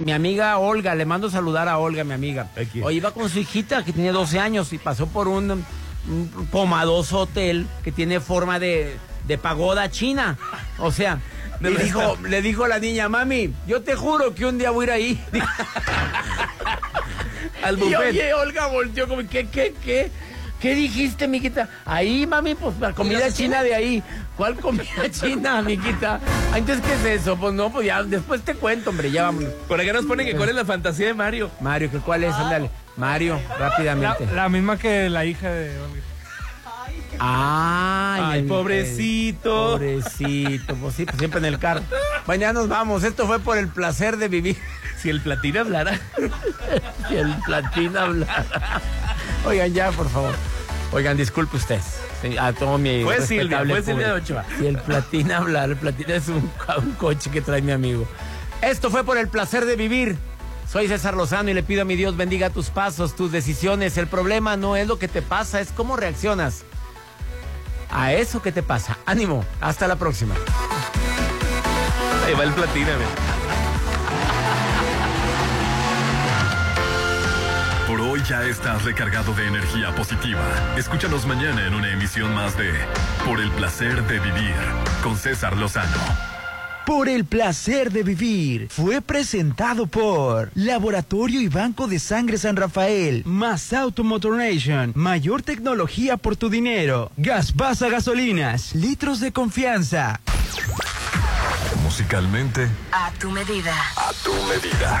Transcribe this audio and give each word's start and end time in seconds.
mi 0.00 0.12
amiga 0.12 0.58
Olga, 0.58 0.94
le 0.94 1.04
mando 1.04 1.30
saludar 1.30 1.68
a 1.68 1.78
Olga, 1.78 2.04
mi 2.04 2.14
amiga. 2.14 2.48
Hoy 2.82 2.96
iba 2.96 3.12
con 3.12 3.28
su 3.28 3.38
hijita 3.38 3.84
que 3.84 3.92
tiene 3.92 4.12
12 4.12 4.38
años 4.40 4.72
y 4.72 4.78
pasó 4.78 5.06
por 5.06 5.28
un, 5.28 5.50
un 6.08 6.48
pomadoso 6.50 7.20
hotel 7.20 7.66
que 7.84 7.92
tiene 7.92 8.20
forma 8.20 8.58
de, 8.58 8.96
de 9.26 9.38
pagoda 9.38 9.90
china. 9.90 10.38
O 10.78 10.90
sea, 10.90 11.18
le 11.60 11.70
dijo, 11.76 12.16
le 12.26 12.42
dijo 12.42 12.66
la 12.66 12.78
niña, 12.78 13.08
mami, 13.08 13.52
yo 13.66 13.82
te 13.82 13.94
juro 13.94 14.34
que 14.34 14.46
un 14.46 14.58
día 14.58 14.70
voy 14.70 14.88
a 14.88 14.98
ir 14.98 15.18
ahí. 15.18 15.24
Al 17.62 17.76
buffet. 17.76 18.14
Y 18.14 18.18
oye, 18.18 18.34
Olga 18.34 18.66
volteó 18.68 19.06
como, 19.06 19.20
¿qué, 19.28 19.46
qué, 19.48 19.74
qué? 19.84 20.10
¿Qué 20.60 20.74
dijiste, 20.74 21.26
miquita? 21.26 21.68
Ahí, 21.86 22.26
mami, 22.26 22.54
pues 22.54 22.78
la 22.78 22.92
comida 22.92 23.32
china 23.32 23.62
de 23.62 23.74
ahí. 23.74 24.02
¿Cuál 24.36 24.56
comida 24.56 25.10
china, 25.10 25.62
miquita? 25.62 26.20
Entonces, 26.54 26.84
¿qué 26.84 26.94
es 26.94 27.20
eso? 27.20 27.36
Pues 27.36 27.52
no, 27.54 27.70
pues 27.70 27.86
ya 27.86 28.02
después 28.02 28.42
te 28.42 28.54
cuento, 28.54 28.90
hombre, 28.90 29.10
ya 29.10 29.24
vámonos. 29.24 29.50
Por 29.68 29.80
acá 29.80 29.92
nos 29.92 30.06
ponen 30.06 30.26
que 30.26 30.36
cuál 30.36 30.48
es 30.48 30.54
la 30.54 30.64
fantasía 30.64 31.08
de 31.08 31.14
Mario. 31.14 31.50
Mario, 31.60 31.90
¿que 31.90 31.98
¿cuál 31.98 32.24
es? 32.24 32.34
Ándale. 32.34 32.70
Mario, 32.96 33.40
rápidamente. 33.58 34.26
La, 34.34 34.48
misma 34.48 34.78
que 34.78 35.08
la 35.10 35.24
hija 35.24 35.50
de 35.50 35.78
Olga. 35.78 36.00
Ay, 37.18 38.22
Ay, 38.24 38.42
pobrecito. 38.44 39.72
Pobrecito, 39.72 40.74
pues 40.76 40.94
sí, 40.94 41.04
pues 41.04 41.18
siempre 41.18 41.38
en 41.38 41.44
el 41.44 41.58
carro. 41.58 41.82
Bueno, 42.26 42.40
ya 42.40 42.52
nos 42.52 42.68
vamos. 42.68 43.04
Esto 43.04 43.26
fue 43.26 43.40
por 43.40 43.58
el 43.58 43.68
placer 43.68 44.16
de 44.16 44.28
vivir. 44.28 44.56
Si 45.00 45.08
el 45.08 45.22
platín 45.22 45.56
hablara. 45.56 45.98
si 47.08 47.16
el 47.16 47.34
platín 47.46 47.96
hablara. 47.96 48.44
Oigan, 49.46 49.72
ya, 49.72 49.90
por 49.92 50.10
favor. 50.10 50.34
Oigan, 50.92 51.16
disculpe 51.16 51.56
usted. 51.56 51.80
A 52.38 52.52
todo 52.52 52.78
mi 52.78 53.02
Fue 53.02 53.20
Silvia, 53.22 53.64
fue 53.66 53.82
Silvia 53.82 54.14
Ochoa. 54.14 54.44
Si 54.58 54.66
el 54.66 54.78
platín 54.78 55.32
habla, 55.32 55.64
el 55.64 55.76
platín 55.76 56.10
es 56.10 56.28
un, 56.28 56.50
un 56.78 56.92
coche 56.92 57.30
que 57.30 57.40
trae 57.40 57.62
mi 57.62 57.72
amigo. 57.72 58.06
Esto 58.62 58.90
fue 58.90 59.04
por 59.04 59.16
el 59.16 59.28
placer 59.28 59.64
de 59.64 59.76
vivir. 59.76 60.16
Soy 60.70 60.86
César 60.86 61.14
Lozano 61.14 61.50
y 61.50 61.54
le 61.54 61.62
pido 61.62 61.82
a 61.82 61.84
mi 61.84 61.96
Dios 61.96 62.16
bendiga 62.16 62.50
tus 62.50 62.70
pasos, 62.70 63.16
tus 63.16 63.32
decisiones. 63.32 63.96
El 63.96 64.06
problema 64.06 64.56
no 64.56 64.76
es 64.76 64.86
lo 64.86 64.98
que 64.98 65.08
te 65.08 65.22
pasa, 65.22 65.60
es 65.60 65.72
cómo 65.72 65.96
reaccionas 65.96 66.62
a 67.90 68.12
eso 68.12 68.40
que 68.40 68.52
te 68.52 68.62
pasa. 68.62 68.98
Ánimo, 69.06 69.44
hasta 69.60 69.88
la 69.88 69.96
próxima. 69.96 70.34
Ahí 72.26 72.34
va 72.34 72.44
el 72.44 72.52
platín, 72.52 72.86
hoy 78.10 78.20
ya 78.28 78.42
estás 78.44 78.84
recargado 78.84 79.32
de 79.34 79.46
energía 79.46 79.94
positiva. 79.94 80.40
Escúchanos 80.76 81.26
mañana 81.26 81.64
en 81.64 81.74
una 81.74 81.92
emisión 81.92 82.34
más 82.34 82.56
de 82.58 82.72
Por 83.24 83.40
el 83.40 83.50
placer 83.52 84.02
de 84.08 84.18
vivir 84.18 84.54
con 85.02 85.16
César 85.16 85.56
Lozano. 85.56 85.96
Por 86.84 87.08
el 87.08 87.24
placer 87.24 87.92
de 87.92 88.02
vivir 88.02 88.66
fue 88.68 89.00
presentado 89.00 89.86
por 89.86 90.50
Laboratorio 90.54 91.40
y 91.40 91.46
Banco 91.46 91.86
de 91.86 92.00
Sangre 92.00 92.36
San 92.36 92.56
Rafael, 92.56 93.22
más 93.26 93.72
Automotor 93.72 94.36
Nation, 94.36 94.90
mayor 94.96 95.42
tecnología 95.42 96.16
por 96.16 96.34
tu 96.34 96.50
dinero, 96.50 97.12
Gas 97.16 97.54
Basa 97.54 97.88
Gasolinas, 97.88 98.74
litros 98.74 99.20
de 99.20 99.30
confianza. 99.30 100.20
Musicalmente, 101.84 102.68
A 102.90 103.12
tu 103.20 103.30
medida. 103.30 103.74
a 103.96 104.12
tu 104.24 104.32
medida. 104.48 105.00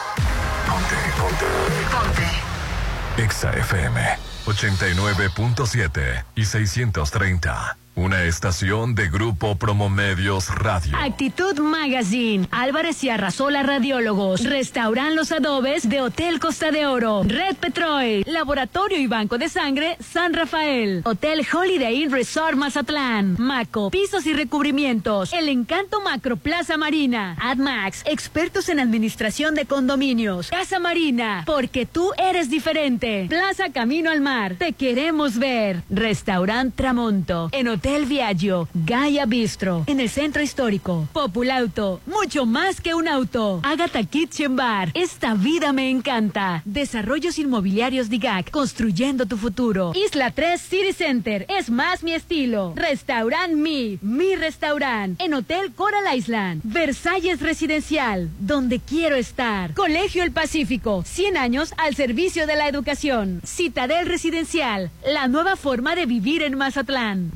Ponte, 0.71 0.95
ponte. 1.19 1.45
Ponte. 1.91 3.21
Exa 3.21 3.51
FM 3.51 3.99
89.7 4.45 6.23
y 6.35 6.45
630. 6.45 7.77
Una 7.93 8.23
estación 8.23 8.95
de 8.95 9.09
Grupo 9.09 9.57
Promomedios 9.57 10.47
Radio. 10.47 10.95
Actitud 10.97 11.59
Magazine, 11.59 12.47
Álvarez 12.49 13.03
y 13.03 13.09
Arrasola 13.09 13.63
Radiólogos, 13.63 14.45
Restauran 14.45 15.13
Los 15.17 15.33
Adobes 15.33 15.89
de 15.89 15.99
Hotel 15.99 16.39
Costa 16.39 16.71
de 16.71 16.85
Oro, 16.85 17.23
Red 17.25 17.57
Petrol, 17.57 18.23
Laboratorio 18.25 18.97
y 18.97 19.07
Banco 19.07 19.37
de 19.37 19.49
Sangre 19.49 19.97
San 19.99 20.33
Rafael, 20.33 21.01
Hotel 21.03 21.45
Holiday 21.51 22.01
Inn 22.01 22.13
Resort 22.13 22.55
Mazatlán, 22.55 23.35
Maco, 23.37 23.91
Pisos 23.91 24.25
y 24.25 24.33
Recubrimientos, 24.33 25.33
El 25.33 25.49
Encanto 25.49 25.99
Macro 25.99 26.37
Plaza 26.37 26.77
Marina, 26.77 27.35
AdMax, 27.41 28.03
expertos 28.05 28.69
en 28.69 28.79
administración 28.79 29.53
de 29.53 29.65
condominios, 29.65 30.49
Casa 30.49 30.79
Marina, 30.79 31.43
porque 31.45 31.85
tú 31.85 32.11
eres 32.17 32.49
diferente, 32.49 33.25
Plaza 33.27 33.69
Camino 33.73 34.11
al 34.11 34.21
Mar, 34.21 34.55
te 34.57 34.71
queremos 34.71 35.37
ver, 35.37 35.83
Restaurant 35.89 36.73
Tramonto, 36.73 37.49
en 37.51 37.67
Hotel 37.67 37.80
Viaggio, 37.81 38.67
Gaia 38.73 39.25
Bistro, 39.25 39.83
en 39.87 39.99
el 39.99 40.09
centro 40.09 40.41
histórico, 40.41 41.07
Populauto, 41.13 41.99
mucho 42.05 42.45
más 42.45 42.79
que 42.79 42.93
un 42.93 43.07
auto, 43.07 43.59
Agatha 43.63 44.03
Kitchen 44.03 44.55
Bar, 44.55 44.91
esta 44.93 45.33
vida 45.33 45.73
me 45.73 45.89
encanta, 45.89 46.61
Desarrollos 46.65 47.39
Inmobiliarios 47.39 48.09
DIGAC, 48.09 48.51
construyendo 48.51 49.25
tu 49.25 49.37
futuro, 49.37 49.93
Isla 49.95 50.31
3 50.31 50.61
City 50.61 50.93
Center, 50.93 51.45
es 51.49 51.69
más 51.69 52.03
mi 52.03 52.13
estilo, 52.13 52.73
Restaurant 52.75 53.53
Mi, 53.53 53.97
mi 54.01 54.35
restaurant, 54.35 55.19
en 55.19 55.33
Hotel 55.33 55.73
Coral 55.73 56.15
Island, 56.15 56.61
Versalles 56.63 57.41
Residencial, 57.41 58.29
donde 58.39 58.79
quiero 58.79 59.15
estar, 59.15 59.73
Colegio 59.73 60.23
El 60.23 60.31
Pacífico, 60.31 61.03
100 61.05 61.37
años 61.37 61.73
al 61.77 61.95
servicio 61.95 62.45
de 62.45 62.55
la 62.55 62.67
educación, 62.67 63.41
Citadel 63.45 64.05
Residencial, 64.07 64.91
la 65.05 65.27
nueva 65.27 65.55
forma 65.55 65.95
de 65.95 66.05
vivir 66.05 66.41
en 66.43 66.57
Mazatlán, 66.57 67.31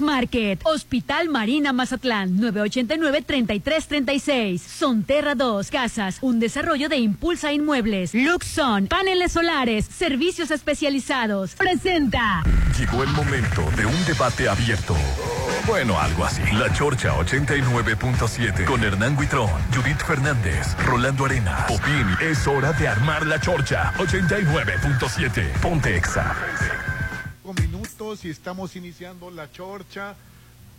Market, 0.00 0.60
Hospital 0.64 1.28
Marina 1.28 1.72
Mazatlán, 1.72 2.38
989-3336. 2.38 4.58
Sonterra 4.58 5.34
2, 5.34 5.70
Casas, 5.70 6.18
un 6.20 6.40
desarrollo 6.40 6.88
de 6.88 6.96
Impulsa 6.96 7.52
Inmuebles. 7.52 8.14
Luxon, 8.14 8.86
paneles 8.86 9.32
solares, 9.32 9.86
servicios 9.86 10.50
especializados. 10.50 11.54
Presenta. 11.54 12.42
Llegó 12.78 13.02
el 13.02 13.10
momento 13.10 13.62
de 13.76 13.86
un 13.86 14.04
debate 14.06 14.48
abierto. 14.48 14.96
Bueno, 15.66 16.00
algo 16.00 16.24
así. 16.24 16.42
La 16.52 16.72
Chorcha 16.72 17.14
89.7 17.16 18.64
con 18.64 18.82
Hernán 18.82 19.16
Guitrón, 19.16 19.50
Judith 19.74 20.02
Fernández, 20.04 20.74
Rolando 20.86 21.26
Arena. 21.26 21.66
Opin, 21.68 22.06
es 22.20 22.46
hora 22.46 22.72
de 22.72 22.88
armar 22.88 23.26
la 23.26 23.40
Chorcha 23.40 23.92
89.7. 23.98 25.52
Ponte 25.60 25.96
Exa. 25.96 26.34
Minutos 28.10 28.24
y 28.24 28.30
estamos 28.30 28.76
iniciando 28.76 29.30
la 29.30 29.50
chorcha. 29.52 30.14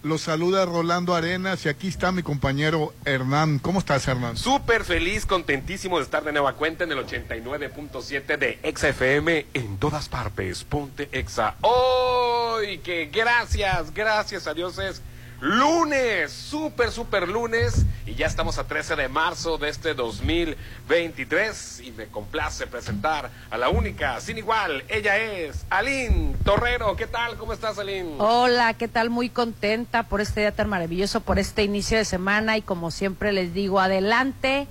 Los 0.04 0.22
saluda 0.22 0.66
Rolando 0.66 1.14
Arenas 1.14 1.66
y 1.66 1.70
aquí 1.70 1.88
está 1.88 2.12
mi 2.12 2.24
compañero 2.24 2.94
Hernán. 3.06 3.60
¿Cómo 3.60 3.80
estás, 3.80 4.08
Hernán? 4.08 4.36
Súper 4.36 4.84
feliz, 4.84 5.26
contentísimo 5.26 5.98
de 5.98 6.04
estar 6.04 6.24
de 6.24 6.32
nueva 6.32 6.54
cuenta 6.54 6.84
en 6.84 6.92
el 6.92 6.98
89.7 7.06 8.38
de 8.38 8.60
Exa 8.64 8.90
FM 8.90 9.46
en 9.54 9.78
todas 9.78 10.10
partes. 10.10 10.64
Ponte 10.64 11.08
Exa. 11.12 11.56
¡Hoy! 11.62 12.80
que 12.84 13.06
gracias, 13.06 13.94
gracias 13.94 14.48
a 14.48 14.54
Dios 14.54 14.78
es 14.78 15.02
lunes, 15.42 16.32
súper, 16.32 16.92
súper 16.92 17.28
lunes. 17.28 17.86
Y 18.06 18.16
ya 18.16 18.28
estamos 18.28 18.58
a 18.58 18.68
13 18.68 18.96
de 18.96 19.10
marzo 19.10 19.58
de 19.58 19.70
este 19.70 19.94
2023. 19.94 21.82
Y 21.82 21.92
me 21.92 22.08
complace 22.08 22.68
presentar 22.68 23.30
a 23.50 23.58
la 23.58 23.70
única, 23.70 24.22
sin 24.22 24.38
igual. 24.38 24.84
Ella 24.88 25.18
es 25.18 25.66
Aline 25.70 26.36
Torrero. 26.46 26.96
¿Qué 26.96 27.08
tal? 27.08 27.38
¿Cómo 27.38 27.52
estás, 27.54 27.78
Aline? 27.80 28.16
Hola, 28.20 28.76
¿qué 28.76 28.88
tal? 28.88 29.10
Muy 29.10 29.30
contenta 29.30 30.04
por 30.04 30.22
este 30.22 30.42
día 30.42 30.52
tan 30.52 30.70
maravilloso, 30.70 31.20
por 31.22 31.40
este 31.40 31.64
inicio 31.64 31.98
de 31.98 32.06
semana 32.06 32.58
y 32.58 32.62
como 32.62 32.92
siempre 32.92 33.34
les 33.34 33.54
digo, 33.54 33.80
adelante 33.80 34.68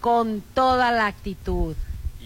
con 0.00 0.42
toda 0.54 0.90
la 0.92 1.06
actitud. 1.06 1.76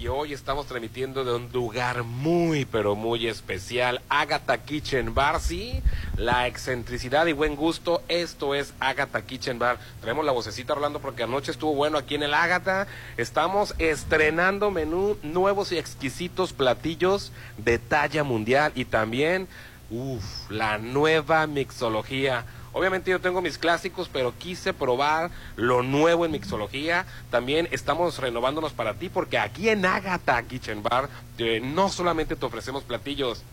Y 0.04 0.08
hoy 0.08 0.34
estamos 0.34 0.66
transmitiendo 0.66 1.24
de 1.24 1.34
un 1.34 1.50
lugar 1.50 2.02
muy, 2.02 2.66
pero 2.66 2.94
muy 2.94 3.26
especial, 3.26 4.02
Agatha 4.10 4.58
Kitchen 4.58 5.14
Bar, 5.14 5.40
sí, 5.40 5.82
la 6.18 6.46
excentricidad 6.46 7.24
y 7.24 7.32
buen 7.32 7.56
gusto, 7.56 8.02
esto 8.08 8.54
es 8.54 8.74
Agatha 8.80 9.22
Kitchen 9.22 9.58
Bar. 9.58 9.78
Traemos 10.02 10.26
la 10.26 10.32
vocecita 10.32 10.74
Rolando 10.74 11.00
porque 11.00 11.22
anoche 11.22 11.52
estuvo 11.52 11.74
bueno 11.74 11.96
aquí 11.96 12.16
en 12.16 12.22
el 12.22 12.34
Agatha. 12.34 12.86
Estamos 13.16 13.74
estrenando 13.78 14.70
menú, 14.70 15.16
nuevos 15.22 15.72
y 15.72 15.78
exquisitos 15.78 16.52
platillos 16.52 17.32
de 17.56 17.78
talla 17.78 18.24
mundial 18.24 18.72
y 18.74 18.84
también, 18.84 19.48
uff, 19.88 20.50
la 20.50 20.76
nueva 20.76 21.46
mixología 21.46 22.44
Obviamente 22.75 23.11
yo 23.11 23.21
tengo 23.21 23.41
mis 23.41 23.56
clásicos, 23.56 24.11
pero 24.12 24.35
quise 24.37 24.75
probar 24.75 25.31
lo 25.56 25.82
nuevo 25.82 26.26
en 26.26 26.32
mixología. 26.32 27.06
También 27.31 27.69
estamos 27.71 28.19
renovándonos 28.19 28.73
para 28.73 28.94
ti 28.94 29.09
porque 29.09 29.38
aquí 29.38 29.69
en 29.69 29.87
Agatha 29.87 30.43
Kitchen 30.43 30.82
Bar 30.82 31.09
eh, 31.38 31.61
no 31.62 31.88
solamente 31.88 32.35
te 32.35 32.44
ofrecemos 32.44 32.82
platillos, 32.82 33.44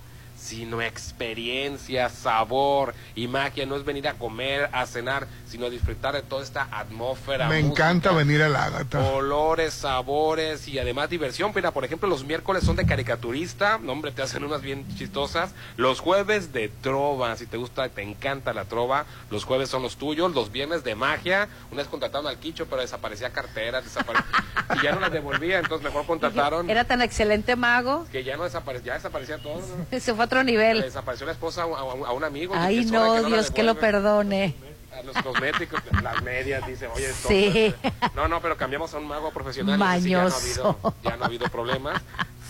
sino 0.42 0.82
experiencia, 0.82 2.10
sabor 2.10 2.94
y 3.16 3.28
magia. 3.28 3.66
No 3.66 3.76
es 3.76 3.86
venir 3.86 4.08
a 4.08 4.16
comer, 4.16 4.70
a 4.74 4.86
cenar, 4.86 5.28
sino 5.48 5.68
a 5.68 5.70
disfrutar 5.70 6.16
de 6.16 6.24
toda 6.24 6.44
esta 6.44 6.68
atmósfera. 6.72 7.48
Me 7.48 7.62
música, 7.62 7.72
encanta 7.90 8.12
venir 8.12 8.42
al 8.42 8.56
Ágata. 8.56 9.00
Olores, 9.12 9.74
sabores 9.74 10.68
y 10.68 10.80
además 10.80 11.10
diversión. 11.10 11.52
Mira, 11.56 11.72
por 11.72 11.86
ejemplo, 11.86 12.10
los 12.10 12.24
miércoles 12.26 12.64
son 12.64 12.76
de 12.76 12.86
caricaturista. 12.86 13.78
No, 13.78 13.92
hombre, 13.92 14.12
te 14.12 14.22
hacen 14.24 14.44
unas 14.44 14.62
bien 14.62 14.86
chistosas. 14.98 15.54
Los 15.78 16.00
jueves 16.00 16.52
de 16.54 16.70
trova. 16.70 17.36
Si 17.38 17.46
te 17.46 17.58
gusta, 17.58 17.88
te 17.90 18.02
encanta 18.02 18.54
la 18.54 18.66
trova. 18.66 19.06
Los 19.30 19.44
jueves 19.46 19.70
son 19.70 19.84
los 19.84 19.98
tuyos. 19.98 20.34
Los 20.34 20.52
viernes 20.52 20.84
de 20.84 20.96
magia. 20.96 21.48
Una 21.72 21.82
vez 21.84 21.88
contrataron 21.88 22.28
al 22.28 22.38
Quicho, 22.38 22.66
pero 22.66 22.82
desaparecía 22.82 23.30
carteras. 23.32 23.86
desapare- 23.86 24.24
y 24.80 24.84
ya 24.84 24.94
no 24.94 25.00
las 25.02 25.12
devolvía. 25.12 25.60
Entonces 25.60 25.86
mejor 25.86 26.06
contrataron. 26.08 26.70
Era 26.70 26.86
tan 26.86 27.02
excelente 27.02 27.56
mago, 27.56 28.06
Que 28.12 28.24
ya 28.24 28.38
no 28.38 28.44
desaparecía, 28.44 28.88
ya 28.88 28.94
desaparecía 28.96 29.38
todo. 29.38 29.62
¿no? 29.92 30.00
se 30.00 30.14
fue 30.14 30.24
Le 30.40 30.44
nivel. 30.52 30.82
desapareció 30.82 31.26
la 31.26 31.34
esposa 31.34 31.64
a, 31.64 31.66
un- 31.66 31.78
a 31.78 31.84
un- 31.84 32.06
a 32.06 32.12
un 32.12 32.24
amigo. 32.24 32.54
Ay, 32.58 32.86
no, 32.86 33.16
que 33.16 33.22
la 33.22 33.28
Dios 33.28 33.52
que 33.52 33.64
lo 33.64 33.76
perdone. 33.76 34.56
A 34.98 35.04
los 35.04 35.16
cosméticos, 35.18 35.82
las 36.04 36.22
medias, 36.22 36.66
dice, 36.68 36.88
oye, 36.88 37.10
esto- 37.10 37.28
Sí. 37.30 37.74
No, 38.16 38.28
no, 38.28 38.42
pero 38.42 38.58
cambiamos 38.58 38.94
a 38.94 38.98
un 38.98 39.08
mago 39.08 39.32
profesional. 39.32 39.80
y 39.80 39.84
ese 39.98 40.02
sí 40.04 40.10
ya, 40.10 40.18
no 40.22 40.24
ha 40.24 40.28
habido, 40.36 40.64
Mañoso. 40.64 40.96
ya 41.04 41.18
no 41.18 41.24
ha 41.24 41.28
habido 41.28 41.48
problemas. 41.50 42.02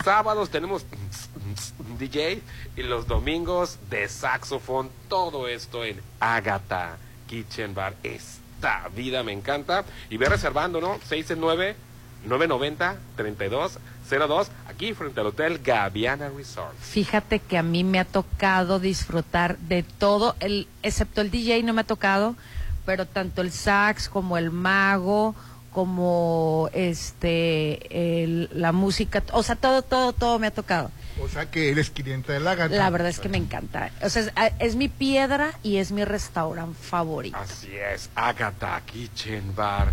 Sábados 0.04 0.50
tenemos 0.50 0.86
DJ 2.00 2.42
y 2.76 2.84
los 2.84 3.08
domingos 3.08 3.78
de 3.90 4.08
saxofón. 4.10 4.90
Todo 5.08 5.48
esto 5.48 5.84
en 5.86 6.02
Agatha 6.20 6.98
Kitchen 7.28 7.74
Bar. 7.76 7.94
Esta 8.04 8.90
vida 8.96 9.22
me 9.24 9.32
encanta. 9.34 9.84
Y 10.10 10.18
ve 10.18 10.28
reservando, 10.28 10.82
¿no? 10.82 10.96
669 11.08 11.76
990 12.26 12.96
3202 14.12 14.52
aquí 14.68 14.94
frente 14.94 15.22
al 15.22 15.28
Hotel 15.28 15.60
Gaviana 15.60 16.30
Resort. 16.36 16.76
Fíjate 16.80 17.40
que 17.40 17.58
a 17.58 17.64
mí 17.64 17.84
me 17.86 18.00
ha 18.00 18.06
tocado 18.06 18.80
disfrutar 18.80 19.58
de 19.58 19.84
todo, 19.84 20.36
el, 20.42 20.68
excepto 20.84 21.22
el 21.22 21.32
DJ 21.32 21.64
no 21.64 21.74
me 21.74 21.82
ha 21.82 21.86
tocado, 21.86 22.36
pero 22.86 23.06
tanto 23.06 23.42
el 23.42 23.52
sax 23.54 24.10
como 24.10 24.38
el 24.38 24.52
mago, 24.52 25.34
como 25.72 26.70
este 26.74 28.24
el- 28.24 28.50
la 28.54 28.74
música, 28.74 29.24
o 29.32 29.44
sea, 29.44 29.56
todo, 29.56 29.82
todo, 29.82 30.12
todo 30.12 30.38
me 30.40 30.48
ha 30.48 30.52
tocado. 30.52 30.92
O 31.24 31.28
sea 31.30 31.50
que 31.50 31.70
eres 31.70 31.90
cliente 31.92 32.34
del 32.34 32.48
Ágata. 32.48 32.76
La 32.76 32.90
verdad 32.90 33.10
es 33.10 33.20
que 33.20 33.30
me 33.30 33.38
encanta. 33.38 33.92
O 34.04 34.10
sea, 34.10 34.24
es, 34.24 34.32
es 34.60 34.76
mi 34.76 34.88
piedra 34.90 35.54
y 35.64 35.78
es 35.78 35.92
mi 35.92 36.04
restaurante 36.04 36.78
favorito. 36.82 37.38
Así 37.38 37.70
es, 37.94 38.10
Agatha 38.16 38.82
Kitchen 38.86 39.56
Bar. 39.56 39.92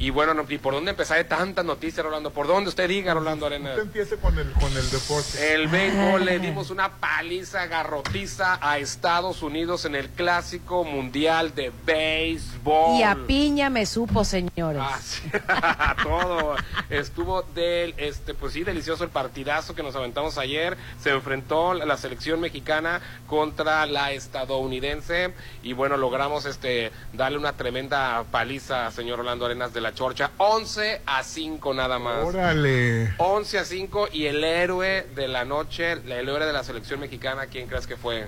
Y 0.00 0.10
bueno, 0.10 0.32
no- 0.32 0.44
¿y 0.48 0.58
por 0.58 0.74
dónde 0.74 0.92
empezar 0.92 1.16
de 1.18 1.24
tantas 1.24 1.64
noticias, 1.64 2.06
Rolando? 2.06 2.30
¿Por 2.30 2.46
dónde 2.46 2.68
usted 2.68 2.88
diga, 2.88 3.14
Rolando 3.14 3.46
Arenas? 3.46 3.72
Usted 3.72 3.82
empiece 3.82 4.16
con 4.16 4.38
el, 4.38 4.52
con 4.52 4.72
el 4.76 4.88
deporte. 4.90 5.54
El 5.54 5.66
béisbol 5.66 6.24
le 6.24 6.38
dimos 6.38 6.70
una 6.70 6.88
paliza 7.00 7.66
garrotiza 7.66 8.58
a 8.60 8.78
Estados 8.78 9.42
Unidos 9.42 9.84
en 9.86 9.96
el 9.96 10.08
clásico 10.10 10.84
mundial 10.84 11.52
de 11.54 11.72
béisbol. 11.84 13.00
Y 13.00 13.02
a 13.02 13.16
piña 13.26 13.70
me 13.70 13.86
supo, 13.86 14.24
señores. 14.24 14.80
Ah, 14.84 14.98
sí, 15.02 15.22
todo. 16.04 16.54
Estuvo 16.90 17.42
del, 17.54 17.94
este, 17.96 18.34
pues 18.34 18.52
sí, 18.52 18.62
delicioso 18.62 19.02
el 19.02 19.10
partidazo 19.10 19.74
que 19.74 19.82
nos 19.82 19.96
aventamos 19.96 20.38
ayer. 20.38 20.76
Se 21.02 21.10
enfrentó 21.10 21.74
la 21.74 21.96
selección 21.96 22.40
mexicana 22.40 23.00
contra 23.26 23.84
la 23.86 24.12
estadounidense 24.12 25.34
y 25.64 25.72
bueno, 25.72 25.96
logramos 25.96 26.44
este 26.46 26.92
darle 27.12 27.36
una 27.38 27.54
tremenda 27.54 28.22
paliza, 28.30 28.90
señor 28.92 29.18
Orlando 29.18 29.44
Arenas 29.46 29.72
de 29.74 29.80
la 29.80 29.87
Chorcha. 29.94 30.30
11 30.38 31.02
a 31.06 31.22
5 31.22 31.74
nada 31.74 31.98
más. 31.98 32.24
Órale. 32.24 33.14
11 33.18 33.58
a 33.58 33.64
5 33.64 34.08
y 34.12 34.26
el 34.26 34.42
héroe 34.44 35.06
de 35.14 35.28
la 35.28 35.44
noche, 35.44 35.92
el 35.92 36.10
héroe 36.12 36.46
de 36.46 36.52
la 36.52 36.64
selección 36.64 37.00
mexicana, 37.00 37.46
¿quién 37.46 37.66
crees 37.66 37.86
que 37.86 37.96
fue? 37.96 38.26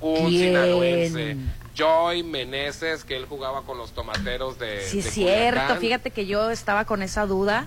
Un 0.00 0.28
¿Quién? 0.28 0.54
sinaloense. 0.54 1.36
Joy 1.74 2.22
Meneses, 2.22 3.04
que 3.04 3.16
él 3.16 3.24
jugaba 3.26 3.62
con 3.62 3.78
los 3.78 3.92
tomateros 3.92 4.58
de. 4.58 4.82
Sí, 4.82 5.00
de 5.00 5.08
es 5.08 5.14
cierto. 5.14 5.60
Culiacán. 5.60 5.78
Fíjate 5.80 6.10
que 6.10 6.26
yo 6.26 6.50
estaba 6.50 6.84
con 6.84 7.02
esa 7.02 7.26
duda. 7.26 7.66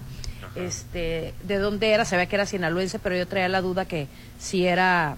Este, 0.55 1.33
de 1.43 1.57
dónde 1.57 1.91
era, 1.91 2.05
sabía 2.05 2.27
que 2.27 2.35
era 2.35 2.45
sinaloense, 2.45 2.97
pero 2.99 3.17
yo 3.17 3.27
traía 3.27 3.49
la 3.49 3.61
duda 3.61 3.85
que 3.85 4.07
si 4.39 4.65
era 4.65 5.17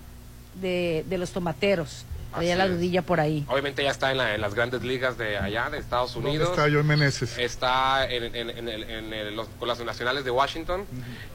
de, 0.56 1.06
de 1.08 1.18
los 1.18 1.32
tomateros. 1.32 2.06
Así 2.40 2.56
la 2.56 2.68
dudilla 2.68 3.02
por 3.02 3.20
ahí. 3.20 3.46
Obviamente 3.48 3.84
ya 3.84 3.92
está 3.92 4.12
en, 4.12 4.18
la- 4.18 4.36
en 4.36 4.42
las 4.42 4.54
grandes 4.54 4.84
ligas 4.84 5.18
de 5.18 5.38
allá, 5.38 5.70
de 5.70 5.78
Estados 5.78 6.14
¿Dónde 6.14 6.30
Unidos. 6.30 6.50
está 6.50 6.70
Joy 6.70 6.84
Meneses? 6.84 7.38
Está 7.38 8.10
en, 8.10 8.36
en- 8.36 8.50
en 8.50 8.68
el- 8.70 8.84
en 8.84 9.14
el- 9.14 9.36
los- 9.36 9.48
con 9.60 9.68
las 9.68 9.80
nacionales 9.80 10.26
de 10.26 10.32
Washington. 10.32 10.86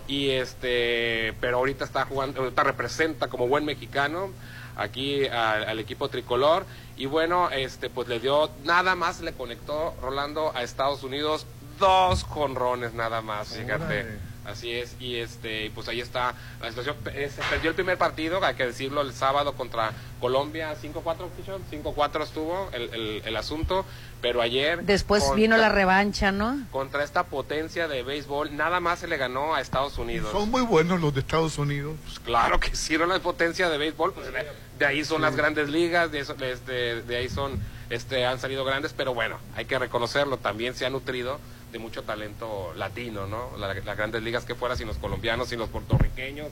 Y 0.08 0.30
este, 0.30 1.34
pero 1.40 1.58
ahorita 1.58 1.84
está 1.84 2.04
jugando, 2.04 2.40
ahorita 2.42 2.62
representa 2.64 3.28
como 3.28 3.48
buen 3.48 3.64
mexicano 3.64 4.30
aquí 4.76 5.26
al, 5.26 5.64
al 5.64 5.78
equipo 5.78 6.08
tricolor. 6.08 6.64
Y 6.96 7.06
bueno, 7.06 7.50
este, 7.50 7.88
pues 7.90 8.08
le 8.08 8.20
dio, 8.20 8.50
nada 8.64 8.94
más 8.94 9.20
le 9.20 9.32
conectó 9.32 9.94
Rolando 10.02 10.52
a 10.54 10.62
Estados 10.62 11.02
Unidos 11.02 11.46
dos 11.78 12.22
jonrones 12.24 12.92
nada 12.94 13.22
más, 13.22 13.48
fíjate. 13.56 14.06
Así 14.44 14.72
es, 14.72 14.96
y 14.98 15.16
este, 15.18 15.70
pues 15.72 15.86
ahí 15.86 16.00
está 16.00 16.34
la 16.60 16.68
situación. 16.70 16.96
Eh, 17.14 17.30
Se 17.34 17.40
perdió 17.48 17.70
el 17.70 17.76
primer 17.76 17.96
partido, 17.96 18.44
hay 18.44 18.54
que 18.56 18.66
decirlo, 18.66 19.00
el 19.02 19.12
sábado 19.12 19.54
contra 19.54 19.92
Colombia, 20.20 20.74
5-4, 20.80 21.28
Pichón, 21.36 21.62
5-4 21.70 22.22
estuvo 22.24 22.68
el, 22.72 22.92
el- 22.92 23.22
el 23.24 23.36
asunto, 23.36 23.84
pero 24.20 24.42
ayer... 24.42 24.82
Después 24.82 25.22
contra- 25.22 25.36
vino 25.36 25.56
la 25.56 25.68
revancha, 25.68 26.32
¿no? 26.32 26.58
Contra 26.72 27.04
esta 27.04 27.24
potencia 27.24 27.86
de 27.86 28.02
béisbol, 28.02 28.56
nada 28.56 28.80
más 28.80 28.98
se 28.98 29.06
le 29.06 29.16
ganó 29.16 29.54
a 29.54 29.60
Estados 29.60 29.96
Unidos. 29.98 30.32
Son 30.32 30.50
muy 30.50 30.62
buenos 30.62 31.00
los 31.00 31.14
de 31.14 31.20
Estados 31.20 31.56
Unidos. 31.58 31.94
Pues 32.04 32.18
claro 32.18 32.58
que 32.58 32.74
sí, 32.74 32.98
no 32.98 33.06
la 33.06 33.20
potencia 33.20 33.68
de 33.68 33.78
béisbol, 33.78 34.12
pues 34.12 34.26
de, 34.32 34.44
de 34.78 34.86
ahí 34.86 35.04
son 35.04 35.22
las 35.22 35.36
grandes 35.36 35.68
ligas, 35.68 36.10
de, 36.10 36.18
eso- 36.18 36.34
de, 36.34 36.56
de- 36.56 37.02
de 37.02 37.16
ahí 37.16 37.28
son, 37.28 37.60
este, 37.90 38.26
han 38.26 38.40
salido 38.40 38.64
grandes, 38.64 38.92
pero 38.92 39.14
bueno, 39.14 39.38
hay 39.54 39.66
que 39.66 39.78
reconocerlo, 39.78 40.36
también 40.38 40.74
se 40.74 40.84
ha 40.84 40.90
nutrido 40.90 41.38
de 41.72 41.78
mucho 41.78 42.02
talento 42.04 42.72
latino, 42.76 43.26
¿no? 43.26 43.56
La- 43.56 43.72
las 43.74 43.96
grandes 43.96 44.22
ligas 44.22 44.44
que 44.44 44.54
fuera 44.54 44.76
sin 44.76 44.86
los 44.86 44.98
colombianos, 44.98 45.48
sin 45.48 45.58
los 45.58 45.70
puertorriqueños, 45.70 46.48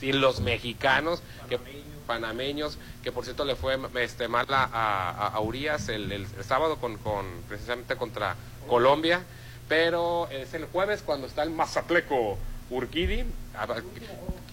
sin 0.00 0.20
los 0.20 0.40
mexicanos, 0.40 1.22
que 1.48 1.58
panameños, 2.06 2.78
que 3.04 3.12
por 3.12 3.24
cierto 3.24 3.44
le 3.44 3.54
fue 3.54 3.78
este, 4.00 4.26
mal 4.28 4.46
a, 4.48 4.64
a, 4.64 5.28
a 5.28 5.40
Urias 5.40 5.88
el, 5.88 6.10
el- 6.10 6.26
el 6.36 6.44
sábado 6.44 6.76
con, 6.78 6.96
con 6.98 7.26
precisamente 7.48 7.96
contra 7.96 8.34
Colombia, 8.66 9.22
pero 9.68 10.26
es 10.30 10.54
el 10.54 10.64
jueves 10.66 11.02
cuando 11.02 11.26
está 11.26 11.42
el 11.42 11.50
Mazatleco 11.50 12.38
Urquidi, 12.70 13.24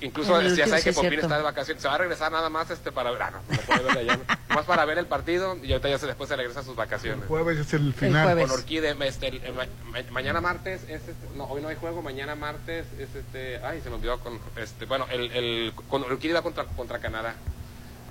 incluso 0.02 0.40
el 0.40 0.56
ya 0.56 0.68
sabe 0.68 0.82
que 0.84 0.94
Popín 0.94 1.10
cierto. 1.10 1.28
está 1.28 1.38
de 1.38 1.44
vacaciones, 1.44 1.82
se 1.82 1.88
va 1.88 1.96
a 1.96 1.98
regresar 1.98 2.32
nada 2.32 2.50
más 2.50 2.70
este 2.70 2.92
para 2.92 3.12
ver, 3.12 3.22
ah, 3.24 3.32
no, 3.32 3.56
lo 3.56 3.62
puede 3.64 3.84
ver 3.84 3.94
de 3.94 4.00
allá, 4.00 4.18
¿no? 4.18 4.24
más 4.56 4.66
para 4.66 4.86
ver 4.86 4.98
el 4.98 5.06
partido 5.08 5.58
y 5.64 5.72
ahorita 5.72 5.90
ya 5.90 5.98
se, 5.98 6.08
después 6.08 6.30
se 6.30 6.36
regresa 6.36 6.62
a 6.62 6.64
sus 6.64 6.76
vacaciones. 6.76 7.22
El 7.24 7.28
jueves 7.28 7.58
es 7.60 7.74
el 7.74 7.94
final. 7.94 8.24
jueves. 8.26 8.48
Con 8.50 8.60
Orquídea, 8.60 8.96
este, 9.06 9.28
el- 9.28 9.44
el 9.44 9.54
ma- 9.54 9.66
ma- 9.92 10.00
mañana 10.12 10.42
martes 10.42 10.84
es 10.84 11.02
este, 11.08 11.14
no, 11.36 11.46
hoy 11.46 11.62
no 11.62 11.68
hay 11.68 11.76
juego, 11.76 12.02
mañana 12.02 12.36
martes 12.36 12.86
es 12.98 13.14
este, 13.16 13.58
ay, 13.64 13.82
se 13.82 13.90
me 13.90 13.96
olvidó 13.96 14.20
con 14.20 14.40
este, 14.58 14.86
bueno, 14.86 15.06
el, 15.12 15.32
el 15.32 15.74
con 15.90 16.04
Orquídea 16.04 16.36
va 16.36 16.42
contra 16.42 16.64
contra 16.66 17.00
Canadá. 17.00 17.36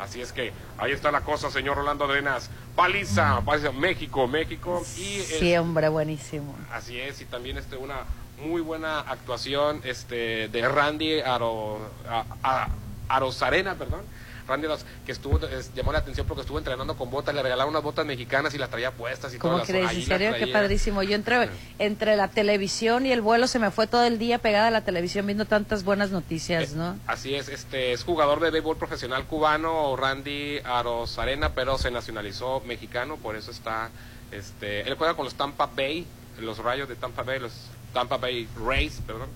Así 0.00 0.20
es 0.22 0.32
que 0.32 0.52
ahí 0.78 0.92
está 0.92 1.10
la 1.10 1.22
cosa, 1.22 1.50
señor 1.50 1.76
Rolando 1.76 2.04
Arenas. 2.04 2.50
Paliza, 2.76 3.40
paliza, 3.44 3.72
México, 3.72 4.28
México 4.28 4.80
y 4.96 5.16
el- 5.16 5.22
Sí, 5.24 5.56
hombre, 5.56 5.88
buenísimo. 5.88 6.54
Así 6.72 7.00
es, 7.00 7.20
y 7.20 7.24
también 7.24 7.58
este 7.58 7.76
una 7.76 7.96
muy 8.40 8.60
buena 8.60 9.00
actuación 9.00 9.80
este 9.84 10.48
de 10.48 10.68
Randy 10.68 11.20
Aro, 11.20 11.78
a, 12.08 12.24
a- 12.42 12.68
Arozarena, 13.08 13.74
perdón. 13.74 14.00
Randy 14.46 14.64
Aros, 14.66 14.86
que 15.04 15.12
estuvo 15.12 15.38
es- 15.46 15.74
llamó 15.74 15.92
la 15.92 15.98
atención 15.98 16.26
porque 16.26 16.40
estuvo 16.40 16.56
entrenando 16.56 16.96
con 16.96 17.10
botas, 17.10 17.34
le 17.34 17.42
regalaron 17.42 17.70
unas 17.70 17.82
botas 17.82 18.06
mexicanas 18.06 18.54
y 18.54 18.58
las 18.58 18.70
traía 18.70 18.92
puestas 18.92 19.34
y 19.34 19.38
¿Cómo 19.38 19.60
crees? 19.62 19.92
¿En 19.92 20.02
serio? 20.04 20.32
Qué 20.38 20.46
padrísimo. 20.46 21.02
Yo 21.02 21.14
entre, 21.16 21.50
entre 21.78 22.16
la 22.16 22.28
televisión 22.28 23.04
y 23.04 23.12
el 23.12 23.20
vuelo 23.20 23.46
se 23.46 23.58
me 23.58 23.70
fue 23.70 23.86
todo 23.86 24.04
el 24.04 24.18
día 24.18 24.38
pegada 24.38 24.68
a 24.68 24.70
la 24.70 24.84
televisión 24.84 25.26
viendo 25.26 25.44
tantas 25.44 25.84
buenas 25.84 26.10
noticias, 26.10 26.72
¿no? 26.72 26.96
Así 27.06 27.34
es, 27.34 27.48
este 27.48 27.92
es 27.92 28.04
jugador 28.04 28.40
de 28.40 28.50
béisbol 28.50 28.78
profesional 28.78 29.24
cubano, 29.26 29.94
Randy 29.96 30.60
Arozarena, 30.64 31.50
pero 31.54 31.76
se 31.76 31.90
nacionalizó 31.90 32.60
mexicano, 32.66 33.16
por 33.18 33.36
eso 33.36 33.50
está, 33.50 33.90
este, 34.32 34.80
él 34.88 34.94
juega 34.96 35.12
con 35.14 35.26
los 35.26 35.34
Tampa 35.34 35.66
Bay, 35.76 36.06
los 36.40 36.56
Rayos 36.58 36.88
de 36.88 36.96
Tampa 36.96 37.22
Bay, 37.22 37.38
los 37.40 37.52
Tampa 37.92 38.16
Bay 38.16 38.48
Rays, 38.64 39.00
perdón, 39.06 39.28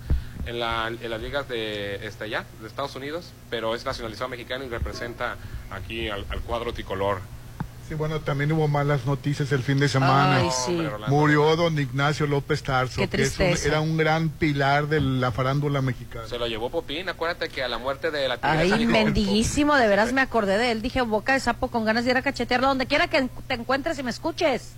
en, 0.47 0.59
la, 0.61 0.89
en 0.89 1.11
las 1.11 1.21
ligas 1.21 1.49
de 1.49 2.07
este 2.07 2.25
allá, 2.25 2.45
de 2.61 2.67
Estados 2.69 2.95
Unidos, 2.97 3.33
pero 3.51 3.75
es 3.75 3.85
nacionalizado 3.85 4.29
mexicano 4.29 4.65
y 4.65 4.69
representa 4.69 5.37
aquí 5.71 6.09
al, 6.09 6.25
al 6.31 6.41
cuadro 6.41 6.73
tricolor. 6.73 7.21
Sí, 7.89 7.95
bueno, 7.97 8.21
también 8.21 8.51
hubo 8.53 8.69
malas 8.69 9.05
noticias 9.07 9.51
el 9.53 9.63
fin 9.63 9.79
de 9.81 9.89
semana. 9.89 10.37
Ay, 10.37 10.49
sí. 10.65 10.79
Murió 11.09 11.57
don 11.57 11.77
Ignacio 11.79 12.27
López 12.29 12.63
Tarso, 12.63 13.01
Qué 13.01 13.09
que 13.09 13.23
es 13.23 13.39
un- 13.39 13.67
era 13.71 13.81
un 13.81 13.97
gran 13.97 14.29
pilar 14.31 14.87
de 14.87 15.01
la 15.01 15.33
farándula 15.33 15.83
mexicana. 15.83 16.27
Se 16.29 16.39
lo 16.39 16.47
llevó 16.47 16.71
Popín, 16.71 17.09
acuérdate 17.09 17.49
que 17.49 17.63
a 17.63 17.69
la 17.69 17.79
muerte 17.79 18.11
de 18.13 18.29
la 18.29 18.37
tigresa 18.39 18.77
Ay, 18.77 18.87
mendiguísimo, 18.87 19.75
de 19.75 19.89
veras 19.89 20.13
me 20.13 20.21
acordé 20.21 20.59
de 20.59 20.71
él. 20.71 20.81
Dije, 20.81 21.03
boca 21.03 21.33
de 21.35 21.41
sapo 21.41 21.69
con 21.69 21.85
ganas 21.85 22.05
de 22.05 22.13
ir 22.13 22.17
a 22.17 22.23
cachetearlo 22.23 22.69
donde 22.69 22.87
quiera 22.87 23.09
que 23.09 23.29
te 23.49 23.55
encuentres 23.55 23.99
y 23.99 24.03
me 24.05 24.11
escuches. 24.11 24.73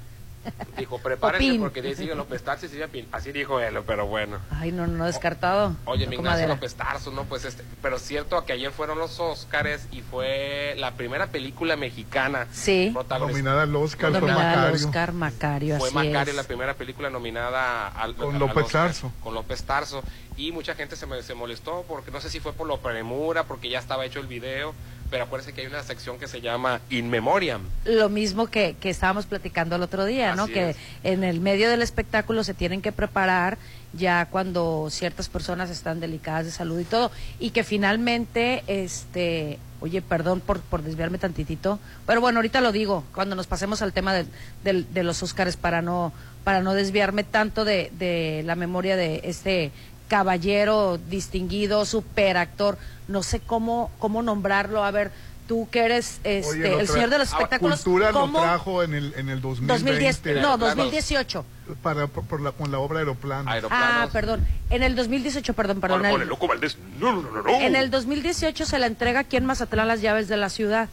Dijo, 0.77 0.99
prepárense 0.99 1.47
Popín. 1.47 1.61
porque 1.61 1.81
ahí 1.81 1.95
siguen 1.95 2.19
López 2.19 2.43
Tarso 2.43 2.67
y 2.67 2.69
sigue 2.69 2.89
Pin. 2.89 3.07
Así 3.13 3.33
dijo 3.33 3.61
él, 3.61 3.79
pero 3.87 4.07
bueno. 4.07 4.39
Ay, 4.51 4.73
no, 4.73 4.87
no 4.87 5.07
descartado. 5.07 5.75
Oye, 5.85 6.07
mi 6.07 6.17
Ignacio. 6.17 6.49
López 6.49 6.75
Tarso, 6.75 7.11
¿no? 7.11 7.25
Pues 7.25 7.45
este, 7.45 7.63
pero 7.81 7.97
es 7.97 8.03
cierto 8.03 8.45
que 8.45 8.53
ayer 8.53 8.71
fueron 8.73 8.99
los 8.99 9.21
Óscares 9.21 9.87
y 9.93 10.03
fue 10.03 10.75
la 10.79 10.93
primera 10.93 11.29
película 11.29 11.77
mexicana 11.77 12.47
Sí. 12.53 12.95
Nominada 13.19 13.63
al 13.63 13.77
Oscar 13.77 14.11
fue 14.11 14.21
Nominada 14.21 14.51
al 14.53 14.57
Macario. 14.73 14.87
Oscar 14.87 15.13
Macario, 15.13 15.79
Fue 15.79 15.87
así 15.89 15.95
Macario 15.95 16.31
es. 16.33 16.37
la 16.37 16.43
primera 16.45 16.75
película 16.75 17.11
nominada 17.11 17.89
al, 17.89 18.15
Con 18.15 18.39
López 18.39 18.65
Oscar, 18.65 18.87
Tarso. 18.89 19.13
Con 19.23 19.35
López 19.35 19.63
Tarso. 19.65 20.03
Y 20.37 20.51
mucha 20.51 20.75
gente 20.75 20.97
se, 20.97 21.07
me- 21.07 21.23
se 21.23 21.35
molestó 21.35 21.85
porque 21.89 22.11
no 22.11 22.21
sé 22.21 22.29
si 22.29 22.41
fue 22.41 22.53
por 22.53 22.67
lo 22.67 22.79
premura, 22.79 23.45
porque 23.45 23.69
ya 23.69 23.79
estaba 23.79 24.05
hecho 24.05 24.19
el 24.21 24.27
video. 24.27 24.75
Pero 25.11 25.25
acuérdense 25.25 25.53
que 25.53 25.61
hay 25.61 25.67
una 25.69 25.83
sección 25.83 26.19
que 26.19 26.27
se 26.27 26.41
llama 26.41 26.81
In 26.91 27.09
Memoriam. 27.09 27.63
Lo 27.85 28.09
mismo 28.09 28.47
que, 28.49 28.75
que 28.81 28.91
estábamos 28.91 29.27
platicando 29.27 29.77
el 29.77 29.83
otro 29.83 30.05
día, 30.05 30.35
¿no? 30.35 30.47
Que 30.49 30.75
en 31.05 31.23
el 31.25 31.41
medio 31.41 31.71
del 31.71 31.83
espectáculo 31.83 32.43
se 32.43 32.55
tienen 32.55 32.83
que 32.83 32.91
preparar 32.91 33.59
ya 33.93 34.27
cuando 34.27 34.89
ciertas 34.91 35.29
personas 35.29 35.71
están 35.71 36.01
delicadas 36.01 36.47
de 36.47 36.51
salud 36.51 36.81
y 36.81 36.85
todo. 36.85 37.13
Y 37.39 37.51
que 37.51 37.63
finalmente, 37.63 38.65
este, 38.67 39.59
oye, 39.81 40.03
perdón 40.03 40.41
por, 40.41 40.61
por 40.61 40.83
desviarme 40.83 41.19
tantitito, 41.19 41.79
pero 42.07 42.21
bueno, 42.21 42.39
ahorita 42.39 42.61
lo 42.61 42.73
digo, 42.73 43.05
cuando 43.15 43.37
nos 43.37 43.47
pasemos 43.47 43.83
al 43.83 43.93
tema 43.93 44.15
del- 44.15 44.27
del- 44.65 44.93
de 44.93 45.05
los 45.05 45.23
Óscares 45.23 45.57
para 45.57 45.81
no, 45.81 46.13
para 46.43 46.61
no 46.61 46.75
desviarme 46.75 47.23
tanto 47.23 47.65
de, 47.65 47.93
de 47.99 48.43
la 48.45 48.57
memoria 48.57 48.97
de 48.97 49.21
este 49.25 49.71
caballero 50.09 50.99
distinguido, 51.09 51.85
superactor, 51.85 52.79
no 53.09 53.23
sé 53.23 53.41
cómo, 53.41 53.91
cómo 53.99 54.23
nombrarlo, 54.23 54.85
a 54.85 54.91
ver, 54.91 55.11
tú 55.47 55.69
que 55.71 55.81
eres 55.85 56.21
este, 56.25 56.49
Oye, 56.73 56.81
el 56.81 56.89
señor 56.89 57.11
de 57.11 57.19
los 57.19 57.33
Ah, 57.33 57.37
espectáculos, 57.37 57.83
Cultura 57.83 58.13
¿cómo? 58.13 58.39
lo 58.39 58.45
trajo 58.45 58.83
en 58.83 58.95
el, 58.95 59.13
en 59.17 59.29
el 59.29 59.41
2020. 59.41 59.91
2010, 59.91 60.37
no, 60.37 60.57
Claro. 60.59 60.59
2018. 60.59 61.45
Para, 61.83 62.07
por, 62.07 62.25
por 62.25 62.41
la, 62.41 62.53
con 62.53 62.71
la 62.71 62.79
obra 62.79 63.01
Aeroplano. 63.01 63.51
Ah, 63.71 64.09
perdón. 64.13 64.47
En 64.71 64.83
el 64.83 64.95
2018, 64.97 65.53
perdón, 65.55 65.81
perdón. 65.81 66.01
Con 66.03 66.11
el- 66.11 66.23
el 66.23 66.29
loco 66.29 66.47
Valdés. 66.47 66.77
No, 66.99 67.13
no, 67.13 67.31
no, 67.31 67.43
no. 67.43 67.49
en 67.51 67.77
el 67.77 67.91
2018 67.91 68.65
se 68.67 68.79
le 68.79 68.87
entrega 68.87 69.21
aquí 69.21 69.37
en 69.37 69.45
Mazatlán 69.47 69.89
las 69.89 70.01
llaves 70.01 70.29
de 70.29 70.37
la 70.37 70.49
ciudad. 70.51 70.89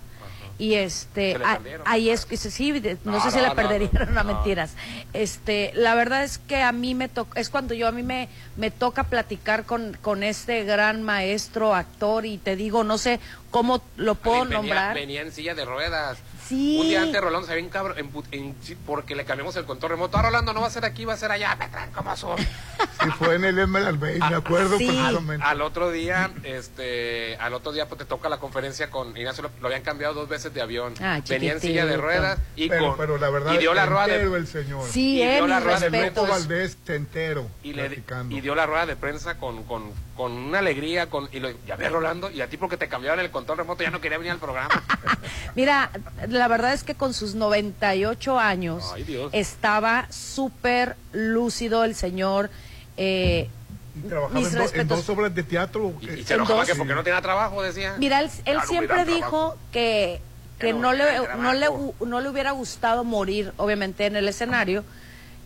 Y 0.61 0.75
este, 0.75 1.37
ah, 1.43 1.59
ahí 1.85 2.11
es 2.11 2.27
que 2.27 2.37
sí, 2.37 2.71
no, 3.03 3.13
No, 3.13 3.23
sé 3.23 3.31
si 3.31 3.37
no, 3.37 3.47
no, 3.47 3.55
perderían, 3.55 4.13
no, 4.13 4.23
mentiras. 4.23 4.75
Este, 5.11 5.71
la 5.73 5.95
verdad 5.95 6.23
es 6.23 6.37
que 6.37 6.61
a 6.61 6.71
mí 6.71 6.93
me 6.93 7.09
toca, 7.09 7.39
es 7.39 7.49
cuando 7.49 7.73
yo 7.73 7.87
a 7.87 7.91
mí 7.91 8.03
me, 8.03 8.29
me 8.57 8.69
toca 8.69 9.05
platicar 9.05 9.65
con, 9.65 9.97
con 10.03 10.21
este 10.21 10.63
gran 10.63 11.01
maestro, 11.01 11.73
actor, 11.73 12.27
y 12.27 12.37
te 12.37 12.55
digo, 12.55 12.83
no 12.83 12.99
sé 12.99 13.19
cómo 13.49 13.81
lo 13.97 14.13
puedo 14.13 14.41
venía, 14.41 14.57
nombrar. 14.57 14.93
venía 14.93 15.21
en 15.21 15.31
silla 15.31 15.55
de 15.55 15.65
ruedas. 15.65 16.19
Sí. 16.47 16.77
Un 16.81 16.87
día 16.89 17.01
antes 17.03 17.21
Rolando 17.21 17.47
se 17.47 17.53
había 17.53 17.65
encabro- 17.69 17.95
en- 18.31 18.55
sí, 18.61 18.77
porque 18.85 19.15
le 19.15 19.23
cambiamos 19.25 19.55
el 19.55 19.65
control 19.65 19.91
remoto. 19.91 20.17
Ah, 20.17 20.23
Rolando 20.23 20.53
no 20.53 20.61
va 20.61 20.67
a 20.67 20.71
ser 20.71 20.83
aquí, 20.85 21.05
va 21.05 21.13
a 21.13 21.17
ser 21.17 21.31
allá. 21.31 21.55
Me 21.55 21.67
traen 21.69 21.91
como 21.91 22.15
son. 22.17 22.37
Sí, 22.39 23.09
fue 23.17 23.35
en 23.35 23.45
el 23.45 23.57
Emerald 23.59 23.99
Bay, 23.99 24.19
me 24.19 24.35
acuerdo 24.35 24.77
sí. 24.77 24.85
precisamente. 24.87 25.45
Al 25.45 25.61
otro 25.61 25.91
día, 25.91 26.29
este, 26.43 27.35
al 27.37 27.53
otro 27.53 27.71
día 27.71 27.87
pues 27.87 27.99
te 27.99 28.05
toca 28.05 28.27
la 28.29 28.37
conferencia 28.37 28.89
con 28.89 29.15
Ignacio, 29.15 29.43
lo, 29.43 29.51
lo 29.61 29.67
habían 29.67 29.81
cambiado 29.83 30.13
dos 30.13 30.29
veces 30.29 30.53
de 30.53 30.61
avión. 30.61 30.93
Ah, 31.01 31.19
Venía 31.27 31.53
en 31.53 31.61
silla 31.61 31.85
de 31.85 31.97
ruedas 31.97 32.39
y 32.55 32.69
pero, 32.69 32.89
con 32.89 32.97
pero 32.97 33.17
la 33.17 33.29
verdad, 33.29 33.53
y 33.53 33.57
dio 33.57 33.73
la 33.73 33.85
rueda 33.85 34.07
de 34.07 34.21
el 34.23 34.47
señor. 34.47 34.85
Sí, 34.89 35.21
y 35.21 35.25
dio 35.25 35.47
la 35.47 35.55
mis 35.57 35.63
rueda 35.65 35.79
de 35.89 36.09
Valdés 36.11 36.77
entero, 36.87 37.47
y, 37.63 37.73
le, 37.73 38.03
y 38.29 38.41
dio 38.41 38.55
la 38.55 38.65
rueda 38.65 38.85
de 38.85 38.95
prensa 38.95 39.37
con, 39.37 39.63
con, 39.63 39.91
con 40.21 40.33
una 40.33 40.59
alegría 40.59 41.09
con 41.09 41.27
y 41.31 41.39
lo, 41.39 41.49
ya 41.65 41.75
ves 41.77 41.91
Rolando 41.91 42.29
y 42.29 42.41
a 42.41 42.47
ti 42.47 42.55
porque 42.55 42.77
te 42.77 42.87
cambiaron 42.87 43.19
el 43.21 43.31
control 43.31 43.57
remoto 43.57 43.81
ya 43.81 43.89
no 43.89 43.99
quería 44.01 44.19
venir 44.19 44.33
al 44.33 44.37
programa. 44.37 44.69
Mira, 45.55 45.89
la 46.29 46.47
verdad 46.47 46.73
es 46.73 46.83
que 46.83 46.93
con 46.93 47.15
sus 47.15 47.33
98 47.33 48.37
años 48.39 48.91
Ay, 48.93 49.01
Dios. 49.03 49.31
estaba 49.33 50.05
súper 50.11 50.95
lúcido 51.11 51.83
el 51.85 51.95
señor. 51.95 52.51
eh, 52.97 53.49
Y 53.95 54.07
trabajaba 54.07 54.39
mis 54.39 54.49
en, 54.49 54.53
do- 54.53 54.57
en 54.59 54.63
respetos. 54.65 54.97
dos 55.07 55.09
obras 55.09 55.33
de 55.33 55.41
teatro. 55.41 55.91
Y, 56.01 56.09
eh, 56.09 56.19
y 56.19 56.23
se 56.23 56.35
enojaba 56.35 56.59
dos. 56.59 56.67
que 56.69 56.75
porque 56.75 56.93
no 56.93 57.03
tenía 57.03 57.19
trabajo 57.23 57.63
decía. 57.63 57.95
Mira, 57.97 58.19
él, 58.21 58.29
él 58.45 58.59
siempre 58.67 59.03
dijo 59.05 59.19
trabajo. 59.29 59.57
que, 59.71 60.21
que 60.59 60.73
no 60.73 60.79
no, 60.81 60.93
le, 60.93 61.03
hubiera 61.19 61.35
no, 61.35 61.53
le, 61.53 61.67
no 62.05 62.19
le 62.21 62.29
hubiera 62.29 62.51
gustado 62.51 63.03
morir, 63.03 63.53
obviamente, 63.57 64.05
en 64.05 64.15
el 64.17 64.27
escenario, 64.27 64.83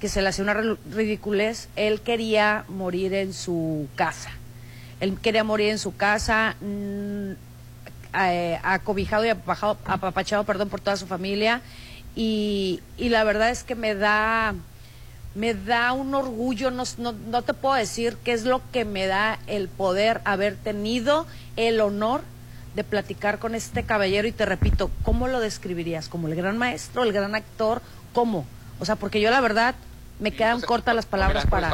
que 0.02 0.10
se 0.10 0.22
le 0.22 0.28
hacía 0.28 0.44
una 0.44 0.56
ridiculez. 0.92 1.70
Él 1.78 2.02
quería 2.02 2.66
morir 2.68 3.14
en 3.14 3.32
su 3.32 3.88
casa. 3.96 4.32
Él 5.00 5.18
quería 5.22 5.44
morir 5.44 5.70
en 5.70 5.80
su 5.80 5.96
casa, 5.96 6.56
mm, 6.62 7.32
eh, 8.18 8.60
acobijado 8.64 9.26
y 9.26 9.30
apapajado- 9.30 9.78
apapachado, 9.86 10.44
perdón, 10.46 10.70
por 10.70 10.80
toda 10.82 10.96
su 10.98 11.06
familia. 11.08 11.62
Y, 12.16 12.82
y 12.98 13.10
la 13.10 13.24
verdad 13.26 13.50
es 13.50 13.64
que 13.64 13.76
me 13.76 13.94
da, 13.94 14.56
me 15.36 15.54
da 15.54 15.92
un 15.92 16.14
orgullo, 16.16 16.72
no, 16.72 16.84
no, 16.98 17.12
no 17.12 17.42
te 17.42 17.54
puedo 17.54 17.76
decir 17.76 18.18
qué 18.24 18.32
es 18.32 18.44
lo 18.46 18.62
que 18.72 18.86
me 18.86 19.06
da 19.06 19.38
el 19.48 19.68
poder 19.68 20.22
haber 20.24 20.56
tenido 20.56 21.28
el 21.58 21.82
honor 21.82 22.22
de 22.74 22.84
platicar 22.86 23.40
con 23.40 23.54
este 23.56 23.84
caballero 23.84 24.28
y 24.28 24.32
te 24.32 24.46
repito, 24.46 24.92
¿cómo 25.04 25.28
lo 25.28 25.40
describirías? 25.42 26.08
¿Como 26.10 26.28
el 26.28 26.36
gran 26.36 26.58
maestro, 26.58 27.04
el 27.04 27.12
gran 27.14 27.36
actor? 27.36 27.82
¿Cómo? 28.14 28.46
O 28.80 28.86
sea, 28.86 28.96
porque 28.96 29.20
yo 29.22 29.30
la 29.30 29.42
verdad 29.42 29.76
me 30.20 30.32
quedan 30.32 30.58
pues, 30.58 30.66
cortas 30.66 30.96
las 30.96 31.06
palabras 31.06 31.46
para... 31.50 31.68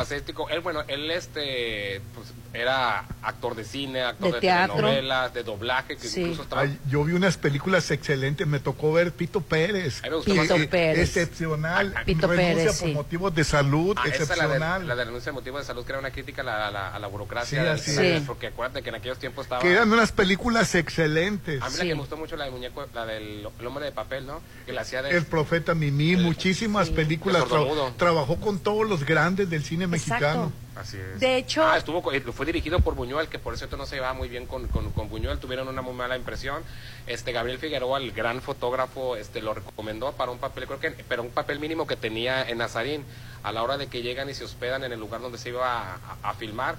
Él, 0.49 0.59
bueno, 0.61 0.81
él 0.87 1.09
este, 1.11 2.01
pues, 2.15 2.27
era 2.53 3.05
actor 3.23 3.55
de 3.55 3.63
cine, 3.63 4.01
actor 4.03 4.27
De 4.33 4.33
de, 4.35 4.41
telenovelas, 4.41 5.33
de 5.33 5.43
doblaje, 5.43 5.95
que 5.95 6.07
Sí. 6.07 6.21
incluso 6.21 6.43
estaba... 6.43 6.63
Ay, 6.63 6.77
yo 6.89 7.03
vi 7.05 7.13
unas 7.13 7.37
películas 7.37 7.89
excelentes, 7.91 8.45
me 8.45 8.59
tocó 8.59 8.91
ver 8.91 9.13
Pito 9.13 9.39
Pérez. 9.41 10.01
Pito 10.01 10.35
más- 10.57 10.67
Pérez. 10.67 10.99
Excepcional. 10.99 11.93
Pito 12.05 12.27
renuncia 12.27 12.55
Pérez, 12.55 12.79
por 12.79 12.87
sí. 12.89 12.93
motivos 12.93 13.35
de 13.35 13.43
salud, 13.45 13.95
Ah, 13.97 14.03
esa 14.07 14.09
la 14.09 14.17
de, 14.17 14.33
excepcional. 14.33 14.87
la 14.87 14.95
de 14.95 15.05
renuncia 15.05 15.31
de 15.31 15.33
motivo 15.35 15.57
de 15.59 15.63
salud, 15.63 15.85
que 15.85 15.91
era 15.91 15.99
una 15.99 16.11
crítica 16.11 16.41
a 16.41 16.45
la, 16.45 16.67
a 16.67 16.71
la, 16.71 16.95
a 16.95 16.99
la 16.99 17.07
burocracia. 17.07 17.77
Sí, 17.77 17.91
cine, 17.91 18.17
es. 18.17 18.23
Porque 18.23 18.47
acuérdate 18.47 18.81
que 18.83 18.89
en 18.89 18.95
aquellos 18.95 19.17
tiempos 19.19 19.45
estaba... 19.45 19.61
Que 19.61 19.71
eran 19.71 19.91
unas 19.91 20.11
películas 20.11 20.75
excelentes. 20.75 21.61
A 21.61 21.65
mí 21.69 21.71
la 21.75 21.81
Sí. 21.81 21.87
que 21.87 21.95
me 21.95 22.01
gustó 22.01 22.17
mucho 22.17 22.35
la 22.35 22.43
del 22.45 22.53
muñeco, 22.53 22.85
la 22.93 23.05
del 23.05 23.47
el 23.59 23.65
hombre 23.67 23.85
de 23.85 23.91
papel, 23.91 24.25
¿no? 24.25 24.41
Que 24.65 24.73
la 24.73 24.81
hacía 24.81 25.01
de... 25.01 25.11
El 25.15 25.25
profeta 25.25 25.73
Mimi, 25.73 26.15
muchísimas 26.17 26.89
películas. 26.89 27.43
El. 27.43 27.49
Tra- 27.49 27.93
trabajó 27.95 28.37
con 28.41 28.59
todos 28.59 28.87
los 28.89 29.05
grandes 29.05 29.49
del 29.49 29.63
cine 29.63 29.87
mexicano. 29.87 30.51
Así 30.81 30.97
es. 30.97 31.19
De 31.19 31.37
hecho- 31.37 31.63
Ah, 31.63 31.77
estuvo, 31.77 32.11
eh, 32.11 32.19
fue 32.21 32.45
dirigido 32.45 32.79
por 32.79 32.95
Buñuel, 32.95 33.27
que 33.27 33.39
por 33.39 33.57
cierto 33.57 33.77
no 33.77 33.85
se 33.85 33.95
llevaba 33.95 34.13
muy 34.13 34.27
bien 34.29 34.45
con, 34.47 34.67
con, 34.67 34.91
con 34.91 35.09
Buñuel, 35.09 35.37
tuvieron 35.39 35.67
una 35.67 35.81
muy 35.81 35.93
mala 35.93 36.17
impresión. 36.17 36.63
Este 37.07 37.31
Gabriel 37.31 37.59
Figueroa, 37.59 37.99
el 37.99 38.11
gran 38.11 38.41
fotógrafo, 38.41 39.15
este 39.15 39.41
lo 39.41 39.53
recomendó 39.53 40.11
para 40.13 40.31
un 40.31 40.39
papel, 40.39 40.65
creo 40.65 40.79
que, 40.79 40.91
pero 41.07 41.21
un 41.23 41.29
papel 41.29 41.59
mínimo 41.59 41.87
que 41.87 41.95
tenía 41.95 42.47
en 42.49 42.57
Nazarín. 42.57 43.03
A 43.43 43.51
la 43.51 43.63
hora 43.63 43.75
de 43.79 43.87
que 43.87 44.03
llegan 44.03 44.29
y 44.29 44.35
se 44.35 44.43
hospedan 44.43 44.83
en 44.83 44.91
el 44.91 44.99
lugar 44.99 45.19
donde 45.19 45.39
se 45.39 45.49
iba 45.49 45.65
a, 45.65 45.93
a- 45.95 46.29
a 46.29 46.33
filmar, 46.35 46.75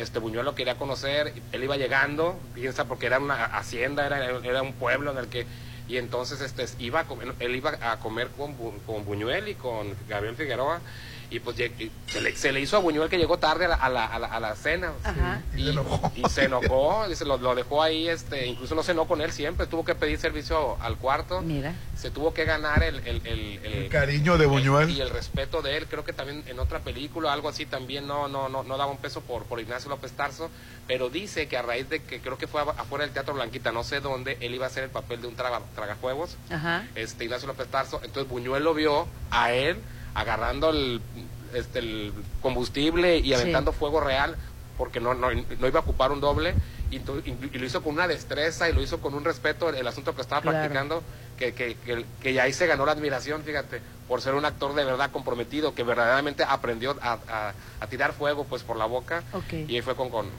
este 0.00 0.18
Buñuel 0.18 0.44
lo 0.44 0.56
quería 0.56 0.74
conocer, 0.76 1.32
él 1.52 1.62
iba 1.64 1.76
llegando, 1.76 2.36
piensa 2.52 2.86
porque 2.86 3.06
era 3.06 3.20
una 3.20 3.44
hacienda, 3.44 4.06
era, 4.06 4.24
era 4.42 4.60
un 4.62 4.72
pueblo 4.72 5.12
en 5.12 5.18
el 5.18 5.28
que 5.28 5.46
y 5.86 5.98
entonces 5.98 6.40
este 6.40 6.64
iba 6.82 7.00
a 7.00 7.04
comer- 7.04 7.34
él 7.38 7.54
iba 7.54 7.78
a 7.80 7.98
comer 8.00 8.28
con, 8.36 8.56
Bu- 8.58 8.72
con 8.86 9.04
Buñuel 9.04 9.48
y 9.48 9.54
con 9.54 9.94
Gabriel 10.08 10.34
Figueroa 10.34 10.80
y 11.30 11.38
pues 11.40 11.56
se, 11.56 12.20
le, 12.20 12.34
se 12.36 12.52
le 12.52 12.60
hizo 12.60 12.76
a 12.76 12.80
Buñuel 12.80 13.08
que 13.08 13.16
llegó 13.16 13.38
tarde 13.38 13.66
a 13.66 13.68
la, 13.68 13.74
a 13.76 13.88
la, 13.88 14.04
a 14.06 14.18
la, 14.18 14.26
a 14.26 14.40
la 14.40 14.56
cena 14.56 14.92
Ajá. 15.04 15.40
Y 15.56 15.64
se 16.28 16.44
enojó. 16.44 17.06
y 17.08 17.14
se 17.14 17.24
lo, 17.24 17.38
lo 17.38 17.54
dejó 17.54 17.82
ahí 17.82 18.08
este 18.08 18.46
incluso 18.46 18.74
no 18.74 18.82
cenó 18.82 19.06
con 19.06 19.20
él 19.20 19.30
siempre 19.32 19.66
tuvo 19.66 19.84
que 19.84 19.94
pedir 19.94 20.18
servicio 20.18 20.76
al 20.80 20.96
cuarto 20.96 21.40
Mira. 21.40 21.72
se 21.96 22.10
tuvo 22.10 22.34
que 22.34 22.44
ganar 22.44 22.82
el, 22.82 22.96
el, 23.06 23.24
el, 23.26 23.60
El 23.64 23.88
cariño 23.88 24.38
de 24.38 24.46
Buñuel. 24.46 24.90
y 24.90 25.00
el 25.00 25.10
respeto 25.10 25.62
de 25.62 25.76
él 25.76 25.86
creo 25.86 26.04
que 26.04 26.12
también 26.12 26.42
en 26.48 26.58
otra 26.58 26.80
película 26.80 27.32
algo 27.32 27.48
así 27.48 27.64
también 27.66 28.06
no 28.06 28.26
no 28.28 28.48
no, 28.48 28.62
no 28.64 28.76
daba 28.76 28.90
un 28.90 28.98
peso 28.98 29.20
por 29.20 29.44
por 29.44 29.60
Ignacio 29.60 29.88
López 29.88 30.12
Tarso 30.12 30.50
pero 30.88 31.08
dice 31.10 31.46
que 31.46 31.56
a 31.56 31.62
raíz 31.62 31.88
de 31.88 32.02
que 32.02 32.20
creo 32.20 32.36
que 32.38 32.48
fue 32.48 32.60
afuera 32.62 33.04
del 33.04 33.14
Teatro 33.14 33.34
Blanquita 33.34 33.70
no 33.70 33.84
sé 33.84 34.00
dónde 34.00 34.36
él 34.40 34.54
iba 34.54 34.64
a 34.66 34.68
hacer 34.68 34.82
el 34.84 34.90
papel 34.90 35.22
de 35.22 35.28
un 35.28 35.36
traga, 35.36 35.60
tragajuegos 35.76 36.36
Ajá. 36.50 36.84
este 36.96 37.24
Ignacio 37.24 37.46
López 37.46 37.68
Tarso. 37.68 38.00
Entonces 38.02 38.28
Buñuel 38.28 38.64
lo 38.64 38.74
vio 38.74 39.06
a 39.30 39.52
él 39.52 39.76
agarrando 40.14 40.70
el, 40.70 41.00
este, 41.54 41.78
el 41.80 42.12
combustible 42.42 43.16
y 43.18 43.22
Sí. 43.24 43.34
aventando 43.34 43.72
fuego 43.72 44.00
real 44.00 44.36
porque 44.76 44.98
no, 45.00 45.14
no, 45.14 45.30
no 45.30 45.66
iba 45.68 45.80
a 45.80 45.82
ocupar 45.82 46.10
un 46.10 46.20
doble 46.20 46.54
y, 46.90 46.96
y- 46.96 47.58
lo 47.58 47.66
hizo 47.66 47.82
con 47.82 47.94
una 47.94 48.08
destreza 48.08 48.68
y 48.68 48.72
lo 48.72 48.80
hizo 48.82 48.98
con 49.00 49.14
un 49.14 49.24
respeto 49.24 49.68
el, 49.68 49.76
el 49.76 49.86
asunto 49.86 50.14
que 50.14 50.22
estaba 50.22 50.40
Claro. 50.40 50.58
practicando 50.58 51.02
que, 51.36 51.52
que, 51.52 51.74
que, 51.76 52.04
que 52.20 52.32
ya 52.32 52.44
ahí 52.44 52.52
se 52.52 52.66
ganó 52.66 52.86
la 52.86 52.92
admiración, 52.92 53.42
fíjate, 53.44 53.80
por 54.08 54.20
ser 54.22 54.34
un 54.34 54.44
actor 54.44 54.74
de 54.74 54.84
verdad 54.84 55.10
comprometido, 55.10 55.74
que 55.74 55.82
verdaderamente 55.84 56.44
aprendió 56.48 56.96
a, 57.02 57.18
a- 57.28 57.54
a 57.78 57.86
tirar 57.88 58.12
fuego 58.12 58.44
pues 58.44 58.62
por 58.62 58.76
la 58.76 58.86
boca 58.86 59.22
Ok. 59.32 59.52
y 59.68 59.76
ahí 59.76 59.82
fue 59.82 59.94
con, 59.94 60.08
con, 60.10 60.30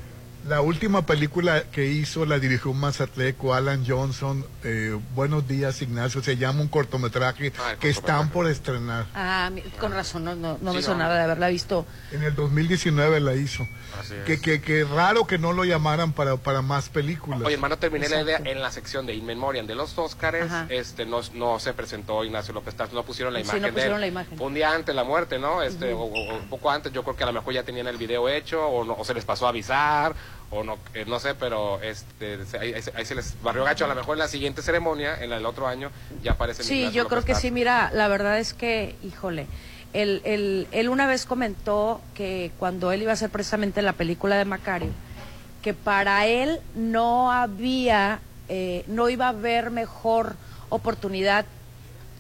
La 0.48 0.62
última 0.62 1.06
película 1.06 1.66
que 1.72 1.86
hizo 1.86 2.26
la 2.26 2.40
dirigió 2.40 2.72
un 2.72 2.80
mazatleco, 2.80 3.54
Alan 3.54 3.86
Johnson. 3.88 4.44
eh, 4.64 4.98
Buenos 5.14 5.48
días, 5.48 5.84
Ignacio. 5.84 6.24
Se 6.24 6.36
llama 6.36 6.62
un 6.62 6.68
cortometraje 6.68 7.54
Ah, 7.60 7.76
que 7.80 7.90
están 7.90 8.30
cortometraje. 8.30 8.34
por 8.34 8.48
estrenar. 8.48 9.06
Ah, 9.14 9.52
con 9.80 9.92
razón, 9.92 10.24
no, 10.26 10.34
no, 10.36 10.54
no 10.60 10.72
Sí, 10.72 10.78
me 10.78 10.82
no. 10.82 10.82
sonaba 10.82 11.14
de 11.16 11.22
haberla 11.22 11.48
visto. 11.50 11.86
En 12.12 12.24
el 12.24 12.34
2019 12.34 13.20
la 13.20 13.36
hizo. 13.36 13.68
Así 14.00 14.16
Que, 14.26 14.34
es. 14.34 14.42
que, 14.42 14.62
que 14.62 14.84
raro 14.84 15.28
que 15.28 15.38
no 15.38 15.54
lo 15.54 15.64
llamaran 15.64 16.12
para, 16.12 16.38
para 16.38 16.64
más 16.64 16.90
películas. 16.90 17.42
Oye, 17.44 17.54
hermano, 17.54 17.78
terminé 17.78 18.10
la 18.10 18.22
idea 18.24 18.38
Exacto. 18.38 18.50
en 18.52 18.62
la 18.62 18.72
sección 18.72 19.06
de 19.06 19.14
In 19.14 19.26
Memoriam 19.28 19.68
de 19.68 19.76
los 19.76 19.96
Óscares. 20.00 20.46
Ajá. 20.46 20.66
Este, 20.70 21.06
no, 21.06 21.20
no 21.36 21.60
se 21.60 21.74
presentó 21.74 22.24
Ignacio 22.26 22.52
López 22.54 22.74
Tarso, 22.74 22.96
no 22.96 23.04
pusieron 23.04 23.32
la 23.34 23.40
Sí, 23.42 23.44
imagen 23.46 23.62
no 23.62 23.68
de 23.68 23.74
pusieron 23.74 23.96
él. 23.98 24.02
la 24.02 24.08
imagen. 24.08 24.42
Un 24.42 24.54
día 24.56 24.72
antes 24.72 24.88
de 24.88 24.94
la 24.96 25.04
muerte, 25.04 25.38
¿no? 25.38 25.62
Este, 25.62 25.94
o, 25.94 26.00
o- 26.00 26.32
o 26.32 26.38
un 26.38 26.50
poco 26.50 26.72
antes, 26.72 26.92
yo 26.92 27.04
creo 27.04 27.16
que 27.16 27.24
a 27.24 27.28
lo 27.28 27.34
mejor 27.34 27.54
ya 27.54 27.62
tenían 27.64 27.86
el 27.88 27.98
video 27.98 28.28
hecho, 28.28 28.66
o, 28.66 28.84
no- 28.84 28.94
o 28.98 29.06
se 29.06 29.14
les 29.14 29.24
pasó 29.26 29.46
a 29.46 29.50
avisar, 29.50 30.16
o 30.52 30.64
no, 30.64 30.78
eh, 30.94 31.06
no 31.08 31.20
sé, 31.20 31.34
pero 31.34 31.82
este, 31.82 32.38
ahí, 32.60 32.74
ahí 32.96 33.06
se- 33.06 33.16
les 33.16 33.42
barrió 33.42 33.64
gacho. 33.64 33.86
A 33.86 33.88
lo 33.88 33.96
mejor 33.96 34.16
en 34.16 34.20
la 34.20 34.28
siguiente 34.28 34.62
ceremonia, 34.62 35.24
en 35.24 35.32
el 35.32 35.46
otro 35.46 35.68
año, 35.68 35.90
ya 36.22 36.34
aparece 36.34 36.64
Sí, 36.64 36.92
yo 36.92 37.08
creo 37.08 37.24
que 37.24 37.36
sí, 37.36 37.52
mira, 37.52 37.90
la 37.94 38.08
verdad 38.10 38.38
es 38.38 38.54
que, 38.54 38.96
híjole, 39.02 39.48
él, 39.94 40.22
él, 40.26 40.68
él 40.72 40.90
una 40.90 41.08
vez 41.08 41.26
comentó 41.26 42.02
que 42.16 42.52
cuando 42.60 42.92
él 42.92 43.02
iba 43.02 43.12
a 43.12 43.14
hacer 43.14 43.30
precisamente 43.30 43.82
la 43.82 43.94
película 43.94 44.36
de 44.38 44.46
Macario, 44.46 44.90
que 45.62 45.74
para 45.74 46.28
él 46.28 46.60
no 46.76 47.32
había, 47.32 48.20
eh, 48.50 48.84
no 48.88 49.08
iba 49.10 49.28
a 49.28 49.30
haber 49.30 49.70
mejor 49.72 50.36
oportunidad 50.70 51.46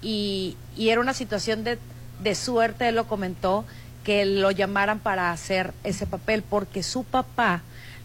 y, 0.01 0.55
y 0.77 0.89
era 0.89 1.01
una 1.01 1.13
situación 1.13 1.63
de, 1.63 1.77
de 2.21 2.35
suerte, 2.35 2.87
él 2.89 2.95
lo 2.95 3.07
comentó, 3.07 3.65
que 4.05 4.25
lo 4.25 4.51
llamaran 4.51 4.99
para 4.99 5.31
hacer 5.31 5.73
ese 5.83 6.07
papel, 6.07 6.43
porque 6.43 6.81
su 6.83 7.03
papá 7.03 7.61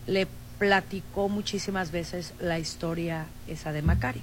le 0.07 0.27
platicó 0.59 1.29
muchísimas 1.29 1.91
veces 1.91 2.33
la 2.41 2.59
historia 2.59 3.27
esa 3.47 3.73
de 3.73 3.83
Macario. 3.83 4.23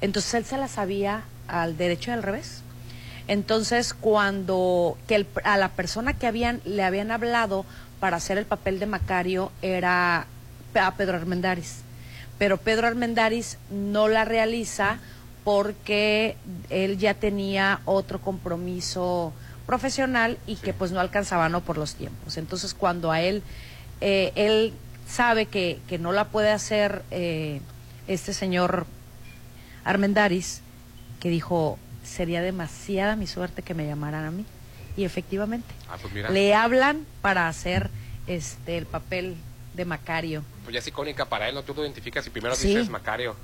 Entonces 0.00 0.34
él 0.34 0.44
se 0.44 0.56
la 0.58 0.68
sabía 0.68 1.22
al 1.48 1.76
derecho 1.76 2.10
y 2.10 2.14
al 2.14 2.22
revés. 2.22 2.62
Entonces 3.28 3.92
cuando 3.94 4.96
que 5.08 5.16
el- 5.16 5.26
a 5.44 5.56
la 5.56 5.70
persona 5.70 6.12
que 6.12 6.26
habían 6.26 6.60
le 6.64 6.84
habían 6.84 7.10
hablado 7.10 7.64
para 7.98 8.18
hacer 8.18 8.38
el 8.38 8.44
papel 8.44 8.78
de 8.78 8.86
Macario 8.86 9.50
era 9.62 10.26
a 10.74 10.94
Pedro 10.94 11.16
Armendáriz, 11.16 11.78
pero 12.38 12.58
Pedro 12.58 12.86
Armendáriz 12.86 13.56
no 13.70 14.08
la 14.08 14.24
realiza 14.26 14.98
porque 15.44 16.36
él 16.70 16.98
ya 16.98 17.14
tenía 17.14 17.80
otro 17.86 18.20
compromiso 18.20 19.32
profesional 19.66 20.38
y 20.46 20.56
que 20.56 20.72
pues 20.74 20.92
no 20.92 21.00
alcanzaba 21.00 21.48
no 21.48 21.62
por 21.62 21.78
los 21.78 21.94
tiempos. 21.94 22.36
Entonces 22.36 22.74
cuando 22.74 23.10
a 23.10 23.20
él 23.22 23.42
eh, 24.00 24.32
él 24.36 24.74
sabe 25.06 25.46
que, 25.46 25.78
que 25.88 25.98
no 25.98 26.12
la 26.12 26.26
puede 26.28 26.50
hacer 26.50 27.02
eh, 27.10 27.60
este 28.08 28.32
señor 28.34 28.86
Armendáriz, 29.84 30.60
que 31.20 31.28
dijo, 31.30 31.78
sería 32.04 32.42
demasiada 32.42 33.16
mi 33.16 33.26
suerte 33.26 33.62
que 33.62 33.74
me 33.74 33.86
llamaran 33.86 34.24
a 34.24 34.30
mí. 34.30 34.44
Y 34.96 35.04
efectivamente, 35.04 35.72
Ah, 35.88 35.96
pues 36.00 36.12
mira. 36.12 36.30
le 36.30 36.54
hablan 36.54 37.04
para 37.22 37.48
hacer 37.48 37.90
este 38.26 38.78
el 38.78 38.86
papel 38.86 39.36
de 39.74 39.84
Macario. 39.84 40.42
Pues 40.64 40.72
ya 40.74 40.78
es 40.80 40.86
icónica 40.86 41.26
para 41.26 41.48
él, 41.48 41.54
¿no? 41.54 41.62
Tú 41.62 41.74
lo 41.74 41.82
identificas 41.82 42.26
y 42.26 42.30
primero 42.30 42.54
Sí. 42.56 42.68
dices 42.68 42.88
Macario. 42.88 43.36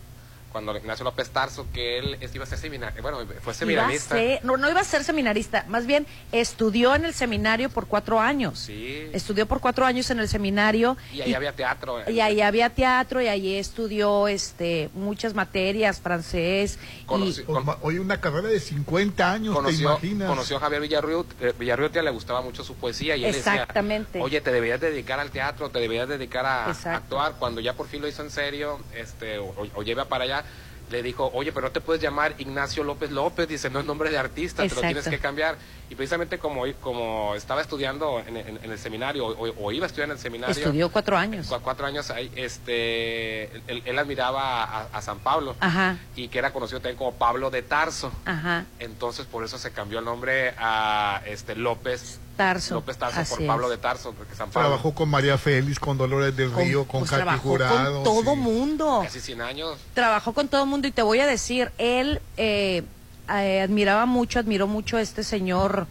Cuando 0.52 0.76
Ignacio 0.76 1.04
López 1.04 1.30
Tarso, 1.30 1.66
que 1.72 1.98
él 1.98 2.18
iba 2.32 2.44
a 2.44 2.46
ser 2.46 2.58
seminario, 2.58 3.02
bueno, 3.02 3.18
fue 3.18 3.26
Iba 3.42 3.50
a 3.50 3.54
seminarista. 3.54 4.14
ser- 4.14 4.44
no, 4.44 4.56
no 4.56 4.70
iba 4.70 4.80
a 4.80 4.84
ser 4.84 5.02
seminarista, 5.02 5.64
más 5.68 5.86
bien 5.86 6.06
estudió 6.30 6.94
en 6.94 7.04
el 7.04 7.14
seminario 7.14 7.70
por 7.70 7.86
cuatro 7.86 8.20
años. 8.20 8.58
Sí. 8.58 9.08
Estudió 9.12 9.46
por 9.46 9.60
cuatro 9.60 9.84
años 9.86 10.10
en 10.10 10.20
el 10.20 10.28
seminario. 10.28 10.96
Y 11.12 11.22
ahí 11.22 11.34
había 11.34 11.52
teatro. 11.52 11.98
y 12.10 12.20
ahí 12.20 12.40
había 12.40 12.70
teatro 12.70 13.20
y 13.22 13.26
ahí 13.28 13.54
estudió 13.56 14.28
este 14.28 14.90
muchas 14.94 15.34
materias, 15.34 16.00
francés. 16.00 16.78
y, 17.02 17.06
Conocí- 17.06 17.44
ma- 17.64 17.78
Oye, 17.82 18.00
una 18.00 18.20
carrera 18.20 18.48
de 18.48 18.60
50 18.60 19.32
años, 19.32 19.54
¿te 19.54 19.62
conoció, 19.62 19.90
imaginas? 19.90 20.28
conoció 20.28 20.56
a 20.56 20.60
Javier 20.60 20.80
Villarruel, 20.82 21.24
eh, 21.40 21.52
Villarrutia 21.58 22.02
le 22.02 22.10
gustaba 22.10 22.40
mucho 22.42 22.62
su 22.64 22.74
poesía 22.74 23.16
y 23.16 23.24
él 23.24 23.34
Exactamente. 23.34 24.06
decía, 24.12 24.24
oye, 24.24 24.40
te 24.40 24.52
deberías 24.52 24.80
dedicar 24.80 25.18
al 25.20 25.30
teatro, 25.30 25.70
te 25.70 25.78
deberías 25.80 26.08
dedicar 26.08 26.46
a, 26.46 26.66
a 26.66 26.70
Exacto. 26.70 26.98
actuar. 27.20 27.34
Cuando 27.38 27.60
ya 27.60 27.72
por 27.74 27.88
fin 27.88 28.00
lo 28.02 28.08
hizo 28.08 28.22
en 28.22 28.30
serio, 28.30 28.78
este, 28.94 29.38
o, 29.38 29.54
o 29.74 29.82
lleva 29.82 30.04
para 30.06 30.24
allá, 30.24 30.41
le 30.90 31.02
dijo, 31.02 31.30
oye, 31.32 31.52
pero 31.52 31.68
no 31.68 31.72
te 31.72 31.80
puedes 31.80 32.02
llamar 32.02 32.34
Ignacio 32.36 32.84
López 32.84 33.10
López, 33.10 33.48
dice, 33.48 33.70
no 33.70 33.80
es 33.80 33.86
nombre 33.86 34.10
de 34.10 34.18
artista, 34.18 34.62
te 34.68 34.74
lo 34.74 34.80
tienes 34.82 35.08
que 35.08 35.18
cambiar. 35.18 35.56
Y 35.88 35.94
precisamente 35.94 36.38
como, 36.38 36.64
como 36.82 37.34
estaba 37.34 37.62
estudiando 37.62 38.20
en, 38.20 38.36
en- 38.36 38.60
en 38.62 38.70
el 38.70 38.78
seminario, 38.78 39.26
o, 39.26 39.64
o 39.64 39.72
iba 39.72 39.84
a 39.84 39.88
estudiar 39.88 40.08
en 40.08 40.12
el 40.12 40.18
seminario, 40.18 40.54
estudió 40.54 40.90
cuatro 40.90 41.16
años. 41.16 41.46
Cu- 41.46 41.60
cuatro 41.62 41.86
años 41.86 42.10
ahí, 42.10 42.30
este, 42.36 43.44
él, 43.68 43.82
él 43.86 43.98
admiraba 43.98 44.64
a, 44.64 44.80
a 44.92 45.02
San 45.02 45.18
Pablo 45.20 45.54
Ajá, 45.60 45.96
y 46.16 46.28
que 46.28 46.38
era 46.38 46.52
conocido 46.52 46.80
también 46.80 46.96
como 46.98 47.12
Pablo 47.14 47.50
de 47.50 47.62
Tarso. 47.62 48.12
ajá. 48.24 48.64
Entonces 48.78 49.26
por 49.26 49.44
eso 49.44 49.58
se 49.58 49.70
cambió 49.70 49.98
el 49.98 50.04
nombre 50.04 50.54
a 50.58 51.22
este 51.26 51.54
López 51.56 52.18
Tarso. 52.42 52.74
López 52.74 52.96
Tarso 52.98 53.20
así 53.20 53.34
por 53.36 53.46
Pablo 53.46 53.64
es. 53.66 53.70
de 53.70 53.78
Tarso, 53.78 54.12
porque 54.12 54.34
San 54.34 54.50
Pablo 54.50 54.68
Trabajó 54.68 54.94
con 54.94 55.08
María 55.08 55.38
Félix, 55.38 55.78
con 55.78 55.96
Dolores 55.98 56.36
del 56.36 56.50
Con- 56.50 56.64
Río, 56.64 56.84
con 56.86 57.00
pues, 57.00 57.10
Katy 57.10 57.38
Jurado. 57.38 57.94
con 57.94 58.04
todo 58.04 58.34
sí. 58.34 58.40
mundo. 58.40 59.00
casi 59.04 59.20
100 59.20 59.40
años. 59.40 59.78
Trabajó 59.94 60.32
con 60.32 60.48
todo 60.48 60.66
mundo 60.66 60.88
y 60.88 60.90
te 60.92 61.02
voy 61.02 61.20
a 61.20 61.26
decir, 61.26 61.70
él 61.78 62.20
eh, 62.36 62.82
eh, 63.30 63.60
admiraba 63.60 64.06
mucho, 64.06 64.38
admiró 64.38 64.66
mucho 64.66 64.96
a 64.96 65.00
este 65.00 65.22
señor, 65.22 65.86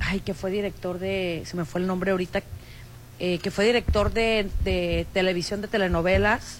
ay, 0.00 0.20
que 0.20 0.34
fue 0.34 0.50
director 0.50 0.98
de, 0.98 1.42
se 1.46 1.56
me 1.56 1.64
fue 1.64 1.80
el 1.80 1.86
nombre 1.86 2.10
ahorita, 2.10 2.42
eh, 3.18 3.38
que 3.38 3.50
fue 3.50 3.64
director 3.64 4.12
de, 4.12 4.50
de 4.64 5.06
televisión 5.12 5.60
de 5.62 5.68
telenovelas. 5.68 6.58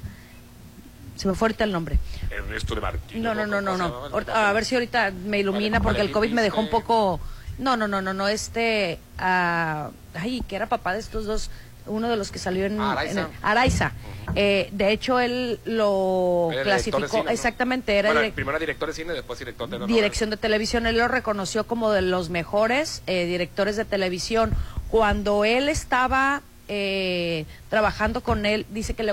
Se 1.16 1.26
me 1.28 1.34
fue 1.34 1.46
ahorita 1.46 1.64
el 1.64 1.72
nombre. 1.72 1.98
Ernesto 2.30 2.74
de 2.74 2.80
Martín. 2.82 3.22
No, 3.22 3.34
no, 3.34 3.46
no, 3.46 3.60
no, 3.62 3.76
no. 3.76 4.10
A 4.34 4.52
ver 4.52 4.64
si 4.66 4.74
ahorita 4.74 5.10
me 5.10 5.38
ilumina 5.38 5.78
Vale, 5.78 5.82
porque 5.84 6.00
el 6.02 6.10
COVID 6.12 6.30
me 6.32 6.42
dejó 6.42 6.60
un 6.60 6.68
poco... 6.70 7.20
No, 7.58 7.76
no, 7.76 7.88
no, 7.88 8.02
no, 8.02 8.12
no, 8.14 8.28
este... 8.28 8.98
ah, 9.18 9.90
ay, 10.14 10.42
que 10.46 10.56
era 10.56 10.66
papá 10.66 10.92
de 10.92 11.00
estos 11.00 11.24
dos, 11.24 11.50
uno 11.86 12.08
de 12.08 12.16
los 12.16 12.30
que 12.30 12.38
salió 12.38 12.66
en... 12.66 12.80
Araiza. 12.80 13.12
en 13.12 13.18
el- 13.18 13.26
Araiza. 13.42 13.92
Eh, 14.34 14.68
de 14.72 14.92
hecho, 14.92 15.20
él 15.20 15.58
lo 15.64 16.50
Era 16.52 16.64
clasificó... 16.64 17.08
cine, 17.08 17.22
¿no? 17.24 17.30
Exactamente, 17.30 17.96
era 17.96 18.12
Bueno, 18.12 18.26
direc- 18.28 18.32
primero 18.34 18.58
director 18.58 18.88
de 18.88 18.94
cine, 18.94 19.12
después 19.14 19.38
director 19.38 19.68
de 19.68 19.86
dirección 19.86 20.30
de 20.30 20.36
televisión. 20.36 20.86
Él 20.86 20.98
lo 20.98 21.08
reconoció 21.08 21.66
como 21.66 21.90
de 21.92 22.02
los 22.02 22.28
mejores 22.28 23.02
eh, 23.06 23.24
directores 23.26 23.76
de 23.76 23.84
televisión. 23.84 24.50
Cuando 24.90 25.44
él 25.44 25.68
estaba 25.68 26.42
eh, 26.68 27.46
trabajando 27.70 28.20
con 28.22 28.44
él, 28.44 28.66
dice 28.70 28.94
que 28.94 29.02
le 29.04 29.12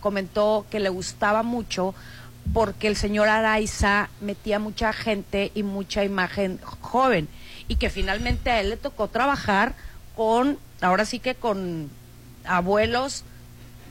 comentó 0.00 0.66
que 0.70 0.78
le 0.80 0.90
gustaba 0.90 1.42
mucho 1.42 1.94
porque 2.52 2.88
el 2.88 2.96
señor 2.96 3.28
Araiza 3.28 4.10
metía 4.20 4.58
mucha 4.58 4.92
gente 4.92 5.50
y 5.54 5.62
mucha 5.62 6.04
imagen 6.04 6.60
joven 6.80 7.26
y 7.68 7.76
que 7.76 7.90
finalmente 7.90 8.50
a 8.50 8.60
él 8.60 8.70
le 8.70 8.76
tocó 8.76 9.08
trabajar 9.08 9.74
con, 10.16 10.58
ahora 10.80 11.04
sí 11.04 11.18
que 11.18 11.34
con 11.34 11.90
abuelos, 12.44 13.24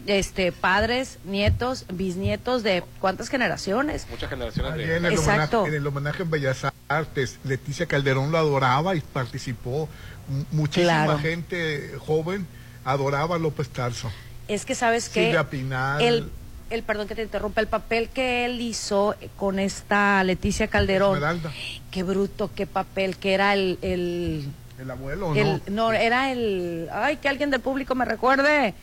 este, 0.05 0.51
padres, 0.51 1.17
nietos, 1.23 1.85
bisnietos 1.91 2.61
de 2.63 2.83
cuántas 2.99 3.29
generaciones. 3.29 4.05
Muchas 4.09 4.29
generaciones 4.29 4.75
de... 4.75 4.97
en, 4.97 5.05
el 5.05 5.13
Exacto. 5.13 5.59
homenaje, 5.61 5.75
en 5.77 5.81
el 5.81 5.87
homenaje 5.87 6.23
en 6.23 6.29
Bellas 6.29 6.61
Artes, 6.89 7.39
Leticia 7.43 7.85
Calderón 7.85 8.31
lo 8.31 8.37
adoraba 8.37 8.95
y 8.95 9.01
participó. 9.01 9.87
M- 10.29 10.45
Muchísima 10.51 11.05
Claro. 11.05 11.19
gente 11.19 11.93
joven 12.05 12.45
adoraba 12.85 13.37
a 13.37 13.39
López 13.39 13.69
Tarso. 13.69 14.11
Es 14.49 14.65
que 14.65 14.75
sabes 14.75 15.07
que 15.09 15.23
Silvia 15.25 15.49
Pinal. 15.49 16.01
el, 16.01 16.29
el 16.69 16.83
perdón 16.83 17.07
que 17.07 17.15
te 17.15 17.23
interrumpa, 17.23 17.61
el 17.61 17.67
papel 17.67 18.09
que 18.09 18.45
él 18.45 18.59
hizo 18.61 19.15
con 19.37 19.59
esta 19.59 20.23
Leticia 20.23 20.67
Calderón, 20.67 21.15
Esmeralda. 21.15 21.51
qué 21.91 22.03
bruto, 22.03 22.49
qué 22.55 22.65
papel, 22.65 23.17
que 23.17 23.33
era 23.33 23.53
el, 23.53 23.77
el, 23.81 24.47
El 24.79 24.89
abuelo, 24.91 25.29
¿o 25.29 25.35
el- 25.35 25.61
¿no? 25.67 25.89
no, 25.89 25.93
era 25.93 26.31
el, 26.31 26.89
ay, 26.91 27.17
que 27.17 27.29
alguien 27.29 27.49
del 27.51 27.59
público 27.61 27.93
me 27.95 28.05
recuerde, 28.05 28.73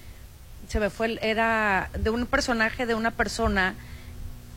se 0.69 0.79
me 0.79 0.89
fue, 0.91 1.07
el- 1.07 1.19
era 1.23 1.91
de 1.99 2.11
un 2.11 2.27
personaje 2.27 2.87
de 2.87 2.95
una 2.95 3.11
persona, 3.11 3.75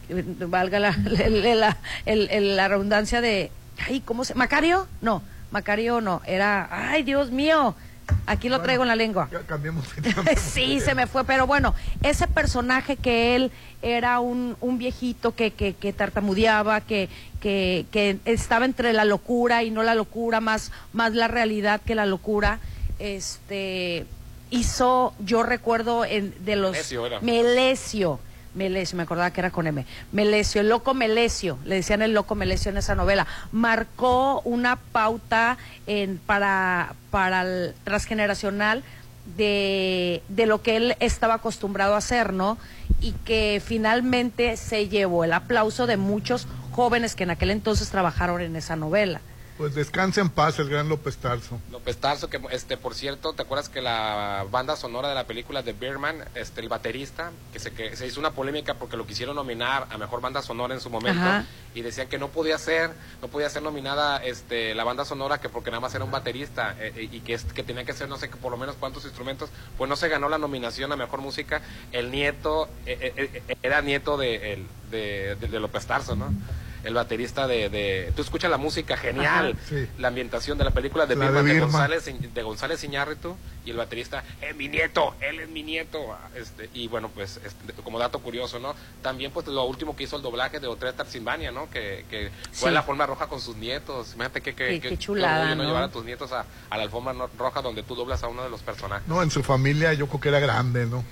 eh, 0.09 0.23
valga 0.47 0.79
la, 0.79 0.91
la, 0.97 1.77
el- 2.05 2.55
la 2.55 2.67
redundancia 2.67 3.19
de, 3.21 3.49
ay, 3.87 4.01
¿cómo 4.01 4.25
se, 4.25 4.35
Macario? 4.35 4.87
No, 5.01 5.23
Macario 5.49 6.01
no, 6.01 6.21
era, 6.27 6.67
ay, 6.91 7.01
Dios 7.03 7.31
mío, 7.31 7.75
aquí 8.25 8.49
lo 8.49 8.55
Bueno, 8.55 8.63
traigo 8.63 8.83
en 8.83 8.89
la 8.89 8.95
lengua. 8.95 9.29
Ya 9.31 9.39
tema. 10.01 10.23
sí, 10.37 10.79
se 10.79 10.95
me 10.95 11.07
fue, 11.07 11.23
pero 11.23 11.47
bueno, 11.47 11.73
ese 12.01 12.27
personaje 12.27 12.95
que 12.97 13.35
él 13.35 13.51
era 13.81 14.19
un, 14.19 14.55
un 14.61 14.77
viejito 14.77 15.35
que, 15.35 15.51
que, 15.51 15.73
que 15.73 15.93
tartamudeaba, 15.93 16.81
que, 16.81 17.09
que, 17.41 17.85
que 17.91 18.17
estaba 18.25 18.65
entre 18.65 18.93
la 18.93 19.05
locura 19.05 19.63
y 19.63 19.71
no 19.71 19.83
la 19.83 19.95
locura, 19.95 20.39
más, 20.39 20.71
más 20.93 21.13
la 21.13 21.27
realidad 21.27 21.81
que 21.85 21.95
la 21.95 22.05
locura, 22.05 22.59
este 22.99 24.05
hizo, 24.53 25.13
yo 25.19 25.43
recuerdo 25.43 26.05
en, 26.05 26.33
de 26.45 26.55
los 26.55 26.71
Melesio 26.73 27.05
era. 27.05 27.19
Melesio, 27.21 28.19
Melesio, 28.55 28.97
me 28.97 29.03
acordaba 29.03 29.31
que 29.31 29.41
era 29.41 29.51
con 29.51 29.67
M. 29.67 29.85
Melesio, 30.11 30.61
el 30.61 30.69
loco 30.69 30.93
Melesio, 30.93 31.57
le 31.65 31.75
decían 31.75 32.01
el 32.01 32.13
loco 32.13 32.35
Melesio 32.35 32.71
en 32.71 32.77
esa 32.77 32.95
novela. 32.95 33.27
Marcó 33.51 34.41
una 34.41 34.75
pauta 34.75 35.57
en, 35.87 36.17
para, 36.17 36.95
para 37.09 37.41
el 37.41 37.75
transgeneracional 37.83 38.83
de, 39.37 40.21
de 40.29 40.45
lo 40.45 40.61
que 40.61 40.75
él 40.75 40.95
estaba 40.99 41.35
acostumbrado 41.35 41.95
a 41.95 41.97
hacer, 41.97 42.33
¿no? 42.33 42.57
Y 43.01 43.11
que 43.25 43.61
finalmente 43.63 44.57
se 44.57 44.87
llevó 44.89 45.23
el 45.23 45.33
aplauso 45.33 45.87
de 45.87 45.97
muchos 45.97 46.47
jóvenes 46.71 47.15
que 47.15 47.23
en 47.23 47.31
aquel 47.31 47.51
entonces 47.51 47.89
trabajaron 47.89 48.41
en 48.41 48.55
esa 48.55 48.75
novela. 48.75 49.21
Pues 49.57 49.75
descansa 49.75 50.19
en 50.19 50.29
paz 50.29 50.57
el 50.57 50.67
gran 50.67 50.89
López 50.89 51.17
Tarso. 51.17 51.59
López 51.71 51.97
Tarso, 51.97 52.27
que 52.27 52.41
este, 52.49 52.75
por 52.75 52.95
cierto, 52.95 53.33
¿te 53.33 53.43
acuerdas 53.43 53.69
que 53.69 53.83
la 53.83 54.45
banda 54.49 54.75
sonora 54.75 55.09
de 55.09 55.13
la 55.15 55.27
película 55.27 55.61
de 55.61 55.73
Beerman, 55.73 56.25
este, 56.33 56.61
el 56.61 56.69
baterista, 56.69 57.31
que 57.53 57.59
se, 57.59 57.71
que 57.71 57.95
se 57.95 58.07
hizo 58.07 58.19
una 58.19 58.31
polémica 58.31 58.73
porque 58.73 58.97
lo 58.97 59.05
quisieron 59.05 59.35
nominar 59.35 59.85
a 59.91 59.97
mejor 59.99 60.21
banda 60.21 60.41
sonora 60.41 60.73
en 60.73 60.81
su 60.81 60.89
momento 60.89 61.21
Ajá. 61.21 61.45
y 61.75 61.83
decían 61.83 62.07
que 62.07 62.17
no 62.17 62.29
podía 62.29 62.57
ser, 62.57 62.89
no 63.21 63.27
podía 63.27 63.47
ser 63.47 63.61
nominada 63.61 64.23
este, 64.25 64.73
la 64.73 64.83
banda 64.83 65.05
sonora 65.05 65.39
que 65.39 65.49
porque 65.49 65.69
nada 65.69 65.81
más 65.81 65.93
era 65.93 66.03
un 66.03 66.11
baterista 66.11 66.75
eh, 66.79 66.91
eh, 66.95 67.09
y 67.11 67.19
que, 67.19 67.35
es- 67.35 67.43
que 67.45 67.61
tenía 67.61 67.85
que 67.85 67.93
ser 67.93 68.09
no 68.09 68.17
sé 68.17 68.29
que 68.31 68.37
por 68.37 68.51
lo 68.51 68.57
menos 68.57 68.75
cuántos 68.79 69.05
instrumentos, 69.05 69.51
pues 69.77 69.87
no 69.87 69.95
se 69.95 70.09
ganó 70.09 70.29
la 70.29 70.39
nominación 70.39 70.91
a 70.91 70.95
mejor 70.95 71.21
música. 71.21 71.61
El 71.91 72.09
nieto 72.09 72.69
eh, 72.87 73.13
eh, 73.15 73.43
eh, 73.47 73.57
era 73.61 73.81
nieto 73.81 74.17
de, 74.17 74.53
el- 74.53 74.67
de, 74.89 75.35
de- 75.39 75.47
de 75.47 75.59
López 75.59 75.85
Tarso, 75.85 76.15
¿no? 76.15 76.33
El 76.83 76.93
baterista 76.95 77.47
de, 77.47 77.69
de... 77.69 78.11
Tú 78.15 78.21
escuchas 78.21 78.51
la 78.51 78.57
música, 78.57 78.97
genial. 78.97 79.53
Ajá. 79.57 79.65
Sí. 79.69 79.87
La 79.99 80.09
ambientación 80.09 80.57
de 80.57 80.65
la 80.65 80.71
película 80.71 81.05
de 81.05 81.15
La 81.15 81.25
de 81.25 81.31
Birman 81.31 81.45
de. 81.53 81.59
González, 81.61 82.05
de 82.33 82.43
González 82.43 82.83
Iñárritu 82.83 83.37
y 83.65 83.71
el 83.71 83.77
baterista, 83.77 84.23
es 84.41 84.53
mi 84.57 84.67
nieto, 84.67 85.15
él 85.21 85.39
es 85.39 85.47
mi 85.49 85.63
nieto. 85.63 85.99
Este, 86.35 86.69
y 86.73 86.89
bueno, 86.89 87.09
pues 87.15 87.39
este, 87.45 87.71
como 87.83 87.99
dato 87.99 88.19
curioso, 88.19 88.59
¿no? 88.59 88.75
También 89.01 89.31
pues 89.31 89.47
lo 89.47 89.63
último 89.63 89.95
que 89.95 90.03
hizo 90.03 90.17
el 90.17 90.21
doblaje 90.21 90.59
de 90.59 90.67
Hotel 90.67 90.93
Transilvania, 90.93 91.51
¿no? 91.51 91.69
Que, 91.69 92.05
que 92.09 92.31
fue 92.51 92.69
Sí. 92.69 92.73
la 92.73 92.83
forma 92.83 93.05
roja 93.05 93.27
con 93.27 93.39
sus 93.39 93.55
nietos. 93.55 94.07
Imagínate 94.15 94.41
que, 94.41 94.53
que, 94.53 94.65
Qué- 94.65 94.73
que- 94.73 94.81
qué 94.81 94.89
qué 94.89 94.97
chulada, 94.97 95.55
¿no? 95.55 95.63
Llevar 95.63 95.83
a 95.83 95.89
tus 95.89 96.03
nietos 96.03 96.33
a, 96.33 96.45
a 96.69 96.77
la 96.77 96.83
alfombra 96.83 97.13
no- 97.13 97.29
roja 97.37 97.61
donde 97.61 97.83
tú 97.83 97.95
doblas 97.95 98.21
a 98.23 98.27
uno 98.27 98.43
de 98.43 98.49
los 98.49 98.61
personajes. 98.61 99.07
No, 99.07 99.23
en 99.23 99.31
su 99.31 99.41
familia 99.41 99.93
yo 99.93 100.07
creo 100.07 100.19
que 100.19 100.27
era 100.29 100.39
grande, 100.39 100.85
¿no? 100.85 101.05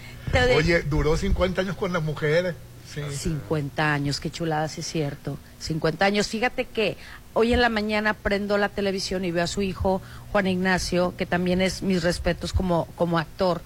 Oye, 0.56 0.82
duró 0.84 1.16
50 1.16 1.62
años 1.62 1.78
con 1.78 1.94
las 1.94 2.04
mujeres. 2.04 2.56
Sí. 2.94 3.02
50 3.10 3.94
años, 3.94 4.20
qué 4.20 4.30
chulada, 4.30 4.68
sí 4.68 4.82
es 4.82 4.88
cierto. 4.88 5.38
50 5.60 6.06
años. 6.06 6.28
Fíjate 6.28 6.66
que 6.66 6.98
hoy 7.34 7.54
en 7.54 7.62
la 7.62 7.70
mañana 7.70 8.14
prendo 8.14 8.58
la 8.58 8.70
televisión 8.70 9.24
y 9.24 9.32
veo 9.32 9.44
a 9.44 9.48
su 9.48 9.62
hijo, 9.62 10.02
Juan 10.32 10.48
Ignacio, 10.48 11.14
que 11.18 11.26
también 11.26 11.62
es 11.62 11.82
mis 11.82 12.04
respetos 12.04 12.54
como, 12.54 12.88
como 12.96 13.18
actor. 13.18 13.62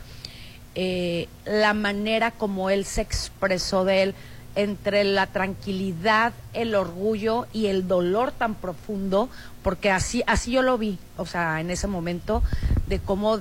Eh, 0.76 1.28
la 1.46 1.74
manera 1.74 2.32
como 2.32 2.70
él 2.70 2.86
se 2.86 3.02
expresó 3.02 3.86
de 3.86 4.04
él, 4.04 4.16
entre 4.56 5.04
la 5.04 5.28
tranquilidad, 5.28 6.34
el 6.54 6.76
orgullo 6.76 7.46
y 7.52 7.68
el 7.68 7.88
dolor 7.88 8.32
tan 8.32 8.56
profundo, 8.56 9.30
porque 9.64 9.92
así, 9.92 10.24
así 10.28 10.52
yo 10.52 10.62
lo 10.62 10.78
vi, 10.78 10.98
o 11.18 11.26
sea, 11.26 11.60
en 11.60 11.70
ese 11.72 11.88
momento, 11.88 12.42
de 12.88 13.00
cómo 13.00 13.40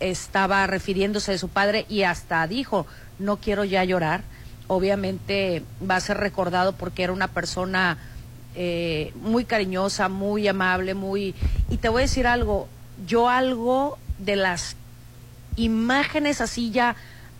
estaba 0.00 0.66
refiriéndose 0.66 1.32
de 1.32 1.38
su 1.38 1.48
padre 1.48 1.86
y 1.88 2.02
hasta 2.02 2.46
dijo, 2.46 2.86
no 3.18 3.36
quiero 3.36 3.64
ya 3.64 3.84
llorar. 3.84 4.22
Obviamente 4.70 5.64
va 5.82 5.96
a 5.96 6.00
ser 6.00 6.18
recordado 6.18 6.74
porque 6.74 7.02
era 7.02 7.12
una 7.12 7.26
persona 7.26 7.98
eh, 8.54 9.12
muy 9.20 9.44
cariñosa, 9.44 10.08
muy 10.08 10.46
amable, 10.46 10.94
muy... 10.94 11.34
Y 11.70 11.78
te 11.78 11.88
voy 11.88 12.02
a 12.02 12.06
decir 12.06 12.28
algo, 12.28 12.68
yo 13.04 13.28
algo 13.28 13.98
de 14.20 14.36
las 14.36 14.76
imágenes 15.56 16.40
así 16.40 16.70
ya 16.70 16.94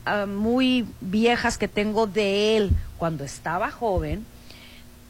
ah, 0.07 0.27
muy 0.27 0.87
viejas 1.01 1.57
que 1.57 1.69
tengo 1.69 2.09
de 2.09 2.57
él 2.57 2.71
cuando 2.99 3.23
estaba 3.23 3.71
joven, 3.71 4.27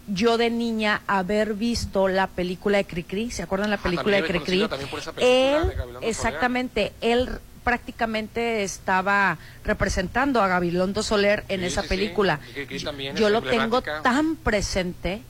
yo 0.07 0.37
de 0.37 0.51
niña 0.51 1.01
haber 1.07 1.55
visto 1.55 2.07
la 2.07 2.27
película 2.27 2.77
de 2.77 2.85
Cricri, 2.85 3.31
¿se 3.31 3.43
acuerdan 3.43 3.71
la 3.71 3.77
Ah, 3.77 3.83
película 3.83 4.17
de 4.17 4.25
Cricri? 4.25 4.69
película 4.69 5.03
Él, 5.17 5.73
exactamente, 6.03 6.93
él 7.01 7.31
prácticamente 7.71 8.65
estaba 8.65 9.39
representando 9.65 10.43
a 10.43 10.49
Gabilondo 10.49 11.05
Soler 11.05 11.45
en 11.49 11.61
Sí, 11.61 11.67
esa 11.67 11.83
sí, 11.83 11.89
película. 11.89 12.41
Yo 13.15 13.29
es 13.29 13.33
lo 13.33 13.43
tengo 13.43 13.81
tan 13.81 14.35
presente, 14.35 15.23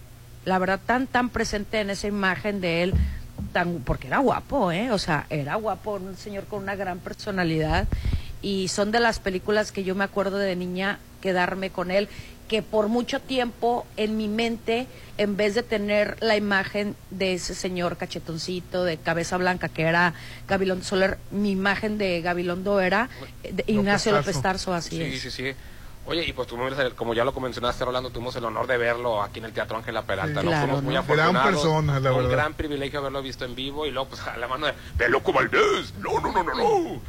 la 0.46 0.58
verdad 0.58 0.80
tan 0.86 1.06
tan 1.06 1.28
presente 1.28 1.80
en 1.80 1.90
esa 1.90 2.06
imagen 2.08 2.62
de 2.62 2.82
él, 2.84 2.94
tan 3.52 3.80
porque 3.80 4.06
era 4.06 4.20
guapo, 4.20 4.72
¿eh? 4.72 4.90
O 4.90 4.96
sea, 4.96 5.26
era 5.28 5.56
guapo, 5.56 5.96
un 5.96 6.16
señor 6.16 6.44
con 6.46 6.62
una 6.62 6.76
gran 6.76 6.98
personalidad 7.00 7.86
y 8.40 8.68
son 8.68 8.90
de 8.90 9.00
las 9.00 9.18
películas 9.18 9.70
que 9.70 9.84
yo 9.84 9.94
me 9.94 10.04
acuerdo 10.04 10.38
de 10.38 10.56
niña 10.56 10.98
quedarme 11.20 11.68
con 11.68 11.90
él, 11.90 12.08
que 12.50 12.62
por 12.62 12.88
mucho 12.88 13.20
tiempo 13.20 13.86
en 13.96 14.16
mi 14.16 14.26
mente, 14.26 14.88
en 15.18 15.36
vez 15.36 15.54
de 15.54 15.62
tener 15.62 16.16
la 16.20 16.36
imagen 16.36 16.96
de 17.10 17.34
ese 17.34 17.54
señor 17.54 17.96
cachetoncito 17.96 18.82
de 18.82 18.96
cabeza 18.96 19.36
blanca 19.36 19.68
que 19.68 19.82
era 19.82 20.14
Gabilondo 20.48 20.84
Soler, 20.84 21.18
mi 21.30 21.52
imagen 21.52 21.96
de 21.96 22.20
Gabilondo 22.22 22.80
era 22.80 23.08
eh, 23.44 23.52
de 23.52 23.64
Ignacio 23.68 24.10
Tarso. 24.10 24.26
López 24.28 24.42
Tarso, 24.42 24.74
así 24.74 24.96
sí, 24.96 25.02
es. 25.02 25.20
sí, 25.20 25.30
sí. 25.30 25.52
Oye, 26.06 26.24
y 26.26 26.32
pues 26.32 26.48
tuvimos, 26.48 26.72
como 26.96 27.14
ya 27.14 27.24
lo 27.24 27.32
mencionaste, 27.32 27.84
Rolando, 27.84 28.10
tuvimos 28.10 28.34
el 28.34 28.44
honor 28.44 28.66
de 28.66 28.78
verlo 28.78 29.22
aquí 29.22 29.38
en 29.38 29.44
el 29.44 29.52
Teatro 29.52 29.76
Ángela 29.76 30.02
Peralta. 30.02 30.40
Sí. 30.40 30.46
¿no? 30.46 30.50
Claro, 30.50 30.66
Fuimos 30.66 30.82
muy 30.82 30.96
afortunados. 30.96 31.32
Gran 31.34 31.52
persona, 31.52 32.00
la 32.00 32.10
Un 32.10 32.16
verdad. 32.16 32.30
gran 32.32 32.54
privilegio 32.54 32.98
haberlo 32.98 33.22
visto 33.22 33.44
en 33.44 33.54
vivo 33.54 33.86
y 33.86 33.92
luego, 33.92 34.08
pues, 34.08 34.22
a 34.26 34.36
la 34.36 34.48
mano 34.48 34.66
de, 34.66 34.72
de 34.98 35.08
Loco 35.08 35.32
Valdés. 35.32 35.94
No, 36.00 36.18
no, 36.18 36.32
no, 36.32 36.42
no, 36.42 36.54
no. 36.54 37.00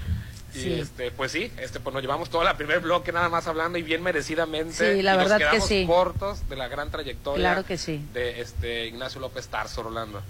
Y 0.54 0.60
Sí. 0.60 0.74
este, 0.82 1.12
pues 1.12 1.32
sí, 1.32 1.52
este, 1.58 1.80
pues 1.80 1.94
nos 1.94 2.02
llevamos 2.02 2.30
todo 2.30 2.48
el 2.48 2.56
primer 2.58 2.80
bloque 2.82 3.12
nada 3.12 3.30
más 3.30 3.48
hablando 3.48 3.78
y 3.78 3.84
bien 3.84 4.04
merecidamente. 4.04 4.96
Sí, 4.96 5.02
la 5.02 5.14
y 5.14 5.18
verdad 5.18 5.30
nos 5.30 5.38
que 5.40 5.50
quedamos 5.50 5.68
sí. 5.68 5.86
cortos 5.88 6.50
de 6.50 6.56
la 6.58 6.68
gran 6.68 6.92
trayectoria. 6.92 7.40
Claro 7.40 7.66
que 7.66 7.78
sí. 7.78 8.06
De 8.14 8.42
este 8.42 8.88
Ignacio 8.88 9.22
López 9.22 9.48
Tarso, 9.48 9.84
Rolando. 9.84 10.22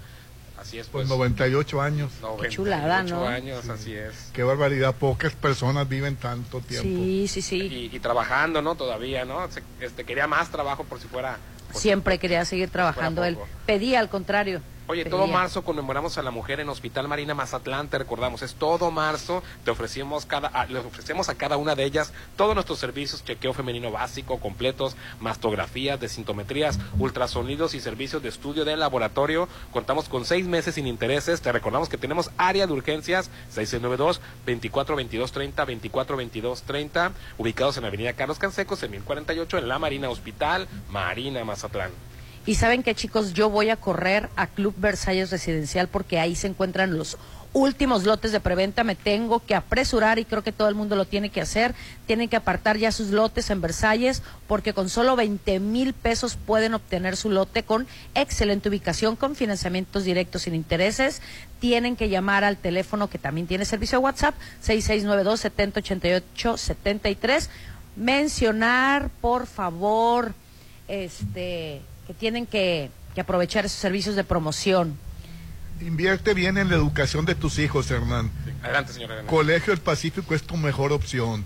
Así 0.60 0.78
es, 0.78 0.86
Pues 0.86 1.08
pues. 1.08 1.18
98 1.18 1.82
años. 1.82 2.12
98 2.20 2.54
chulada, 2.54 3.02
¿no? 3.02 3.26
años, 3.26 3.68
así 3.68 3.94
es. 3.94 4.30
Qué 4.32 4.44
barbaridad, 4.44 4.94
pocas 4.94 5.32
personas 5.32 5.88
viven 5.88 6.14
tanto 6.14 6.60
tiempo. 6.60 6.84
Sí, 6.88 7.26
sí, 7.26 7.42
sí. 7.42 7.56
Y, 7.90 7.96
y 7.96 7.98
trabajando, 7.98 8.62
¿no? 8.62 8.76
Todavía, 8.76 9.24
¿no? 9.24 9.50
Se- 9.50 9.62
este, 9.80 10.04
quería 10.04 10.28
más 10.28 10.50
trabajo 10.50 10.84
por 10.84 11.00
si 11.00 11.08
fuera. 11.08 11.38
por 11.66 11.74
si- 11.76 11.82
Siempre 11.82 12.18
quería 12.18 12.44
seguir 12.44 12.70
trabajando 12.70 13.24
él. 13.24 13.36
Pedía 13.66 13.98
al 13.98 14.08
contrario. 14.08 14.60
Oye, 14.88 15.04
todo 15.04 15.26
marzo 15.28 15.62
conmemoramos 15.62 16.18
a 16.18 16.22
la 16.22 16.30
mujer 16.32 16.58
en 16.60 16.68
Hospital 16.68 17.06
Marina 17.08 17.34
Mazatlán, 17.34 17.88
te 17.88 17.98
recordamos, 17.98 18.42
es 18.42 18.54
todo 18.54 18.90
marzo, 18.90 19.42
te 19.64 19.70
ofrecemos 19.70 20.26
cada, 20.26 20.48
a- 20.48 20.66
les 20.66 20.84
ofrecemos 20.84 21.28
a 21.28 21.36
cada 21.36 21.56
una 21.56 21.74
de 21.76 21.84
ellas 21.84 22.12
todos 22.36 22.54
nuestros 22.54 22.78
servicios, 22.80 23.24
chequeo 23.24 23.54
femenino 23.54 23.90
básico, 23.92 24.38
completos, 24.40 24.96
mastografías, 25.20 26.00
desintometrías, 26.00 26.78
ultrasonidos 26.98 27.74
y 27.74 27.80
servicios 27.80 28.22
de 28.22 28.28
estudio 28.28 28.64
de 28.64 28.76
laboratorio. 28.76 29.48
Contamos 29.72 30.08
con 30.08 30.24
seis 30.26 30.46
meses 30.46 30.74
sin 30.74 30.86
intereses, 30.88 31.40
te 31.40 31.52
recordamos 31.52 31.88
que 31.88 31.96
tenemos 31.96 32.30
área 32.36 32.66
de 32.66 32.72
urgencias 32.72 33.30
6692-242230, 33.54 35.54
242230, 35.54 37.12
ubicados 37.38 37.76
en 37.76 37.84
Avenida 37.84 38.12
Carlos 38.14 38.38
Cansecos, 38.38 38.82
en 38.82 38.90
1048, 38.90 39.58
en 39.58 39.68
la 39.68 39.78
Marina 39.78 40.10
Hospital, 40.10 40.66
Marina 40.90 41.44
Mazatlán. 41.44 41.92
Y 42.44 42.56
saben 42.56 42.82
que 42.82 42.94
chicos, 42.94 43.34
yo 43.34 43.50
voy 43.50 43.70
a 43.70 43.76
correr 43.76 44.28
a 44.34 44.48
Club 44.48 44.74
Versalles 44.76 45.30
Residencial 45.30 45.86
porque 45.86 46.18
ahí 46.18 46.34
se 46.34 46.48
encuentran 46.48 46.96
los 46.98 47.16
últimos 47.52 48.04
lotes 48.04 48.32
de 48.32 48.40
preventa. 48.40 48.82
Me 48.82 48.96
tengo 48.96 49.40
que 49.40 49.54
apresurar 49.54 50.18
y 50.18 50.24
creo 50.24 50.42
que 50.42 50.50
todo 50.50 50.68
el 50.68 50.74
mundo 50.74 50.96
lo 50.96 51.04
tiene 51.04 51.30
que 51.30 51.40
hacer. 51.40 51.74
Tienen 52.06 52.28
que 52.28 52.36
apartar 52.36 52.78
ya 52.78 52.90
sus 52.90 53.10
lotes 53.10 53.50
en 53.50 53.60
Versalles 53.60 54.22
porque 54.48 54.72
con 54.72 54.88
solo 54.88 55.14
20 55.14 55.60
mil 55.60 55.92
pesos 55.94 56.36
pueden 56.36 56.74
obtener 56.74 57.16
su 57.16 57.30
lote 57.30 57.62
con 57.62 57.86
excelente 58.14 58.68
ubicación, 58.68 59.14
con 59.14 59.36
financiamientos 59.36 60.04
directos 60.04 60.42
sin 60.42 60.54
intereses. 60.54 61.22
Tienen 61.60 61.94
que 61.94 62.08
llamar 62.08 62.42
al 62.42 62.56
teléfono 62.56 63.08
que 63.08 63.18
también 63.18 63.46
tiene 63.46 63.64
servicio 63.64 63.98
de 63.98 64.04
WhatsApp 64.04 64.34
6692 64.60 65.40
7088 65.40 66.56
73. 66.56 67.50
Mencionar, 67.94 69.10
por 69.20 69.46
favor, 69.46 70.32
este 70.88 71.82
que 72.12 72.18
tienen 72.18 72.46
que, 72.46 72.90
que 73.14 73.22
aprovechar 73.22 73.64
esos 73.64 73.78
servicios 73.78 74.16
de 74.16 74.24
promoción. 74.24 74.98
Invierte 75.80 76.34
bien 76.34 76.58
en 76.58 76.68
la 76.68 76.76
educación 76.76 77.24
de 77.24 77.34
tus 77.34 77.58
hijos, 77.58 77.90
Hernán. 77.90 78.30
Adelante, 78.62 78.92
señora. 78.92 79.22
Colegio 79.22 79.72
del 79.72 79.82
Pacífico 79.82 80.34
es 80.34 80.42
tu 80.42 80.56
mejor 80.58 80.92
opción. 80.92 81.44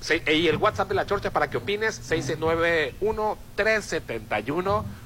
Se- 0.00 0.22
y 0.32 0.46
el 0.48 0.56
WhatsApp 0.58 0.88
de 0.88 0.94
la 0.94 1.06
Chorcha 1.06 1.30
para 1.32 1.48
que 1.50 1.56
opines, 1.56 1.98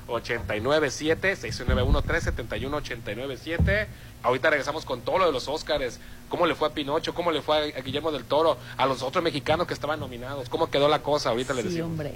691-371-897, 0.08 1.36
691-371-897. 1.36 3.86
Ahorita 4.22 4.50
regresamos 4.50 4.84
con 4.84 5.00
todo 5.00 5.18
lo 5.18 5.26
de 5.26 5.32
los 5.32 5.48
Óscares, 5.48 5.98
cómo 6.28 6.46
le 6.46 6.54
fue 6.54 6.68
a 6.68 6.72
Pinocho, 6.72 7.12
cómo 7.14 7.32
le 7.32 7.42
fue 7.42 7.74
a 7.76 7.80
Guillermo 7.80 8.12
del 8.12 8.24
Toro, 8.24 8.56
a 8.76 8.86
los 8.86 9.02
otros 9.02 9.24
mexicanos 9.24 9.66
que 9.66 9.74
estaban 9.74 9.98
nominados, 9.98 10.48
cómo 10.48 10.70
quedó 10.70 10.88
la 10.88 11.00
cosa, 11.02 11.30
ahorita 11.30 11.54
le 11.54 11.62
Sí, 11.62 11.68
decimos. 11.68 11.90
hombre. 11.90 12.14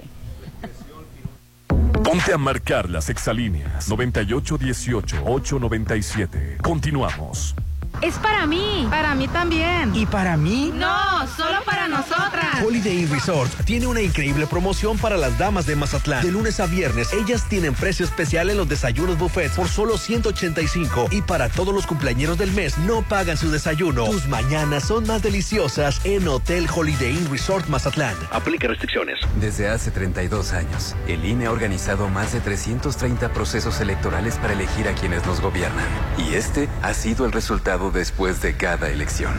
Ponte 2.03 2.31
a 2.31 2.37
marcar 2.37 2.89
las 2.89 3.09
exalíneas 3.09 3.89
9818-897. 3.89 6.57
Continuamos. 6.61 7.53
Es 8.01 8.15
para 8.15 8.45
mí. 8.45 8.87
Para 8.89 9.15
mí 9.15 9.27
también. 9.27 9.95
¿Y 9.95 10.05
para 10.05 10.37
mí? 10.37 10.71
No, 10.73 11.27
solo 11.35 11.63
para 11.65 11.87
nosotras. 11.87 12.63
Holiday 12.63 12.99
Inn 12.99 13.09
Resort 13.09 13.51
tiene 13.65 13.87
una 13.87 14.01
increíble 14.01 14.45
promoción 14.45 14.97
para 14.97 15.17
las 15.17 15.37
damas 15.37 15.65
de 15.65 15.75
Mazatlán. 15.75 16.23
De 16.23 16.31
lunes 16.31 16.59
a 16.59 16.67
viernes, 16.67 17.11
ellas 17.13 17.47
tienen 17.49 17.73
precio 17.73 18.05
especial 18.05 18.49
en 18.49 18.57
los 18.57 18.69
desayunos 18.69 19.17
buffet 19.17 19.51
por 19.55 19.67
solo 19.67 19.97
185 19.97 21.07
y 21.11 21.21
para 21.21 21.49
todos 21.49 21.73
los 21.73 21.87
cumpleañeros 21.87 22.37
del 22.37 22.51
mes 22.51 22.77
no 22.79 23.01
pagan 23.01 23.37
su 23.37 23.49
desayuno. 23.49 24.05
Tus 24.05 24.27
mañanas 24.27 24.83
son 24.83 25.07
más 25.07 25.23
deliciosas 25.23 25.99
en 26.03 26.27
Hotel 26.27 26.67
Holiday 26.73 27.17
Inn 27.17 27.31
Resort 27.31 27.67
Mazatlán. 27.67 28.15
Aplica 28.31 28.67
restricciones. 28.67 29.19
Desde 29.39 29.69
hace 29.69 29.89
32 29.91 30.53
años, 30.53 30.95
el 31.07 31.25
INE 31.25 31.47
ha 31.47 31.51
organizado 31.51 32.09
más 32.09 32.33
de 32.33 32.41
330 32.41 33.33
procesos 33.33 33.81
electorales 33.81 34.35
para 34.35 34.53
elegir 34.53 34.87
a 34.87 34.93
quienes 34.93 35.25
nos 35.25 35.41
gobiernan. 35.41 35.85
Y 36.17 36.35
este 36.35 36.69
ha 36.83 36.93
sido 36.93 37.25
el 37.25 37.31
resultado 37.31 37.76
después 37.77 38.41
de 38.41 38.55
cada 38.55 38.89
elección. 38.89 39.33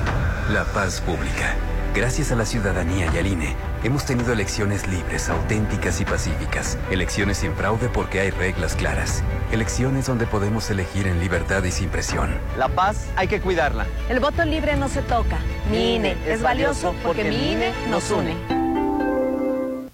La 0.53 0.64
paz 0.64 1.01
pública. 1.01 1.55
Gracias 1.94 2.31
a 2.31 2.37
la 2.37 2.46
ciudadanía 2.46 3.11
y 3.12 3.18
al 3.18 3.27
INE, 3.27 3.57
hemos 3.83 4.05
tenido 4.05 4.33
elecciones 4.33 4.87
libres, 4.87 5.29
auténticas 5.29 6.01
y 6.01 6.05
pacíficas. 6.05 6.79
Elecciones 6.90 7.38
sin 7.38 7.55
fraude 7.55 7.88
porque 7.88 8.20
hay 8.20 8.31
reglas 8.31 8.77
claras. 8.77 9.24
Elecciones 9.51 10.07
donde 10.07 10.27
podemos 10.27 10.70
elegir 10.70 11.09
en 11.09 11.18
libertad 11.18 11.64
y 11.64 11.72
sin 11.72 11.88
presión. 11.88 12.31
La 12.57 12.68
paz 12.68 13.07
hay 13.16 13.27
que 13.27 13.40
cuidarla. 13.40 13.87
El 14.09 14.20
voto 14.20 14.44
libre 14.44 14.77
no 14.77 14.88
se 14.88 15.03
toca. 15.03 15.38
Mi 15.70 15.96
INE 15.96 16.16
es 16.27 16.40
valioso 16.40 16.94
porque 17.03 17.24
mi 17.24 17.53
INE 17.53 17.72
nos 17.90 18.11
une. 18.11 18.37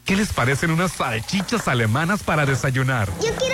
¿Qué 0.04 0.16
les 0.16 0.30
parecen 0.35 0.70
unas 0.70 0.92
salchichas 0.92 1.66
alemanas 1.66 2.22
para 2.22 2.44
desayunar? 2.44 3.09
Yo 3.22 3.35
quiero 3.37 3.53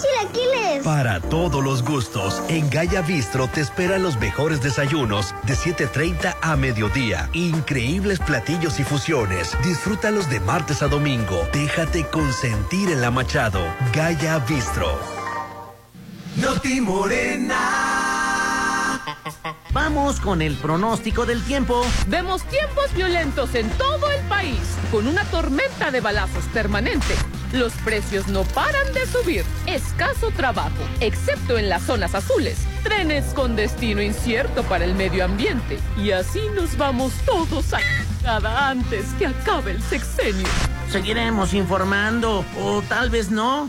chilaquiles. 0.00 0.84
Para 0.84 1.20
todos 1.20 1.62
los 1.62 1.82
gustos, 1.82 2.42
en 2.48 2.68
Gaya 2.70 3.02
Bistro 3.02 3.48
te 3.48 3.60
esperan 3.60 4.02
los 4.02 4.18
mejores 4.18 4.62
desayunos 4.62 5.34
de 5.44 5.54
7.30 5.54 6.36
a 6.40 6.56
mediodía. 6.56 7.28
Increíbles 7.32 8.18
platillos 8.20 8.80
y 8.80 8.84
fusiones. 8.84 9.56
Disfrútalos 9.64 10.28
de 10.28 10.40
martes 10.40 10.82
a 10.82 10.88
domingo. 10.88 11.46
Déjate 11.52 12.06
consentir 12.06 12.90
en 12.90 13.00
la 13.00 13.10
Machado. 13.10 13.60
Gaya 13.92 14.38
Bistro. 14.40 14.98
Noti 16.36 16.80
Morena. 16.80 18.02
Vamos 19.72 20.20
con 20.20 20.42
el 20.42 20.54
pronóstico 20.56 21.24
del 21.24 21.42
tiempo. 21.42 21.82
Vemos 22.06 22.42
tiempos 22.44 22.92
violentos 22.94 23.54
en 23.54 23.70
todo 23.70 24.10
el 24.10 24.20
país, 24.26 24.60
con 24.90 25.06
una 25.06 25.24
tormenta 25.24 25.90
de 25.90 26.00
balazos 26.00 26.44
permanente. 26.52 27.14
Los 27.52 27.74
precios 27.84 28.28
no 28.28 28.44
paran 28.44 28.92
de 28.94 29.06
subir. 29.06 29.44
Escaso 29.66 30.30
trabajo, 30.30 30.82
excepto 31.00 31.58
en 31.58 31.68
las 31.68 31.82
zonas 31.82 32.14
azules. 32.14 32.58
Trenes 32.82 33.26
con 33.34 33.56
destino 33.56 34.00
incierto 34.00 34.62
para 34.62 34.84
el 34.84 34.94
medio 34.94 35.24
ambiente. 35.24 35.78
Y 35.98 36.12
así 36.12 36.40
nos 36.54 36.76
vamos 36.78 37.12
todos 37.26 37.74
a 37.74 37.80
cada 38.22 38.70
antes 38.70 39.04
que 39.18 39.26
acabe 39.26 39.72
el 39.72 39.82
sexenio. 39.82 40.48
Seguiremos 40.90 41.52
informando, 41.52 42.44
o 42.58 42.82
tal 42.88 43.10
vez 43.10 43.30
no. 43.30 43.66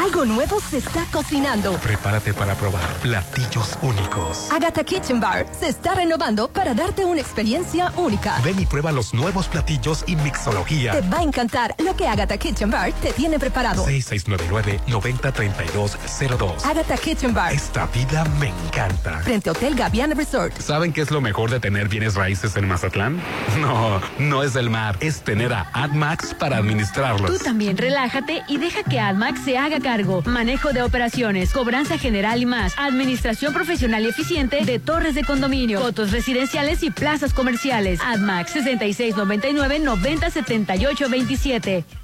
Algo 0.00 0.24
nuevo 0.24 0.60
se 0.60 0.78
está 0.78 1.04
cocinando. 1.12 1.72
Prepárate 1.78 2.32
para 2.34 2.54
probar 2.54 2.82
platillos 3.02 3.76
únicos. 3.82 4.48
Agatha 4.52 4.84
Kitchen 4.84 5.20
Bar 5.20 5.46
se 5.58 5.68
está 5.68 5.94
renovando 5.94 6.48
para 6.48 6.74
darte 6.74 7.04
una 7.04 7.20
experiencia 7.20 7.92
única. 7.96 8.38
Ven 8.44 8.58
y 8.60 8.66
prueba 8.66 8.92
los 8.92 9.14
nuevos 9.14 9.46
platillos 9.48 10.04
y 10.06 10.16
mixología. 10.16 10.92
Te 10.92 11.00
va 11.08 11.18
a 11.18 11.22
encantar 11.22 11.74
lo 11.78 11.96
que 11.96 12.06
Agatha 12.08 12.36
Kitchen 12.38 12.70
Bar 12.70 12.92
te 12.94 13.12
tiene 13.12 13.38
preparado. 13.38 13.86
6699-903202. 13.86 16.64
Agatha 16.64 16.96
Kitchen 16.96 17.34
Bar, 17.34 17.52
Esta 17.52 17.86
vida 17.86 18.24
me 18.40 18.48
encanta. 18.48 19.18
frente 19.20 19.48
a 19.48 19.52
Hotel 19.52 19.74
Gaviana 19.74 20.14
Resort. 20.14 20.58
¿Saben 20.60 20.92
qué 20.92 21.00
es 21.02 21.10
lo 21.10 21.20
mejor 21.20 21.50
de 21.50 21.60
tener 21.60 21.88
bienes 21.88 22.14
raíces 22.14 22.56
en 22.56 22.68
Mazatlán? 22.68 23.22
No, 23.64 24.00
no 24.18 24.42
es 24.42 24.56
el 24.56 24.68
mar, 24.68 24.96
es 25.00 25.22
tener 25.22 25.52
a 25.52 25.68
AdMax 25.72 26.34
para 26.34 26.56
administrarlos. 26.58 27.30
Tú 27.30 27.38
también 27.42 27.76
relájate 27.78 28.42
y 28.48 28.58
deja 28.58 28.82
que 28.82 29.00
AdMax 29.00 29.42
se 29.44 29.56
haga 29.64 29.80
cargo. 29.80 30.22
Manejo 30.26 30.72
de 30.72 30.82
operaciones, 30.82 31.52
cobranza 31.52 31.98
general 31.98 32.40
y 32.40 32.46
más. 32.46 32.74
Administración 32.76 33.52
profesional 33.52 34.04
y 34.04 34.08
eficiente 34.08 34.64
de 34.64 34.78
torres 34.78 35.14
de 35.14 35.24
condominio, 35.24 35.80
fotos 35.80 36.10
residenciales 36.10 36.82
y 36.82 36.90
plazas 36.90 37.32
comerciales. 37.32 38.00
AdMax 38.02 38.52
6699 38.52 39.78
9078 39.80 41.08
27. 41.08 42.03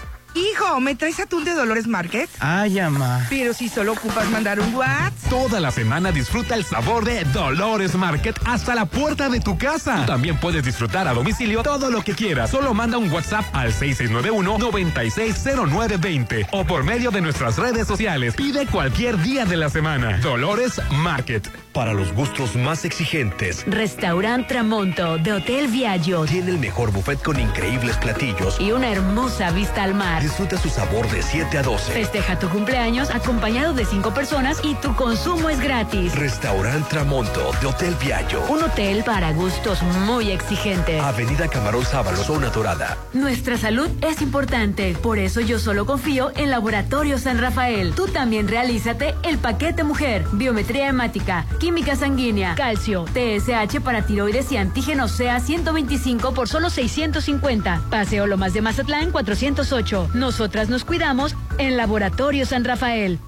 Hijo, 0.33 0.79
¿me 0.79 0.95
traes 0.95 1.19
atún 1.19 1.43
de 1.43 1.53
Dolores 1.53 1.87
Market? 1.87 2.29
Ay, 2.39 2.79
ama. 2.79 3.25
Pero 3.29 3.53
si 3.53 3.67
solo 3.67 3.91
ocupas 3.91 4.29
mandar 4.29 4.61
un 4.61 4.73
WhatsApp. 4.73 5.11
Toda 5.29 5.59
la 5.59 5.71
semana 5.71 6.11
disfruta 6.13 6.55
el 6.55 6.63
sabor 6.63 7.03
de 7.03 7.25
Dolores 7.25 7.95
Market 7.95 8.39
hasta 8.45 8.73
la 8.73 8.85
puerta 8.85 9.27
de 9.29 9.41
tu 9.41 9.57
casa. 9.57 10.05
También 10.05 10.37
puedes 10.39 10.63
disfrutar 10.63 11.05
a 11.07 11.13
domicilio 11.13 11.63
todo 11.63 11.91
lo 11.91 12.01
que 12.01 12.13
quieras. 12.13 12.49
Solo 12.51 12.73
manda 12.73 12.97
un 12.97 13.11
WhatsApp 13.11 13.43
al 13.53 13.73
6691-960920 13.73 16.47
o 16.51 16.63
por 16.65 16.83
medio 16.85 17.11
de 17.11 17.19
nuestras 17.21 17.57
redes 17.57 17.85
sociales. 17.87 18.33
Pide 18.35 18.65
cualquier 18.67 19.21
día 19.21 19.43
de 19.45 19.57
la 19.57 19.69
semana. 19.69 20.17
Dolores 20.19 20.79
Market. 20.91 21.49
Para 21.73 21.93
los 21.93 22.11
gustos 22.13 22.55
más 22.57 22.83
exigentes, 22.83 23.63
Restaurant 23.65 24.45
Tramonto 24.47 25.17
de 25.17 25.31
Hotel 25.33 25.67
Viaggio 25.69 26.25
tiene 26.25 26.51
el 26.51 26.57
mejor 26.57 26.91
buffet 26.91 27.21
con 27.23 27.39
increíbles 27.39 27.95
platillos. 27.97 28.59
y 28.59 28.71
una 28.73 28.91
hermosa 28.91 29.51
vista 29.51 29.83
al 29.83 29.93
mar. 29.93 30.20
Disfruta 30.21 30.55
su 30.55 30.69
sabor 30.69 31.09
de 31.09 31.23
7 31.23 31.57
a 31.57 31.63
12. 31.63 31.93
Festeja 31.93 32.37
tu 32.37 32.47
cumpleaños 32.47 33.09
acompañado 33.09 33.73
de 33.73 33.85
cinco 33.85 34.13
personas 34.13 34.59
y 34.63 34.75
tu 34.75 34.95
consumo 34.95 35.49
es 35.49 35.59
gratis. 35.59 36.13
Restaurant 36.15 36.87
Tramonto 36.87 37.51
de 37.59 37.65
Hotel 37.65 37.95
Viallo. 37.99 38.43
Un 38.47 38.61
hotel 38.61 39.03
para 39.03 39.31
gustos 39.33 39.81
muy 39.81 40.29
exigentes. 40.29 41.01
Avenida 41.01 41.47
Camarón 41.47 41.83
Sábalo, 41.85 42.17
zona 42.17 42.49
dorada. 42.49 42.99
Nuestra 43.13 43.57
salud 43.57 43.89
es 44.01 44.21
importante, 44.21 44.95
por 45.01 45.17
eso 45.17 45.41
yo 45.41 45.57
solo 45.57 45.87
confío 45.87 46.31
en 46.35 46.51
Laboratorio 46.51 47.17
San 47.17 47.39
Rafael. 47.39 47.93
Tú 47.93 48.05
también 48.05 48.47
realízate 48.47 49.15
el 49.23 49.39
paquete 49.39 49.83
mujer, 49.83 50.25
biometría 50.33 50.87
hemática, 50.87 51.47
química 51.59 51.95
sanguínea, 51.95 52.53
calcio, 52.53 53.05
TSH 53.05 53.81
para 53.81 54.03
tiroides 54.03 54.51
y 54.51 54.57
antígenos 54.57 55.13
sea 55.13 55.39
125 55.39 56.35
por 56.35 56.47
solo 56.47 56.69
650. 56.69 57.81
Paseo 57.89 58.27
Lomas 58.27 58.53
de 58.53 58.61
Mazatlán 58.61 59.11
408. 59.11 60.10
Nosotras 60.13 60.69
nos 60.69 60.83
cuidamos 60.83 61.35
en 61.57 61.77
Laboratorio 61.77 62.45
San 62.45 62.65
Rafael. 62.65 63.19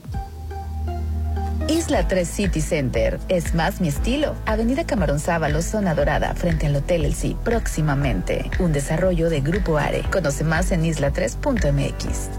Isla 1.67 2.07
3 2.07 2.27
City 2.27 2.61
Center 2.61 3.19
es 3.29 3.53
más 3.53 3.79
mi 3.79 3.89
estilo. 3.89 4.35
Avenida 4.47 4.85
Camarón 4.85 5.19
Sábalo, 5.19 5.61
zona 5.61 5.93
dorada, 5.93 6.33
frente 6.33 6.65
al 6.65 6.75
Hotel 6.75 7.05
El 7.05 7.13
Sí, 7.13 7.37
próximamente. 7.43 8.49
Un 8.57 8.73
desarrollo 8.73 9.29
de 9.29 9.41
Grupo 9.41 9.77
Are. 9.77 10.01
Conoce 10.11 10.43
más 10.43 10.71
en 10.71 10.83
isla3.mx. 10.83 12.38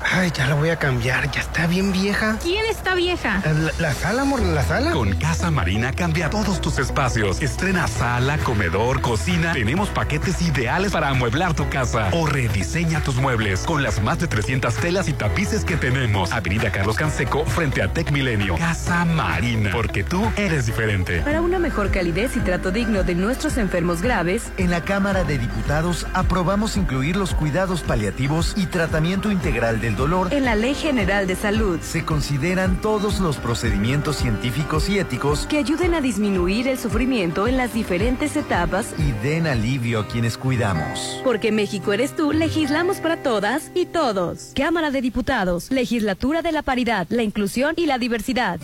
Ay, 0.00 0.30
ya 0.34 0.46
la 0.46 0.54
voy 0.54 0.70
a 0.70 0.78
cambiar, 0.78 1.30
ya 1.30 1.40
está 1.40 1.66
bien 1.66 1.92
vieja. 1.92 2.38
¿Quién 2.42 2.64
está 2.66 2.94
vieja? 2.94 3.42
La, 3.44 3.72
la 3.88 3.94
sala, 3.94 4.22
amor, 4.22 4.40
la 4.40 4.62
sala. 4.62 4.92
Con 4.92 5.12
Casa 5.16 5.50
Marina 5.50 5.92
cambia 5.92 6.30
todos 6.30 6.60
tus 6.60 6.78
espacios. 6.78 7.42
Estrena 7.42 7.88
sala, 7.88 8.38
comedor, 8.38 9.00
cocina. 9.00 9.52
Tenemos 9.52 9.88
paquetes 9.88 10.40
ideales 10.40 10.92
para 10.92 11.08
amueblar 11.08 11.54
tu 11.54 11.68
casa. 11.68 12.10
O 12.12 12.26
rediseña 12.26 13.02
tus 13.02 13.16
muebles 13.16 13.60
con 13.60 13.82
las 13.82 14.00
más 14.00 14.18
de 14.18 14.28
300 14.28 14.74
telas 14.76 15.08
y 15.08 15.12
tapices 15.12 15.64
que 15.64 15.76
tenemos. 15.76 16.32
Avenida 16.32 16.70
Carlos 16.70 16.96
Canseco 16.96 17.44
frente 17.44 17.82
a 17.82 17.92
Tech 17.92 18.10
Milenio. 18.12 18.56
Casa 18.56 19.04
Marina, 19.04 19.70
porque 19.72 20.04
tú 20.04 20.30
eres 20.36 20.66
diferente. 20.66 21.22
Para 21.22 21.40
una 21.40 21.58
mejor 21.58 21.90
calidez 21.90 22.36
y 22.36 22.40
trato 22.40 22.70
digno 22.70 23.02
de 23.02 23.14
nuestros 23.14 23.56
enfermos 23.56 24.00
graves, 24.00 24.52
En 24.58 24.70
la 24.70 24.82
Cámara 24.82 25.24
de 25.24 25.38
Diputados 25.38 26.06
aprobamos 26.14 26.76
incluir 26.76 27.16
los 27.16 27.34
cuidados 27.34 27.80
paliativos 27.82 28.52
y 28.56 28.66
tratamiento 28.66 29.30
integral 29.32 29.80
del 29.88 29.96
dolor. 29.96 30.32
en 30.34 30.44
la 30.44 30.54
Ley 30.54 30.74
General 30.74 31.26
de 31.26 31.34
Salud, 31.34 31.80
Se 31.80 32.04
consideran 32.04 32.80
todos 32.80 33.20
los 33.20 33.38
procedimientos 33.38 34.16
científicos 34.16 34.88
y 34.90 34.98
éticos 34.98 35.46
que 35.46 35.56
ayuden 35.58 35.94
a 35.94 36.00
disminuir 36.02 36.68
el 36.68 36.78
sufrimiento 36.78 37.48
en 37.48 37.56
las 37.56 37.72
diferentes 37.72 38.36
etapas, 38.36 38.94
y 38.98 39.12
den 39.26 39.46
alivio 39.46 40.00
a 40.00 40.06
quienes 40.06 40.36
cuidamos. 40.36 41.20
porque 41.24 41.52
México 41.52 41.92
eres 41.92 42.14
tú, 42.14 42.32
legislamos 42.32 42.98
para 42.98 43.22
todas 43.22 43.70
y 43.74 43.86
todos. 43.86 44.52
Cámara 44.54 44.90
de 44.90 45.00
Diputados, 45.00 45.70
Legislatura 45.70 46.42
de 46.42 46.52
la 46.52 46.62
Paridad, 46.62 47.06
la 47.08 47.22
Inclusión 47.22 47.72
y 47.76 47.86
la 47.86 47.98
Diversidad. 47.98 48.60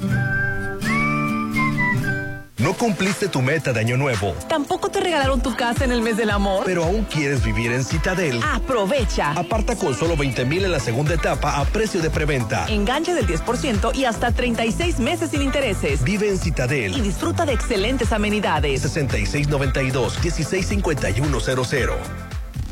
¿No 2.65 2.73
cumpliste 2.73 3.29
tu 3.29 3.43
meta 3.43 3.75
de 3.75 3.81
año 3.81 3.99
nuevo? 3.99 4.33
¿Tampoco 4.49 4.89
te 4.89 4.99
regalaron 4.99 5.43
tu 5.43 5.55
casa 5.55 5.85
en 5.85 5.93
el 5.93 6.01
mes 6.01 6.17
del 6.17 6.31
amor? 6.31 6.63
Pero 6.65 6.85
aún 6.85 7.05
quieres 7.05 7.45
vivir 7.45 7.71
en 7.71 7.85
Citadel. 7.85 8.41
Aprovecha. 8.43 9.33
Aparta 9.33 9.77
con 9.77 9.95
solo 9.95 10.17
20 10.17 10.47
mil 10.47 10.65
en 10.65 10.73
la 10.73 10.81
segunda 10.81 11.13
etapa 11.13 11.61
a 11.61 11.67
precio 11.67 12.01
de 12.01 12.09
preventa. 12.09 12.67
Enganche 12.69 13.13
del 13.13 13.27
10% 13.27 13.95
y 13.95 14.07
hasta 14.07 14.33
36 14.33 14.99
meses 14.99 15.33
sin 15.33 15.43
intereses. 15.43 16.03
Vive 16.05 16.31
en 16.31 16.39
Citadel. 16.39 16.97
Y 16.97 17.03
disfruta 17.03 17.45
de 17.45 17.53
excelentes 17.53 18.13
amenidades. 18.13 18.83
6692-165100. 18.97 21.91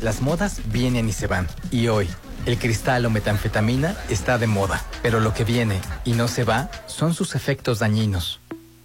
Las 0.01 0.21
modas 0.21 0.61
vienen 0.71 1.07
y 1.07 1.13
se 1.13 1.27
van. 1.27 1.47
Y 1.69 1.89
hoy, 1.89 2.09
el 2.47 2.57
cristal 2.57 3.05
o 3.05 3.11
metanfetamina 3.11 3.95
está 4.09 4.39
de 4.39 4.47
moda. 4.47 4.83
Pero 5.03 5.19
lo 5.19 5.35
que 5.35 5.43
viene 5.43 5.79
y 6.03 6.13
no 6.13 6.27
se 6.27 6.45
va 6.45 6.71
son 6.87 7.13
sus 7.13 7.35
efectos 7.35 7.77
dañinos. 7.77 8.39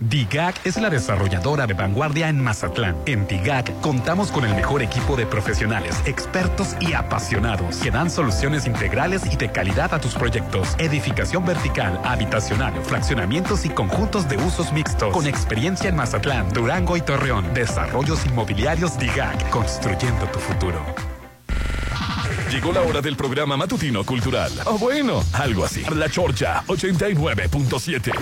DIGAC 0.00 0.64
es 0.64 0.80
la 0.80 0.88
desarrolladora 0.88 1.66
de 1.66 1.74
vanguardia 1.74 2.30
en 2.30 2.42
Mazatlán. 2.42 2.96
En 3.04 3.26
DIGAC 3.26 3.80
contamos 3.80 4.32
con 4.32 4.46
el 4.46 4.54
mejor 4.54 4.80
equipo 4.80 5.14
de 5.14 5.26
profesionales, 5.26 6.00
expertos 6.06 6.74
y 6.80 6.94
apasionados 6.94 7.76
que 7.76 7.90
dan 7.90 8.10
soluciones 8.10 8.66
integrales 8.66 9.22
y 9.30 9.36
de 9.36 9.52
calidad 9.52 9.92
a 9.92 10.00
tus 10.00 10.14
proyectos. 10.14 10.74
Edificación 10.78 11.44
vertical, 11.44 12.00
habitacional, 12.02 12.72
fraccionamientos 12.82 13.66
y 13.66 13.68
conjuntos 13.68 14.26
de 14.26 14.38
usos 14.38 14.72
mixtos. 14.72 15.12
Con 15.12 15.26
experiencia 15.26 15.90
en 15.90 15.96
Mazatlán, 15.96 16.48
Durango 16.50 16.96
y 16.96 17.02
Torreón. 17.02 17.52
Desarrollos 17.52 18.24
inmobiliarios 18.24 18.98
DIGAC, 18.98 19.50
construyendo 19.50 20.26
tu 20.28 20.38
futuro. 20.38 20.82
Llegó 22.50 22.72
la 22.72 22.80
hora 22.80 23.02
del 23.02 23.16
programa 23.16 23.58
matutino 23.58 24.02
cultural. 24.02 24.50
O 24.64 24.78
bueno, 24.78 25.22
algo 25.34 25.66
así. 25.66 25.84
La 25.94 26.08
Chorcha 26.08 26.64
89.7. 26.66 28.12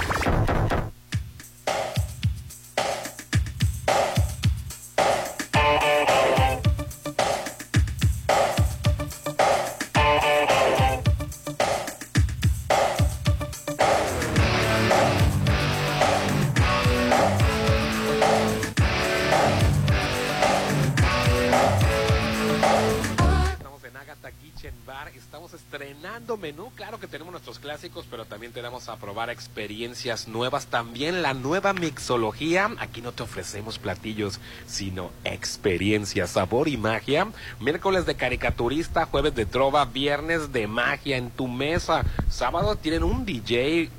pero 28.11 28.24
también 28.24 28.53
tenemos 28.53 28.89
a 28.89 28.97
probar 28.97 29.31
experiencias 29.31 30.26
nuevas, 30.26 30.66
también 30.66 31.22
la 31.22 31.33
nueva 31.33 31.72
mixología, 31.72 32.70
aquí 32.79 33.01
no 33.01 33.12
te 33.12 33.22
ofrecemos 33.22 33.79
platillos, 33.79 34.41
sino 34.66 35.11
experiencias, 35.24 36.31
sabor 36.31 36.68
y 36.68 36.76
magia, 36.76 37.29
miércoles 37.61 38.05
de 38.05 38.16
caricaturista, 38.16 39.07
jueves 39.07 39.37
de 39.37 39.47
trova, 39.47 39.85
viernes 39.85 40.53
de 40.53 40.66
magia 40.66 41.16
en 41.16 41.31
tu 41.31 41.47
mesa, 41.47 42.05
sábado 42.29 42.74
tienen 42.76 43.05
un 43.05 43.24
DJ 43.24 43.91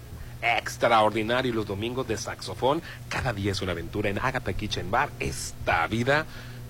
extraordinario 0.42 1.54
los 1.54 1.68
domingos 1.68 2.08
de 2.08 2.18
saxofón. 2.18 2.82
Cada 3.08 3.32
día 3.34 3.52
es 3.52 3.62
una 3.62 3.74
aventura 3.74 4.10
en 4.10 4.18
Agatha 4.20 4.54
Kitchen 4.54 4.90
Bar. 4.92 5.10
Esta 5.20 5.86
vida 5.88 6.26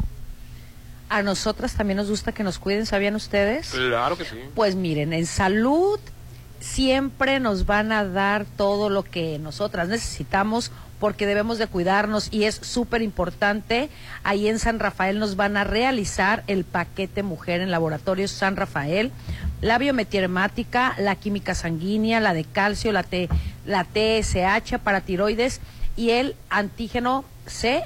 A 1.09 1.21
nosotras 1.21 1.73
también 1.73 1.97
nos 1.97 2.09
gusta 2.09 2.31
que 2.31 2.43
nos 2.43 2.57
cuiden, 2.57 2.85
¿sabían 2.85 3.15
ustedes? 3.15 3.71
Claro 3.71 4.17
que 4.17 4.23
sí. 4.23 4.37
Pues 4.55 4.75
miren, 4.75 5.11
en 5.11 5.25
salud 5.25 5.99
siempre 6.61 7.41
nos 7.41 7.65
van 7.65 7.91
a 7.91 8.05
dar 8.05 8.45
todo 8.45 8.89
lo 8.89 9.03
que 9.03 9.37
nosotras 9.39 9.89
necesitamos 9.89 10.71
porque 11.01 11.25
debemos 11.25 11.57
de 11.57 11.65
cuidarnos 11.65 12.29
y 12.31 12.43
es 12.43 12.55
súper 12.55 13.01
importante. 13.01 13.89
Ahí 14.23 14.47
en 14.47 14.59
San 14.59 14.79
Rafael 14.79 15.17
nos 15.17 15.35
van 15.35 15.57
a 15.57 15.63
realizar 15.63 16.43
el 16.45 16.63
paquete 16.63 17.23
mujer 17.23 17.59
en 17.59 17.71
laboratorios 17.71 18.29
San 18.29 18.55
Rafael, 18.55 19.11
la 19.61 19.79
biometremática, 19.79 20.93
la 20.99 21.15
química 21.15 21.55
sanguínea, 21.55 22.19
la 22.19 22.35
de 22.35 22.43
calcio, 22.43 22.91
la, 22.91 23.01
T, 23.01 23.29
la 23.65 23.83
TSH 23.83 24.77
para 24.77 25.01
tiroides 25.01 25.59
y 25.97 26.11
el 26.11 26.35
antígeno 26.51 27.25
C 27.47 27.83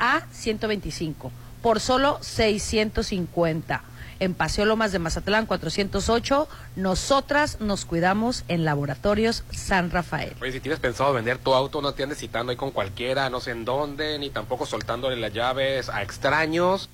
a 0.00 0.22
125 0.32 1.30
por 1.62 1.78
solo 1.78 2.18
650. 2.20 3.82
En 4.18 4.32
Paseo 4.32 4.64
Lomas 4.64 4.92
de 4.92 4.98
Mazatlán 4.98 5.44
408, 5.44 6.48
nosotras 6.76 7.60
nos 7.60 7.84
cuidamos 7.84 8.44
en 8.48 8.64
Laboratorios 8.64 9.44
San 9.50 9.90
Rafael. 9.90 10.32
Oye, 10.40 10.52
si 10.52 10.60
tienes 10.60 10.80
pensado 10.80 11.12
vender 11.12 11.36
tu 11.36 11.52
auto, 11.52 11.82
no 11.82 11.92
te 11.92 12.02
andes 12.02 12.18
citando 12.18 12.50
ahí 12.50 12.56
con 12.56 12.70
cualquiera, 12.70 13.28
no 13.28 13.40
sé 13.40 13.50
en 13.50 13.66
dónde, 13.66 14.18
ni 14.18 14.30
tampoco 14.30 14.64
soltándole 14.64 15.16
las 15.16 15.34
llaves 15.34 15.90
a 15.90 16.02
extraños. 16.02 16.88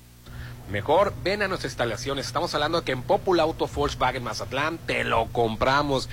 Mejor 0.69 1.13
ven 1.23 1.41
a 1.43 1.47
nuestras 1.47 1.71
instalaciones. 1.71 2.25
Estamos 2.25 2.53
hablando 2.55 2.79
de 2.79 2.85
que 2.85 2.91
en 2.91 3.03
Popular 3.03 3.45
Auto 3.45 3.67
Volkswagen 3.67 4.23
Mazatlán 4.23 4.77
te 4.79 5.05
lo 5.05 5.27
compramos. 5.27 6.09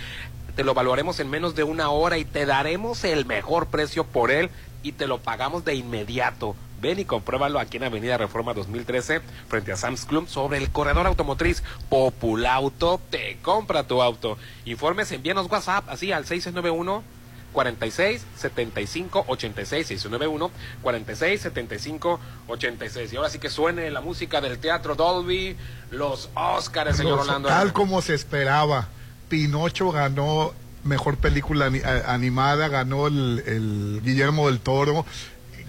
Te 0.54 0.62
lo 0.62 0.72
evaluaremos 0.72 1.18
en 1.18 1.28
menos 1.28 1.56
de 1.56 1.64
una 1.64 1.90
hora 1.90 2.18
y 2.18 2.24
te 2.24 2.46
daremos 2.46 3.02
el 3.04 3.26
mejor 3.26 3.66
precio 3.66 4.04
por 4.04 4.30
él 4.30 4.50
y 4.82 4.92
te 4.92 5.06
lo 5.06 5.18
pagamos 5.18 5.64
de 5.64 5.74
inmediato. 5.74 6.54
Ven 6.80 6.98
y 6.98 7.04
compruébalo 7.04 7.58
aquí 7.58 7.76
en 7.76 7.84
Avenida 7.84 8.16
Reforma 8.16 8.54
2013, 8.54 9.20
frente 9.48 9.72
a 9.72 9.76
Sam's 9.76 10.04
Club, 10.06 10.28
sobre 10.28 10.58
el 10.58 10.70
corredor 10.70 11.06
automotriz 11.06 11.62
Populauto. 11.88 13.00
Te 13.10 13.38
compra 13.42 13.84
tu 13.86 14.02
auto. 14.02 14.38
Informes, 14.64 15.12
envíanos 15.12 15.50
WhatsApp 15.50 15.84
así 15.88 16.12
al 16.12 16.26
691 16.26 17.02
46 17.52 18.24
75 18.36 19.24
86 19.26 19.86
691 19.88 20.50
46 20.82 21.40
75 21.40 22.20
86 22.46 23.12
y 23.12 23.16
ahora 23.16 23.28
sí 23.28 23.38
que 23.40 23.50
suene 23.50 23.90
la 23.90 24.00
música 24.00 24.40
del 24.40 24.58
teatro 24.60 24.94
Dolby 24.94 25.56
los 25.90 26.30
Óscares 26.34 26.96
señor 26.96 27.16
Los- 27.16 27.26
Orlando 27.26 27.48
Tal 27.48 27.72
como 27.72 28.02
se 28.02 28.14
esperaba. 28.14 28.88
Pinocho 29.28 29.90
ganó 29.90 30.52
mejor 30.84 31.16
película 31.16 31.70
animada, 32.06 32.68
ganó 32.68 33.06
el, 33.08 33.42
el 33.46 34.00
Guillermo 34.04 34.46
del 34.48 34.60
Toro. 34.60 35.04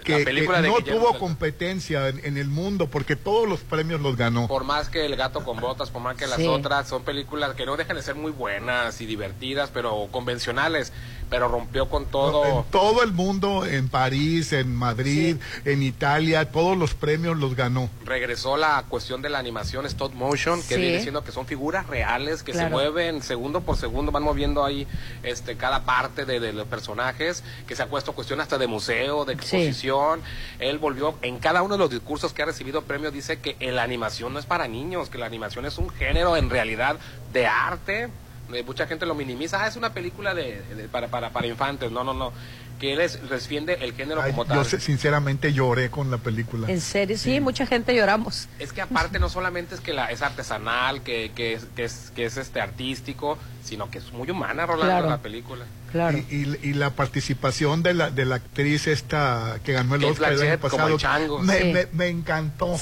Que, 0.03 0.19
La 0.19 0.25
película 0.25 0.57
que 0.57 0.63
de 0.63 0.69
no 0.69 0.77
Guillermo 0.77 0.99
tuvo 1.09 1.19
competencia 1.19 2.07
en, 2.09 2.23
en 2.25 2.37
el 2.37 2.47
mundo 2.47 2.87
porque 2.87 3.15
todos 3.15 3.47
los 3.47 3.59
premios 3.61 4.01
los 4.01 4.15
ganó. 4.17 4.47
por 4.47 4.63
más 4.63 4.89
que 4.89 5.05
El 5.05 5.15
gato 5.15 5.43
con 5.43 5.59
botas, 5.59 5.89
por 5.91 6.01
más 6.01 6.17
que 6.17 6.27
las 6.27 6.37
Sí. 6.37 6.47
otras, 6.47 6.87
son 6.87 7.03
películas 7.03 7.53
que 7.55 7.65
no 7.65 7.77
dejan 7.77 7.95
de 7.95 8.01
ser 8.03 8.15
muy 8.15 8.31
buenas 8.31 8.99
y 9.01 9.05
divertidas, 9.05 9.69
pero 9.73 10.07
convencionales, 10.11 10.91
pero 11.31 11.47
rompió 11.47 11.87
con 11.87 12.05
todo. 12.07 12.45
En 12.45 12.63
todo 12.71 13.03
el 13.03 13.13
mundo, 13.13 13.65
en 13.65 13.87
París, 13.87 14.51
en 14.51 14.75
Madrid, 14.75 15.37
en 15.63 15.81
Italia, 15.81 16.51
todos 16.51 16.77
los 16.77 16.93
premios 16.93 17.37
los 17.37 17.55
ganó. 17.55 17.89
Regresó 18.03 18.57
la 18.57 18.83
cuestión 18.89 19.21
de 19.21 19.29
la 19.29 19.39
animación 19.39 19.85
stop 19.85 20.13
motion, 20.13 20.59
que 20.61 20.75
Sí. 20.75 20.81
viene 20.81 21.01
siendo 21.01 21.23
que 21.23 21.31
son 21.31 21.45
figuras 21.47 21.87
reales 21.87 22.43
que 22.43 22.53
se 22.53 22.67
mueven 22.69 23.23
segundo 23.23 23.61
por 23.61 23.77
segundo, 23.77 24.11
van 24.11 24.23
moviendo 24.23 24.65
ahí 24.65 24.85
este 25.23 25.55
cada 25.55 25.85
parte 25.85 26.25
de, 26.25 26.41
de 26.41 26.51
los 26.51 26.67
personajes, 26.67 27.45
que 27.65 27.77
se 27.77 27.83
ha 27.83 27.87
puesto 27.87 28.11
cuestión 28.11 28.41
hasta 28.41 28.57
de 28.57 28.67
museo, 28.67 29.23
de 29.23 29.31
exposición. 29.33 30.19
Él 30.59 30.79
volvió, 30.79 31.15
en 31.21 31.39
cada 31.39 31.61
uno 31.61 31.75
de 31.75 31.79
los 31.79 31.89
discursos 31.91 32.33
que 32.33 32.41
ha 32.41 32.45
recibido 32.45 32.81
premios, 32.81 33.13
dice 33.13 33.39
que 33.39 33.55
la 33.71 33.83
animación 33.83 34.33
no 34.33 34.39
es 34.39 34.45
para 34.45 34.67
niños, 34.67 35.09
que 35.09 35.17
la 35.17 35.27
animación 35.27 35.65
es 35.65 35.77
un 35.77 35.89
género 35.91 36.35
en 36.35 36.49
realidad 36.49 36.97
de 37.31 37.47
arte. 37.47 38.09
Eh, 38.53 38.63
mucha 38.63 38.87
gente 38.87 39.05
lo 39.05 39.15
minimiza, 39.15 39.63
ah, 39.63 39.67
es 39.67 39.75
una 39.75 39.93
película 39.93 40.33
de, 40.33 40.61
de- 40.75 40.87
para, 40.89 41.07
para, 41.07 41.29
para 41.31 41.47
infantes. 41.47 41.91
No, 41.91 42.03
no, 42.03 42.13
no. 42.13 42.31
que 42.79 42.93
él 42.93 43.01
es, 43.01 43.29
defiende 43.29 43.77
el 43.81 43.93
género 43.93 44.21
Ay, 44.23 44.31
como 44.31 44.45
tal. 44.45 44.57
yo 44.57 44.63
sé- 44.63 44.79
sinceramente 44.79 45.53
lloré 45.53 45.91
con 45.91 46.09
la 46.09 46.17
película. 46.17 46.67
En 46.67 46.81
serio, 46.81 47.15
sí, 47.17 47.39
mucha 47.39 47.65
gente 47.67 47.93
lloramos. 47.95 48.47
Es 48.57 48.73
que 48.73 48.81
aparte 48.81 49.19
no 49.19 49.29
solamente 49.29 49.75
es 49.75 49.81
que 49.81 49.93
la, 49.93 50.09
es 50.11 50.21
artesanal, 50.23 51.03
que, 51.03 51.31
que, 51.35 51.53
es, 51.53 51.65
que, 51.75 51.83
es, 51.83 52.11
que 52.15 52.25
es 52.25 52.37
este 52.37 52.59
artístico, 52.59 53.37
sino 53.63 53.91
que 53.91 53.99
es 53.99 54.11
muy 54.13 54.29
humana, 54.31 54.65
Rolando, 54.65 54.85
Claro. 54.93 55.09
la 55.09 55.19
película. 55.19 55.65
Y, 55.93 56.35
y- 56.35 56.59
y 56.63 56.73
la 56.73 56.91
participación 56.91 57.83
de 57.83 57.93
la, 57.93 58.09
de 58.09 58.25
la 58.25 58.35
actriz 58.35 58.87
esta 58.87 59.59
que 59.63 59.73
ganó 59.73 59.95
el 59.95 60.01
Kate 60.01 60.11
Oscar 60.13 60.31
el 60.33 60.39
año 60.41 60.47
Blanchett 60.47 60.61
como 60.61 60.71
pasado 60.71 60.93
el 60.95 60.99
chango. 60.99 61.39
me, 61.39 61.59
Sí. 61.59 61.65
me- 61.73 61.87
me 61.91 62.07
encantó. 62.07 62.77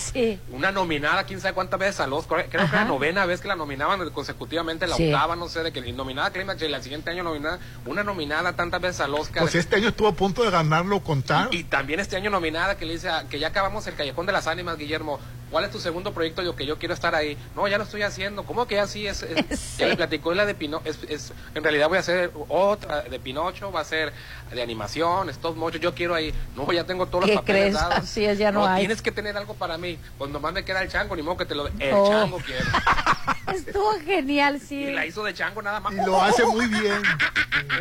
Una 0.51 0.71
nominada, 0.71 1.23
quién 1.23 1.41
sabe 1.41 1.53
cuántas 1.53 1.79
veces 1.79 1.99
al 1.99 2.13
Oscar. 2.13 2.45
Creo 2.49 2.61
que 2.61 2.67
Ajá. 2.67 2.83
la 2.83 2.85
novena 2.85 3.25
vez 3.25 3.41
que 3.41 3.47
la 3.47 3.55
nominaban 3.55 4.07
consecutivamente, 4.11 4.87
la 4.87 4.95
Sí. 4.95 5.07
octava, 5.11 5.35
no 5.35 5.47
sé, 5.49 5.63
de 5.63 5.71
que 5.71 5.81
nominada 5.91 6.27
a 6.27 6.31
Climax 6.31 6.61
y 6.61 6.65
el 6.65 6.83
siguiente 6.83 7.09
año 7.09 7.23
nominada. 7.23 7.59
Una 7.85 8.03
nominada 8.03 8.53
tantas 8.53 8.79
veces 8.81 9.01
al 9.01 9.13
Oscar. 9.15 9.41
Pues 9.43 9.55
este 9.55 9.75
año 9.77 9.89
estuvo 9.89 10.07
a 10.07 10.13
punto 10.13 10.43
de 10.43 10.51
ganarlo 10.51 10.99
con 11.01 11.23
tal. 11.23 11.49
Y 11.51 11.63
también 11.63 11.99
este 11.99 12.15
año 12.15 12.29
nominada 12.29 12.77
que 12.77 12.85
le 12.85 12.93
dice 12.93 13.09
a- 13.09 13.27
que 13.27 13.39
ya 13.39 13.47
acabamos 13.47 13.85
el 13.87 13.95
Callejón 13.95 14.25
de 14.25 14.31
las 14.31 14.47
Ánimas, 14.47 14.77
Guillermo. 14.77 15.19
¿Cuál 15.51 15.65
es 15.65 15.71
tu 15.71 15.79
segundo 15.79 16.13
proyecto? 16.13 16.43
Yo 16.43 16.55
que 16.55 16.63
yo 16.67 16.77
quiero 16.77 16.93
estar 16.93 17.15
ahí. 17.15 17.35
No, 17.55 17.67
ya 17.67 17.79
lo 17.79 17.83
estoy 17.83 18.03
haciendo. 18.03 18.43
¿Cómo 18.43 18.67
que 18.67 18.79
así 18.79 19.07
es? 19.07 19.23
es- 19.23 19.77
Ya 19.79 19.87
le 19.87 19.95
platicó 19.95 20.31
la 20.35 20.45
de 20.45 20.53
Pinocho. 20.53 20.83
Es, 20.87 20.99
es- 21.09 21.33
en 21.55 21.63
realidad 21.63 21.87
voy 21.89 21.97
a 21.97 22.01
hacer 22.01 22.31
otra 22.49 22.98
de 23.03 23.19
Pinocho, 23.19 23.71
va 23.71 23.81
a 23.81 23.85
ser 23.85 24.11
de 24.51 24.61
animación, 24.61 25.29
stop 25.29 25.55
motion. 25.55 25.81
Yo 25.81 25.93
quiero 25.93 26.15
ahí. 26.15 26.33
No, 26.55 26.71
ya 26.71 26.83
tengo 26.85 27.05
todos 27.07 27.21
los 27.21 27.29
¿Qué 27.31 27.35
papeles 27.37 27.61
crees? 27.61 27.73
dados. 27.75 27.95
Así 28.03 28.25
es, 28.25 28.37
ya 28.37 28.51
no 28.51 28.65
hay. 28.65 28.81
Tienes 28.81 29.01
que 29.01 29.11
tener 29.11 29.35
algo 29.37 29.53
para 29.53 29.77
mí. 29.77 29.97
Pues 30.17 30.31
nomás 30.31 30.53
me 30.53 30.63
queda 30.65 30.81
el 30.81 30.89
chango, 30.89 31.15
ni 31.15 31.21
modo 31.21 31.37
que 31.37 31.45
te 31.45 31.55
lo. 31.55 31.67
El 31.67 31.93
Oh. 31.93 32.09
chango 32.09 32.37
quiero. 32.39 32.65
Estuvo 33.53 33.91
genial, 34.05 34.59
sí. 34.59 34.75
Y 34.83 34.91
la 34.93 35.05
hizo 35.05 35.23
de 35.23 35.33
chango 35.33 35.61
nada 35.61 35.79
más. 35.79 35.93
Y 35.93 35.97
lo 35.97 36.21
hace 36.21 36.45
muy 36.45 36.67
bien. 36.67 37.01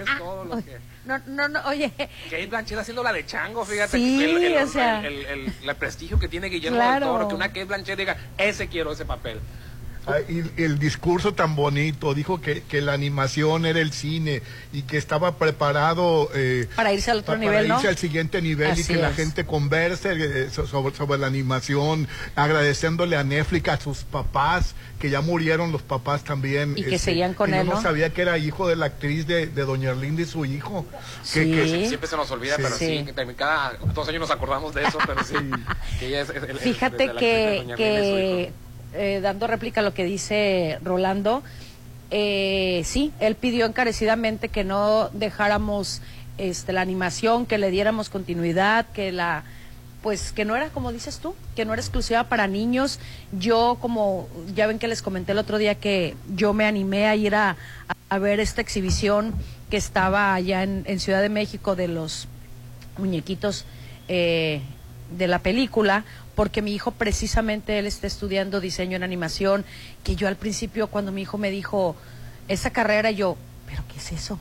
Es 0.00 0.18
todo 0.18 0.44
lo 0.44 0.56
que. 0.56 0.78
No, 1.04 1.18
no, 1.26 1.48
no, 1.48 1.60
oye, 1.66 1.90
Kate 2.24 2.46
Blanchett 2.46 2.78
haciendo 2.78 3.02
la 3.02 3.12
de 3.14 3.24
chango, 3.24 3.64
fíjate. 3.64 3.96
Sí, 3.96 4.22
el, 4.24 4.44
el- 4.44 4.62
o 4.62 4.66
sea. 4.66 5.00
el- 5.06 5.24
el- 5.24 5.52
el 5.62 5.76
prestigio 5.76 6.18
que 6.18 6.28
tiene 6.28 6.48
Guillermo 6.48 6.76
Claro. 6.76 7.06
del 7.06 7.14
Toro, 7.14 7.28
que 7.28 7.34
una 7.34 7.48
Kate 7.48 7.64
Blanchett 7.64 7.98
diga, 7.98 8.16
ese 8.36 8.68
quiero 8.68 8.92
ese 8.92 9.04
papel. 9.06 9.40
Ah, 10.08 10.20
Y 10.28 10.62
el 10.62 10.78
discurso 10.78 11.34
tan 11.34 11.54
bonito, 11.54 12.14
dijo 12.14 12.40
que, 12.40 12.62
que 12.62 12.80
la 12.80 12.94
animación 12.94 13.66
era 13.66 13.78
el 13.80 13.92
cine 13.92 14.42
y 14.72 14.82
que 14.82 14.96
estaba 14.96 15.36
preparado 15.36 16.30
eh, 16.34 16.66
Para 16.76 16.92
irse 16.92 17.10
al 17.10 17.18
otro 17.18 17.36
nivel, 17.36 17.56
para 17.56 17.68
¿no? 17.68 17.74
irse 17.76 17.88
al 17.88 17.98
siguiente 17.98 18.40
nivel 18.40 18.70
Así 18.70 18.80
y 18.80 18.84
que 18.84 18.96
la 18.96 19.12
gente 19.12 19.44
converse 19.44 20.12
eh, 20.12 20.50
so- 20.50 20.66
sobre, 20.66 20.94
sobre 20.94 21.18
la 21.18 21.26
animación, 21.26 22.08
agradeciéndole 22.36 23.16
a 23.16 23.24
Netflix, 23.24 23.68
a 23.68 23.78
sus 23.80 23.98
papás, 24.04 24.74
que 24.98 25.10
ya 25.10 25.20
murieron 25.20 25.72
los 25.72 25.82
papás 25.82 26.24
también. 26.24 26.70
este, 26.70 26.80
Y 26.80 26.84
que 26.84 26.98
seguían 26.98 27.34
con 27.34 27.50
que 27.50 27.60
él, 27.60 27.66
Yo 27.66 27.72
¿no? 27.72 27.76
no 27.76 27.82
sabía 27.82 28.10
que 28.10 28.22
era 28.22 28.38
hijo 28.38 28.66
de 28.66 28.76
la 28.76 28.86
actriz 28.86 29.26
de, 29.26 29.46
de 29.46 29.62
Doña 29.64 29.90
Erlinda 29.90 30.22
y 30.22 30.24
su 30.24 30.44
hijo. 30.44 30.86
Que- 31.32 31.44
Que 31.44 31.50
que- 31.50 31.64
sí, 31.64 31.86
siempre 31.88 32.08
se 32.08 32.16
nos 32.16 32.30
olvida, 32.30 32.56
Sí. 32.56 32.62
pero 32.62 32.76
sí, 32.76 33.04
Sí. 33.06 33.34
cada 33.36 33.74
dos 33.94 34.08
años 34.08 34.20
nos 34.22 34.30
acordamos 34.30 34.74
de 34.74 34.84
eso, 34.84 34.98
pero 35.06 35.22
sí. 35.22 35.34
que 36.00 36.06
ella 36.08 36.22
es- 36.22 36.30
es- 36.30 36.42
es- 36.42 36.58
Fíjate 36.60 36.96
de 37.08 37.12
de 37.12 37.18
que, 37.76 38.52
Eh, 38.94 39.20
dando 39.22 39.46
réplica 39.46 39.80
a 39.80 39.84
lo 39.84 39.92
que 39.92 40.04
dice 40.04 40.78
Rolando, 40.82 41.42
eh, 42.10 42.82
sí, 42.84 43.12
él 43.20 43.34
pidió 43.34 43.66
encarecidamente 43.66 44.48
que 44.48 44.64
no 44.64 45.10
dejáramos 45.10 46.00
este, 46.38 46.72
la 46.72 46.80
animación, 46.80 47.44
que 47.44 47.58
le 47.58 47.70
diéramos 47.70 48.08
continuidad, 48.08 48.86
que 48.92 49.12
la 49.12 49.44
pues 50.02 50.30
que 50.30 50.44
no 50.44 50.54
era 50.54 50.70
como 50.70 50.92
dices 50.92 51.18
tú, 51.18 51.34
que 51.56 51.64
no 51.64 51.72
era 51.72 51.82
exclusiva 51.82 52.24
para 52.24 52.46
niños. 52.46 53.00
Yo 53.32 53.78
como 53.80 54.28
ya 54.54 54.66
ven 54.66 54.78
que 54.78 54.88
les 54.88 55.02
comenté 55.02 55.32
el 55.32 55.38
otro 55.38 55.58
día 55.58 55.74
que 55.74 56.14
yo 56.34 56.54
me 56.54 56.64
animé 56.64 57.08
a 57.08 57.16
ir 57.16 57.34
a, 57.34 57.56
a 58.08 58.18
ver 58.18 58.40
esta 58.40 58.60
exhibición 58.60 59.34
que 59.70 59.76
estaba 59.76 60.34
allá 60.34 60.62
en, 60.62 60.84
en 60.86 61.00
Ciudad 61.00 61.20
de 61.20 61.28
México 61.28 61.76
de 61.76 61.88
los 61.88 62.28
muñequitos 62.96 63.64
eh, 64.08 64.60
de 65.16 65.26
la 65.26 65.40
película, 65.40 66.04
porque 66.38 66.62
mi 66.62 66.72
hijo 66.72 66.92
precisamente 66.92 67.80
él 67.80 67.88
está 67.88 68.06
estudiando 68.06 68.60
diseño 68.60 68.94
en 68.94 69.02
animación, 69.02 69.64
que 70.04 70.14
yo 70.14 70.28
al 70.28 70.36
principio 70.36 70.86
cuando 70.86 71.10
mi 71.10 71.22
hijo 71.22 71.36
me 71.36 71.50
dijo 71.50 71.96
esa 72.46 72.70
carrera 72.70 73.10
yo, 73.10 73.36
pero 73.66 73.82
¿qué 73.92 73.98
es 73.98 74.12
eso? 74.12 74.38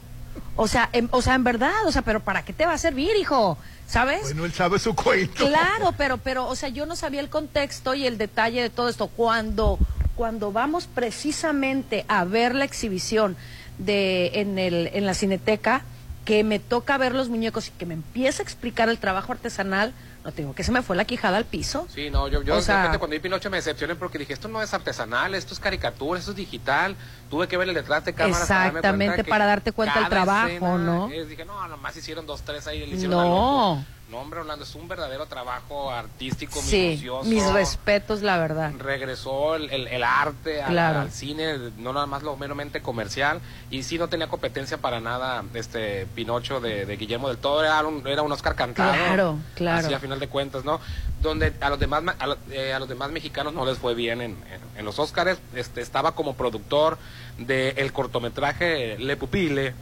O 0.55 0.67
sea, 0.67 0.91
en, 0.93 1.09
o 1.11 1.23
sea, 1.23 1.33
en 1.33 1.43
verdad, 1.43 1.73
o 1.87 1.91
sea, 1.91 2.03
pero 2.03 2.19
¿para 2.19 2.45
qué 2.45 2.53
te 2.53 2.67
va 2.67 2.73
a 2.73 2.77
servir, 2.77 3.15
hijo? 3.19 3.57
¿Sabes? 3.87 4.21
Bueno, 4.21 4.45
él 4.45 4.53
sabe 4.53 4.77
su 4.77 4.93
cuento. 4.93 5.47
Claro, 5.47 5.91
pero, 5.97 6.19
pero, 6.19 6.47
o 6.47 6.55
sea, 6.55 6.69
yo 6.69 6.85
no 6.85 6.95
sabía 6.95 7.19
el 7.19 7.29
contexto 7.29 7.95
y 7.95 8.05
el 8.05 8.19
detalle 8.19 8.61
de 8.61 8.69
todo 8.69 8.89
esto. 8.89 9.07
Cuando, 9.07 9.79
cuando 10.15 10.51
vamos 10.51 10.85
precisamente 10.85 12.05
a 12.07 12.25
ver 12.25 12.53
la 12.53 12.65
exhibición 12.65 13.35
de, 13.79 14.33
en, 14.35 14.59
el, 14.59 14.91
en 14.93 15.07
la 15.07 15.15
cineteca, 15.15 15.81
que 16.27 16.43
me 16.43 16.59
toca 16.59 16.97
ver 16.97 17.15
los 17.15 17.29
muñecos 17.29 17.69
y 17.69 17.71
que 17.71 17.85
me 17.85 17.93
empieza 17.93 18.41
a 18.41 18.43
explicar 18.43 18.89
el 18.89 18.97
trabajo 18.97 19.31
artesanal, 19.31 19.93
no 20.25 20.33
tengo 20.33 20.53
que 20.53 20.61
se 20.65 20.73
me 20.73 20.81
fue 20.81 20.97
la 20.97 21.05
quijada 21.05 21.37
al 21.37 21.45
piso. 21.45 21.87
Sí, 21.89 22.09
no, 22.09 22.27
yo, 22.27 22.41
yo 22.43 22.55
O 22.55 22.57
de 22.57 22.63
sea- 22.63 22.79
repente 22.79 22.99
cuando 22.99 23.13
vi 23.15 23.21
Pinocho 23.21 23.49
me 23.49 23.55
decepcioné 23.55 23.95
porque 23.95 24.17
dije, 24.17 24.33
esto 24.33 24.49
no 24.49 24.61
es 24.61 24.73
artesanal, 24.73 25.33
esto 25.35 25.53
es 25.53 25.59
caricatura, 25.61 26.19
esto 26.19 26.31
es 26.31 26.37
digital. 26.37 26.97
Tuve 27.29 27.47
que 27.47 27.55
ver 27.55 27.69
el 27.69 27.75
detrás 27.75 28.03
de 28.03 28.11
cámara 28.13 28.33
para 28.45 28.45
darme 28.63 28.79
Exactamente, 28.79 29.23
para 29.23 29.45
darte 29.45 29.71
cuenta 29.71 30.01
del 30.01 30.09
trabajo, 30.09 30.77
¿no? 30.77 31.09
es- 31.11 31.29
dije, 31.29 31.45
no, 31.45 31.65
nomás 31.69 31.95
hicieron 31.95 32.25
dos, 32.27 32.41
tres 32.41 32.67
ahí, 32.67 32.79
le 32.85 32.95
hicieron 32.97 33.11
No. 33.11 33.85
No, 34.09 34.19
hombre, 34.19 34.39
Orlando, 34.39 34.63
es 34.63 34.73
un 34.73 34.87
verdadero 34.87 35.25
trabajo 35.25 35.91
artístico, 35.91 36.61
Sí, 36.61 37.03
mis 37.25 37.45
respetos, 37.51 38.21
la 38.21 38.37
verdad. 38.37 38.71
regresó 38.79 39.55
el, 39.55 39.69
el- 39.69 39.87
el 39.89 40.01
arte 40.01 40.61
al, 40.61 40.71
Claro. 40.71 40.99
al 41.01 41.11
cine, 41.11 41.57
no 41.77 41.91
nada 41.91 42.05
más 42.05 42.23
lo 42.23 42.37
meramente 42.37 42.81
comercial, 42.81 43.41
y 43.69 43.83
sí 43.83 43.97
no 43.97 44.07
tenía 44.07 44.29
competencia 44.29 44.77
para 44.77 45.01
nada 45.01 45.43
este 45.53 46.05
Pinocho 46.15 46.61
de, 46.61 46.85
de 46.85 46.95
Guillermo 46.95 47.27
del 47.27 47.37
Toro, 47.37 47.65
era 47.65 47.85
un, 47.85 48.07
era 48.07 48.21
un 48.21 48.31
Oscar 48.31 48.55
cantado. 48.55 48.93
Claro, 48.93 49.37
claro. 49.55 49.85
Así 49.85 49.93
a 49.93 49.99
final 49.99 50.21
de 50.21 50.29
cuentas, 50.29 50.63
¿no? 50.63 50.79
Donde 51.21 51.51
a 51.59 51.69
los 51.69 51.77
demás 51.79 52.01
a, 52.17 52.27
lo- 52.27 52.37
eh, 52.51 52.71
a 52.73 52.79
los 52.79 52.87
demás 52.87 53.11
mexicanos 53.11 53.53
no 53.53 53.65
les 53.65 53.77
fue 53.77 53.93
bien 53.93 54.21
en, 54.21 54.31
en, 54.31 54.61
en 54.77 54.85
los 54.85 54.99
Oscars, 54.99 55.37
este, 55.53 55.81
estaba 55.81 56.13
como 56.13 56.33
productor 56.35 56.97
del 57.37 57.91
cortometraje 57.91 58.97
Le 58.99 59.17
Pupile, 59.17 59.75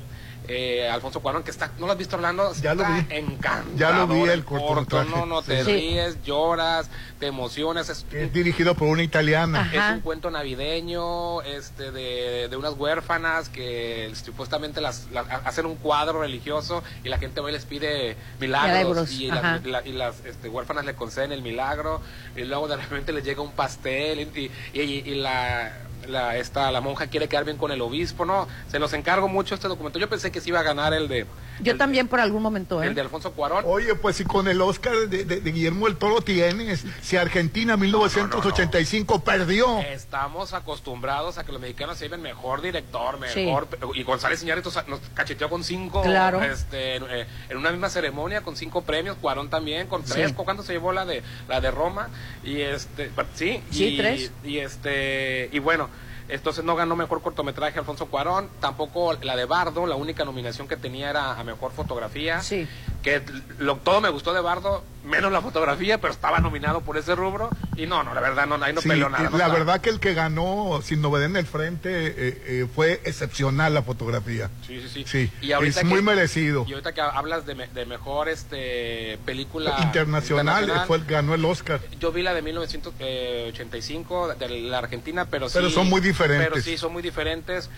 eh, 0.47 0.89
Alfonso 0.89 1.19
Cuarón, 1.19 1.43
que 1.43 1.51
está, 1.51 1.71
¿no 1.79 1.85
lo 1.85 1.91
has 1.93 1.97
visto 1.97 2.15
Orlando? 2.15 2.53
Ya 2.61 2.73
lo 2.75 2.83
vi. 2.85 3.05
encantador 3.09 3.75
Ya 3.77 3.91
lo 3.91 4.07
vi 4.07 4.21
el 4.29 4.43
corto, 4.45 5.03
no, 5.05 5.25
no, 5.25 5.41
te 5.41 5.63
sí. 5.63 5.71
ríes, 5.71 6.21
lloras, 6.23 6.89
te 7.19 7.27
emocionas, 7.27 7.89
es 7.89 8.05
Es 8.11 8.31
dirigido 8.33 8.75
por 8.75 8.87
una 8.87 9.03
italiana. 9.03 9.69
es 9.73 9.93
un 9.95 10.01
cuento 10.01 10.29
navideño 10.31 11.41
este 11.43 11.91
de, 11.91 12.47
de 12.49 12.57
unas 12.57 12.73
huérfanas 12.73 13.49
que 13.49 14.11
supuestamente 14.23 14.81
las, 14.81 15.07
las- 15.11 15.25
hacen 15.45 15.65
un 15.65 15.75
cuadro 15.75 16.21
religioso 16.21 16.83
y 17.03 17.09
la 17.09 17.17
gente 17.17 17.41
va 17.41 17.49
y 17.49 17.53
les 17.53 17.65
pide 17.65 18.15
milagros 18.39 18.75
Milagros, 18.75 19.11
y, 19.13 19.27
las, 19.27 19.65
la- 19.65 19.85
y 19.87 19.91
las, 19.93 20.25
este, 20.25 20.49
huérfanas 20.49 20.85
le 20.85 20.95
conceden 20.95 21.31
el 21.31 21.41
milagro 21.41 22.01
y 22.35 22.41
luego 22.43 22.67
de 22.67 22.77
repente 22.77 23.11
les 23.13 23.23
llega 23.23 23.41
un 23.41 23.51
pastel 23.51 24.19
y, 24.35 24.51
y, 24.73 24.81
y- 24.81 25.03
y 25.11 25.15
la, 25.15 25.73
la, 26.07 26.37
esta, 26.37 26.71
la 26.71 26.81
monja 26.81 27.07
quiere 27.07 27.27
quedar 27.27 27.45
bien 27.45 27.57
con 27.57 27.71
el 27.71 27.81
obispo, 27.81 28.25
¿no? 28.25 28.47
Se 28.67 28.79
los 28.79 28.93
encargo 28.93 29.27
mucho 29.27 29.55
este 29.55 29.67
documento. 29.67 29.99
Yo 29.99 30.09
pensé 30.09 30.31
que 30.31 30.41
se 30.41 30.49
iba 30.49 30.59
a 30.59 30.63
ganar 30.63 30.93
el 30.93 31.07
de, 31.07 31.25
Yo 31.61 31.77
también 31.77 32.07
por 32.07 32.19
algún 32.19 32.41
momento, 32.43 32.81
¿eh? 32.83 32.87
el 32.87 32.95
de 32.95 33.01
Alfonso 33.01 33.31
Cuarón. 33.33 33.63
Oye, 33.67 33.95
pues 33.95 34.15
si 34.17 34.23
con 34.25 34.47
el 34.47 34.61
Oscar 34.61 34.93
de, 35.07 35.25
de- 35.25 35.41
de 35.41 35.51
Guillermo 35.51 35.85
del 35.87 35.97
Toro 35.97 36.21
tienes, 36.21 36.83
si 37.01 37.17
Argentina 37.17 37.77
1985 37.77 39.23
perdió. 39.23 39.79
Estamos 39.79 40.53
acostumbrados 40.53 41.37
a 41.37 41.45
que 41.45 41.51
los 41.51 41.61
mexicanos 41.61 41.97
se 41.97 42.05
lleven 42.05 42.21
mejor 42.21 42.61
director, 42.61 43.19
Sí. 43.33 43.45
mejor. 43.45 43.67
Y 43.93 44.03
González 44.03 44.41
Iñárritu 44.43 44.71
nos 44.87 44.99
cacheteó 45.13 45.49
con 45.49 45.63
cinco. 45.63 46.01
Claro. 46.03 46.41
Este, 46.43 46.95
en, 46.95 47.03
eh, 47.09 47.25
en 47.49 47.57
una 47.57 47.71
misma 47.71 47.89
ceremonia 47.89 48.41
con 48.41 48.55
cinco 48.55 48.81
premios. 48.83 49.17
Cuarón 49.21 49.49
también 49.49 49.87
con 49.87 50.03
tres. 50.03 50.29
Sí. 50.29 50.33
¿Cuánto 50.35 50.63
se 50.63 50.73
llevó 50.73 50.91
la 50.91 51.05
de 51.05 51.23
la 51.47 51.61
de 51.61 51.71
Roma? 51.71 52.09
Y 52.43 52.61
este, 52.61 53.09
sí. 53.35 53.61
Sí, 53.71 53.85
y, 53.85 53.97
tres. 53.97 54.31
Y 54.43 54.57
este, 54.59 55.49
y 55.51 55.59
bueno. 55.59 55.89
Entonces 56.27 56.63
no 56.63 56.75
ganó 56.75 56.95
mejor 56.95 57.21
cortometraje 57.21 57.77
Alfonso 57.77 58.07
Cuarón, 58.07 58.49
tampoco 58.59 59.13
la 59.13 59.35
de 59.35 59.45
Bardo, 59.45 59.85
la 59.85 59.95
única 59.95 60.25
nominación 60.25 60.67
que 60.67 60.75
tenía 60.75 61.09
era 61.09 61.39
a 61.39 61.43
mejor 61.43 61.71
fotografía. 61.71 62.41
Sí. 62.41 62.67
Que 63.03 63.21
lo, 63.59 63.77
todo 63.77 64.01
me 64.01 64.09
gustó 64.09 64.33
de 64.33 64.41
Bardo, 64.41 64.83
menos 65.05 65.31
la 65.31 65.41
fotografía, 65.41 65.99
pero 66.01 66.11
estaba 66.13 66.39
nominado 66.39 66.81
por 66.81 66.97
ese 66.97 67.15
rubro. 67.15 67.49
Y 67.77 67.85
no, 67.85 68.03
no, 68.03 68.13
la 68.13 68.21
verdad, 68.21 68.45
no, 68.47 68.55
ahí 68.63 68.73
no 68.73 68.81
Sí, 68.81 68.89
peleó 68.89 69.09
nada. 69.09 69.23
no 69.29 69.37
la 69.37 69.45
estaba. 69.45 69.53
verdad 69.59 69.81
que 69.81 69.89
el 69.89 69.99
que 69.99 70.13
ganó 70.13 70.79
sin 70.83 71.01
novedad 71.01 71.25
en 71.27 71.35
el 71.35 71.45
frente 71.45 71.89
eh, 72.07 72.13
eh, 72.45 72.67
fue 72.73 73.01
excepcional 73.05 73.73
la 73.73 73.81
fotografía. 73.83 74.49
Sí, 74.65 74.81
sí, 74.81 74.89
sí. 74.89 75.03
Sí, 75.05 75.31
Y 75.41 75.51
ahorita 75.51 75.81
es 75.81 75.85
muy 75.85 76.01
merecido. 76.01 76.65
Y 76.67 76.71
ahorita 76.73 76.93
que 76.93 77.01
hablas 77.01 77.45
de, 77.45 77.55
me- 77.55 77.67
de 77.67 77.85
mejor 77.85 78.29
este 78.29 79.17
película 79.25 79.75
Internacional, 79.81 80.63
eh, 80.63 80.65
internacional, 80.67 80.87
fue 80.87 80.97
el, 80.97 81.05
ganó 81.05 81.33
el 81.35 81.45
Oscar. 81.45 81.79
yo 81.99 82.11
vi 82.11 82.21
la 82.23 82.33
de 82.33 82.41
1985 82.41 84.35
de 84.35 84.49
la 84.61 84.77
Argentina, 84.79 85.25
pero 85.25 85.49
sí. 85.49 85.53
Pero 85.57 85.69
son 85.69 85.87
muy 85.89 86.01
diferentes. 86.01 86.47
Pero 86.49 86.61
sí, 86.61 86.77
son 86.77 86.93
muy 86.93 87.01
diferentes. 87.03 87.69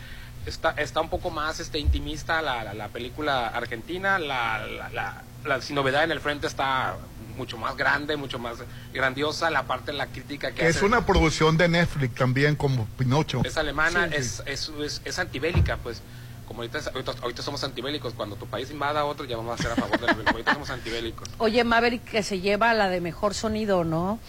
Está, 0.46 0.72
está 0.78 1.02
un 1.02 1.10
poco 1.10 1.30
más 1.30 1.60
este 1.60 1.78
intimista 1.80 2.42
la, 2.42 2.64
la, 2.64 2.74
la 2.74 2.88
película 2.88 3.48
argentina. 3.48 4.18
La, 4.18 4.66
la, 4.66 4.90
la, 4.90 5.24
la 5.46 5.62
sin 5.62 5.76
novedad 5.76 6.04
en 6.06 6.12
el 6.12 6.22
frente 6.22 6.48
está 6.48 6.96
mucho 7.38 7.58
más 7.58 7.78
grande, 7.78 8.18
mucho 8.18 8.40
más 8.40 8.58
grandiosa. 8.94 9.50
La 9.50 9.64
parte 9.64 9.92
de 9.92 9.98
la 9.98 10.08
crítica 10.08 10.52
que 10.52 10.68
Es 10.68 10.78
hace 10.78 10.86
una 10.86 11.06
producción 11.06 11.56
de 11.58 11.68
Netflix 11.70 12.16
también 12.16 12.56
como 12.56 12.86
Pinocho. 12.98 13.42
es 13.46 13.56
alemana, 13.58 14.08
Sí, 14.08 14.14
sí. 14.14 14.18
es, 14.20 14.44
es, 14.46 14.72
es, 14.82 15.02
es 15.06 15.20
antibélica, 15.20 15.78
pues. 15.78 16.02
como 16.48 16.62
ahorita, 16.62 16.80
ahorita, 16.94 17.14
ahorita 17.22 17.42
somos 17.42 17.64
antibélicos, 17.64 18.14
cuando 18.14 18.36
tu 18.36 18.48
país 18.48 18.72
invada 18.72 19.02
a 19.02 19.06
otro 19.06 19.26
ya 19.26 19.38
vamos 19.38 19.60
a 19.60 19.62
ser 19.62 19.72
a 19.72 19.76
favor 19.76 20.00
del 20.00 20.28
ahorita 20.28 20.54
somos 20.54 20.70
antibélicos. 20.70 21.30
Oye, 21.38 21.64
Maverick, 21.64 22.04
que 22.04 22.24
se 22.24 22.40
lleva 22.40 22.74
la 22.74 22.90
de 22.90 23.00
mejor 23.02 23.34
sonido, 23.34 23.84
¿no? 23.84 24.20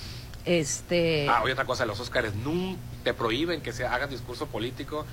Este. 0.44 1.28
Ah, 1.28 1.42
oye, 1.42 1.52
otra 1.52 1.64
cosa, 1.64 1.84
los 1.86 2.00
Óscares 2.00 2.34
nunca 2.34 2.80
te 3.04 3.12
prohíben 3.14 3.60
que 3.60 3.72
se 3.72 3.86
haga 3.86 4.06
discurso 4.06 4.46
político, 4.46 5.06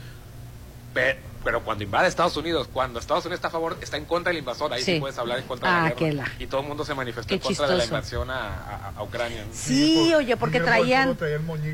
pe- 0.96 1.20
pero 1.44 1.62
cuando 1.64 1.84
invade 1.84 2.08
Estados 2.08 2.36
Unidos, 2.38 2.68
cuando 2.74 2.98
Estados 2.98 3.24
Unidos 3.26 3.38
está 3.38 3.50
a 3.50 3.52
favor, 3.52 3.78
está 3.80 3.98
en 3.98 4.06
contra 4.06 4.32
del 4.32 4.40
invasor, 4.40 4.74
ahí 4.74 4.82
sí, 4.82 4.94
Sí. 4.96 5.00
puedes 5.00 5.16
hablar 5.20 5.38
en 5.38 5.46
contra 5.46 5.70
Ah, 5.70 5.84
de 5.84 5.90
la 5.92 5.96
que 5.96 6.06
guerra. 6.06 6.24
la- 6.40 6.44
Y 6.44 6.48
todo 6.48 6.62
el 6.62 6.68
mundo 6.68 6.84
se 6.84 6.96
manifestó 6.96 7.28
Qué 7.28 7.36
en 7.36 7.40
contra 7.42 7.68
de 7.68 7.78
la 7.78 7.86
invasión 7.86 8.32
a, 8.32 8.36
a- 8.48 8.94
a 8.98 9.04
Ucrania. 9.04 9.44
¿no? 9.46 9.54
Sí, 9.54 10.12
oye, 10.16 10.36
porque 10.38 10.60
traían. 10.60 11.16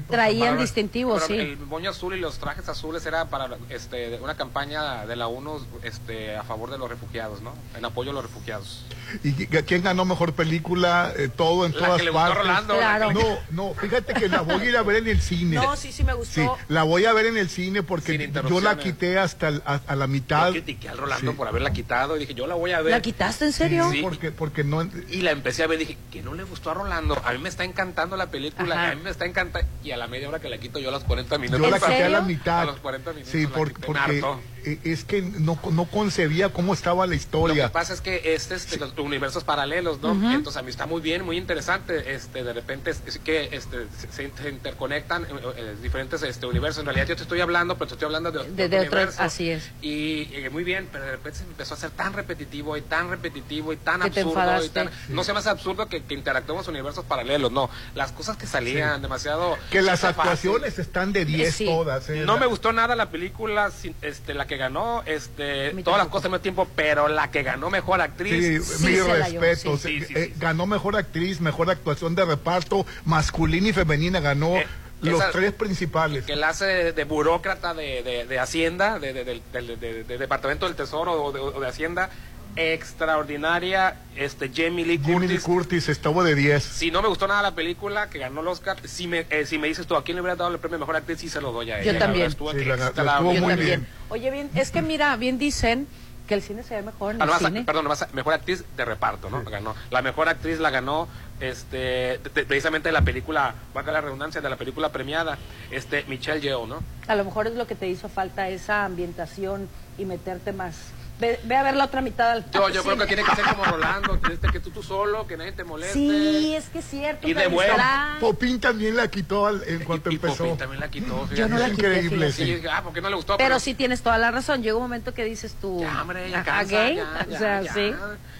Traían 0.10 0.58
distintivos, 0.58 1.24
pero 1.26 1.42
sí. 1.42 1.48
El 1.52 1.58
moño 1.60 1.90
azul 1.92 2.14
y 2.16 2.20
los 2.20 2.38
trajes 2.38 2.68
azules 2.68 3.06
era 3.06 3.30
para 3.30 3.50
este, 3.70 4.20
una 4.20 4.36
campaña 4.36 5.06
de 5.06 5.16
la 5.16 5.28
ONU 5.28 5.66
este, 5.84 6.36
a 6.36 6.44
favor 6.44 6.70
de 6.70 6.78
los 6.78 6.90
refugiados, 6.90 7.42
¿no? 7.42 7.54
En 7.78 7.86
apoyo 7.86 8.12
a 8.12 8.14
los 8.14 8.24
refugiados. 8.24 8.84
¿Y 9.24 9.32
qui- 9.32 9.64
quién 9.66 9.84
ganó 9.84 10.04
mejor 10.04 10.34
película? 10.34 11.14
Eh, 11.18 11.30
todo 11.30 11.66
en 11.66 11.72
La 11.74 11.80
todas 11.80 11.98
que 12.00 12.06
le 12.06 12.12
partes. 12.12 12.38
Rolando, 12.40 12.76
Claro. 12.78 13.12
No, 13.14 13.38
no, 13.52 13.74
fíjate 13.76 14.14
que 14.14 14.28
la 14.28 14.42
voy 14.42 14.62
a 14.62 14.66
ir 14.66 14.76
a 14.78 14.84
ver 14.84 14.98
en 14.98 15.08
el 15.08 15.22
cine. 15.22 15.56
No, 15.56 15.76
sí, 15.78 15.92
sí 15.94 16.04
me 16.04 16.14
gustó. 16.14 16.34
Sí, 16.58 16.64
la 16.68 16.84
voy 16.84 17.06
a 17.06 17.14
ver 17.14 17.28
en 17.28 17.38
el 17.38 17.50
cine 17.50 17.84
porque 17.84 18.14
yo 18.14 18.18
la 18.20 18.24
interrupciones. 18.26 18.84
Hasta 19.18 19.48
el- 19.50 19.62
a, 19.66 19.80
a 19.88 19.96
la 19.96 20.08
mitad. 20.08 20.48
Yo 20.48 20.54
critiqué 20.54 20.90
al 20.90 20.98
Rolando 20.98 21.32
Sí. 21.32 21.38
por 21.38 21.48
haberla 21.48 21.72
quitado 21.74 22.16
y 22.16 22.20
dije, 22.20 22.34
yo 22.34 22.48
la 22.48 22.56
voy 22.56 22.72
a 22.72 22.82
ver. 22.82 22.92
¿La 22.92 23.02
quitaste 23.02 23.46
en 23.46 23.54
serio? 23.54 23.90
Sí. 23.92 24.02
Porque, 24.02 24.32
porque 24.32 24.64
no. 24.64 24.82
Y 25.10 25.22
la 25.22 25.32
empecé 25.32 25.64
a 25.64 25.68
ver 25.68 25.82
y 25.82 25.86
dije, 25.86 25.98
que 26.12 26.22
no 26.22 26.34
le 26.34 26.44
gustó 26.44 26.72
a 26.72 26.74
Rolando. 26.74 27.22
A 27.26 27.32
mí 27.34 27.40
me 27.40 27.50
está 27.50 27.64
encantando 27.64 28.16
la 28.18 28.32
película, 28.32 28.76
Ajá. 28.76 28.92
a 28.92 28.96
mí 28.96 29.02
me 29.04 29.10
está 29.10 29.26
encantando. 29.26 29.68
Y 29.84 29.92
a 29.92 29.98
la 29.98 30.08
media 30.08 30.30
hora 30.30 30.40
que 30.40 30.50
la 30.50 30.58
quito 30.58 30.80
yo 30.80 30.90
a 30.90 30.92
los 30.92 31.04
40 31.04 31.38
minutos. 31.38 31.60
Yo 31.62 31.70
la 31.70 31.78
¿En 31.78 31.84
quité 31.84 32.04
a 32.04 32.10
la 32.10 32.22
mitad. 32.22 32.62
A 32.62 32.66
los 32.66 32.78
40 32.80 33.12
minutos 33.14 33.32
Sí, 33.32 33.44
la 33.44 33.50
por- 33.50 33.68
me 33.80 33.86
porque 33.86 34.00
hartó. 34.02 34.42
Es 34.84 35.04
que 35.04 35.22
no, 35.22 35.60
no 35.72 35.86
concebía 35.86 36.50
cómo 36.50 36.74
estaba 36.74 37.06
la 37.06 37.12
Lo 37.12 37.12
que 37.12 37.16
historia. 37.18 37.72
pasa 37.72 37.94
es 37.94 38.02
que 38.02 38.34
este 38.36 38.56
es 38.56 38.70
de 38.70 38.78
los 38.78 38.98
universos 38.98 39.44
paralelos, 39.44 40.00
¿no? 40.02 40.12
Entonces 40.32 40.58
a 40.58 40.62
mí 40.64 40.70
está 40.70 40.86
muy 40.86 41.02
bien, 41.02 41.24
muy 41.26 41.38
interesante. 41.38 42.14
Este, 42.14 42.44
de 42.44 42.54
repente 42.54 42.92
es, 42.92 43.02
es 43.06 43.18
que 43.20 43.50
este, 43.52 43.88
se, 44.00 44.12
se 44.32 44.50
interconectan 44.50 45.24
eh, 45.24 45.28
eh, 45.58 45.76
diferentes 45.82 46.22
este, 46.24 46.46
universos. 46.46 46.80
En 46.80 46.86
realidad 46.86 47.08
yo 47.08 47.16
te 47.16 47.24
estoy 47.24 47.42
hablando, 47.42 47.76
pero 47.76 47.88
te 47.88 47.94
estoy 47.96 48.06
hablando 48.06 48.32
de, 48.32 48.44
De, 48.52 48.70
de 48.70 48.80
otro, 48.80 48.92
universo. 48.98 49.22
así 49.22 49.50
es. 49.50 49.70
Y 49.82 50.30
eh, 50.34 50.50
muy 50.52 50.64
bien, 50.64 50.88
pero 50.92 51.06
de 51.06 51.12
repente 51.12 51.40
se 51.40 51.46
empezó 51.46 51.74
a 51.74 51.78
hacer 51.78 51.92
tan 51.92 52.14
repetitivo 52.14 52.78
y 52.78 52.82
tan 52.82 53.10
repetitivo 53.10 53.74
y 53.74 53.78
tan 53.78 54.02
Que 54.10 54.22
absurdo. 54.22 54.64
Y 54.66 54.70
tan, 54.70 54.90
No 55.10 55.24
se 55.24 55.34
me 55.34 55.40
hace 55.40 55.50
absurdo 55.50 55.88
que, 55.88 56.04
que 56.04 56.14
interactuemos 56.14 56.68
universos 56.68 57.06
paralelos, 57.06 57.52
no. 57.52 57.70
Las 57.96 58.12
cosas 58.12 58.38
que 58.38 58.48
salían 58.48 59.02
demasiado. 59.02 59.58
Que 59.70 59.82
las 59.82 60.02
fácil. 60.02 60.20
actuaciones 60.22 60.80
están 60.80 61.14
de 61.14 61.26
10 61.26 61.56
Sí. 61.56 61.66
todas. 61.66 62.10
eh. 62.10 62.24
No 62.26 62.36
La- 62.36 62.40
me 62.42 62.46
gustó 62.48 62.72
nada 62.74 62.96
la 62.96 63.10
película, 63.10 63.72
este, 64.02 64.34
la 64.34 64.46
que 64.52 64.58
ganó, 64.58 65.02
este, 65.06 65.70
todas 65.82 65.98
las 66.00 66.08
cosas 66.10 66.26
al 66.26 66.32
mismo 66.32 66.42
tiempo, 66.42 66.68
pero 66.76 67.08
la 67.08 67.32
que 67.32 67.42
ganó 67.42 67.70
mejor 67.70 68.02
actriz. 68.02 68.66
Sí, 68.68 68.76
Sí, 68.80 68.86
mi 68.86 69.00
respeto. 69.00 69.78
sí. 69.78 70.00
Sí, 70.02 70.06
sí, 70.08 70.14
Eh, 70.14 70.26
sí. 70.26 70.34
ganó 70.38 70.66
mejor 70.68 70.98
actriz, 70.98 71.40
mejor 71.40 71.70
actuación 71.70 72.16
de 72.16 72.26
reparto, 72.26 72.86
masculina 73.06 73.70
y 73.70 73.72
femenina, 73.72 74.20
ganó 74.20 74.58
Eh, 74.58 74.68
los 75.02 75.22
esa- 75.22 75.32
tres 75.32 75.54
principales. 75.54 76.26
que 76.26 76.36
la 76.36 76.50
hace 76.50 76.66
de, 76.66 76.92
de 76.92 77.04
burócrata 77.06 77.74
de, 77.74 78.04
de- 78.04 78.26
de 78.26 78.40
Hacienda, 78.40 79.00
de, 79.00 79.14
de- 79.14 79.24
del- 79.24 79.42
del- 79.54 79.80
de- 79.80 80.04
de 80.04 80.18
Departamento 80.18 80.66
del 80.66 80.76
Tesoro 80.76 81.14
o 81.24 81.32
de, 81.32 81.40
o 81.40 81.58
de 81.62 81.68
Hacienda, 81.70 82.10
extraordinaria, 82.56 83.96
este 84.16 84.50
Jamie 84.54 84.86
Lee 84.86 85.00
Jimmy 85.04 85.28
Lee 85.28 85.40
Curtis. 85.40 85.44
Curtis 85.44 85.90
estuvo 85.90 86.24
de 86.24 86.36
10. 86.36 86.64
Si 86.64 86.92
no 86.92 87.02
me 87.02 87.08
gustó 87.08 87.28
nada 87.28 87.42
la 87.42 87.56
película, 87.56 88.10
que 88.10 88.20
ganó 88.20 88.42
el 88.42 88.48
Oscar, 88.48 88.78
si 88.88 89.08
me, 89.08 89.26
eh, 89.30 89.46
si 89.46 89.58
me 89.58 89.68
dices 89.68 89.88
tú, 89.88 89.96
¿a 89.96 90.04
quién 90.04 90.16
le 90.16 90.22
hubiera 90.22 90.36
dado 90.36 90.52
el 90.52 90.60
premio 90.60 90.80
Mejor 90.80 90.96
Actriz? 90.96 91.20
Sí 91.20 91.30
se 91.30 91.42
lo 91.42 91.52
doy 91.52 91.72
a 91.72 91.78
Yo 91.78 91.84
ella. 91.84 91.94
La 91.94 92.00
también. 92.00 92.22
verdad, 92.24 92.32
estuvo 92.32 92.52
Sí, 92.52 92.66
la- 92.66 92.76
la 92.76 92.88
estuvo 92.88 93.34
Yo 93.34 93.42
muy 93.42 93.50
también. 93.50 93.58
bien. 93.82 93.88
Oye, 94.10 94.32
bien, 94.32 94.50
es 94.56 94.72
que 94.72 94.82
mira, 94.82 95.16
bien 95.18 95.38
dicen 95.38 95.88
que 96.28 96.34
el 96.36 96.42
cine 96.42 96.64
se 96.64 96.76
ve 96.76 96.82
mejor 96.82 97.16
en 97.16 97.22
Ah, 97.22 97.26
el 97.26 97.30
nomás- 97.32 97.46
cine. 97.48 97.64
perdón, 97.64 97.84
nomás 97.86 98.06
mejor 98.14 98.34
actriz 98.34 98.64
de 98.78 98.86
reparto, 98.86 99.30
¿no? 99.30 99.44
Ganó. 99.44 99.76
La 99.90 100.02
mejor 100.02 100.30
actriz 100.30 100.60
la 100.60 100.70
ganó 100.70 101.08
este 101.40 101.78
de- 101.78 102.20
de- 102.34 102.46
precisamente 102.46 102.90
de 102.90 102.94
la 102.94 103.02
película, 103.02 103.56
valga 103.74 103.92
la 103.92 104.02
redundancia, 104.02 104.40
de 104.42 104.50
la 104.50 104.56
película 104.58 104.90
premiada, 104.92 105.38
este 105.72 106.04
Michelle 106.08 106.40
Yeoh, 106.40 106.68
¿no? 106.68 106.84
A 107.08 107.16
lo 107.16 107.26
mejor 107.26 107.48
es 107.48 107.56
lo 107.56 107.66
que 107.66 107.76
te 107.76 107.88
hizo 107.88 108.08
falta 108.10 108.48
esa 108.50 108.86
ambientación 108.86 109.68
y 109.98 110.06
meterte 110.06 110.54
más. 110.54 110.76
Ve, 111.22 111.40
ve 111.44 111.56
a 111.56 111.62
ver 111.62 111.76
la 111.76 111.86
otra 111.86 112.02
mitad 112.02 112.32
al 112.32 112.50
Yo, 112.50 112.66
al 112.66 112.74
yo 112.74 112.82
creo 112.84 112.98
que 112.98 113.06
tiene 113.06 113.24
que 113.24 113.36
ser 113.36 113.46
como 113.46 113.64
Rolando, 113.64 114.20
que, 114.20 114.34
este, 114.34 114.48
que 114.50 114.60
tú, 114.60 114.72
tú 114.72 114.82
solo, 114.82 115.28
que 115.28 115.38
nadie 115.38 115.52
te 115.52 115.64
moleste. 115.64 115.94
Sí, 115.94 116.56
es 116.56 116.66
que 116.70 116.80
es 116.80 116.86
cierto. 116.86 117.28
Y 117.28 117.34
de 117.36 117.46
bueno. 117.46 117.76
Popín 118.20 118.60
también 118.60 118.96
la 118.96 119.08
quitó 119.08 119.46
al- 119.46 119.64
en 119.68 119.84
cuanto 119.84 120.10
y 120.10 120.16
empezó. 120.16 120.38
Popín 120.40 120.58
también 120.58 120.80
la 120.80 120.90
quitó. 120.90 121.30
Yo 121.36 121.48
no 121.48 121.60
la 121.60 121.68
Es 121.68 121.72
quité, 121.76 121.88
increíble, 121.90 122.32
fíjate. 122.32 122.46
Sí, 122.46 122.56
dije, 122.56 122.70
ah, 122.70 122.82
¿por 122.82 122.92
qué 122.94 123.02
no 123.02 123.10
le 123.10 123.16
gustó? 123.16 123.38
Pero 123.38 123.60
sí 123.60 123.76
tienes 123.76 124.02
toda 124.02 124.18
la 124.18 124.32
razón. 124.32 124.64
Llega 124.64 124.76
un 124.76 124.82
momento 124.82 125.14
que 125.14 125.24
dices 125.24 125.56
tú. 125.62 125.80
Ya, 125.82 126.02
hombre, 126.02 126.28
ya 126.32 126.40
"Ajá, 126.40 126.46
cansa, 126.58 126.76
gay". 126.76 126.96
ya, 126.96 127.26
ya, 127.30 127.36
o 127.36 127.38
sea, 127.40 127.62
ya. 127.62 127.74
sí. 127.76 127.94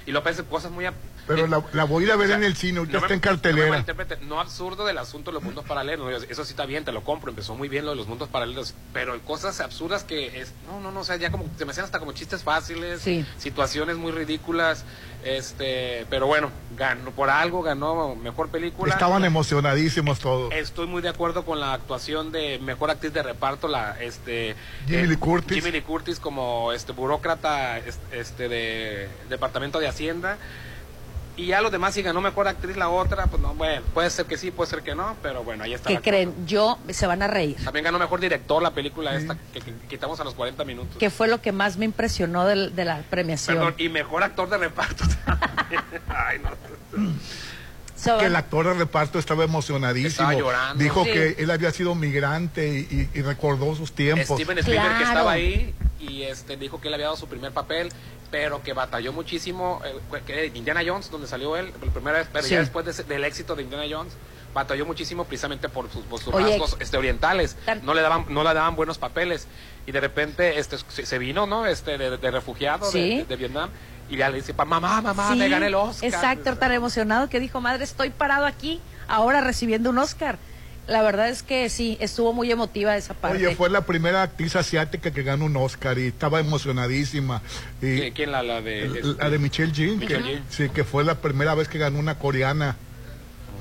Y 0.08 0.12
López 0.12 0.42
cosas 0.50 0.72
muy... 0.72 0.86
Pero 1.36 1.46
eh, 1.46 1.50
la, 1.50 1.64
la 1.74 1.84
voy 1.86 2.04
a 2.04 2.08
ir 2.08 2.12
a 2.14 2.16
ver 2.16 2.26
o 2.26 2.28
sea, 2.30 2.38
en 2.38 2.44
el 2.44 2.56
cine, 2.56 2.80
ahorita 2.80 2.94
no 2.94 2.98
está 3.00 3.10
me- 3.10 3.14
en 3.16 3.20
cartelera. 3.20 3.66
No, 3.66 3.66
me 3.66 3.70
malinterprete, 3.80 4.18
no 4.26 4.40
absurdo 4.40 4.86
del 4.86 4.98
asunto 4.98 5.32
de 5.32 5.36
los 5.36 5.44
mundos 5.44 5.66
paralelos. 5.66 6.24
Eso 6.30 6.46
sí 6.46 6.52
está 6.52 6.66
bien, 6.66 6.86
te 6.86 6.92
lo 6.92 7.04
compro. 7.04 7.30
Empezó 7.30 7.56
muy 7.56 7.70
bien 7.70 7.86
lo 7.86 7.92
de 7.92 7.98
los 7.98 8.08
mundos 8.08 8.30
paralelos. 8.30 8.74
Pero 8.94 9.20
cosas 9.22 9.60
absurdas 9.62 10.04
que 10.04 10.40
es. 10.42 10.54
No, 10.68 10.80
no, 10.80 10.92
no. 10.92 11.02
O 11.02 11.04
sea, 11.04 11.16
ya 11.18 11.32
como. 11.32 11.46
Se 11.58 11.66
me 11.66 11.72
hacían 11.72 11.86
hasta 11.86 12.00
como 12.00 12.12
chistes 12.14 12.44
fáciles. 12.44 13.02
Sí. 13.02 13.26
Situaciones 13.38 13.98
muy 13.98 14.12
ridículas. 14.12 14.86
Este. 15.24 16.06
Pero 16.10 16.28
bueno, 16.28 16.50
ganó. 16.78 17.12
Por 17.12 17.30
algo 17.30 17.62
ganó 17.62 18.16
mejor 18.16 18.50
película. 18.50 18.92
Estaban 18.94 19.24
emocionadísimos 19.26 20.20
todos. 20.20 20.52
Estoy 20.54 20.88
muy 20.88 21.02
de 21.02 21.10
acuerdo 21.10 21.46
con 21.46 21.60
la 21.60 21.74
actuación 21.74 22.32
de 22.32 22.60
mejor 22.60 22.90
actriz 22.92 23.14
de 23.14 23.24
reparto, 23.24 23.68
la 23.68 24.00
este 24.02 24.56
Jimmy 24.88 25.08
Lee 25.08 25.16
Curtis. 25.18 25.58
Jimmy 25.58 25.72
Lee 25.72 25.82
Curtis 25.82 26.20
como 26.20 26.72
este 26.74 26.92
burócrata 26.92 27.78
es- 27.78 28.00
este 28.12 28.50
de 28.50 29.10
Departamento 29.30 29.80
de 29.80 29.88
Hacienda. 29.88 30.38
Y 31.38 31.48
ya 31.48 31.62
los 31.62 31.72
demás 31.72 31.94
si 31.94 32.02
ganó 32.02 32.22
mejor 32.22 32.48
actriz 32.48 32.76
la 32.78 32.90
otra, 32.90 33.28
pues 33.28 33.42
no, 33.42 33.54
bueno, 33.56 33.82
puede 33.94 34.10
ser 34.10 34.26
que 34.26 34.38
sí, 34.38 34.52
puede 34.52 34.70
ser 34.70 34.82
que 34.84 34.94
no, 34.96 35.16
pero 35.24 35.44
bueno, 35.44 35.64
ahí 35.64 35.74
está. 35.74 35.90
¿Qué 35.90 36.00
creen? 36.00 36.46
Yo, 36.46 36.78
se 36.90 37.08
van 37.08 37.22
a 37.22 37.28
reír. 37.28 37.58
También 37.64 37.86
ganó 37.86 38.00
mejor 38.00 38.20
director 38.20 38.62
la 38.62 38.72
película 38.72 39.16
esta 39.16 39.38
que, 39.54 39.62
que 39.62 39.74
quitamos 39.90 40.20
a 40.20 40.24
los 40.24 40.34
40 40.36 40.64
minutos. 40.66 40.98
Que 40.98 41.10
fue 41.10 41.28
lo 41.28 41.42
que 41.42 41.52
más 41.52 41.78
me 41.78 41.86
impresionó 41.86 42.46
del- 42.46 42.76
de, 42.76 42.86
la 42.86 43.02
premiación. 43.10 43.58
Perdón, 43.58 43.76
y 43.78 43.90
mejor 43.90 44.24
actor 44.24 44.50
de 44.50 44.58
reparto 44.58 45.04
también. 45.26 45.82
Ay, 46.10 46.40
no. 46.40 46.50
Que 48.04 48.26
el 48.26 48.36
actor 48.36 48.66
de 48.68 48.74
reparto 48.74 49.20
estaba 49.20 49.44
emocionadísimo. 49.44 50.30
Estaba 50.30 50.34
llorando. 50.34 50.84
Dijo 50.84 51.04
Sí. 51.06 51.12
que 51.12 51.36
él 51.40 51.52
había 51.52 51.72
sido 51.72 51.94
migrante 51.96 52.68
y, 52.68 53.10
y- 53.14 53.20
y 53.20 53.22
recordó 53.22 53.76
sus 53.76 53.92
tiempos. 53.94 54.40
Steven 54.40 54.58
Spielberg 54.58 54.88
que 54.90 54.96
Claro. 54.98 55.06
estaba 55.10 55.32
ahí 55.32 55.74
y 56.00 56.24
este 56.24 56.58
dijo 56.58 56.82
que 56.82 56.88
él 56.88 56.94
había 56.96 57.08
dado 57.08 57.18
su 57.18 57.28
primer 57.28 57.52
papel, 57.52 57.90
pero 58.32 58.64
que 58.64 58.74
batalló 58.74 59.14
muchísimo, 59.14 59.82
eh, 59.86 60.22
que 60.26 60.48
Indiana 60.56 60.82
Jones, 60.86 61.12
donde 61.12 61.28
salió 61.28 61.56
él 61.58 61.72
por 61.72 61.90
primera 61.90 62.20
vez, 62.20 62.28
pero 62.32 62.46
Sí. 62.46 62.52
ya 62.54 62.60
después 62.60 62.86
de 62.86 63.04
del 63.04 63.24
éxito 63.24 63.56
de 63.56 63.64
Indiana 63.64 63.86
Jones, 63.90 64.14
batalló 64.54 64.86
muchísimo 64.86 65.24
precisamente 65.26 65.70
por 65.70 65.90
sus, 65.92 66.04
por 66.06 66.20
sus 66.20 66.34
Oye, 66.34 66.50
rasgos 66.50 66.76
este, 66.82 66.98
orientales, 66.98 67.56
no 67.84 67.94
le 67.94 68.02
daban 68.02 68.26
no 68.30 68.44
le 68.44 68.54
daban 68.54 68.76
buenos 68.76 68.98
papeles 68.98 69.48
y 69.86 69.92
de 69.94 70.02
repente 70.02 70.60
este 70.60 70.78
se, 70.90 71.18
vino, 71.20 71.46
¿no? 71.46 71.66
Este 71.66 71.98
de, 71.98 72.18
de 72.18 72.32
refugiado 72.32 72.86
de- 72.88 72.92
Sí. 72.92 73.18
de, 73.20 73.26
de 73.26 73.36
Vietnam 73.38 73.70
y 74.12 74.18
ya 74.18 74.30
le 74.30 74.38
dice, 74.38 74.54
"Pa, 74.54 74.66
mamá, 74.66 75.02
mamá, 75.02 75.32
Sí, 75.32 75.40
me 75.40 75.50
gané 75.50 75.68
el 75.68 75.76
Oscar." 75.76 76.10
Exacto, 76.10 76.56
tan 76.58 76.72
emocionado 76.74 77.30
que 77.30 77.40
dijo, 77.40 77.62
madre, 77.62 77.84
estoy 77.86 78.10
parado 78.12 78.46
aquí, 78.46 78.80
ahora 79.08 79.42
recibiendo 79.42 79.90
un 79.90 79.98
Oscar. 79.98 80.38
La 80.88 81.02
verdad 81.04 81.30
es 81.30 81.44
que 81.44 81.70
sí, 81.70 81.96
estuvo 82.02 82.34
muy 82.34 82.52
emotiva 82.52 82.98
esa 82.98 83.14
parte. 83.14 83.38
Oye, 83.38 83.56
fue 83.56 83.70
la 83.70 83.82
primera 83.86 84.24
actriz 84.24 84.56
asiática 84.56 85.12
que 85.12 85.24
ganó 85.24 85.46
un 85.46 85.56
Oscar 85.56 85.98
y 86.00 86.08
estaba 86.08 86.40
emocionadísima. 86.40 87.42
Y 87.82 87.86
¿Qui- 87.86 88.14
¿Quién 88.14 88.32
la, 88.32 88.44
la 88.44 88.62
de 88.62 89.16
la 89.18 89.30
de 89.30 89.40
Michelle 89.40 89.72
Jean, 89.72 90.00
Michelle 90.00 90.24
que, 90.24 90.30
Yeoh. 90.32 90.42
sí, 90.50 90.70
que 90.70 90.84
fue 90.84 91.04
la 91.04 91.16
primera 91.16 91.54
vez 91.56 91.68
que 91.68 91.78
ganó 91.78 92.00
una 92.00 92.18
coreana 92.18 92.76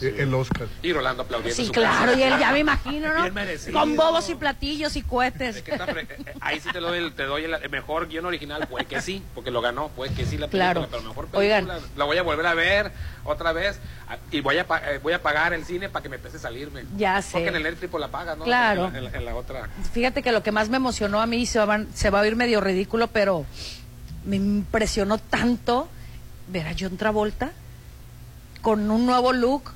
el 0.02 0.34
Oscar. 0.34 0.66
y 0.82 0.92
Rolando 0.92 1.22
aplaudiendo 1.22 1.56
Sí, 1.56 1.66
su 1.66 1.72
claro, 1.72 2.16
y 2.16 2.22
él 2.22 2.34
ya 2.38 2.52
me 2.52 2.60
imagino, 2.60 3.12
¿no? 3.14 3.22
Bien 3.22 3.34
merecido. 3.34 3.78
Con 3.78 3.96
bobos 3.96 4.28
y 4.30 4.34
platillos 4.34 4.96
y 4.96 5.02
cohetes. 5.02 5.62
Que 5.62 5.72
está 5.72 5.86
fre- 5.86 6.06
eh, 6.10 6.34
Ahí 6.40 6.60
sí 6.60 6.68
te 6.72 6.80
doy, 6.80 6.98
el, 6.98 7.12
te 7.12 7.24
doy 7.24 7.44
el, 7.44 7.54
el 7.54 7.70
mejor 7.70 8.08
guion 8.08 8.26
original, 8.26 8.66
puede 8.68 8.86
que 8.86 9.00
sí, 9.02 9.22
porque 9.34 9.50
lo 9.50 9.60
ganó, 9.60 9.88
puede 9.88 10.12
que 10.14 10.24
sí 10.26 10.38
la 10.38 10.46
película, 10.48 10.72
Claro. 10.72 10.88
pero 10.90 11.02
mejor 11.02 11.28
Oigan. 11.32 11.66
película 11.66 11.88
la 11.96 12.04
voy 12.04 12.16
a 12.18 12.22
volver 12.22 12.46
a 12.46 12.54
ver 12.54 12.92
otra 13.24 13.52
vez 13.52 13.78
ah, 14.08 14.16
y 14.30 14.40
voy 14.40 14.56
a 14.58 14.62
eh, 14.62 14.98
voy 15.02 15.12
a 15.12 15.22
pagar 15.22 15.52
el 15.52 15.64
cine 15.64 15.88
para 15.88 16.02
que 16.02 16.08
me 16.08 16.16
empiece 16.16 16.38
a 16.38 16.40
salirme. 16.40 16.84
Ya 16.96 17.20
sé. 17.22 17.32
Porque 17.32 17.48
en 17.48 17.56
el 17.56 17.62
Netflix 17.62 17.90
pues, 17.90 18.00
la 18.00 18.08
pagas, 18.08 18.38
¿no? 18.38 18.44
Claro. 18.44 18.86
En 18.86 18.92
la, 18.92 18.98
en 18.98 19.04
la- 19.04 19.18
en 19.18 19.24
la 19.26 19.34
otra. 19.34 19.68
Fíjate 19.92 20.22
que 20.22 20.32
lo 20.32 20.42
que 20.42 20.52
más 20.52 20.68
me 20.68 20.76
emocionó 20.78 21.20
a 21.20 21.26
mí 21.26 21.44
se 21.46 21.58
va, 21.64 21.80
se 21.94 22.10
va 22.10 22.20
a 22.20 22.22
oír 22.22 22.36
medio 22.36 22.60
ridículo, 22.60 23.08
pero 23.08 23.44
me 24.24 24.36
impresionó 24.36 25.18
tanto 25.18 25.88
ver 26.48 26.66
a 26.68 26.74
John 26.78 26.96
Travolta 26.96 27.52
con 28.60 28.90
un 28.90 29.06
nuevo 29.06 29.32
look. 29.32 29.72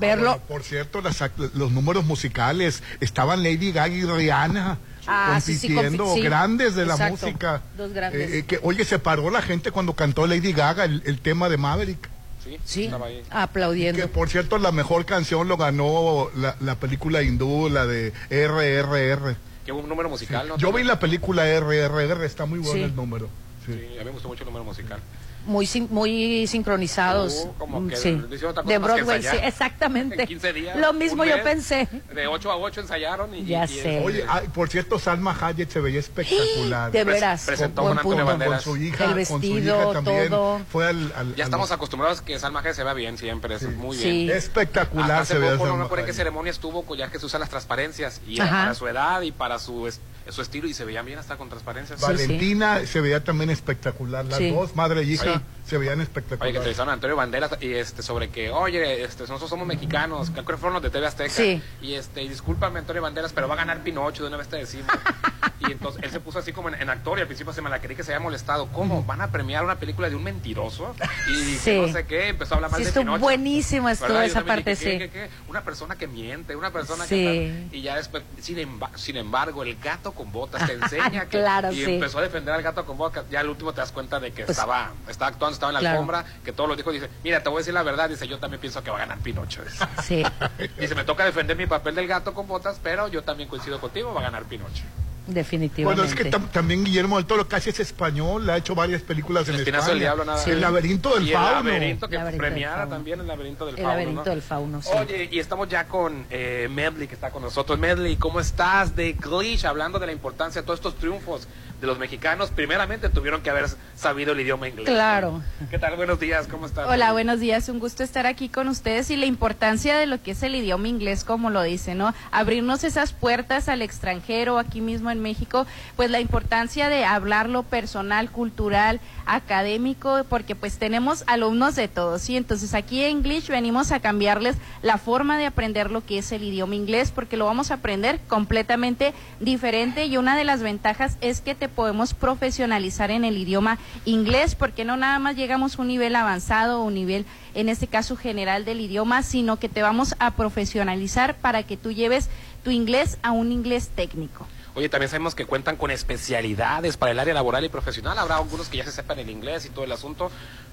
Verlo. 0.00 0.40
Por 0.48 0.62
cierto, 0.62 1.00
las 1.00 1.22
los 1.54 1.70
números 1.70 2.04
musicales 2.04 2.82
estaban 3.00 3.42
Lady 3.42 3.70
Gaga 3.72 3.94
y 3.94 4.04
Rihanna. 4.04 4.78
Ah, 5.06 5.40
sí, 5.42 5.56
sí, 5.56 5.68
compitiendo 5.68 6.04
compi- 6.06 6.14
sí. 6.14 6.20
grandes 6.22 6.74
de 6.74 6.86
la 6.86 6.96
música. 6.96 7.62
Dos 7.76 7.92
grandes. 7.92 8.30
Eh, 8.30 8.38
eh, 8.38 8.44
que, 8.44 8.60
oye, 8.62 8.84
se 8.84 8.98
paró 8.98 9.30
la 9.30 9.42
gente 9.42 9.70
cuando 9.70 9.94
cantó 9.94 10.26
Lady 10.26 10.52
Gaga 10.52 10.84
el, 10.84 11.02
el 11.06 11.20
tema 11.20 11.48
de 11.48 11.56
Maverick. 11.56 12.08
Sí, 12.44 12.58
Sí, 12.64 12.90
aplaudiendo. 13.30 14.00
Que 14.00 14.08
por 14.08 14.28
cierto, 14.28 14.58
la 14.58 14.72
mejor 14.72 15.04
canción 15.04 15.46
lo 15.48 15.56
ganó 15.56 16.30
la, 16.36 16.56
la 16.60 16.74
película 16.76 17.22
hindú, 17.22 17.68
la 17.68 17.86
de 17.86 18.12
RRR. 18.30 19.36
Que 19.64 19.72
hubo 19.72 19.80
un 19.80 19.88
número 19.88 20.08
musical, 20.08 20.48
¿no? 20.48 20.56
Yo 20.56 20.72
vi 20.72 20.82
la 20.84 20.98
película 20.98 21.44
RRR, 21.44 22.24
está 22.24 22.46
muy 22.46 22.58
bueno 22.60 22.72
Sí. 22.74 22.82
el 22.82 22.96
número. 22.96 23.28
Sí, 23.66 23.72
a 23.72 23.98
mí 24.00 24.04
me 24.06 24.10
gustó 24.12 24.28
mucho 24.28 24.42
el 24.42 24.46
número 24.46 24.64
musical. 24.64 25.00
Muy, 25.46 25.66
sin- 25.66 25.88
muy 25.90 26.46
sincronizados. 26.46 27.46
Uh, 27.46 27.52
como 27.58 27.80
Mm, 27.80 27.88
que 27.88 27.96
sí. 27.96 28.22
De 28.66 28.78
Broadway, 28.78 29.22
sí, 29.22 29.36
exactamente. 29.42 30.20
En 30.22 30.28
15 30.28 30.52
días, 30.52 30.76
Lo 30.76 30.92
mismo 30.92 31.24
yo 31.24 31.36
mes, 31.36 31.44
pensé. 31.44 31.88
De 32.14 32.26
8 32.26 32.50
a 32.52 32.56
8 32.56 32.82
ensayaron 32.82 33.34
y... 33.34 33.44
Ya 33.46 33.64
y- 33.64 33.68
sé. 33.68 34.00
Oye, 34.04 34.24
ah, 34.28 34.42
por 34.54 34.68
cierto, 34.68 34.98
Salma 34.98 35.36
Hayek 35.40 35.70
se 35.70 35.80
veía 35.80 35.98
espectacular. 36.00 36.92
De 36.92 37.04
veras. 37.04 37.44
Presentó 37.46 37.82
con, 37.82 37.96
con 37.98 38.18
con- 38.26 38.38
con 38.40 38.60
su 38.60 38.76
hija, 38.76 39.04
El 39.06 39.10
con 39.14 39.24
su 39.26 39.32
vestido, 39.40 39.82
hija 39.82 39.92
también. 39.92 40.28
todo. 40.28 40.60
Fue 40.70 40.86
al, 40.86 41.12
al- 41.16 41.34
Ya 41.34 41.44
al- 41.44 41.48
estamos 41.50 41.70
acostumbrados 41.72 42.20
que 42.20 42.38
Salma 42.38 42.60
Hayek 42.60 42.74
se 42.74 42.84
vea 42.84 42.94
bien 42.94 43.16
siempre, 43.18 43.54
es 43.54 43.62
muy 43.76 43.96
Sí. 43.96 44.26
bien. 44.26 44.36
espectacular 44.36 45.22
Hasta 45.22 45.34
se 45.34 45.40
poco 45.40 45.66
no 45.66 45.76
me 45.76 45.84
acuerdo 45.84 46.02
en 46.04 46.06
qué 46.06 46.12
ceremonia 46.12 46.50
estuvo, 46.50 46.94
ya 46.94 47.10
que 47.10 47.18
se 47.18 47.26
usan 47.26 47.40
las 47.40 47.50
transparencias. 47.50 48.20
Y 48.26 48.40
Ajá. 48.40 48.50
para 48.50 48.74
su 48.74 48.86
edad 48.86 49.20
y 49.22 49.32
para 49.32 49.58
su, 49.58 49.90
su 50.32 50.42
estilo, 50.42 50.66
y 50.68 50.74
se 50.74 50.84
veían 50.84 51.04
bien 51.06 51.18
hasta 51.18 51.36
con 51.36 51.48
transparencias. 51.48 52.00
Valentina 52.00 52.84
se 52.86 53.00
veía 53.00 53.22
también 53.24 53.50
espectacular. 53.50 54.24
Las 54.24 54.38
Sí. 54.38 54.50
dos, 54.50 54.74
madre 54.76 55.02
y 55.02 55.12
hija, 55.12 55.34
Sí. 55.34 55.40
se 55.70 55.78
veían 55.78 55.94
Oye, 55.94 55.98
que 55.98 56.02
espectaculares. 56.04 56.56
entrevistaron 56.56 56.90
a 56.90 56.92
Antonio 56.94 57.16
Banderas 57.16 57.50
y 57.60 57.72
este 57.74 58.02
sobre 58.02 58.28
que, 58.30 58.50
oye, 58.50 59.02
este, 59.04 59.22
nosotros 59.22 59.48
somos 59.50 59.66
mexicanos, 59.66 60.30
creo 60.30 60.44
que 60.44 60.56
fueron 60.56 60.74
los 60.74 60.82
de 60.82 60.90
TV 60.90 61.06
Azteca. 61.06 61.30
Sí. 61.30 61.62
Y 61.82 61.94
este, 61.94 62.22
y 62.22 62.28
discúlpame 62.28 62.78
Antonio 62.78 63.02
Banderas, 63.02 63.32
pero 63.32 63.48
va 63.48 63.54
a 63.54 63.58
ganar 63.58 63.82
Pinocho, 63.82 64.22
de 64.22 64.28
una 64.28 64.36
vez 64.36 64.48
te 64.48 64.56
decimos. 64.56 64.86
y 65.60 65.72
entonces 65.72 66.02
él 66.02 66.10
se 66.10 66.20
puso 66.20 66.38
así 66.38 66.52
como 66.52 66.68
en, 66.68 66.74
en 66.76 66.88
actor 66.90 67.18
y 67.18 67.20
al 67.22 67.26
principio 67.26 67.52
se 67.52 67.60
me 67.62 67.68
la 67.70 67.80
creí 67.80 67.96
que 67.96 68.02
se 68.02 68.12
había 68.14 68.22
molestado. 68.22 68.68
¿Cómo? 68.72 69.04
¿Van 69.04 69.20
a 69.20 69.30
premiar 69.30 69.64
una 69.64 69.76
película 69.78 70.08
de 70.08 70.16
un 70.16 70.22
mentiroso? 70.24 70.94
Y 71.30 71.54
Sí. 71.56 71.78
no 71.80 71.92
sé 71.92 72.04
qué, 72.06 72.28
empezó 72.28 72.54
a 72.54 72.56
hablar 72.56 72.70
mal 72.70 72.78
Sí, 72.78 72.84
de 72.84 72.88
estuvo 72.90 73.04
Pinocho. 73.04 73.20
buenísima 73.20 73.92
estuvo 73.92 74.20
esa 74.20 74.44
parte, 74.44 74.70
dije, 74.70 74.84
¿qué, 74.84 74.92
sí. 74.92 74.98
qué, 74.98 75.10
qué? 75.10 75.30
Una 75.48 75.62
persona 75.62 75.96
que 75.96 76.06
miente, 76.06 76.56
una 76.56 76.70
persona 76.70 77.04
Sí. 77.04 77.14
que 77.14 77.66
tal. 77.70 77.74
Y 77.78 77.82
ya 77.82 77.96
después, 77.96 78.22
sin, 78.40 78.58
emba- 78.58 78.96
sin 78.96 79.16
embargo, 79.16 79.62
el 79.62 79.76
gato 79.76 80.12
con 80.20 80.30
botas 80.32 80.66
te 80.66 80.72
enseña 80.82 81.24
que... 81.24 81.38
Claro, 81.40 81.72
y 81.72 81.76
sí. 81.82 81.94
empezó 81.94 82.18
a 82.18 82.22
defender 82.22 82.52
al 82.54 82.60
gato 82.62 82.84
con 82.84 82.98
botas. 82.98 83.24
Ya 83.30 83.40
al 83.40 83.48
último 83.48 83.72
te 83.72 83.80
das 83.80 83.90
cuenta 83.90 84.20
de 84.20 84.32
que 84.32 84.44
Pues, 84.44 84.58
estaba, 84.58 84.90
estaba 85.08 85.30
actuando, 85.30 85.54
estaba 85.54 85.70
en 85.70 85.74
la 85.74 85.80
claro. 85.80 85.94
alfombra, 85.96 86.24
que 86.44 86.52
todos 86.52 86.68
los 86.68 86.76
dijo, 86.76 86.92
dice, 86.92 87.08
mira, 87.24 87.42
te 87.42 87.48
voy 87.48 87.56
a 87.56 87.60
decir 87.60 87.72
la 87.72 87.82
verdad, 87.82 88.10
dice, 88.10 88.28
yo 88.28 88.38
también 88.38 88.60
pienso 88.60 88.82
que 88.82 88.90
va 88.90 88.96
a 88.98 89.00
ganar 89.00 89.18
Pinocho. 89.20 89.62
Dice, 89.64 89.84
Sí. 90.02 90.22
Dice, 90.78 90.94
me 90.94 91.04
toca 91.04 91.24
defender 91.24 91.56
mi 91.56 91.66
papel 91.66 91.94
del 91.94 92.06
gato 92.06 92.34
con 92.34 92.46
botas, 92.46 92.78
pero 92.82 93.08
yo 93.08 93.22
también 93.22 93.48
coincido 93.48 93.80
contigo, 93.80 94.12
va 94.12 94.20
a 94.20 94.24
ganar 94.24 94.44
Pinocho. 94.44 94.84
Definitivamente. 95.32 96.02
Bueno, 96.02 96.02
es 96.04 96.14
que 96.14 96.30
tam- 96.30 96.48
también 96.50 96.84
Guillermo 96.84 97.16
del 97.16 97.26
Toro 97.26 97.46
casi 97.48 97.70
es 97.70 97.80
español, 97.80 98.48
ha 98.50 98.56
hecho 98.56 98.74
varias 98.74 99.02
películas 99.02 99.48
en 99.48 99.54
El 99.54 99.60
Espinazo 99.60 99.82
España. 99.92 99.92
del 99.94 100.00
Diablo, 100.00 100.24
nada. 100.24 100.44
El 100.44 100.60
laberinto 100.60 101.14
del 101.14 101.26
y 101.26 101.30
el 101.30 101.34
fauno. 101.36 101.70
laberinto 101.70 102.08
que 102.08 102.16
Laberinto 102.16 102.68
fauno. 102.70 102.88
también 102.88 103.20
el 103.20 103.26
laberinto 103.26 103.66
del 103.66 103.74
El 103.76 103.80
fauno. 103.82 103.90
laberinto 103.92 104.24
¿no? 104.24 104.30
del 104.30 104.42
fauno, 104.42 104.82
sí. 104.82 104.88
Oye, 104.98 105.28
y 105.30 105.38
estamos 105.38 105.68
ya 105.68 105.86
con 105.86 106.26
eh, 106.30 106.68
Medley, 106.70 107.06
que 107.08 107.14
está 107.14 107.30
con 107.30 107.42
nosotros. 107.42 107.78
Medley, 107.78 108.16
¿cómo 108.16 108.40
estás? 108.40 108.94
De 108.96 109.12
Glitch, 109.12 109.64
hablando 109.64 109.98
de 109.98 110.06
la 110.06 110.12
importancia 110.12 110.60
de 110.62 110.66
todos 110.66 110.78
estos 110.80 110.96
triunfos 110.96 111.46
de 111.80 111.86
los 111.86 111.98
mexicanos. 111.98 112.50
Primeramente 112.50 113.08
tuvieron 113.08 113.42
que 113.42 113.50
haber 113.50 113.66
sabido 113.96 114.32
el 114.32 114.40
idioma 114.40 114.68
inglés. 114.68 114.86
Claro. 114.86 115.42
¿Qué 115.70 115.78
tal? 115.78 115.96
Buenos 115.96 116.20
días, 116.20 116.46
¿cómo 116.46 116.66
estás? 116.66 116.88
Hola, 116.88 117.12
buenos 117.12 117.40
días. 117.40 117.68
Un 117.68 117.78
gusto 117.78 118.02
estar 118.02 118.26
aquí 118.26 118.48
con 118.48 118.68
ustedes 118.68 119.10
y 119.10 119.16
la 119.16 119.26
importancia 119.26 119.96
de 119.96 120.06
lo 120.06 120.22
que 120.22 120.32
es 120.32 120.42
el 120.42 120.54
idioma 120.54 120.88
inglés, 120.88 121.24
como 121.24 121.50
lo 121.50 121.62
dice, 121.62 121.94
¿no? 121.94 122.14
Abrirnos 122.30 122.84
esas 122.84 123.12
puertas 123.12 123.68
al 123.68 123.82
extranjero, 123.82 124.58
aquí 124.58 124.80
mismo 124.80 125.10
en 125.10 125.20
México, 125.20 125.66
pues 125.96 126.10
la 126.10 126.20
importancia 126.20 126.88
de 126.88 127.04
hablarlo 127.04 127.62
personal, 127.62 128.30
cultural, 128.30 129.00
académico, 129.26 130.24
porque 130.28 130.54
pues 130.54 130.78
tenemos 130.78 131.24
alumnos 131.26 131.76
de 131.76 131.88
todos, 131.88 132.22
¿sí? 132.22 132.36
Entonces 132.36 132.74
aquí 132.74 133.02
en 133.02 133.18
English 133.18 133.48
venimos 133.48 133.92
a 133.92 134.00
cambiarles 134.00 134.56
la 134.82 134.98
forma 134.98 135.38
de 135.38 135.46
aprender 135.46 135.90
lo 135.90 136.04
que 136.04 136.18
es 136.18 136.32
el 136.32 136.42
idioma 136.42 136.74
inglés, 136.74 137.10
porque 137.10 137.36
lo 137.36 137.46
vamos 137.46 137.70
a 137.70 137.74
aprender 137.74 138.20
completamente 138.28 139.14
diferente 139.40 140.06
y 140.06 140.16
una 140.16 140.36
de 140.36 140.44
las 140.44 140.62
ventajas 140.62 141.16
es 141.20 141.40
que 141.40 141.54
te 141.54 141.69
podemos 141.70 142.14
profesionalizar 142.14 143.10
en 143.10 143.24
el 143.24 143.36
idioma 143.36 143.78
inglés, 144.04 144.54
porque 144.54 144.84
no 144.84 144.96
nada 144.96 145.18
más 145.18 145.36
llegamos 145.36 145.78
a 145.78 145.82
un 145.82 145.88
nivel 145.88 146.14
avanzado 146.16 146.80
o 146.80 146.84
un 146.84 146.94
nivel, 146.94 147.24
en 147.54 147.68
este 147.68 147.86
caso 147.86 148.16
general 148.16 148.64
del 148.64 148.80
idioma, 148.80 149.22
sino 149.22 149.58
que 149.58 149.68
te 149.68 149.82
vamos 149.82 150.14
a 150.18 150.32
profesionalizar 150.32 151.36
para 151.36 151.62
que 151.62 151.76
tú 151.76 151.92
lleves 151.92 152.28
tu 152.62 152.70
inglés 152.70 153.18
a 153.22 153.30
un 153.30 153.52
inglés 153.52 153.90
técnico. 153.94 154.46
Oye, 154.74 154.88
también 154.88 155.08
sabemos 155.08 155.34
que 155.34 155.46
cuentan 155.46 155.76
con 155.76 155.90
especialidades 155.90 156.96
para 156.96 157.10
el 157.10 157.18
área 157.18 157.34
laboral 157.34 157.64
y 157.64 157.68
profesional. 157.68 158.16
Habrá 158.18 158.36
algunos 158.36 158.68
que 158.68 158.76
ya 158.76 158.84
se 158.84 158.92
sepan 158.92 159.18
el 159.18 159.28
inglés 159.28 159.66
y 159.66 159.70
todo 159.70 159.84
el 159.84 159.90
asunto, 159.90 160.30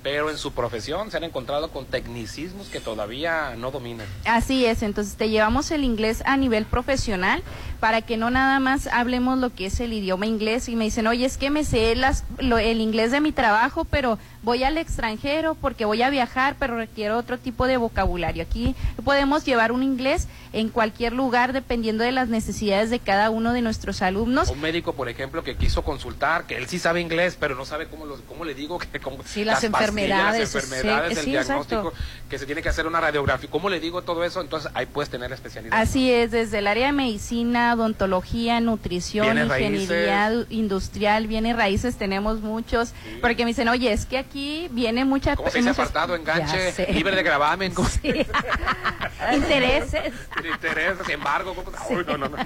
pero 0.10 0.30
en 0.32 0.38
su 0.38 0.54
profesión 0.54 1.12
se 1.12 1.18
han 1.18 1.26
encontrado 1.26 1.70
con 1.70 1.86
tecnicismos 1.86 2.68
que 2.70 2.80
todavía 2.80 3.56
no 3.58 3.72
dominan. 3.72 4.08
Así 4.24 4.66
es, 4.66 4.82
entonces 4.82 5.16
te 5.18 5.28
llevamos 5.30 5.70
el 5.72 5.84
inglés 5.84 6.24
a 6.26 6.38
nivel 6.38 6.64
profesional 6.64 7.44
para 7.82 8.02
que 8.02 8.16
no 8.16 8.30
nada 8.32 8.60
más 8.62 8.88
hablemos 8.88 9.38
lo 9.38 9.54
que 9.54 9.66
es 9.66 9.82
el 9.82 9.92
idioma 9.92 10.26
inglés 10.26 10.70
y 10.70 10.78
me 10.78 10.86
dicen, 10.86 11.08
oye, 11.08 11.26
es 11.26 11.38
que 11.38 11.50
me 11.50 11.66
sé 11.66 11.94
las, 11.98 12.24
lo- 12.40 12.58
el 12.58 12.80
inglés 12.80 13.12
de 13.12 13.20
mi 13.20 13.34
trabajo, 13.34 13.84
pero 13.84 14.18
voy 14.44 14.64
al 14.64 14.78
extranjero 14.78 15.56
porque 15.56 15.84
voy 15.84 16.02
a 16.02 16.10
viajar, 16.10 16.56
pero 16.58 16.78
requiero 16.78 17.18
otro 17.18 17.38
tipo 17.38 17.68
de 17.68 17.76
vocabulario. 17.76 18.44
Aquí 18.44 18.76
podemos 19.04 19.44
llevar 19.44 19.74
un 19.74 19.84
inglés 19.84 20.30
en 20.54 20.70
cualquier 20.70 21.12
lugar 21.12 21.52
dependiendo 21.52 22.06
de 22.06 22.14
las 22.14 22.30
necesidades 22.30 22.90
de 22.90 23.00
cada 23.00 23.30
uno 23.30 23.52
de 23.52 23.62
nuestros 23.62 24.02
alumnos. 24.02 24.48
Un 24.50 24.62
médico, 24.62 24.94
por 24.94 25.10
ejemplo, 25.10 25.44
que 25.44 25.58
quiso 25.58 25.84
consultar, 25.84 26.46
que 26.48 26.56
él 26.56 26.68
sí 26.68 26.80
sabe 26.80 27.02
inglés, 27.02 27.36
pero 27.38 27.56
no 27.56 27.66
sabe 27.66 27.88
cómo, 27.90 28.06
lo- 28.06 28.22
cómo 28.22 28.46
le 28.46 28.54
digo 28.56 28.80
que 28.80 28.88
cómo, 29.02 29.18
Sí, 29.26 29.44
las 29.44 29.64
enfermedades, 29.66 29.94
las 30.06 30.36
enfermedades, 30.40 31.14
sí, 31.14 31.20
el 31.20 31.26
sí, 31.26 31.32
diagnóstico, 31.32 31.88
exacto. 31.90 32.06
que 32.30 32.38
se 32.40 32.46
tiene 32.46 32.62
que 32.62 32.70
hacer 32.70 32.86
una 32.88 33.00
radiografía. 33.02 33.50
¿Cómo 33.50 33.70
le 33.70 33.80
digo 33.80 34.02
todo 34.02 34.24
eso? 34.24 34.42
Entonces 34.42 34.70
ahí 34.76 34.86
puedes 34.86 35.10
tener 35.10 35.32
especialidad. 35.32 35.80
Así 35.80 36.12
es, 36.12 36.32
desde 36.32 36.60
el 36.60 36.68
área 36.68 36.88
de 36.88 36.92
medicina, 36.94 37.74
odontología, 37.74 38.60
nutrición, 38.60 39.26
Bienes 39.26 39.46
ingeniería 39.46 40.30
raíces. 40.30 40.48
industrial, 40.52 41.28
bienes 41.28 41.56
raíces 41.56 41.96
tenemos 41.98 42.42
muchos, 42.42 42.94
porque 43.22 43.44
me 43.46 43.52
dicen, 43.52 43.68
oye, 43.70 43.92
es 43.94 44.06
que 44.06 44.18
aquí 44.18 44.68
viene 44.72 45.06
mucha... 45.06 45.36
¿Cómo 45.36 45.50
se 45.50 45.60
dice 45.60 45.70
muchas- 45.70 45.90
apartado, 45.90 46.16
enganche, 46.16 46.92
libre 46.94 47.16
de 47.16 47.24
gravamen? 47.24 47.74
Intereses. 49.34 50.14
Intereses, 50.54 51.10
embargo. 51.10 51.56
Uy, 51.90 52.04
no, 52.08 52.18
no, 52.18 52.30
no. 52.30 52.38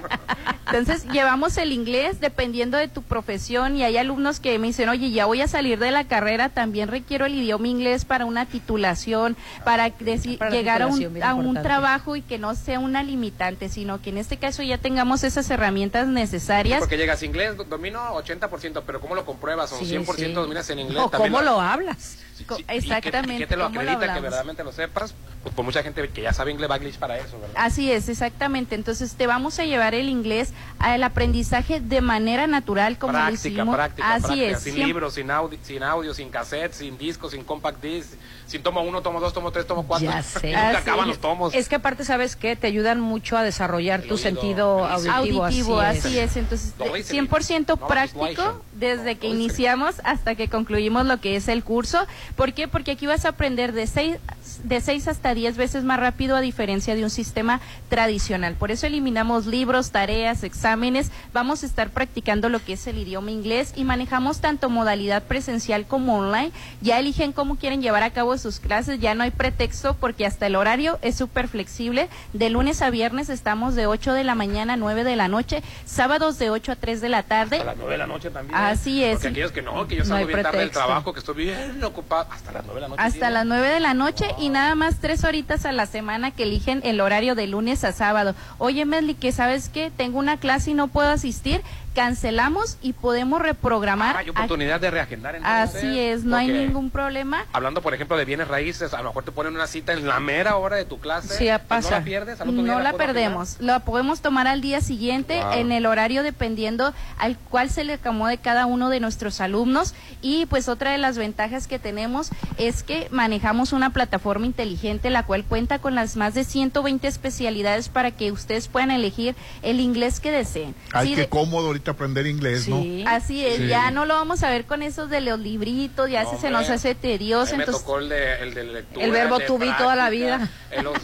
Entonces, 0.66 1.06
llevamos 1.08 1.56
el 1.58 1.72
inglés 1.72 2.20
dependiendo 2.20 2.78
de 2.78 2.88
tu 2.88 3.02
profesión 3.02 3.76
y 3.76 3.84
hay 3.84 3.96
alumnos 3.98 4.40
que 4.40 4.58
me 4.58 4.68
dicen, 4.68 4.88
oye, 4.88 5.10
ya 5.10 5.26
voy 5.26 5.40
a 5.42 5.48
salir 5.48 5.78
de 5.78 5.90
la 5.90 6.04
carrera, 6.04 6.48
también 6.48 6.88
requiero 6.88 7.26
el 7.26 7.34
idioma 7.42 7.68
inglés 7.68 8.04
para 8.04 8.24
una 8.24 8.46
titulación, 8.46 9.36
para 9.64 9.88
deci- 9.98 10.38
Para 10.38 10.50
la 10.50 10.56
llegar 10.56 10.82
a 10.82 10.86
un, 10.86 11.22
a 11.22 11.34
un 11.34 11.54
trabajo 11.62 12.16
y 12.16 12.22
que 12.22 12.38
no 12.38 12.54
sea 12.54 12.78
una 12.78 13.02
limitante, 13.02 13.68
sino 13.68 14.00
que 14.00 14.10
en 14.10 14.18
este 14.18 14.36
caso 14.38 14.62
ya 14.62 14.78
tengamos 14.78 15.24
esas 15.24 15.48
herramientas 15.50 16.06
Sí, 16.06 16.12
necesarias. 16.12 16.78
porque 16.80 16.96
llegas 16.96 17.22
inglés, 17.22 17.56
do- 17.56 17.64
domino 17.64 18.00
80%, 18.14 18.82
pero 18.86 19.00
¿cómo 19.00 19.14
lo 19.14 19.24
compruebas? 19.24 19.72
O 19.72 19.78
Sí, 19.78 19.84
100% 19.86 20.14
sí. 20.16 20.32
dominas 20.32 20.68
en 20.70 20.78
inglés. 20.78 21.02
O 21.02 21.10
cómo 21.10 21.40
lo 21.42 21.60
hablas. 21.60 22.18
Co- 22.46 22.58
¿Y 22.58 22.64
qué- 22.64 22.76
Exactamente. 22.76 23.34
¿Y 23.34 23.38
qué 23.38 23.46
te 23.46 23.56
lo 23.56 23.64
¿cómo 23.66 23.80
acredita 23.80 24.14
que 24.14 24.20
verdaderamente 24.20 24.64
lo 24.64 24.72
sepas? 24.72 25.14
Pues 25.42 25.54
por 25.54 25.64
mucha 25.64 25.82
gente 25.82 26.08
que 26.08 26.22
ya 26.22 26.32
sabe 26.32 26.52
inglés 26.52 26.70
va 26.70 26.76
a 26.76 26.78
glitch 26.78 26.98
para 26.98 27.18
eso, 27.18 27.38
¿verdad? 27.38 27.54
Así 27.56 27.90
es, 27.90 28.08
exactamente. 28.08 28.74
Entonces 28.74 29.14
te 29.16 29.26
vamos 29.26 29.58
a 29.58 29.64
llevar 29.64 29.94
el 29.94 30.08
inglés 30.08 30.52
al 30.78 31.02
aprendizaje 31.02 31.80
de 31.80 32.00
manera 32.00 32.46
natural, 32.46 32.96
como 32.98 33.12
lo 33.14 33.18
práctica, 33.18 33.48
hicimos. 33.48 33.74
práctica, 33.74 34.14
Así 34.14 34.22
práctica. 34.26 34.46
es. 34.50 34.54
Sin 34.62 34.62
siempre- 34.74 34.86
libros, 34.86 35.14
sin 35.14 35.30
audio, 35.30 35.58
sin 35.62 35.82
audio, 35.82 36.14
sin 36.14 36.30
cassette, 36.30 36.72
sin 36.72 36.96
disco, 36.96 37.28
sin 37.28 37.42
compact 37.44 37.82
disc, 37.82 38.10
sin 38.46 38.62
tomo 38.62 38.82
uno, 38.82 39.02
tomo 39.02 39.18
dos, 39.20 39.32
tomo 39.32 39.50
tres, 39.50 39.66
tomo 39.66 39.84
cuatro. 39.86 40.10
Ya 40.10 40.22
sé. 40.22 40.46
Nunca 40.48 40.68
Así 40.68 40.76
acaban 40.78 41.00
es. 41.02 41.06
los 41.08 41.18
tomos. 41.20 41.54
Es 41.54 41.68
que 41.68 41.74
aparte, 41.74 42.04
¿sabes 42.04 42.36
qué? 42.36 42.54
Te 42.56 42.66
ayudan 42.68 43.00
mucho 43.00 43.36
a 43.36 43.42
desarrollar 43.42 44.00
El 44.02 44.08
tu 44.08 44.14
oído, 44.14 44.22
sentido 44.22 44.84
auditivo. 44.86 45.44
auditivo, 45.44 45.80
así 45.80 45.98
así 45.98 46.18
es. 46.18 46.30
es. 46.30 46.36
Entonces, 46.36 46.74
No, 46.78 46.84
de- 46.86 46.98
dice 46.98 47.14
100% 47.14 47.78
no, 47.80 47.88
práctico 47.88 48.62
desde 48.74 49.16
que 49.18 49.28
No, 49.28 49.34
iniciamos 49.34 49.96
hasta 50.04 50.34
que 50.36 50.48
concluimos 50.48 51.04
lo 51.06 51.20
que 51.20 51.34
es 51.36 51.48
el 51.48 51.64
curso. 51.64 52.06
¿Por 52.36 52.52
qué? 52.52 52.68
Porque 52.68 52.92
aquí 52.92 53.06
vas 53.06 53.24
a 53.24 53.30
aprender 53.30 53.72
de 53.72 53.86
6 53.86 54.18
de 54.64 54.80
seis 54.80 55.08
hasta 55.08 55.34
10 55.34 55.56
veces 55.56 55.84
más 55.84 55.98
rápido 55.98 56.36
a 56.36 56.40
diferencia 56.40 56.94
de 56.94 57.04
un 57.04 57.10
sistema 57.10 57.60
tradicional. 57.88 58.54
Por 58.54 58.70
eso 58.70 58.86
eliminamos 58.86 59.46
libros, 59.46 59.90
tareas, 59.90 60.44
exámenes. 60.44 61.10
Vamos 61.32 61.62
a 61.62 61.66
estar 61.66 61.90
practicando 61.90 62.48
lo 62.48 62.62
que 62.62 62.74
es 62.74 62.86
el 62.86 62.98
idioma 62.98 63.30
inglés 63.30 63.72
y 63.76 63.84
manejamos 63.84 64.40
tanto 64.40 64.70
modalidad 64.70 65.22
presencial 65.24 65.86
como 65.86 66.18
online. 66.18 66.52
Ya 66.80 66.98
eligen 66.98 67.32
cómo 67.32 67.56
quieren 67.56 67.82
llevar 67.82 68.02
a 68.02 68.10
cabo 68.10 68.38
sus 68.38 68.60
clases. 68.60 69.00
Ya 69.00 69.14
no 69.14 69.22
hay 69.22 69.30
pretexto 69.30 69.94
porque 69.94 70.26
hasta 70.26 70.46
el 70.46 70.56
horario 70.56 70.98
es 71.02 71.16
súper 71.16 71.48
flexible. 71.48 72.08
De 72.32 72.50
lunes 72.50 72.82
a 72.82 72.90
viernes 72.90 73.28
estamos 73.28 73.74
de 73.74 73.86
8 73.86 74.12
de 74.12 74.24
la 74.24 74.34
mañana 74.34 74.74
a 74.74 74.76
9 74.76 75.04
de 75.04 75.16
la 75.16 75.28
noche. 75.28 75.62
Sábados 75.84 76.38
de 76.38 76.50
8 76.50 76.72
a 76.72 76.76
3 76.76 77.00
de 77.00 77.08
la 77.08 77.22
tarde. 77.22 77.56
Hasta 77.56 77.66
las 77.66 77.76
nueve 77.76 77.92
de 77.92 77.98
la 77.98 78.06
noche 78.06 78.30
también. 78.30 78.56
Así 78.56 79.02
es. 79.02 79.14
Porque 79.14 79.28
aquellos 79.28 79.52
que 79.52 79.62
no, 79.62 79.86
que 79.86 79.96
yo 79.96 80.04
salgo 80.04 80.18
hay 80.18 80.26
bien 80.26 80.42
tarde 80.42 80.58
del 80.58 80.68
pretexto. 80.68 80.86
trabajo, 80.86 81.12
que 81.12 81.20
estoy 81.20 81.34
bien 81.36 81.82
ocupado. 81.82 82.11
Hasta 82.20 82.52
las 82.52 82.64
nueve 82.64 82.80
de 82.80 82.80
la 82.80 82.88
noche. 82.88 83.02
Hasta 83.02 83.30
las 83.30 83.46
9 83.46 83.68
de 83.68 83.80
la 83.80 83.94
noche 83.94 84.26
y 84.38 84.48
nada 84.48 84.74
más 84.74 84.96
tres 85.00 85.24
horitas 85.24 85.66
a 85.66 85.72
la 85.72 85.86
semana 85.86 86.30
que 86.30 86.44
eligen 86.44 86.80
el 86.84 87.00
horario 87.00 87.34
de 87.34 87.46
lunes 87.46 87.84
a 87.84 87.92
sábado. 87.92 88.34
Oye, 88.58 88.84
Medley, 88.84 89.14
que 89.14 89.32
sabes 89.32 89.68
que 89.68 89.90
tengo 89.90 90.18
una 90.18 90.36
clase 90.38 90.72
y 90.72 90.74
no 90.74 90.88
puedo 90.88 91.08
asistir, 91.08 91.62
cancelamos 91.94 92.78
y 92.82 92.92
podemos 92.92 93.40
reprogramar. 93.40 94.16
Ah, 94.16 94.18
hay 94.20 94.28
oportunidad 94.30 94.80
de 94.80 94.90
reagendar 94.90 95.34
entonces. 95.36 95.76
Así 95.76 95.98
es, 95.98 96.24
no 96.24 96.36
hay 96.36 96.48
ningún 96.48 96.90
problema. 96.90 97.44
Hablando, 97.52 97.82
por 97.82 97.94
ejemplo, 97.94 98.16
de 98.16 98.24
bienes 98.24 98.48
raíces, 98.48 98.94
a 98.94 98.98
lo 99.02 99.10
mejor 99.10 99.24
te 99.24 99.32
ponen 99.32 99.54
una 99.54 99.66
cita 99.66 99.92
en 99.92 100.06
la 100.06 100.20
mera 100.20 100.56
hora 100.56 100.76
de 100.76 100.84
tu 100.84 100.98
clase. 100.98 101.36
Sí, 101.36 101.48
pasa. 101.68 101.90
¿No 101.90 101.96
la 101.98 102.04
pierdes? 102.04 102.40
¿Al 102.40 102.48
otro 102.48 102.62
día 102.62 102.72
No 102.72 102.80
la 102.80 102.90
puedo 102.92 103.04
perdemos. 103.06 103.56
La 103.60 103.80
podemos 103.80 104.20
tomar 104.20 104.46
al 104.46 104.60
día 104.60 104.80
siguiente 104.80 105.40
Wow. 105.42 105.52
en 105.54 105.72
el 105.72 105.86
horario 105.86 106.22
dependiendo 106.22 106.92
al 107.18 107.36
cual 107.38 107.70
se 107.70 107.84
le 107.84 107.94
acomode 107.94 108.38
cada 108.38 108.66
uno 108.66 108.88
de 108.90 109.00
nuestros 109.00 109.40
alumnos. 109.40 109.94
Y 110.20 110.46
pues 110.46 110.68
otra 110.68 110.90
de 110.92 110.98
las 110.98 111.18
ventajas 111.18 111.66
que 111.66 111.78
tenemos 111.78 112.30
es 112.58 112.82
que 112.82 113.08
manejamos 113.10 113.72
una 113.72 113.90
plataforma 113.90 114.46
inteligente 114.46 115.10
la 115.10 115.24
cual 115.24 115.44
cuenta 115.44 115.78
con 115.78 115.94
las 115.94 116.16
más 116.16 116.34
de 116.34 116.44
120 116.44 117.06
especialidades 117.08 117.88
para 117.88 118.10
que 118.12 118.32
ustedes 118.32 118.68
puedan 118.68 118.90
elegir 118.90 119.34
el 119.62 119.80
inglés 119.80 120.20
que 120.20 120.30
deseen. 120.30 120.74
Ay, 120.92 121.08
Sí, 121.08 121.14
qué 121.14 121.20
de- 121.22 121.28
cómodo 121.28 121.72
ahorita 121.82 121.90
aprender 121.90 122.26
inglés, 122.26 122.68
¿no? 122.68 122.82
Así 123.08 123.44
es, 123.44 123.56
Sí. 123.58 123.66
ya 123.66 123.90
no 123.90 124.06
lo 124.06 124.14
vamos 124.14 124.42
a 124.44 124.50
ver 124.50 124.64
con 124.66 124.82
esos 124.82 125.10
de 125.10 125.20
los 125.20 125.38
libritos, 125.38 126.08
ya 126.08 126.24
se 126.24 126.50
nos 126.50 126.70
hace 126.70 126.94
tedioso. 126.94 127.52
mí 127.52 127.58
me 127.58 127.64
Entonces, 127.64 127.84
tocó 127.84 127.98
el 127.98 128.08
de, 128.08 128.34
el 128.42 128.54
de 128.54 128.64
lectura. 128.64 129.04
El 129.04 129.10
verbo 129.10 129.38
be 129.58 129.72
toda 129.76 129.96
la 129.96 130.08
vida. 130.10 130.48
los- 130.82 130.96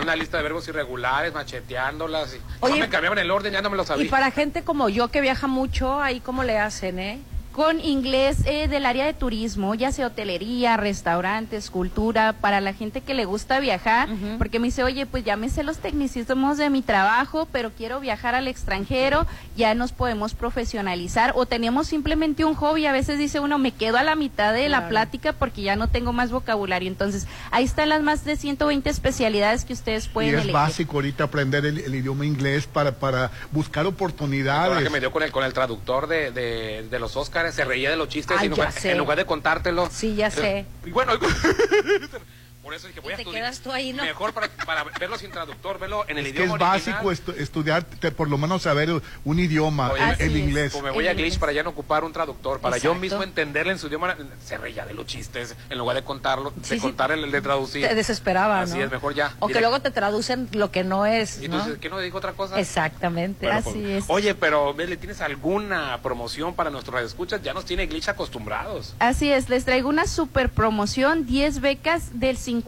una 0.00 0.16
lista 0.16 0.38
de 0.38 0.42
verbos 0.44 0.66
irregulares, 0.68 1.32
macheteándolas. 1.34 2.34
Y, 2.34 2.38
Oye, 2.60 2.74
no 2.74 2.80
me 2.80 2.88
cambiaban 2.88 3.18
el 3.18 3.30
orden, 3.30 3.52
ya 3.52 3.60
no 3.62 3.68
me 3.70 3.76
lo 3.76 3.84
sabía. 3.84 4.06
Y 4.06 4.08
para 4.08 4.30
gente 4.30 4.62
como 4.62 4.88
yo 4.88 5.08
que 5.08 5.20
viaja 5.20 5.46
mucho, 5.46 6.00
ahí 6.00 6.20
cómo 6.20 6.44
le 6.44 6.58
hacen, 6.58 6.98
¿eh? 6.98 7.20
Con 7.52 7.80
inglés 7.80 8.38
eh, 8.46 8.66
del 8.66 8.86
área 8.86 9.04
de 9.04 9.12
turismo, 9.12 9.74
ya 9.74 9.92
sea 9.92 10.06
hotelería, 10.06 10.76
restaurantes, 10.78 11.70
cultura, 11.70 12.32
para 12.32 12.60
la 12.60 12.72
gente 12.72 13.02
que 13.02 13.12
le 13.14 13.24
gusta 13.26 13.60
viajar, 13.60 14.08
porque 14.38 14.58
me 14.58 14.68
dice, 14.68 14.82
oye, 14.84 15.04
pues 15.06 15.22
ya 15.24 15.36
me 15.36 15.48
sé 15.50 15.62
los 15.62 15.78
tecnicismos 15.78 16.56
de 16.56 16.70
mi 16.70 16.80
trabajo, 16.82 17.46
pero 17.52 17.70
quiero 17.70 18.00
viajar 18.00 18.34
al 18.34 18.48
extranjero, 18.48 19.26
ya 19.56 19.74
nos 19.74 19.92
podemos 19.92 20.34
profesionalizar 20.34 21.32
o 21.36 21.44
tenemos 21.46 21.86
simplemente 21.88 22.44
un 22.44 22.54
hobby, 22.54 22.86
a 22.86 22.92
veces 22.92 23.18
dice 23.18 23.40
uno, 23.40 23.58
me 23.58 23.72
quedo 23.72 23.98
a 23.98 24.02
la 24.02 24.16
mitad 24.16 24.54
de 24.54 24.68
la 24.68 24.88
plática 24.88 25.32
porque 25.34 25.62
ya 25.62 25.76
no 25.76 25.88
tengo 25.88 26.12
más 26.12 26.30
vocabulario, 26.30 26.88
entonces 26.88 27.26
ahí 27.50 27.64
están 27.64 27.88
las 27.90 28.02
más 28.02 28.24
de 28.24 28.36
120 28.36 28.88
especialidades 28.88 29.64
que 29.64 29.72
ustedes 29.74 30.06
Y 30.06 30.08
pueden 30.08 30.30
es 30.30 30.34
elegir. 30.36 30.52
básico 30.54 30.96
ahorita 30.96 31.24
aprender 31.24 31.66
el, 31.66 31.78
el 31.78 31.94
idioma 31.94 32.24
inglés 32.24 32.66
para, 32.66 32.92
para 32.92 33.30
buscar 33.50 33.82
Ahora 33.84 33.94
oportunidades. 33.96 34.82
que 34.84 34.90
me 34.90 35.00
dio 35.00 35.10
con 35.12 35.22
el, 35.22 35.32
con 35.32 35.44
el 35.44 35.52
traductor 35.52 36.06
de, 36.06 36.30
de, 36.30 36.86
de 36.90 36.98
los 36.98 37.16
Oscars, 37.16 37.41
se 37.50 37.64
reía 37.64 37.90
de 37.90 37.96
los 37.96 38.08
chistes 38.08 38.36
Ay, 38.38 38.44
y 38.44 38.46
en, 38.46 38.50
lugar, 38.52 38.72
sé. 38.72 38.92
en 38.92 38.98
lugar 38.98 39.16
de 39.16 39.24
contártelo. 39.24 39.88
Sí, 39.90 40.14
ya 40.14 40.30
sé. 40.30 40.66
Y 40.84 40.90
bueno, 40.90 41.12
por 42.72 42.76
eso 42.78 42.88
dije, 42.88 43.00
voy 43.00 43.12
a 43.12 43.16
te 43.16 43.22
estudiar. 43.22 43.42
quedas 43.44 43.60
tú 43.60 43.70
ahí, 43.70 43.92
¿no? 43.92 44.02
Mejor 44.02 44.32
para, 44.32 44.48
para 44.64 44.84
verlo 44.98 45.18
sin 45.18 45.30
traductor, 45.30 45.78
verlo 45.78 46.04
en 46.08 46.16
el 46.16 46.24
Es 46.26 46.32
que 46.32 46.38
es 46.38 46.44
idioma 46.46 46.72
original. 46.72 46.94
básico 47.04 47.12
estu- 47.32 47.36
estudiar, 47.38 47.84
te- 47.84 48.10
por 48.12 48.28
lo 48.30 48.38
menos 48.38 48.62
saber 48.62 48.90
un 49.24 49.38
idioma, 49.38 49.92
el, 50.18 50.30
el 50.30 50.36
inglés. 50.38 50.74
O 50.74 50.80
me 50.80 50.90
voy 50.90 51.06
a 51.06 51.12
Glitch 51.12 51.38
para 51.38 51.52
ya 51.52 51.62
no 51.62 51.70
ocupar 51.70 52.02
un 52.02 52.12
traductor, 52.14 52.60
para 52.60 52.78
yo 52.78 52.94
mismo 52.94 53.22
entenderle 53.22 53.72
en 53.72 53.78
su 53.78 53.88
idioma. 53.88 54.16
Se 54.42 54.56
reía 54.56 54.86
de 54.86 54.94
los 54.94 55.04
chistes, 55.06 55.54
en 55.68 55.76
lugar 55.76 55.96
de 55.96 56.02
contarlo, 56.02 56.54
Sí, 56.62 56.70
de 56.70 56.76
sí. 56.76 56.80
contar 56.80 57.12
el, 57.12 57.24
el 57.24 57.30
de 57.30 57.42
traducir. 57.42 57.86
Te 57.86 57.94
desesperaba, 57.94 58.62
Así 58.62 58.78
¿no? 58.78 58.84
es, 58.84 58.90
mejor 58.90 59.14
ya. 59.14 59.34
O 59.40 59.48
que 59.48 59.60
luego 59.60 59.80
te 59.80 59.90
traducen 59.90 60.48
lo 60.52 60.70
que 60.70 60.82
no 60.82 61.04
es, 61.04 61.42
Y 61.42 61.48
tú 61.50 61.56
¿no? 61.56 61.64
dices, 61.64 61.78
¿qué 61.78 61.90
no 61.90 61.98
dijo 61.98 62.16
otra 62.16 62.32
cosa? 62.32 62.58
Exactamente. 62.58 63.46
Bueno, 63.46 63.58
Así 63.60 63.70
pues, 63.82 63.84
es. 63.84 64.04
Oye, 64.08 64.34
pero 64.34 64.72
Meli, 64.72 64.96
¿tienes 64.96 65.20
alguna 65.20 66.00
promoción 66.02 66.54
para 66.54 66.70
nuestros 66.70 67.02
escuchas? 67.02 67.42
Ya 67.42 67.52
nos 67.52 67.66
tiene 67.66 67.86
Glitch 67.86 68.08
acostumbrados. 68.08 68.94
Así 68.98 69.30
es, 69.30 69.50
les 69.50 69.66
traigo 69.66 69.90
una 69.90 70.06
super 70.06 70.48
promoción, 70.48 71.26
10 71.26 71.60
becas 71.60 72.18
del 72.18 72.38
50% 72.38 72.61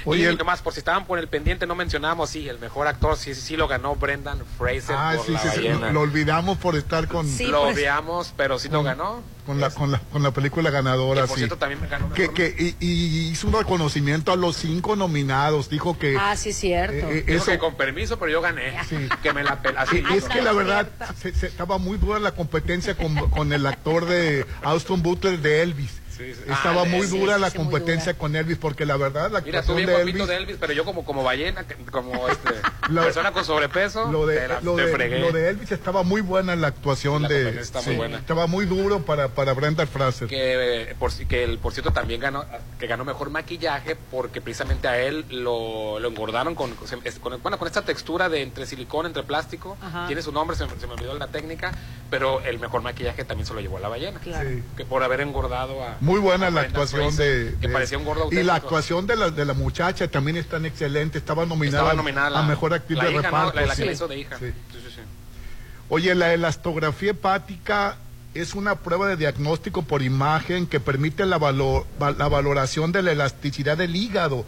Oye, 0.05 0.31
y 0.31 0.35
nomás, 0.35 0.61
por 0.61 0.73
si 0.73 0.79
estaban 0.79 1.05
por 1.05 1.19
el 1.19 1.27
pendiente, 1.27 1.65
no 1.65 1.75
mencionamos, 1.75 2.29
sí, 2.29 2.47
el 2.47 2.59
mejor 2.59 2.87
actor, 2.87 3.17
sí, 3.17 3.33
sí, 3.35 3.41
sí 3.41 3.57
lo 3.57 3.67
ganó 3.67 3.95
Brendan 3.95 4.39
Fraser 4.57 4.95
Ah, 4.97 5.13
por 5.17 5.25
sí, 5.25 5.31
la 5.33 5.39
sí, 5.39 5.49
sí, 5.49 5.55
ballena. 5.57 5.87
lo, 5.87 5.93
lo 5.93 6.01
olvidamos 6.01 6.57
por 6.57 6.75
estar 6.75 7.07
con, 7.07 7.25
lo 7.49 7.63
pues, 7.63 7.75
veamos, 7.75 8.33
pero 8.37 8.59
sí 8.59 8.69
lo 8.69 8.83
ganó. 8.83 9.21
con, 9.45 9.59
la, 9.59 9.69
con, 9.71 9.91
la, 9.91 9.99
con 9.99 10.21
la 10.23 10.31
película 10.31 10.69
ganadora. 10.69 11.21
Que, 11.21 11.27
por 11.27 11.35
sí. 11.35 11.41
cierto, 11.41 11.57
también 11.57 11.81
me 11.81 11.87
ganó 11.87 12.11
que, 12.13 12.29
que, 12.31 12.75
y, 12.79 12.85
y 12.85 13.29
hizo 13.29 13.47
un 13.47 13.53
reconocimiento 13.53 14.31
a 14.31 14.35
los 14.35 14.55
cinco 14.57 14.95
nominados. 14.95 15.69
Dijo 15.69 15.97
que. 15.97 16.17
Ah, 16.19 16.35
sí, 16.35 16.53
cierto. 16.53 16.93
Eh, 17.09 17.19
eh, 17.19 17.23
Dijo 17.27 17.37
eso- 17.43 17.51
que 17.51 17.57
con 17.59 17.75
permiso, 17.75 18.17
pero 18.19 18.31
yo 18.31 18.41
gané. 18.41 18.75
Que 19.23 19.33
me 19.33 19.43
la 19.43 19.61
pel- 19.61 19.75
así 19.77 19.97
Sí, 19.97 20.03
es 20.17 20.25
que 20.25 20.41
la 20.41 20.51
verdad 20.53 20.87
se- 21.21 21.33
se- 21.33 21.47
estaba 21.47 21.77
muy 21.77 21.97
dura 21.97 22.19
la 22.19 22.31
competencia 22.33 22.95
con, 22.95 23.15
con 23.31 23.51
el 23.53 23.65
actor 23.65 24.05
de 24.05 24.45
Austin 24.63 25.01
Butler 25.01 25.39
de 25.39 25.61
Elvis. 25.63 26.01
Sí. 26.17 26.33
Estaba 26.51 26.81
Ah, 26.81 26.85
muy 26.85 27.05
dura 27.07 27.35
sí, 27.35 27.41
la 27.41 27.51
competencia 27.51 28.13
con 28.15 28.35
Elvis 28.35 28.57
porque 28.57 28.85
la 28.85 28.97
verdad 28.97 29.31
la 29.31 29.41
Mira, 29.41 29.61
tú 29.63 29.71
actuación 29.73 29.77
bien 29.77 29.87
de 29.89 29.95
Elvis 30.01 30.27
de 30.27 30.35
Elvis, 30.37 30.57
pero 30.59 30.73
yo 30.73 30.85
como, 30.85 31.03
como 31.05 31.23
ballena, 31.23 31.65
como 31.91 32.27
este, 32.29 32.49
Lo- 32.89 33.03
persona 33.03 33.31
con 33.31 33.43
sobrepeso, 33.45 34.11
lo 34.11 34.25
de, 34.25 34.37
te 34.39 34.47
la- 34.47 34.61
lo, 34.61 34.75
de, 34.75 34.87
fregué. 34.87 35.19
lo 35.19 35.31
de 35.31 35.49
Elvis 35.49 35.71
estaba 35.71 36.03
muy 36.03 36.21
buena 36.21 36.55
la 36.55 36.67
actuación 36.67 37.23
La 37.23 37.29
de 37.29 37.59
está 37.59 37.81
muy 37.81 37.95
buena. 37.95 38.17
estaba 38.17 38.47
muy 38.47 38.65
duro 38.65 39.01
para 39.05 39.29
para 39.29 39.53
Brenda 39.53 39.85
Fraser 39.87 40.27
que 40.27 40.89
eh, 40.91 40.95
por 40.99 41.11
si- 41.11 41.25
que 41.25 41.43
el 41.43 41.57
por 41.59 41.73
cierto 41.73 41.91
también 41.91 42.21
ganó 42.21 42.45
que 42.79 42.87
ganó 42.87 43.03
mejor 43.05 43.29
maquillaje 43.29 43.95
porque 44.11 44.41
precisamente 44.41 44.87
a 44.87 44.99
él 44.99 45.25
lo, 45.29 45.99
lo 45.99 46.07
engordaron 46.09 46.55
con, 46.55 46.71
con- 46.75 46.87
con- 47.21 47.41
bueno 47.41 47.57
con 47.57 47.67
esta 47.67 47.81
textura 47.83 48.29
de 48.29 48.41
entre 48.41 48.65
silicón 48.65 49.05
entre 49.05 49.23
plástico 49.23 49.77
Ajá. 49.81 50.07
tiene 50.07 50.21
su 50.21 50.31
nombre 50.31 50.55
se, 50.55 50.67
se 50.79 50.87
me 50.87 50.93
olvidó 50.93 51.17
la 51.17 51.27
técnica 51.27 51.71
pero 52.09 52.41
el 52.41 52.59
mejor 52.59 52.81
maquillaje 52.81 53.23
también 53.25 53.45
se 53.47 53.53
lo 53.53 53.59
llevó 53.61 53.77
a 53.77 53.81
la 53.81 53.89
ballena 53.89 54.19
Claro. 54.19 54.49
Sí. 54.49 54.63
que 54.77 54.85
por 54.85 55.03
haber 55.03 55.21
engordado 55.21 55.83
a 55.83 55.97
muy 56.05 56.19
buena 56.19 56.49
la 56.51 56.61
actuación 56.61 57.15
de, 57.17 57.55
que 57.59 57.67
parecía 57.69 57.97
un 57.97 58.05
gordo 58.05 58.29
y 58.31 58.43
la 58.43 58.55
actuación 58.55 59.07
de 59.07 59.15
la 59.15 59.29
de 59.31 59.43
la 59.45 59.53
muchacha 59.53 60.07
también 60.07 60.37
es 60.37 60.47
tan 60.47 60.65
excelente 60.65 61.17
estaba 61.17 61.45
nominada, 61.45 61.79
Estaba 61.83 61.93
nominada 61.95 62.29
la- 62.29 62.39
a 62.39 62.43
mejor 62.43 62.73
actriz 62.73 62.99
de 62.99 63.05
hija, 63.11 63.17
¿no? 63.17 63.21
reparto 63.23 63.55
la, 63.59 63.65
la 63.65 63.75
que 63.75 63.81
sí. 63.81 63.87
le 63.87 63.93
hizo 63.93 64.07
de 64.07 64.19
hija 64.19 64.37
Sí. 64.39 64.45
Sí. 64.71 65.01
Oye, 65.89 66.15
la 66.15 66.33
elastografía 66.33 67.11
hepática 67.11 67.97
es 68.33 68.53
una 68.53 68.75
prueba 68.75 69.07
de 69.07 69.15
diagnóstico 69.17 69.83
por 69.83 70.01
imagen 70.01 70.67
que 70.67 70.79
permite 70.79 71.25
la, 71.25 71.37
valo- 71.39 71.85
va- 72.01 72.11
la 72.11 72.27
valoración 72.27 72.91
de 72.91 73.01
la 73.01 73.11
elasticidad 73.11 73.77
del 73.77 73.95
hígado. 73.95 74.45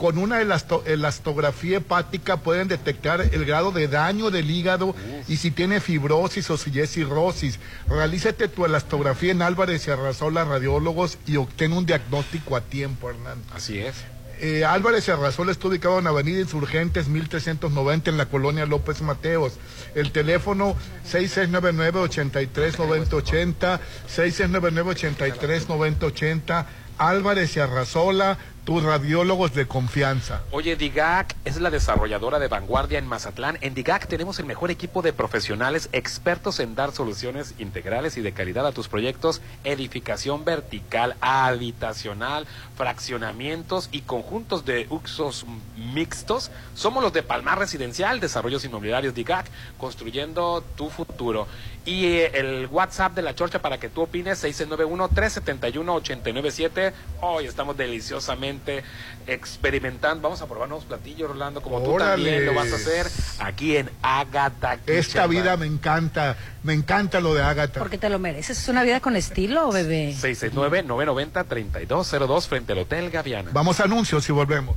Con 0.00 0.16
una 0.16 0.40
elasto- 0.40 0.82
elastografía 0.86 1.76
hepática 1.76 2.38
pueden 2.38 2.68
detectar 2.68 3.20
el 3.20 3.44
grado 3.44 3.70
de 3.70 3.86
daño 3.86 4.30
del 4.30 4.50
hígado 4.50 4.94
y 5.28 5.36
si 5.36 5.50
tiene 5.50 5.78
fibrosis 5.80 6.48
o 6.50 6.56
si 6.56 6.80
es 6.80 6.90
cirrosis. 6.92 7.58
Realízate 7.86 8.48
tu 8.48 8.64
elastografía 8.64 9.32
en 9.32 9.42
Álvarez 9.42 9.86
y 9.86 9.90
Arrasola 9.90 10.46
Radiólogos 10.46 11.18
y 11.26 11.36
obtén 11.36 11.74
un 11.74 11.84
diagnóstico 11.84 12.56
a 12.56 12.62
tiempo, 12.62 13.10
Hernán. 13.10 13.42
así 13.54 13.78
es 13.78 13.94
Eh, 14.42 14.64
Álvarez 14.64 15.06
y 15.06 15.10
Arrasola 15.10 15.52
está 15.52 15.68
ubicado 15.68 15.98
en 15.98 16.06
Avenida 16.06 16.40
Insurgentes 16.40 17.08
1390 17.08 18.08
en 18.08 18.16
la 18.16 18.24
colonia 18.24 18.64
López 18.64 19.02
Mateos. 19.02 19.52
El 19.94 20.12
teléfono 20.12 20.76
6699-839080, 21.12 23.80
6699-839080. 24.08 26.66
Álvarez 26.98 27.56
y 27.56 27.60
Arrasola, 27.60 28.36
tus 28.70 28.84
radiólogos 28.84 29.52
de 29.52 29.66
confianza. 29.66 30.42
Oye, 30.52 30.76
DIGAC 30.76 31.34
es 31.44 31.60
la 31.60 31.70
desarrolladora 31.70 32.38
de 32.38 32.46
vanguardia 32.46 33.00
en 33.00 33.06
Mazatlán. 33.08 33.58
En 33.62 33.74
DIGAC 33.74 34.06
tenemos 34.06 34.38
el 34.38 34.46
mejor 34.46 34.70
equipo 34.70 35.02
de 35.02 35.12
profesionales 35.12 35.88
expertos 35.90 36.60
en 36.60 36.76
dar 36.76 36.92
soluciones 36.92 37.56
integrales 37.58 38.16
y 38.16 38.20
de 38.20 38.30
calidad 38.30 38.64
a 38.64 38.70
tus 38.70 38.86
proyectos, 38.86 39.42
edificación 39.64 40.44
vertical, 40.44 41.16
habitacional, 41.20 42.46
fraccionamientos 42.76 43.88
y 43.90 44.02
conjuntos 44.02 44.64
de 44.64 44.86
usos 44.88 45.46
mixtos. 45.92 46.52
Somos 46.76 47.02
los 47.02 47.12
de 47.12 47.24
Palmar 47.24 47.58
Residencial, 47.58 48.20
Desarrollos 48.20 48.64
Inmobiliarios 48.64 49.16
DIGAC, 49.16 49.46
construyendo 49.78 50.62
tu 50.76 50.90
futuro. 50.90 51.48
Y 51.86 52.18
el 52.18 52.68
WhatsApp 52.70 53.14
de 53.14 53.22
la 53.22 53.34
Chorcha 53.34 53.62
para 53.62 53.80
que 53.80 53.88
tú 53.88 54.02
opines, 54.02 54.44
691-371-897. 54.44 56.92
Hoy 57.22 57.46
estamos 57.46 57.74
deliciosamente 57.76 58.84
experimentando. 59.26 60.22
Vamos 60.22 60.40
a 60.42 60.46
probar 60.46 60.68
nuevos 60.68 60.84
platillos, 60.84 61.30
Rolando, 61.30 61.62
como 61.62 61.82
tú 61.82 61.96
también 61.96 62.44
lo 62.44 62.52
vas 62.54 62.70
a 62.72 62.76
hacer 62.76 63.06
aquí 63.38 63.76
en 63.76 63.88
Agatha 64.02 64.78
Esta 64.86 65.26
vida 65.26 65.56
me 65.56 65.66
encanta, 65.66 66.36
me 66.62 66.74
encanta 66.74 67.20
lo 67.20 67.34
de 67.34 67.42
Ágata. 67.42 67.80
Porque 67.80 67.98
te 67.98 68.10
lo 68.10 68.18
mereces. 68.18 68.58
Es 68.58 68.68
una 68.68 68.82
vida 68.82 69.00
con 69.00 69.16
estilo, 69.16 69.72
bebé. 69.72 70.14
669-990-3202 70.20 72.46
frente 72.46 72.72
al 72.72 72.80
Hotel 72.80 73.10
Gaviana. 73.10 73.50
Vamos 73.52 73.80
a 73.80 73.84
anuncios 73.84 74.28
y 74.28 74.32
volvemos. 74.32 74.76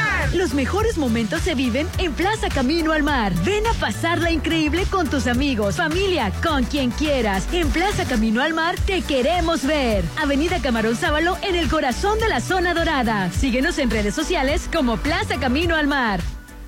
Los 0.33 0.53
mejores 0.53 0.97
momentos 0.97 1.41
se 1.41 1.55
viven 1.55 1.89
en 1.97 2.13
Plaza 2.13 2.47
Camino 2.47 2.93
al 2.93 3.03
Mar. 3.03 3.33
Ven 3.43 3.67
a 3.67 3.73
pasarla 3.73 4.31
increíble 4.31 4.85
con 4.89 5.09
tus 5.09 5.27
amigos, 5.27 5.75
familia, 5.75 6.31
con 6.41 6.63
quien 6.63 6.91
quieras. 6.91 7.47
En 7.51 7.67
Plaza 7.69 8.05
Camino 8.05 8.41
al 8.41 8.53
Mar 8.53 8.75
te 8.85 9.01
queremos 9.01 9.65
ver. 9.65 10.05
Avenida 10.17 10.61
Camarón 10.61 10.95
Sábalo 10.95 11.37
en 11.41 11.55
el 11.55 11.67
corazón 11.67 12.17
de 12.19 12.29
la 12.29 12.39
zona 12.39 12.73
dorada. 12.73 13.29
Síguenos 13.31 13.77
en 13.77 13.89
redes 13.89 14.15
sociales 14.15 14.69
como 14.71 14.95
Plaza 14.97 15.37
Camino 15.37 15.75
al 15.75 15.87
Mar. 15.87 16.21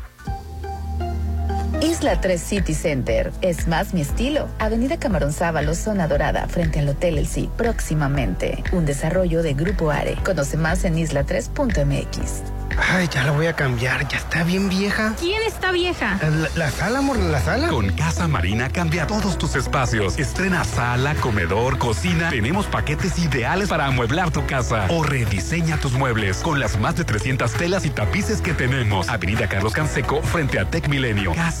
Isla 1.79 2.19
3 2.19 2.41
City 2.41 2.73
Center. 2.73 3.31
Es 3.41 3.67
más 3.67 3.93
mi 3.93 4.01
estilo. 4.01 4.47
Avenida 4.59 4.97
Camarón 4.97 5.33
Sábalo, 5.33 5.73
zona 5.75 6.07
dorada, 6.07 6.47
frente 6.47 6.79
al 6.79 6.89
Hotel 6.89 7.17
El 7.17 7.27
Sí. 7.27 7.49
Próximamente. 7.57 8.63
Un 8.71 8.85
desarrollo 8.85 9.41
de 9.41 9.53
Grupo 9.53 9.91
Are. 9.91 10.15
Conoce 10.23 10.57
más 10.57 10.83
en 10.83 10.95
isla3.mx. 10.97 12.43
Ay, 12.89 13.09
ya 13.13 13.23
la 13.23 13.31
voy 13.31 13.47
a 13.47 13.53
cambiar, 13.53 14.07
ya 14.07 14.17
está 14.17 14.43
bien 14.43 14.69
vieja. 14.69 15.13
¿Quién 15.19 15.41
está 15.45 15.71
vieja? 15.73 16.17
La, 16.21 16.47
la 16.55 16.71
sala, 16.71 16.99
amor, 16.99 17.17
la 17.19 17.41
sala. 17.41 17.67
Con 17.67 17.89
Casa 17.91 18.27
Marina 18.29 18.69
cambia 18.69 19.05
todos 19.07 19.37
tus 19.37 19.55
espacios. 19.55 20.17
Estrena 20.17 20.63
sala, 20.63 21.13
comedor, 21.15 21.77
cocina. 21.77 22.29
Tenemos 22.29 22.67
paquetes 22.67 23.19
ideales 23.19 23.67
para 23.69 23.87
amueblar 23.87 24.31
tu 24.31 24.45
casa. 24.45 24.85
O 24.89 25.03
rediseña 25.03 25.77
tus 25.77 25.93
muebles 25.93 26.37
con 26.37 26.59
las 26.59 26.79
más 26.79 26.95
de 26.95 27.03
300 27.03 27.51
telas 27.53 27.85
y 27.85 27.89
tapices 27.89 28.41
que 28.41 28.53
tenemos. 28.53 29.09
Avenida 29.09 29.47
Carlos 29.49 29.73
Canseco 29.73 30.21
frente 30.21 30.57
a 30.57 30.65
Tec 30.65 30.87
Milenio. 30.87 31.33
Casa 31.33 31.60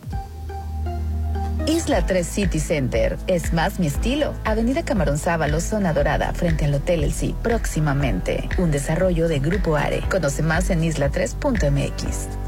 Isla 1.68 2.06
3 2.06 2.26
City 2.26 2.60
Center. 2.60 3.18
Es 3.26 3.52
más 3.52 3.78
mi 3.78 3.88
estilo. 3.88 4.32
Avenida 4.44 4.86
Camarón 4.86 5.18
Sábalo, 5.18 5.60
zona 5.60 5.92
dorada, 5.92 6.32
frente 6.32 6.64
al 6.64 6.72
Hotel 6.72 7.04
El. 7.04 7.34
Próximamente. 7.42 8.48
Un 8.56 8.70
desarrollo 8.70 9.28
de 9.28 9.38
Grupo 9.38 9.76
Are. 9.76 10.00
Conoce 10.08 10.42
más 10.42 10.70
en 10.70 10.80
isla3.mx. 10.80 12.47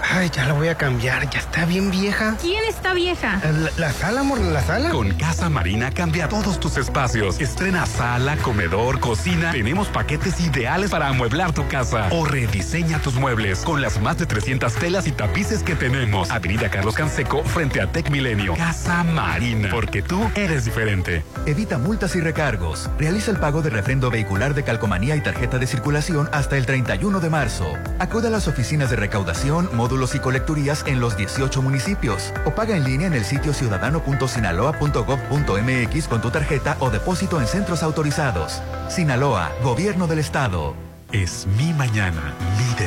Ay, 0.00 0.30
ya 0.30 0.46
la 0.46 0.52
voy 0.54 0.68
a 0.68 0.76
cambiar, 0.76 1.28
ya 1.28 1.40
está 1.40 1.64
bien 1.64 1.90
vieja. 1.90 2.36
¿Quién 2.40 2.64
está 2.64 2.94
vieja? 2.94 3.40
La, 3.42 3.70
la 3.76 3.92
sala, 3.92 4.20
amor, 4.20 4.40
la 4.40 4.62
sala. 4.62 4.90
Con 4.90 5.10
Casa 5.14 5.48
Marina 5.48 5.90
cambia 5.90 6.28
todos 6.28 6.60
tus 6.60 6.76
espacios. 6.76 7.40
Estrena 7.40 7.84
sala, 7.84 8.36
comedor, 8.36 9.00
cocina. 9.00 9.50
Tenemos 9.50 9.88
paquetes 9.88 10.40
ideales 10.40 10.90
para 10.90 11.08
amueblar 11.08 11.52
tu 11.52 11.66
casa. 11.68 12.08
O 12.12 12.24
rediseña 12.24 13.00
tus 13.00 13.14
muebles 13.14 13.60
con 13.60 13.80
las 13.80 14.00
más 14.00 14.18
de 14.18 14.26
300 14.26 14.72
telas 14.74 15.06
y 15.06 15.12
tapices 15.12 15.62
que 15.62 15.74
tenemos. 15.74 16.30
Avenida 16.30 16.70
Carlos 16.70 16.94
Canseco 16.94 17.42
frente 17.44 17.80
a 17.80 17.90
Tec 17.90 18.10
Milenio. 18.10 18.54
Casa 18.54 19.02
Marina, 19.02 19.68
porque 19.70 20.02
tú 20.02 20.30
eres 20.36 20.64
diferente. 20.64 21.24
Evita 21.46 21.76
multas 21.78 22.14
y 22.14 22.20
recargos. 22.20 22.88
Realiza 22.98 23.30
el 23.30 23.38
pago 23.38 23.62
de 23.62 23.70
refrendo 23.70 24.10
vehicular 24.10 24.54
de 24.54 24.62
calcomanía 24.62 25.16
y 25.16 25.22
tarjeta 25.22 25.58
de 25.58 25.66
circulación 25.66 26.28
hasta 26.32 26.56
el 26.56 26.66
31 26.66 27.20
de 27.20 27.30
marzo. 27.30 27.72
Acude 27.98 28.28
a 28.28 28.30
las 28.30 28.46
oficinas 28.46 28.90
de 28.90 28.96
recaudación, 28.96 29.68
y 30.14 30.18
colecturías 30.18 30.84
en 30.86 31.00
los 31.00 31.16
18 31.16 31.62
municipios 31.62 32.34
o 32.44 32.54
paga 32.54 32.76
en 32.76 32.84
línea 32.84 33.06
en 33.06 33.14
el 33.14 33.24
sitio 33.24 33.54
ciudadano.sinaloa.gov.mx 33.54 36.08
con 36.08 36.20
tu 36.20 36.30
tarjeta 36.30 36.76
o 36.80 36.90
depósito 36.90 37.40
en 37.40 37.46
centros 37.46 37.82
autorizados. 37.82 38.60
Sinaloa, 38.90 39.50
Gobierno 39.62 40.06
del 40.06 40.18
Estado. 40.18 40.74
Es 41.10 41.46
mi 41.56 41.72
mañana, 41.72 42.34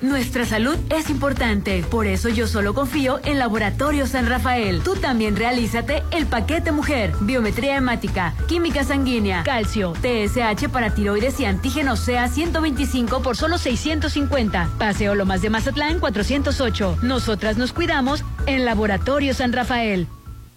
Nuestra 0.00 0.44
salud 0.44 0.76
es 0.90 1.10
importante, 1.10 1.82
por 1.90 2.06
eso 2.06 2.28
yo 2.28 2.46
solo 2.46 2.72
confío 2.72 3.18
en 3.24 3.38
Laboratorio 3.38 4.06
San 4.06 4.28
Rafael. 4.28 4.80
Tú 4.84 4.94
también 4.94 5.34
realízate 5.34 6.04
el 6.12 6.26
paquete 6.26 6.70
mujer, 6.70 7.12
biometría 7.20 7.76
hemática, 7.76 8.32
química 8.46 8.84
sanguínea, 8.84 9.42
calcio, 9.42 9.94
TSH 9.94 10.68
para 10.68 10.94
tiroides 10.94 11.40
y 11.40 11.46
antígeno 11.46 11.96
SEA 11.96 12.28
125 12.28 13.22
por 13.22 13.36
solo 13.36 13.58
650. 13.58 14.70
Paseo 14.78 15.16
Lomas 15.16 15.42
de 15.42 15.50
Mazatlán 15.50 15.98
408. 15.98 16.98
Nosotras 17.02 17.58
nos 17.58 17.72
cuidamos 17.72 18.24
en 18.46 18.64
Laboratorio 18.64 19.34
San 19.34 19.52
Rafael. 19.52 20.06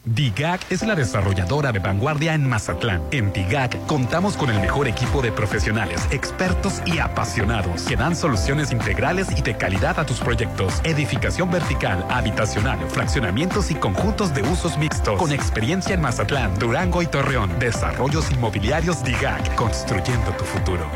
DIGAC 0.03 0.71
es 0.71 0.81
la 0.81 0.95
desarrolladora 0.95 1.71
de 1.71 1.77
vanguardia 1.77 2.33
en 2.33 2.49
Mazatlán. 2.49 3.03
En 3.11 3.31
DIGAC 3.31 3.85
contamos 3.85 4.35
con 4.35 4.49
el 4.49 4.59
mejor 4.59 4.87
equipo 4.87 5.21
de 5.21 5.31
profesionales, 5.31 6.07
expertos 6.09 6.81
y 6.87 6.97
apasionados 6.97 7.83
que 7.83 7.95
dan 7.95 8.15
soluciones 8.15 8.71
integrales 8.71 9.27
y 9.37 9.43
de 9.43 9.55
calidad 9.55 9.99
a 9.99 10.05
tus 10.05 10.19
proyectos. 10.19 10.81
Edificación 10.83 11.51
vertical, 11.51 12.03
habitacional, 12.09 12.79
fraccionamientos 12.89 13.69
y 13.69 13.75
conjuntos 13.75 14.33
de 14.33 14.41
usos 14.41 14.75
mixtos. 14.79 15.19
Con 15.19 15.31
experiencia 15.31 15.93
en 15.93 16.01
Mazatlán, 16.01 16.57
Durango 16.57 17.03
y 17.03 17.05
Torreón. 17.05 17.59
Desarrollos 17.59 18.31
inmobiliarios 18.31 19.03
DIGAC, 19.03 19.53
construyendo 19.53 20.31
tu 20.31 20.45
futuro. 20.45 20.89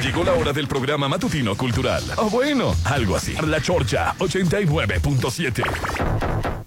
Llegó 0.00 0.22
la 0.22 0.34
hora 0.34 0.52
del 0.52 0.68
programa 0.68 1.08
matutino 1.08 1.56
cultural. 1.56 2.04
O 2.16 2.30
bueno, 2.30 2.76
algo 2.84 3.16
así. 3.16 3.34
La 3.44 3.60
Chorcha 3.60 4.14
89.7. 4.18 6.59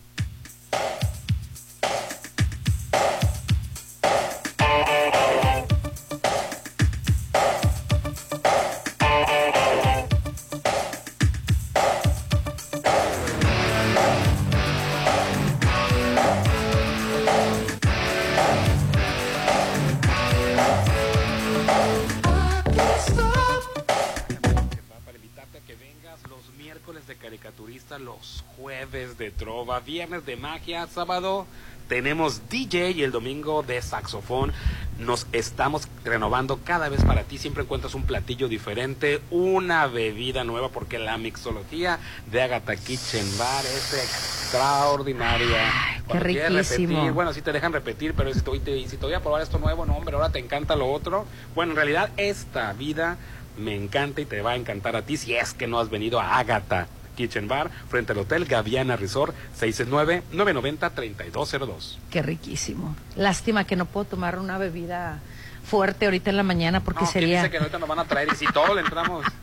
viernes 29.86 30.26
de 30.26 30.36
magia, 30.36 30.88
sábado 30.88 31.46
tenemos 31.88 32.50
DJ 32.50 32.92
y 32.92 33.04
el 33.04 33.12
domingo 33.12 33.62
de 33.64 33.82
saxofón. 33.82 34.52
Nos 35.00 35.28
estamos 35.32 35.88
renovando 36.06 36.60
cada 36.64 36.88
vez 36.88 37.04
para 37.04 37.24
ti. 37.24 37.38
Siempre 37.38 37.64
encuentras 37.64 37.94
un 37.94 38.04
platillo 38.04 38.48
diferente, 38.48 39.22
una 39.32 39.88
bebida 39.88 40.44
nueva, 40.44 40.70
porque 40.70 40.98
la 41.00 41.18
mixología 41.18 42.00
de 42.32 42.42
Agatha 42.42 42.76
Kitchen 42.76 43.26
Bar 43.38 43.66
es 43.66 43.94
extraordinaria. 43.94 45.72
qué 46.12 46.20
riquísimo. 46.20 46.94
repetir, 46.96 47.12
bueno, 47.12 47.34
sí 47.34 47.42
te 47.42 47.52
dejan 47.52 47.74
repetir, 47.74 48.14
pero 48.14 48.34
si 48.34 48.42
te, 48.42 48.60
te- 48.60 48.88
si 48.88 48.98
te 48.98 49.06
voy 49.06 49.14
a 49.16 49.20
probar 49.22 49.42
esto 49.42 49.58
nuevo, 49.60 49.86
no, 49.86 49.96
hombre, 49.98 50.16
ahora 50.16 50.30
te 50.30 50.40
encanta 50.40 50.76
lo 50.76 50.92
otro. 50.92 51.26
Bueno, 51.56 51.72
en 51.72 51.76
realidad 51.78 52.10
esta 52.18 52.72
vida 52.74 53.18
me 53.58 53.76
encanta 53.76 54.22
y 54.22 54.26
te 54.26 54.42
va 54.42 54.52
a 54.52 54.56
encantar 54.56 54.96
a 54.96 55.02
ti 55.04 55.18
si 55.18 55.36
es 55.36 55.54
que 55.54 55.68
no 55.68 55.80
has 55.80 55.90
venido 55.90 56.20
a 56.20 56.38
Agatha 56.40 56.88
Kitchen 57.16 57.48
Bar 57.48 57.70
frente 57.90 58.14
al 58.14 58.20
Hotel 58.20 58.46
Gaviana 58.46 58.96
Resort 58.96 59.36
669-990-3202. 59.60 61.98
Qué 62.10 62.22
riquísimo. 62.22 62.96
Lástima 63.16 63.66
que 63.66 63.76
no 63.76 63.86
puedo 63.86 64.06
tomar 64.06 64.40
una 64.40 64.58
bebida 64.58 65.20
fuerte 65.66 66.06
ahorita 66.06 66.30
en 66.30 66.38
la 66.38 66.44
mañana 66.44 66.82
porque 66.82 67.02
No, 67.02 67.06
¿quién 67.12 67.22
sería... 67.24 67.40
dice 67.42 67.52
que 67.52 67.58
ahorita 67.58 67.80
nos 67.80 67.88
van 67.88 68.00
a 68.00 68.06
traer 68.06 68.28
y 68.34 68.36
si 68.36 68.46
todo 68.48 68.74
le 68.76 68.82
entramos? 68.82 69.26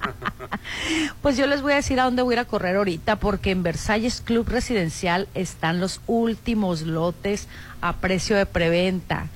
Pues 1.23 1.37
yo 1.37 1.47
les 1.47 1.63
voy 1.63 1.73
a 1.73 1.77
decir 1.77 1.99
a 2.01 2.05
dónde 2.05 2.23
voy 2.23 2.35
a 2.35 2.37
ir 2.37 2.41
a 2.41 2.45
correr 2.45 2.77
ahorita, 2.77 3.17
porque 3.17 3.51
en 3.51 3.63
Versalles 3.63 4.21
Club 4.21 4.49
Residencial 4.49 5.29
están 5.35 5.81
los 5.81 6.01
últimos 6.07 6.83
lotes 6.83 7.49
a 7.81 7.95
precio 7.97 8.37
de 8.37 8.47
preventa. 8.47 9.27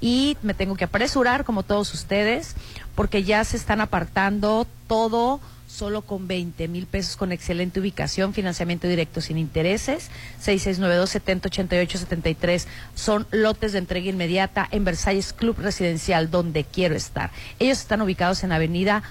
Y 0.00 0.36
me 0.42 0.54
tengo 0.54 0.76
que 0.76 0.84
apresurar, 0.84 1.44
como 1.44 1.62
todos 1.62 1.92
ustedes, 1.94 2.54
porque 2.94 3.24
ya 3.24 3.44
se 3.44 3.56
están 3.56 3.80
apartando 3.80 4.66
todo 4.86 5.40
solo 5.68 6.02
con 6.02 6.26
20 6.26 6.66
mil 6.66 6.86
pesos 6.86 7.16
con 7.16 7.30
excelente 7.30 7.78
ubicación, 7.78 8.34
financiamiento 8.34 8.88
directo 8.88 9.20
sin 9.20 9.38
intereses, 9.38 10.10
6692-7088-73. 10.42 12.66
Son 12.94 13.26
lotes 13.30 13.72
de 13.72 13.78
entrega 13.78 14.08
inmediata 14.08 14.66
en 14.70 14.84
Versalles 14.84 15.32
Club 15.32 15.56
Residencial, 15.58 16.30
donde 16.30 16.64
quiero 16.64 16.96
estar. 16.96 17.30
Ellos 17.58 17.78
están 17.78 18.00
ubicados 18.00 18.42
en 18.42 18.52
Avenida 18.52 19.02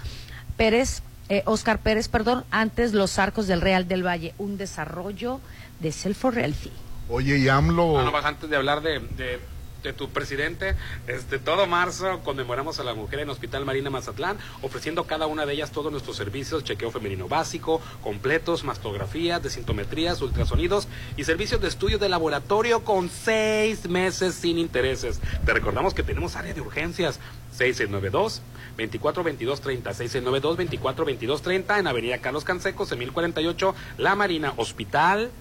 Pérez, 0.57 1.03
eh, 1.29 1.43
Oscar 1.45 1.79
Pérez, 1.79 2.07
perdón, 2.07 2.43
antes 2.51 2.93
Los 2.93 3.19
Arcos 3.19 3.47
del 3.47 3.61
Real 3.61 3.88
del 3.88 4.05
Valle, 4.05 4.34
un 4.38 4.57
desarrollo 4.57 5.39
de 5.79 5.91
Selfo 5.91 6.31
Realty. 6.31 6.71
Oye, 7.09 7.38
y 7.38 7.47
AMLO... 7.47 7.99
Ah, 7.99 8.03
no, 8.03 8.17
antes 8.17 8.49
de 8.49 8.55
hablar 8.55 8.81
de, 8.81 8.99
de, 8.99 9.39
de 9.83 9.93
tu 9.93 10.09
presidente, 10.09 10.75
este 11.07 11.39
todo 11.39 11.67
marzo 11.67 12.21
conmemoramos 12.23 12.79
a 12.79 12.83
la 12.83 12.93
mujer 12.93 13.19
en 13.19 13.29
Hospital 13.29 13.65
Marina 13.65 13.89
Mazatlán, 13.89 14.37
ofreciendo 14.61 15.05
cada 15.05 15.27
una 15.27 15.45
de 15.45 15.53
ellas 15.53 15.71
todos 15.71 15.91
nuestros 15.91 16.17
servicios, 16.17 16.63
chequeo 16.63 16.91
femenino 16.91 17.27
básico, 17.27 17.81
completos, 18.01 18.63
mastografías, 18.63 19.41
desintometrías, 19.41 20.21
ultrasonidos 20.21 20.87
y 21.15 21.23
servicios 21.23 21.61
de 21.61 21.67
estudio 21.67 21.99
de 21.99 22.09
laboratorio 22.09 22.83
con 22.83 23.09
seis 23.09 23.87
meses 23.87 24.35
sin 24.35 24.57
intereses. 24.57 25.19
Te 25.45 25.53
recordamos 25.53 25.93
que 25.93 26.03
tenemos 26.03 26.35
área 26.35 26.53
de 26.53 26.61
urgencias 26.61 27.19
6692 27.51 28.41
2422 28.77 29.61
30 29.61 29.93
6692 29.93 30.57
2422 30.57 31.41
30 31.41 31.79
en 31.79 31.87
Avenida 31.87 32.17
Carlos 32.19 32.43
Canseco, 32.43 32.87
en 32.91 32.99
1048 32.99 33.75
La 33.97 34.15
Marina 34.15 34.53
Hospital 34.57 35.31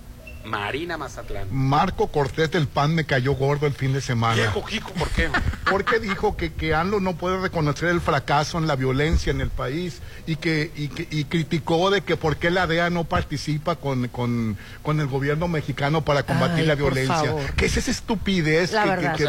Marina 0.46 0.96
Mazatlán. 0.96 1.48
Marco 1.50 2.06
Cortés 2.08 2.50
del 2.50 2.66
PAN 2.68 2.94
me 2.94 3.04
cayó 3.04 3.32
gordo 3.34 3.66
el 3.66 3.74
fin 3.74 3.92
de 3.92 4.00
semana. 4.00 4.34
Viejo 4.36 4.62
Jico, 4.62 4.90
¿por 4.92 5.08
qué? 5.10 5.28
Porque 5.70 5.98
dijo 5.98 6.36
que, 6.36 6.52
que 6.52 6.74
ANLO 6.74 7.00
no 7.00 7.16
puede 7.16 7.38
reconocer 7.40 7.88
el 7.88 8.00
fracaso 8.00 8.58
en 8.58 8.66
la 8.66 8.76
violencia 8.76 9.30
en 9.30 9.40
el 9.40 9.50
país 9.50 10.00
y 10.26 10.36
que, 10.36 10.70
y, 10.76 10.88
que- 10.88 11.08
y 11.10 11.24
criticó 11.24 11.90
de 11.90 12.02
que 12.02 12.16
por 12.16 12.36
qué 12.36 12.50
la 12.50 12.66
DEA 12.66 12.90
no 12.90 13.04
participa 13.04 13.76
con, 13.76 14.08
con, 14.08 14.56
con 14.82 15.00
el 15.00 15.06
gobierno 15.08 15.48
mexicano 15.48 16.02
para 16.02 16.22
combatir 16.22 16.60
Ay, 16.60 16.66
la 16.66 16.74
violencia. 16.76 17.34
¿Qué 17.56 17.66
es 17.66 17.76
esa 17.76 17.90
estupidez 17.90 18.72
La 18.72 18.96
que, 19.16 19.24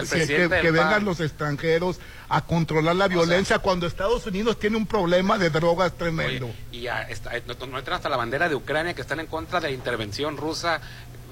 que- 0.62 0.72
vengan 0.72 1.04
los 1.06 1.20
extranjeros 1.20 2.00
a 2.30 2.42
controlar 2.42 2.96
la 2.98 3.08
violencia 3.08 3.60
cuando 3.60 3.88
Estados 3.88 4.26
Unidos 4.26 4.60
tiene 4.60 4.76
un 4.78 4.86
problema 4.86 5.38
de 5.38 5.50
drogas 5.50 5.94
tremendo? 5.98 6.46
Oye, 6.48 6.56
y 6.74 6.82
ya 6.82 7.02
está, 7.04 7.32
no, 7.48 7.66
no 7.68 7.80
entra 7.80 7.96
hasta 7.96 8.10
la 8.10 8.18
bandera 8.18 8.50
de 8.50 8.56
Ucrania 8.56 8.94
que 8.94 9.02
están 9.02 9.20
en 9.22 9.28
contra 9.28 9.60
de 9.62 9.70
la 9.70 9.74
intervención 9.74 10.36
rusa 10.38 10.76
eh, 10.78 10.80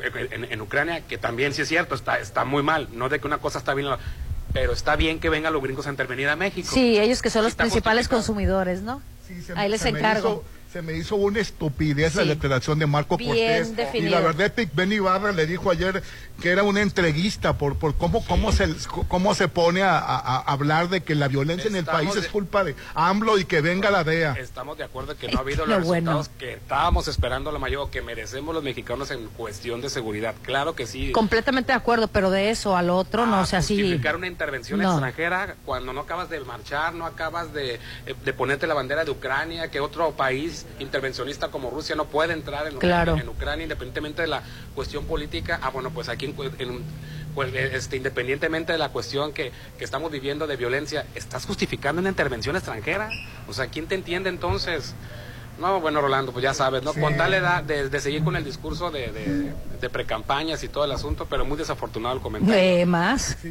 en, 0.08 0.46
en 0.46 0.62
Ucrania, 0.62 1.02
que 1.08 1.18
también 1.18 1.54
sí 1.54 1.62
es 1.64 1.68
cierto, 1.68 1.96
está, 1.96 2.20
está 2.20 2.46
muy 2.46 2.64
mal, 2.64 2.88
no 2.94 3.10
de 3.10 3.20
que 3.20 3.28
una 3.28 3.38
cosa 3.40 3.60
está 3.60 3.74
bien, 3.74 3.88
pero 4.54 4.74
está 4.74 4.96
bien 4.96 5.20
que 5.20 5.30
vengan 5.30 5.54
los 5.54 5.62
gringos 5.62 5.88
a 5.88 5.90
intervenir 5.90 6.30
a 6.30 6.36
México. 6.36 6.70
Sí, 6.74 6.98
ellos 7.00 7.22
que 7.22 7.30
son 7.30 7.44
los 7.44 7.52
Está 7.52 7.64
principales 7.64 8.08
consumidores, 8.08 8.82
¿no? 8.82 9.02
se- 9.28 9.54
Ahí 9.54 9.70
les 9.70 9.82
se 9.82 9.92
me 9.92 10.00
encargo. 10.00 10.44
Se 10.76 10.82
me 10.82 10.92
hizo 10.92 11.16
una 11.16 11.40
estupidez 11.40 12.16
la 12.16 12.26
declaración 12.26 12.78
de 12.80 12.86
Marco 12.86 13.16
Bien 13.16 13.66
Cortés. 13.66 13.96
Y 13.96 14.10
la 14.10 14.20
verdad, 14.20 14.48
Epic 14.48 14.72
Ben 14.76 14.92
Ibarra 14.92 15.32
le 15.32 15.46
dijo 15.48 15.72
ayer 15.72 16.04
que 16.42 16.50
era 16.50 16.64
una 16.64 16.82
entreguista 16.82 17.58
por, 17.58 17.78
por 17.78 17.96
cómo, 17.96 18.26
cómo, 18.26 18.52
se, 18.52 18.68
cómo 19.08 19.34
se 19.36 19.48
pone 19.48 19.84
a, 19.84 19.98
a- 19.98 20.18
a 20.20 20.40
hablar 20.52 20.90
de 20.90 21.00
que 21.02 21.16
la 21.16 21.30
violencia 21.30 21.70
en 21.70 21.78
el 21.78 21.86
país 21.86 22.14
de- 22.14 22.20
es 22.20 22.28
culpa 22.28 22.66
de 22.66 22.76
AMLO 22.94 23.38
y 23.40 23.46
que 23.46 23.62
venga 23.62 23.90
la 23.90 24.04
DEA. 24.04 24.34
Estamos 24.34 24.78
de 24.78 24.84
acuerdo 24.84 25.16
que 25.18 25.30
no 25.30 25.38
ha 25.38 25.42
habido 25.44 25.66
Lo 25.66 25.78
los 25.80 25.88
bueno. 25.88 26.12
resultados 26.12 26.38
que 26.38 26.56
estábamos 26.56 27.08
esperando 27.08 27.54
la 27.54 27.60
mayor, 27.60 27.90
que 27.90 28.02
merecemos 28.02 28.54
los 28.54 28.62
mexicanos 28.62 29.12
en 29.12 29.28
cuestión 29.28 29.80
de 29.80 29.90
seguridad. 29.90 30.36
Claro 30.42 30.76
que 30.76 30.88
sí. 30.88 31.14
Completamente 31.14 31.72
de 31.72 31.78
acuerdo, 31.78 32.10
pero 32.10 32.32
de 32.32 32.50
eso 32.50 32.76
al 32.76 32.90
otro, 32.90 33.26
no, 33.26 33.40
o 33.40 33.46
sea, 33.46 33.62
sí. 33.62 33.80
justificar 33.80 34.18
una 34.18 34.28
intervención 34.28 34.82
No. 34.82 34.92
extranjera 34.92 35.56
cuando 35.64 35.94
no 35.94 36.02
acabas 36.02 36.30
de 36.30 36.42
marchar, 36.42 36.94
no 36.96 37.06
acabas 37.06 37.54
de, 37.54 37.76
eh, 37.76 38.16
de 38.26 38.34
ponerte 38.34 38.68
la 38.68 38.74
bandera 38.74 39.06
de 39.06 39.12
Ucrania, 39.12 39.72
que 39.72 39.80
otro 39.80 40.12
país 40.12 40.65
intervencionista 40.80 41.50
como 41.50 41.70
Rusia 41.70 41.96
no 41.96 42.06
puede 42.06 42.34
entrar 42.34 42.68
en, 42.68 42.78
Claro. 42.78 43.16
en 43.18 43.28
Ucrania 43.30 43.64
independientemente 43.64 44.22
de 44.22 44.28
la 44.28 44.44
cuestión 44.74 45.06
política. 45.06 45.60
Ah, 45.62 45.70
bueno, 45.70 45.92
pues 45.92 46.10
aquí 46.10 46.26
en, 46.26 46.36
en- 46.60 46.84
pues, 47.34 47.54
eh, 47.54 47.72
este, 47.74 47.98
independientemente 47.98 48.72
de 48.72 48.78
la 48.78 48.90
cuestión 48.90 49.34
que, 49.34 49.52
que 49.78 49.84
estamos 49.84 50.10
viviendo 50.12 50.48
de 50.48 50.56
violencia, 50.56 51.06
¿estás 51.16 51.46
justificando 51.46 52.00
una 52.00 52.10
intervención 52.10 52.56
extranjera? 52.56 53.10
O 53.48 53.54
sea, 53.54 53.68
¿quién 53.68 53.88
te 53.88 53.96
entiende 53.96 54.30
entonces? 54.30 54.94
No, 55.60 55.80
bueno, 55.80 56.02
Rolando, 56.02 56.32
pues 56.34 56.44
ya 56.44 56.54
sabes, 56.54 56.84
¿no? 56.84 56.94
Con 56.94 57.16
tal 57.16 57.34
edad 57.34 57.64
de, 57.64 57.90
de 57.90 58.00
seguir 58.02 58.24
con 58.24 58.36
el 58.36 58.44
discurso 58.44 58.92
de, 58.92 59.12
de, 59.12 59.54
de 59.80 59.90
precampañas 59.90 60.64
y 60.64 60.68
todo 60.68 60.84
el 60.86 60.92
asunto, 60.92 61.28
pero 61.30 61.46
muy 61.46 61.58
desafortunado 61.58 62.14
el 62.16 62.22
comentario. 62.22 62.62
Eh, 62.62 62.86
más. 62.86 63.38
Sí, 63.42 63.50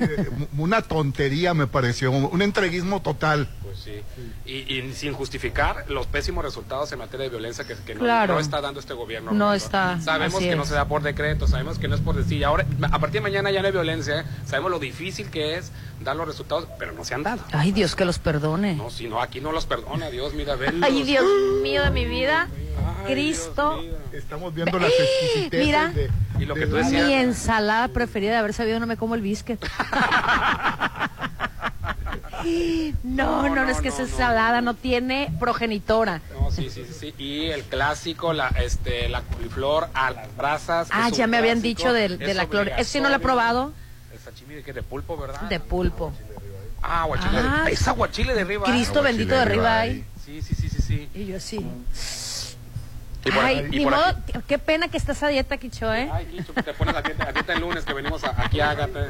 una 0.59 0.83
tontería 0.83 1.55
me 1.55 1.67
pareció, 1.67 2.11
un 2.11 2.43
entreguismo 2.43 3.01
total. 3.01 3.49
Pues 3.63 3.79
sí. 3.79 4.03
Y, 4.45 4.53
y 4.81 4.93
sin 4.93 5.15
justificar 5.15 5.87
los 5.89 6.07
pésimos 6.07 6.45
resultados 6.45 6.93
en 6.93 6.99
materia 6.99 7.25
de 7.25 7.31
violencia 7.31 7.65
que, 7.65 7.75
que 7.75 7.95
no, 7.95 8.01
Claro. 8.01 8.35
no 8.35 8.41
está 8.41 8.61
dando 8.61 8.81
este 8.81 8.93
gobierno. 8.93 9.31
No 9.33 9.39
Rolando. 9.47 9.55
está, 9.55 10.01
Sabemos 10.01 10.37
así 10.37 10.49
que 10.51 10.57
no 10.57 10.63
es. 10.65 10.69
se 10.69 10.75
da 10.75 10.85
por 10.87 11.03
decreto, 11.03 11.47
sabemos 11.47 11.79
que 11.79 11.89
no 11.89 11.95
es 11.95 12.01
por 12.03 12.17
decir. 12.17 12.39
y 12.39 12.45
Ahora, 12.45 12.67
a 12.83 12.99
partir 12.99 13.21
de 13.23 13.31
mañana 13.31 13.51
ya 13.51 13.61
no 13.63 13.67
hay 13.67 13.73
violencia, 13.73 14.21
¿eh? 14.21 14.25
sabemos 14.45 14.71
lo 14.71 14.79
difícil 14.79 15.31
que 15.31 15.57
es 15.57 15.73
dar 16.05 16.17
los 16.17 16.27
resultados, 16.29 16.69
pero 16.79 16.93
no 16.93 17.05
se 17.05 17.15
han 17.15 17.23
dado. 17.23 17.43
Ay, 17.53 17.73
Dios 17.73 17.97
que 17.97 18.05
los 18.05 18.19
perdone. 18.19 18.75
No, 18.75 18.91
si 18.91 19.09
no, 19.09 19.21
aquí 19.21 19.41
no 19.41 19.51
los 19.53 19.67
perdona, 19.67 20.11
Dios, 20.11 20.35
mira, 20.35 20.55
venlos. 20.57 20.83
Ay, 20.89 21.03
Dios 21.03 21.25
mío 21.63 21.83
de 21.83 21.91
mi 21.91 22.05
vida. 22.05 22.49
Cristo. 23.07 23.83
Estamos 24.13 24.55
viendo 24.55 24.79
las 24.79 24.91
exquisiteces 24.91 25.67
Mira. 25.67 25.89
de, 25.91 26.11
Y 26.41 26.45
lo 26.47 26.55
que 26.55 26.61
de- 26.61 26.67
tú 26.67 26.77
Mi 26.77 26.83
decías, 26.83 27.11
ensalada 27.11 27.89
preferida 27.89 28.33
de 28.33 28.37
haber 28.39 28.53
sabido 28.55 28.81
no 28.81 28.87
me 28.87 28.97
como 28.97 29.15
el 29.15 29.21
biscuit. 29.21 29.63
No, 33.03 33.49
no, 33.49 33.65
no, 33.65 33.71
es 33.71 33.81
que 33.81 33.89
esa 33.89 34.03
ensalada 34.03 34.61
no 34.61 34.75
tiene 34.75 35.33
progenitora. 35.41 36.21
No, 36.39 36.51
sí, 36.51 36.69
sí, 36.69 36.85
sí, 36.87 36.93
sí. 36.93 37.15
Y 37.17 37.47
el 37.47 37.63
clásico, 37.63 38.35
la, 38.35 38.49
este, 38.49 39.09
la 39.09 39.23
coliflor 39.23 39.89
a 39.95 40.11
las 40.11 40.37
brasas. 40.37 40.89
Ah, 40.91 41.09
ya 41.09 41.27
me 41.27 41.39
habían 41.39 41.63
dicho 41.63 41.93
de, 41.95 42.19
de 42.19 42.35
la 42.35 42.47
clor. 42.47 42.69
Ese 42.77 42.85
sí 42.85 43.01
no 43.01 43.09
lo 43.09 43.17
he 43.17 43.21
probado. 43.21 43.73
De, 44.63 44.73
de 44.73 44.83
pulpo, 44.83 45.17
¿verdad? 45.17 45.41
De 45.43 45.61
pulpo. 45.61 46.13
Ah, 46.83 47.03
aguachile. 47.03 47.39
Ah. 47.39 47.63
de, 47.67 47.73
es 47.73 47.89
aguachile 47.89 48.35
de 48.35 48.41
arriba. 48.43 48.65
Cristo 48.67 49.03
bendito 49.03 49.35
de 49.35 49.41
arriba 49.41 49.81
hay. 49.81 50.05
Sí, 50.25 50.41
sí, 50.43 50.55
sí, 50.55 50.69
sí, 50.69 50.83
sí. 50.83 51.09
Y 51.15 51.27
yo 51.27 51.37
así. 51.37 51.57
Y 53.27 53.31
por, 53.31 53.43
Ay, 53.43 53.67
y 53.73 53.79
ni 53.79 53.85
modo, 53.87 54.05
aquí- 54.05 54.35
qué- 54.47 54.59
pena 54.59 54.89
que 54.89 54.99
estás 54.99 55.23
a 55.23 55.29
dieta, 55.29 55.57
Quicho, 55.57 55.93
¿eh? 55.95 56.11
Ay, 56.13 56.27
Quicho, 56.27 56.53
que 56.53 56.63
te 56.63 56.75
pones 56.75 56.95
a 56.95 57.01
dieta, 57.01 57.27
a 57.29 57.33
dieta 57.33 57.55
el 57.55 57.61
lunes 57.61 57.83
que 57.85 57.95
venimos 57.95 58.23
a- 58.23 58.35
aquí 58.45 58.61
a 58.61 58.71
Ágata. 58.71 59.09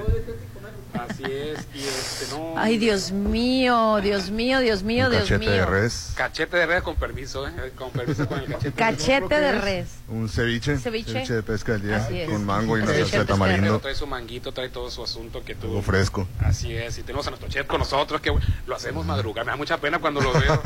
Así 0.94 1.24
es. 1.24 1.58
Y 1.74 1.80
este, 1.80 2.26
no. 2.36 2.54
Ay, 2.56 2.78
Dios 2.78 3.10
mío, 3.10 4.00
Dios 4.00 4.30
mío, 4.30 4.60
Dios 4.60 4.82
mío, 4.82 5.10
Dios 5.10 5.28
mío. 5.38 5.66
Cachete 6.14 6.56
de 6.56 6.66
res 6.66 6.82
con 6.82 6.94
permiso, 6.96 7.46
¿eh? 7.48 7.72
Con 7.76 7.90
permiso 7.90 8.26
con 8.28 8.38
el 8.38 8.46
cachete. 8.46 8.72
Cachete 8.72 9.40
de 9.40 9.52
res. 9.60 9.88
Un 10.08 10.28
ceviche, 10.28 10.78
Ceviche. 10.78 11.26
de 11.26 11.42
pesca 11.42 11.72
del 11.72 11.82
día, 11.82 11.96
Así 11.96 12.20
es. 12.20 12.30
con 12.30 12.44
mango 12.44 12.78
y 12.78 12.82
una 12.82 12.92
Ceviche 12.92 13.04
salsa 13.10 13.18
de 13.18 13.24
tamarindo, 13.24 13.80
trae 13.80 13.94
su 13.94 14.06
manguito, 14.06 14.52
trae 14.52 14.68
todo 14.68 14.90
su 14.90 15.02
asunto 15.02 15.42
que 15.44 15.54
tú. 15.54 15.66
algo 15.66 15.82
fresco. 15.82 16.28
Así 16.40 16.74
es, 16.76 16.96
y 16.98 17.02
tenemos 17.02 17.26
a 17.26 17.30
nuestro 17.30 17.48
chef 17.48 17.66
con 17.66 17.80
nosotros 17.80 18.20
que 18.20 18.32
lo 18.66 18.76
hacemos 18.76 19.04
madrugar. 19.04 19.44
Me 19.44 19.50
da 19.52 19.56
mucha 19.56 19.78
pena 19.78 19.98
cuando 19.98 20.20
lo 20.20 20.32
veo, 20.32 20.62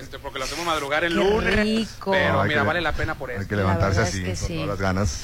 este, 0.00 0.18
porque 0.18 0.38
lo 0.40 0.44
hacemos 0.46 0.66
madrugar 0.66 1.04
el 1.04 1.12
Qué 1.12 1.18
lunes. 1.18 1.56
rico. 1.56 2.10
Pero 2.10 2.32
No, 2.34 2.44
mira, 2.44 2.60
que- 2.62 2.66
vale 2.66 2.80
la 2.80 2.92
pena 2.92 3.14
por 3.14 3.30
eso. 3.30 3.40
Hay 3.40 3.46
que 3.46 3.56
levantarse 3.56 4.00
así, 4.00 4.18
es 4.18 4.24
que 4.24 4.28
con 4.40 4.48
sí. 4.48 4.54
todas 4.54 4.68
las 4.68 4.80
ganas. 4.80 5.20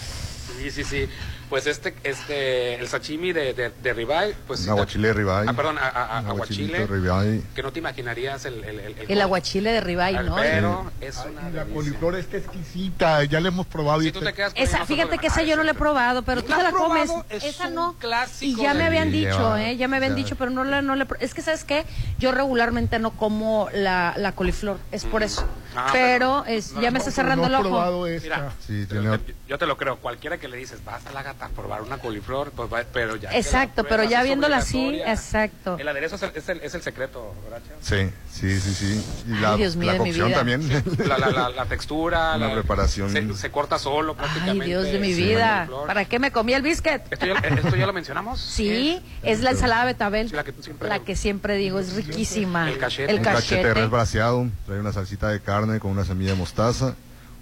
Sí, 0.59 0.70
sí, 0.70 0.85
sí. 0.85 1.09
Pues 1.51 1.66
este, 1.66 1.94
este, 2.05 2.77
el 2.77 2.86
sashimi 2.86 3.32
de, 3.32 3.52
de, 3.55 3.70
de 3.82 3.93
ribeye, 3.93 4.36
pues. 4.47 4.68
Aguachile 4.68 5.12
ribeye. 5.12 5.47
Ah, 5.48 5.52
perdón, 5.52 5.78
a, 5.78 5.89
a- 5.89 6.18
aguachile. 6.18 6.86
ribeye. 6.86 7.43
Que 7.56 7.62
no 7.64 7.72
te 7.72 7.81
imaginarías 7.81 8.44
el. 8.44 8.62
El, 8.62 8.78
el, 8.78 8.94
El 9.09 9.20
aguachile 9.20 9.72
de 9.72 9.81
ribeye, 9.81 10.22
¿no? 10.22 10.36
Pero 10.36 10.93
es 11.01 11.18
Ay, 11.18 11.32
una. 11.32 11.51
la 11.51 11.64
coliflor 11.64 12.14
está 12.14 12.36
exquisita, 12.36 13.24
ya 13.24 13.40
la 13.40 13.48
hemos 13.48 13.66
probado. 13.66 14.01
y 14.01 14.06
Si 14.06 14.12
tú 14.12 14.20
te 14.20 14.27
te- 14.27 14.32
quedas 14.35 14.55
con 14.55 14.62
Esa, 14.62 14.86
fíjate 14.86 15.18
que 15.18 15.27
esa 15.27 15.43
yo 15.43 15.56
no 15.56 15.64
la 15.64 15.72
he 15.72 15.74
probado, 15.74 16.22
pero 16.22 16.43
tú 16.43 16.51
¿La 16.51 16.59
te 16.59 16.62
la 16.62 16.70
comes. 16.70 17.10
Es 17.31 17.43
Esa 17.43 17.66
un 17.66 17.74
no. 17.74 17.97
clásico 17.98 18.60
Y 18.60 18.64
ya 18.64 18.72
me 18.74 18.85
habían 18.85 19.10
Sí, 19.10 19.18
dicho, 19.24 19.36
lleva- 19.36 19.62
¿eh? 19.64 19.77
Ya 19.77 19.89
me 19.89 19.97
habían 19.97 20.12
ya. 20.12 20.16
dicho, 20.22 20.36
pero 20.36 20.52
no 20.52 20.62
la, 20.62 20.82
no 20.82 20.94
la. 20.94 21.09
Es 21.18 21.35
que, 21.35 21.43
¿sabes 21.43 21.64
qué? 21.64 21.85
Yo 22.20 22.31
regularmente 22.31 23.01
no 23.01 23.10
como 23.10 23.68
la, 23.74 24.14
la 24.16 24.32
coliflor, 24.36 24.78
es 24.93 25.05
por 25.05 25.24
eso. 25.24 25.44
Ah, 25.77 25.89
pero 25.93 26.45
es, 26.47 26.73
no, 26.73 26.81
ya 26.83 26.91
me 26.91 26.99
no, 26.99 27.05
está 27.05 27.11
no 27.11 27.15
cerrando 27.15 27.45
he 27.45 27.49
el 27.49 27.55
ojo. 27.55 27.63
probado 27.63 28.07
esta. 28.07 28.23
Mira, 28.25 28.53
Sí, 28.67 28.87
te- 28.87 29.35
yo 29.49 29.59
te 29.59 29.67
lo 29.67 29.77
creo. 29.77 29.97
Cualquiera 29.99 30.39
que 30.39 30.49
le 30.49 30.57
dices, 30.57 30.85
vas 30.85 31.05
a 31.07 31.13
la 31.13 31.23
gata 31.23 31.47
a 31.47 31.49
probar 31.49 31.83
una 31.83 31.99
coliflor, 31.99 32.51
pues 32.53 32.73
va, 32.73 32.83
pero 32.93 33.17
ya. 33.17 33.31
Exacto, 33.37 33.85
pero 33.85 34.05
ya 34.05 34.21
es 34.21 34.25
viéndola 34.27 34.59
así, 34.59 35.01
exacto. 35.05 35.77
El 35.79 35.89
aderezo 35.89 36.17
es 36.17 36.23
el, 36.23 36.31
es 36.35 36.49
el, 36.49 36.61
es 36.61 36.75
el 36.75 36.83
secreto, 36.83 37.35
¿verdad? 37.45 37.61
Chef? 37.83 38.11
Sí, 38.31 38.59
sí, 38.59 38.61
sí, 38.61 38.75
sí. 38.75 39.05
Y 39.29 39.35
Ay, 39.35 39.41
la, 39.41 39.57
Dios 39.57 39.77
mío 39.77 39.87
la 39.89 39.93
de 39.95 39.99
mi 40.01 40.05
cocción 40.11 40.29
vida. 40.29 40.37
también. 40.39 40.85
La, 41.09 41.19
la, 41.19 41.31
la, 41.31 41.49
la 41.51 41.65
textura, 41.67 42.37
la 42.37 42.53
preparación. 42.53 43.11
Se, 43.11 43.35
se 43.35 43.51
corta 43.51 43.79
solo 43.79 44.13
Ay, 44.13 44.19
prácticamente. 44.19 44.65
Dios 44.67 44.85
de 44.85 44.99
mi 44.99 45.13
Sí, 45.15 45.23
vida. 45.25 45.67
coliflor. 45.67 45.87
¿Para 45.87 46.05
qué 46.05 46.19
me 46.19 46.31
comí 46.33 46.53
el 46.55 46.63
biscuit? 46.63 47.01
¿Esto 47.11 47.27
ya, 47.27 47.35
¿Esto 47.35 47.77
ya 47.77 47.87
lo 47.87 47.93
mencionamos? 47.93 48.41
Sí, 48.41 49.01
es 49.23 49.41
la 49.41 49.51
ensalada 49.51 49.85
betabel. 49.85 50.29
Sí, 50.31 50.35
la 50.37 50.45
que 50.45 50.53
siempre- 50.61 50.89
La 50.89 50.99
que 51.01 51.17
siempre 51.17 51.57
digo, 51.57 51.79
es 51.81 51.95
riquísima. 51.95 52.69
El 52.71 52.79
cachete. 52.79 53.11
El 53.13 53.21
cachete 53.23 53.57
de 53.57 53.63
res 53.63 53.73
cachete. 53.75 53.87
braseado, 53.89 54.47
trae 54.67 54.81
una 54.81 54.93
salsita 54.93 55.29
de 55.29 55.41
carne 55.41 55.60
con 55.81 55.91
una 55.91 56.05
semilla 56.05 56.32
de 56.32 56.39
mostaza, 56.39 56.95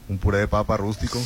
un 0.09 0.18
puré 0.18 0.39
de 0.39 0.48
papa 0.48 0.76
rústico 0.76 1.20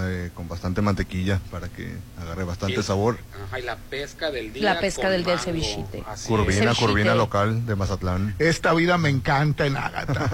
eh, 0.00 0.30
con 0.34 0.48
bastante 0.48 0.82
mantequilla 0.82 1.40
para 1.50 1.68
que 1.68 1.92
agarre 2.20 2.44
bastante 2.44 2.80
Y- 2.80 2.82
sabor. 2.82 3.18
Ajá, 3.46 3.58
y 3.60 3.62
la 3.62 3.76
pesca 3.76 4.30
del 4.30 4.52
día. 4.52 4.74
La 4.74 4.80
pesca 4.80 5.08
del 5.10 5.22
día, 5.24 5.34
el 5.34 5.38
mango. 5.38 5.52
cevichite. 5.52 6.02
Así 6.08 6.28
Curvina, 6.28 6.74
curvina 6.74 7.14
local 7.14 7.66
de 7.66 7.76
Mazatlán. 7.76 8.34
Esta 8.38 8.72
vida 8.74 8.98
me 8.98 9.08
encanta 9.10 9.66
en 9.66 9.76
Ágata. 9.76 10.28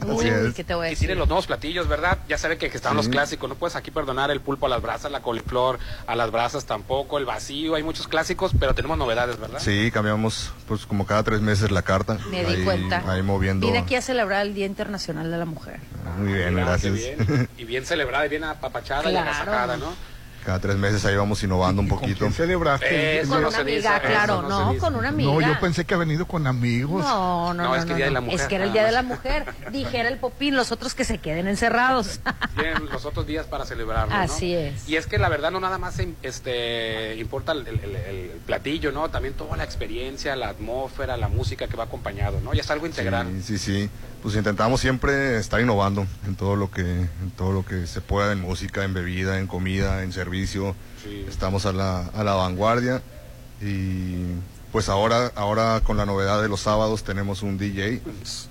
Uy, 0.06 0.26
es. 0.26 0.54
¿qué 0.54 0.64
te 0.64 0.74
voy 0.74 0.86
a 0.86 0.88
Y 0.88 0.90
decir? 0.90 1.06
tienen 1.06 1.18
los 1.18 1.28
nuevos 1.28 1.46
platillos, 1.46 1.86
¿verdad? 1.88 2.18
Ya 2.28 2.36
saben 2.38 2.58
que, 2.58 2.70
que 2.70 2.76
están 2.76 2.92
Sí. 2.92 2.96
los 2.96 3.08
clásicos. 3.08 3.48
No 3.48 3.54
puedes 3.54 3.76
aquí 3.76 3.90
perdonar 3.90 4.30
el 4.30 4.40
pulpo 4.40 4.66
a 4.66 4.68
las 4.68 4.82
brasas, 4.82 5.12
la 5.12 5.20
coliflor 5.20 5.78
a 6.06 6.16
las 6.16 6.30
brasas 6.30 6.64
tampoco, 6.64 7.18
el 7.18 7.26
vacío. 7.26 7.74
Hay 7.76 7.82
muchos 7.82 8.08
clásicos, 8.08 8.52
pero 8.58 8.74
tenemos 8.74 8.98
novedades, 8.98 9.38
¿verdad? 9.38 9.60
Sí, 9.60 9.90
cambiamos 9.92 10.52
pues 10.66 10.86
como 10.86 11.06
cada 11.06 11.22
tres 11.22 11.40
meses 11.40 11.70
la 11.70 11.82
carta. 11.82 12.18
Me 12.30 12.44
di 12.44 12.64
cuenta. 12.64 13.04
Ahí 13.10 13.22
moviendo. 13.22 13.66
Vine 13.66 13.78
aquí 13.78 13.94
a 13.94 14.02
celebrar 14.02 14.46
el 14.46 14.54
Día 14.54 14.66
Internacional 14.66 15.30
de 15.30 15.36
la 15.38 15.44
Mujer. 15.44 15.78
Muy 16.18 16.32
bien, 16.32 16.54
Mira, 16.54 16.64
qué 16.78 16.88
gracias. 16.88 16.94
bien. 16.94 17.19
Y 17.58 17.64
bien 17.64 17.84
celebrada, 17.86 18.26
y 18.26 18.28
bien 18.28 18.44
apapachada 18.44 19.08
y 19.08 19.12
Claro. 19.12 19.30
agasajada, 19.30 19.76
¿no? 19.76 20.10
Cada 20.44 20.58
tres 20.58 20.76
meses 20.76 21.04
ahí 21.04 21.14
vamos 21.16 21.42
innovando 21.42 21.82
un 21.82 21.88
¿Con 21.88 21.98
poquito. 22.00 22.20
quién 22.20 22.32
celebraste? 22.32 23.20
Eso 23.20 23.28
Con 23.32 23.42
no 23.42 23.48
una 23.50 23.58
dice, 23.62 23.86
amiga, 23.86 24.00
claro, 24.00 24.40
no 24.40 24.74
con 24.78 24.96
una 24.96 25.10
amiga. 25.10 25.30
No, 25.30 25.40
yo 25.42 25.60
pensé 25.60 25.84
que 25.84 25.92
ha 25.92 25.98
venido 25.98 26.26
con 26.26 26.46
amigos. 26.46 27.02
No, 27.04 27.52
no, 27.52 27.62
No, 27.62 27.68
no. 27.68 27.76
es 27.76 27.84
que 27.84 27.90
no, 27.90 27.96
Día 27.96 28.06
de 28.06 28.10
la 28.10 28.20
Mujer, 28.22 28.40
Es 28.40 28.46
que 28.46 28.54
era 28.54 28.64
el 28.64 28.72
Día 28.72 28.86
de 28.86 28.92
la 28.92 29.02
más. 29.02 29.18
Mujer. 29.18 29.44
Dijera 29.70 30.08
el 30.08 30.16
Popín, 30.16 30.56
los 30.56 30.72
otros 30.72 30.94
que 30.94 31.04
se 31.04 31.18
queden 31.18 31.46
encerrados. 31.46 32.20
Tienen 32.56 32.86
los 32.86 33.04
otros 33.04 33.26
días 33.26 33.44
para 33.44 33.66
celebrarlo, 33.66 34.14
¿no? 34.14 34.18
Así 34.22 34.54
es. 34.54 34.88
Y 34.88 34.96
es 34.96 35.06
que 35.06 35.18
la 35.18 35.28
verdad 35.28 35.50
no 35.50 35.60
nada 35.60 35.76
más 35.76 35.98
este 36.22 37.16
importa 37.16 37.52
el, 37.52 37.66
el- 37.68 37.80
el- 37.84 37.96
el 37.96 38.30
platillo, 38.46 38.92
¿no? 38.92 39.10
También 39.10 39.34
toda 39.34 39.58
la 39.58 39.64
experiencia, 39.64 40.34
la 40.36 40.48
atmósfera, 40.48 41.18
la 41.18 41.28
música 41.28 41.66
que 41.68 41.76
va 41.76 41.84
acompañado, 41.84 42.40
¿no? 42.40 42.54
Ya 42.54 42.62
es 42.62 42.70
algo 42.70 42.86
integral. 42.86 43.26
Sí, 43.42 43.58
sí, 43.58 43.58
sí. 43.58 43.90
Pues 44.22 44.34
intentamos 44.36 44.80
siempre 44.80 45.38
estar 45.38 45.60
innovando 45.60 46.06
en 46.26 46.36
todo 46.36 46.54
lo 46.54 46.70
que 46.70 46.82
en 46.82 47.30
todo 47.36 47.52
lo 47.52 47.64
que 47.64 47.86
se 47.86 48.00
pueda 48.02 48.32
en 48.32 48.40
música, 48.40 48.84
en 48.84 48.92
bebida, 48.92 49.38
en 49.38 49.46
comida, 49.46 50.02
en 50.02 50.12
servicio. 50.12 50.76
Sí. 51.02 51.24
Estamos 51.26 51.64
a 51.64 51.72
la, 51.72 52.06
a 52.06 52.22
la 52.22 52.34
vanguardia 52.34 53.00
y 53.62 54.24
pues 54.72 54.88
ahora 54.88 55.32
ahora 55.34 55.80
con 55.82 55.96
la 55.96 56.06
novedad 56.06 56.40
de 56.42 56.48
los 56.48 56.60
sábados 56.60 57.02
tenemos 57.02 57.42
un 57.42 57.58
DJ. 57.58 58.00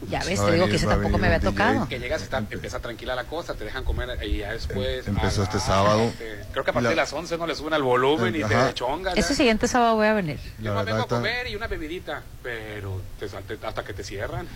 Ya 0.10 0.20
ves, 0.20 0.26
te 0.28 0.32
digo 0.34 0.66
venir- 0.66 0.70
que 0.70 0.76
ese 0.76 0.88
tampoco 0.88 1.18
me 1.18 1.28
había 1.28 1.40
tocado. 1.40 1.88
Que 1.88 2.00
llegas, 2.00 2.22
está, 2.22 2.40
empieza 2.40 2.80
tranquila 2.80 3.16
la 3.16 3.24
cosa, 3.26 3.54
te 3.54 3.64
dejan 3.64 3.84
comer 3.84 4.18
y 4.28 4.40
ya 4.40 4.52
después... 4.52 5.08
Em- 5.08 5.16
empezó 5.16 5.42
ah, 5.42 5.46
este 5.46 5.60
sábado. 5.60 6.02
este, 6.02 6.46
creo 6.52 6.64
que 6.64 6.72
a 6.72 6.74
partir 6.74 6.84
la- 6.84 6.90
de 6.90 6.96
las 6.96 7.14
11 7.14 7.38
no 7.38 7.48
le 7.48 7.56
suben 7.56 7.74
al 7.74 7.84
volumen 7.84 8.36
y 8.36 8.42
Ajá. 8.42 8.68
te 8.68 8.74
chongas. 8.74 9.18
Ese 9.18 9.30
ya. 9.30 9.36
siguiente 9.36 9.68
sábado 9.68 9.96
voy 9.96 10.08
a 10.08 10.14
venir. 10.14 10.40
Yo 10.60 10.74
me 10.76 10.84
vengo 10.84 11.00
a 11.00 11.02
está- 11.04 11.16
comer 11.16 11.48
y 11.48 11.56
una 11.56 11.68
bebidita, 11.68 12.22
pero 12.44 13.02
te 13.20 13.30
salte 13.30 13.58
hasta 13.66 13.84
que 13.84 13.94
te 13.94 14.04
cierran. 14.04 14.48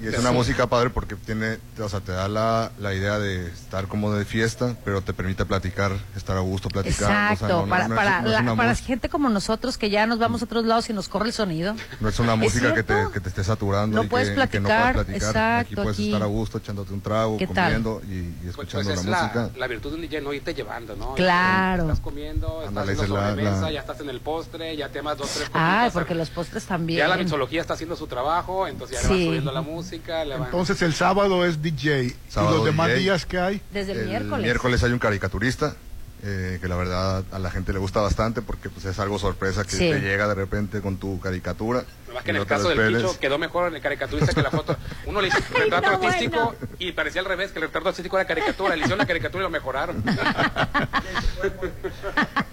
Y 0.00 0.08
es 0.08 0.18
una 0.18 0.32
música 0.32 0.66
padre 0.66 0.90
porque 0.90 1.14
tiene, 1.16 1.58
o 1.80 1.88
sea, 1.88 2.00
te 2.00 2.12
da 2.12 2.28
la, 2.28 2.72
la 2.78 2.94
idea 2.94 3.18
de 3.18 3.46
estar 3.48 3.86
como 3.88 4.12
de 4.12 4.24
fiesta, 4.24 4.76
pero 4.84 5.00
te 5.02 5.12
permite 5.12 5.44
platicar, 5.44 5.92
estar 6.16 6.36
a 6.36 6.40
gusto, 6.40 6.68
platicar. 6.68 7.32
Exacto, 7.32 7.66
para, 7.68 7.88
para, 7.88 8.74
gente 8.76 9.08
como 9.08 9.28
nosotros 9.28 9.78
que 9.78 9.88
ya 9.90 10.06
nos 10.06 10.18
vamos 10.18 10.42
a 10.42 10.44
otros 10.44 10.64
lados 10.64 10.90
y 10.90 10.92
nos 10.92 11.05
corre 11.08 11.26
el 11.26 11.32
sonido. 11.32 11.74
No 12.00 12.08
es 12.08 12.18
una 12.18 12.34
¿Es 12.34 12.38
música 12.38 12.74
que 12.74 12.82
te, 12.82 12.94
que 13.12 13.20
te 13.20 13.28
esté 13.28 13.42
saturando. 13.44 13.96
No 13.96 14.04
y 14.04 14.06
puedes 14.06 14.28
que, 14.30 14.34
y 14.34 14.48
que 14.48 14.60
no 14.60 14.68
platicar, 14.68 14.92
puedes 14.94 15.06
platicar. 15.06 15.28
exacto, 15.30 15.60
aquí 15.66 15.74
puedes 15.76 15.92
aquí. 15.92 16.06
estar 16.06 16.22
a 16.22 16.26
gusto 16.26 16.58
echándote 16.58 16.92
un 16.92 17.00
trago, 17.00 17.38
comiendo 17.38 18.02
y, 18.08 18.12
y 18.14 18.22
Pues, 18.42 18.50
escuchando 18.50 18.88
pues 18.88 19.00
es 19.00 19.04
la 19.06 19.10
la, 19.10 19.22
música. 19.22 19.50
la 19.58 19.66
virtud 19.66 19.90
de 19.90 19.94
un 19.96 20.00
DJ, 20.02 20.20
no 20.20 20.32
irte 20.32 20.54
llevando, 20.54 20.96
¿no? 20.96 21.14
Claro. 21.14 21.82
Estás 21.84 22.00
comiendo, 22.00 22.46
estás 22.48 22.68
Ándale, 22.68 22.92
haciendo 22.92 23.04
esa 23.04 23.04
es 23.04 23.10
la- 23.24 23.30
sobremesa, 23.30 23.60
la- 23.62 23.72
ya 23.72 23.80
estás 23.80 24.00
en 24.00 24.10
el 24.10 24.20
postre, 24.20 24.76
ya 24.76 24.88
te 24.88 24.98
amas 24.98 25.18
dos, 25.18 25.30
tres 25.30 25.48
copitas. 25.48 25.92
porque 25.92 26.14
los 26.14 26.30
postres 26.30 26.64
también. 26.64 26.98
Ya 26.98 27.08
la 27.08 27.16
mixología 27.16 27.60
está 27.60 27.74
haciendo 27.74 27.96
su 27.96 28.06
trabajo, 28.06 28.66
entonces 28.66 28.96
ya 29.00 29.02
le 29.02 29.08
Sí. 29.08 29.14
van 29.20 29.26
subiendo 29.28 29.52
la 29.52 29.62
música. 29.62 30.24
Le 30.24 30.34
van... 30.36 30.44
Entonces 30.46 30.80
el 30.82 30.94
sábado 30.94 31.44
es 31.44 31.62
DJ. 31.62 32.14
Sábado 32.28 32.54
¿Y 32.54 32.56
los 32.58 32.66
demás 32.66 32.88
DJ. 32.88 33.00
días 33.00 33.26
que 33.26 33.38
hay? 33.38 33.60
Desde 33.72 33.92
el, 33.92 33.98
El 34.00 34.06
miércoles. 34.08 34.42
miércoles 34.44 34.82
hay 34.84 34.92
un 34.92 34.98
caricaturista. 34.98 35.74
Eh, 36.22 36.58
que 36.60 36.66
la 36.68 36.76
verdad 36.76 37.24
a 37.30 37.38
la 37.38 37.50
gente 37.50 37.72
le 37.72 37.78
gusta 37.78 38.00
bastante 38.00 38.40
porque 38.42 38.70
pues 38.70 38.84
es 38.86 38.98
algo 38.98 39.18
sorpresa 39.18 39.64
que 39.64 39.70
Sí. 39.72 39.78
te 39.90 40.00
llega 40.00 40.26
de 40.26 40.34
repente 40.34 40.80
con 40.80 40.96
tu 40.96 41.20
caricatura. 41.20 41.84
Nomás 42.08 42.24
que 42.24 42.28
y 42.28 42.30
en 42.30 42.36
no 42.36 42.42
el 42.42 42.48
caso 42.48 42.68
del. 42.70 42.96
Picho 42.96 43.18
quedó 43.20 43.38
mejor 43.38 43.68
en 43.68 43.76
el 43.76 43.82
caricaturista 43.82 44.32
que 44.32 44.42
la 44.42 44.50
foto. 44.50 44.76
Uno 45.06 45.20
le 45.20 45.28
hizo 45.28 45.38
retrato 45.54 45.88
no, 45.90 45.94
artístico 45.96 46.36
bueno. 46.58 46.74
y 46.78 46.92
parecía 46.92 47.20
al 47.20 47.26
revés, 47.26 47.52
que 47.52 47.58
el 47.58 47.66
retrato 47.66 47.90
artístico 47.90 48.16
era 48.18 48.26
caricatura. 48.26 48.74
Le 48.74 48.80
hicieron 48.80 48.98
la 48.98 49.06
caricatura 49.06 49.42
y 49.42 49.46
lo 49.46 49.50
mejoraron. 49.50 50.02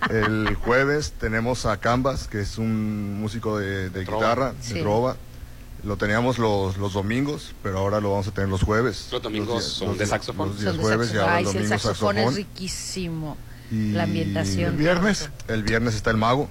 El 0.09 0.55
jueves 0.55 1.13
tenemos 1.19 1.65
a 1.65 1.79
Canvas, 1.79 2.27
que 2.27 2.41
es 2.41 2.57
un 2.57 3.19
músico 3.19 3.57
de, 3.57 3.89
guitarra, 3.89 4.53
Sí. 4.61 4.75
de 4.75 4.81
trova. 4.81 5.15
Lo 5.83 5.97
teníamos 5.97 6.37
los, 6.39 6.77
los 6.77 6.93
domingos, 6.93 7.53
pero 7.61 7.79
ahora 7.79 7.99
lo 7.99 8.11
vamos 8.11 8.27
a 8.27 8.31
tener 8.31 8.49
los 8.49 8.63
jueves. 8.63 9.09
Los 9.11 9.21
domingos 9.21 9.63
días- 9.63 9.73
son 9.73 9.87
los 9.89 9.97
de 9.97 10.05
saxofón. 10.05 10.49
Los 10.49 10.59
días 10.59 10.69
Son 10.71 10.77
de 10.77 10.83
jueves 10.83 11.07
y 11.07 11.13
saxofón. 11.13 11.29
ahora 11.29 11.37
Ay, 11.37 11.43
el 11.45 11.49
sí, 11.51 11.57
el 11.57 11.63
domingo 11.63 11.79
saxofón 11.79 12.17
es 12.17 12.23
saxofón. 12.23 12.35
riquísimo. 12.35 13.37
Y 13.73 13.91
La 13.91 14.03
ambientación. 14.03 14.71
¿El 14.73 14.77
viernes? 14.77 15.29
El 15.47 15.63
viernes 15.63 15.95
está 15.95 16.11
el 16.11 16.17
mago. 16.17 16.49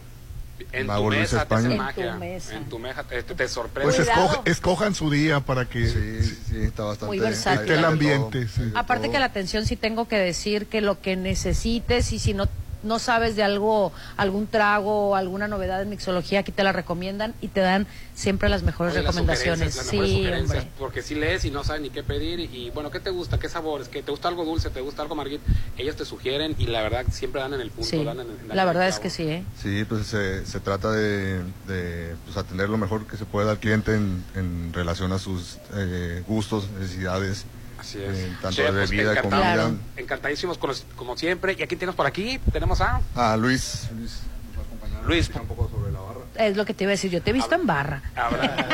En 0.73 0.87
Mago 0.87 1.03
tu 1.05 1.09
Luis 1.11 1.21
mesa 1.21 1.37
te 1.39 1.43
España. 1.43 1.61
hace 1.67 1.73
En 1.73 1.79
magia. 1.79 2.13
tu 2.13 2.19
mesa. 2.19 2.57
En 2.57 2.65
tu 2.69 2.79
mesa 2.79 3.03
te, 3.05 3.23
te 3.23 3.49
sorprende. 3.49 3.93
Pues 3.95 4.09
escoge- 4.09 4.41
escojan 4.47 4.95
su 4.95 5.11
día 5.11 5.41
para 5.41 5.67
que 5.67 5.87
Sí, 5.87 6.37
sí, 6.49 6.57
está 6.63 6.85
bastante. 6.85 7.07
Muy 7.07 7.19
versátil. 7.19 7.61
esté 7.63 7.75
el 7.75 7.85
ambiente. 7.85 8.49
sí. 8.49 8.73
Aparte 8.75 9.11
que 9.11 9.19
la 9.19 9.27
atención 9.27 9.67
sí 9.67 9.77
tengo 9.77 10.09
que 10.09 10.17
decir 10.19 10.67
que 10.67 10.81
lo 10.81 11.01
que 11.01 11.17
necesites 11.17 12.13
y 12.13 12.19
si 12.19 12.33
no 12.33 12.49
no 12.83 12.99
sabes 12.99 13.37
de 13.37 13.43
algo, 13.43 13.93
algún 14.17 14.47
trago 14.47 15.11
o 15.11 15.15
alguna 15.17 15.49
novedad 15.49 15.83
en 15.83 15.89
mixología, 15.91 16.41
aquí 16.41 16.53
te 16.53 16.65
la 16.65 16.73
recomiendan 16.73 17.35
y 17.41 17.49
te 17.49 17.61
dan 17.61 17.87
siempre 18.15 18.49
las 18.49 18.63
mejores 18.63 18.93
Oye, 18.95 19.03
las 19.03 19.15
recomendaciones. 19.15 19.75
sugerencias, 19.75 19.87
las 19.87 19.93
mejores 19.95 20.11
Sí, 20.11 20.17
sugerencias, 20.25 20.59
hombre. 20.65 20.73
porque 20.79 21.03
si 21.03 21.15
lees 21.15 21.45
y 21.45 21.51
no 21.51 21.65
sabes 21.65 21.83
ni 21.83 21.91
qué 21.91 22.03
pedir 22.03 22.41
y, 22.41 22.45
y, 22.45 22.71
bueno, 22.71 22.91
¿qué 22.91 23.01
te 23.01 23.11
gusta? 23.11 23.39
¿Qué 23.39 23.49
sabores? 23.49 23.89
¿Qué 23.89 24.03
te 24.03 24.11
gusta 24.11 24.29
algo 24.29 24.45
dulce? 24.45 24.71
¿Te 24.71 24.81
gusta 24.81 25.03
algo 25.03 25.15
amarguito? 25.15 25.43
Ellos 25.79 25.97
te 25.97 26.05
sugieren 26.05 26.55
y 26.59 26.67
la 26.67 26.83
verdad 26.83 27.05
siempre 27.11 27.41
dan 27.41 27.55
en 27.55 27.61
el 27.61 27.71
punto. 27.71 27.89
Sí, 27.91 28.05
dan 28.05 28.21
en- 28.21 28.27
en 28.31 28.49
la 28.57 28.65
verdad 28.65 28.85
el 28.85 28.91
es 28.91 28.99
que 28.99 29.11
sí, 29.11 29.25
¿eh? 29.29 29.45
Sí, 29.61 29.85
pues 29.85 30.07
se, 30.07 30.45
se 30.47 30.61
trata 30.61 30.91
de, 30.93 31.41
de, 31.67 32.17
pues, 32.25 32.37
atender 32.37 32.69
lo 32.69 32.79
mejor 32.79 33.07
que 33.07 33.17
se 33.17 33.25
pueda 33.25 33.53
al 33.53 33.59
cliente 33.59 33.95
en, 33.95 34.25
en 34.35 34.73
relación 34.73 35.13
a 35.13 35.19
sus 35.19 35.59
eh, 35.75 36.23
gustos, 36.27 36.69
necesidades. 36.79 37.45
Así 37.83 37.99
es. 38.03 38.17
eh, 38.19 38.33
tanto 38.41 38.57
Chef, 38.57 38.67
de 38.67 38.73
pues, 38.73 38.91
bebida, 38.91 39.13
encantado- 39.13 39.43
comida. 39.67 39.71
Encantadísimos 39.97 40.57
con 40.59 40.69
los- 40.69 40.87
como 40.97 41.17
siempre. 41.17 41.55
Y 41.59 41.63
aquí 41.63 41.77
tenemos 41.77 41.95
por 41.97 42.07
aquí, 42.07 42.39
tenemos 42.53 42.81
a 42.81 43.01
Ah, 43.15 43.37
Luis. 43.37 43.89
Luis 43.95 44.21
nos 44.49 44.57
va 44.59 44.63
a 44.63 44.67
acompañar. 44.67 45.05
Luis. 45.05 45.31
Un 45.35 45.47
poco 45.47 45.69
sobre 45.69 45.93
la 45.93 46.01
barra. 46.01 46.21
Es 46.37 46.57
lo 46.57 46.65
que 46.65 46.73
te 46.75 46.85
iba 46.85 46.91
a 46.91 46.93
decir, 46.93 47.11
yo 47.11 47.21
te 47.21 47.31
he 47.31 47.33
visto 47.35 47.55
en 47.55 47.67
barra. 47.67 48.01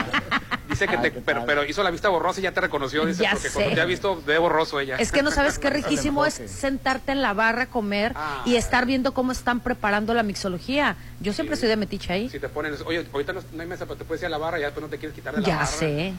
Dice 0.69 0.87
que 0.87 0.99
te, 0.99 1.11
pero, 1.11 1.45
pero 1.47 1.65
hizo 1.65 1.83
la 1.83 1.91
vista 1.91 2.09
borrosa 2.11 2.41
y 2.41 2.43
ya 2.45 2.53
te 2.53 2.61
reconoció, 2.61 3.05
dice, 3.07 3.23
Ya 3.23 3.31
porque 3.33 3.49
sé. 3.49 3.55
cuando 3.55 3.75
te 3.75 3.81
ha 3.81 3.85
visto 3.87 4.23
de 4.27 4.39
borroso 4.39 4.79
ella. 4.79 4.97
Es 4.97 5.11
que 5.11 5.23
no 5.23 5.31
sabes 5.31 5.59
qué 5.59 5.71
riquísimo 5.71 6.27
es 6.27 6.35
sentarte 6.35 7.11
en 7.13 7.23
la 7.23 7.33
barra 7.33 7.63
a 7.63 7.67
comer 7.67 8.13
Ah. 8.15 8.43
y 8.45 8.57
estar 8.57 8.85
viendo 8.87 9.13
cómo 9.15 9.33
están 9.33 9.61
preparando 9.61 10.13
la 10.15 10.23
mixología. 10.23 10.97
Yo 11.21 11.33
siempre 11.33 11.55
estoy 11.55 11.71
de 11.71 11.77
metiche 11.77 12.13
ahí. 12.13 12.29
Si 12.29 12.39
te 12.39 12.49
ponen, 12.51 12.75
oye, 12.85 13.05
ahorita 13.13 13.33
no, 13.33 13.41
no 13.55 13.63
hay 13.63 13.67
mesa, 13.67 13.87
pero 13.87 13.97
te 13.97 14.05
puedes 14.05 14.23
ir 14.23 14.27
a 14.27 14.29
la 14.29 14.39
barra 14.39 14.59
y 14.59 14.61
ya 14.61 14.67
después 14.67 14.83
no 14.85 14.91
te 14.91 14.99
quieres 14.99 15.15
quitar 15.17 15.35
de 15.35 15.41
la 15.41 15.47
Ya 15.47 15.55
barra. 15.57 15.67
sé. 15.67 16.13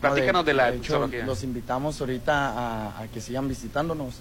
Platícanos 0.00 0.44
de, 0.44 0.54
la 0.54 0.68
hecho, 0.70 0.78
mixología. 0.78 1.26
los 1.26 1.42
invitamos 1.44 2.00
ahorita 2.00 2.48
a, 2.50 3.00
a 3.02 3.06
que 3.08 3.20
sigan 3.20 3.48
visitándonos, 3.48 4.14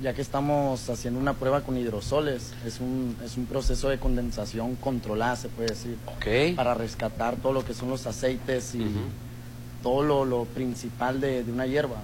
ya 0.00 0.12
que 0.14 0.20
estamos 0.22 0.88
haciendo 0.90 1.18
una 1.20 1.34
prueba 1.34 1.62
con 1.62 1.76
hidrosoles. 1.76 2.52
Es 2.66 2.80
un, 2.80 3.16
es 3.24 3.36
un 3.36 3.46
proceso 3.46 3.88
de 3.88 3.98
condensación 3.98 4.76
controlada, 4.76 5.36
se 5.36 5.48
puede 5.48 5.70
decir, 5.70 5.96
Ok. 6.06 6.54
para 6.56 6.74
rescatar 6.74 7.36
todo 7.36 7.52
lo 7.52 7.64
que 7.64 7.72
son 7.74 7.88
los 7.88 8.06
aceites 8.06 8.74
y 8.74 8.86
todo 9.82 10.02
lo, 10.02 10.24
lo 10.24 10.44
principal 10.44 11.20
de, 11.20 11.42
de 11.44 11.50
una 11.52 11.66
hierba, 11.66 11.96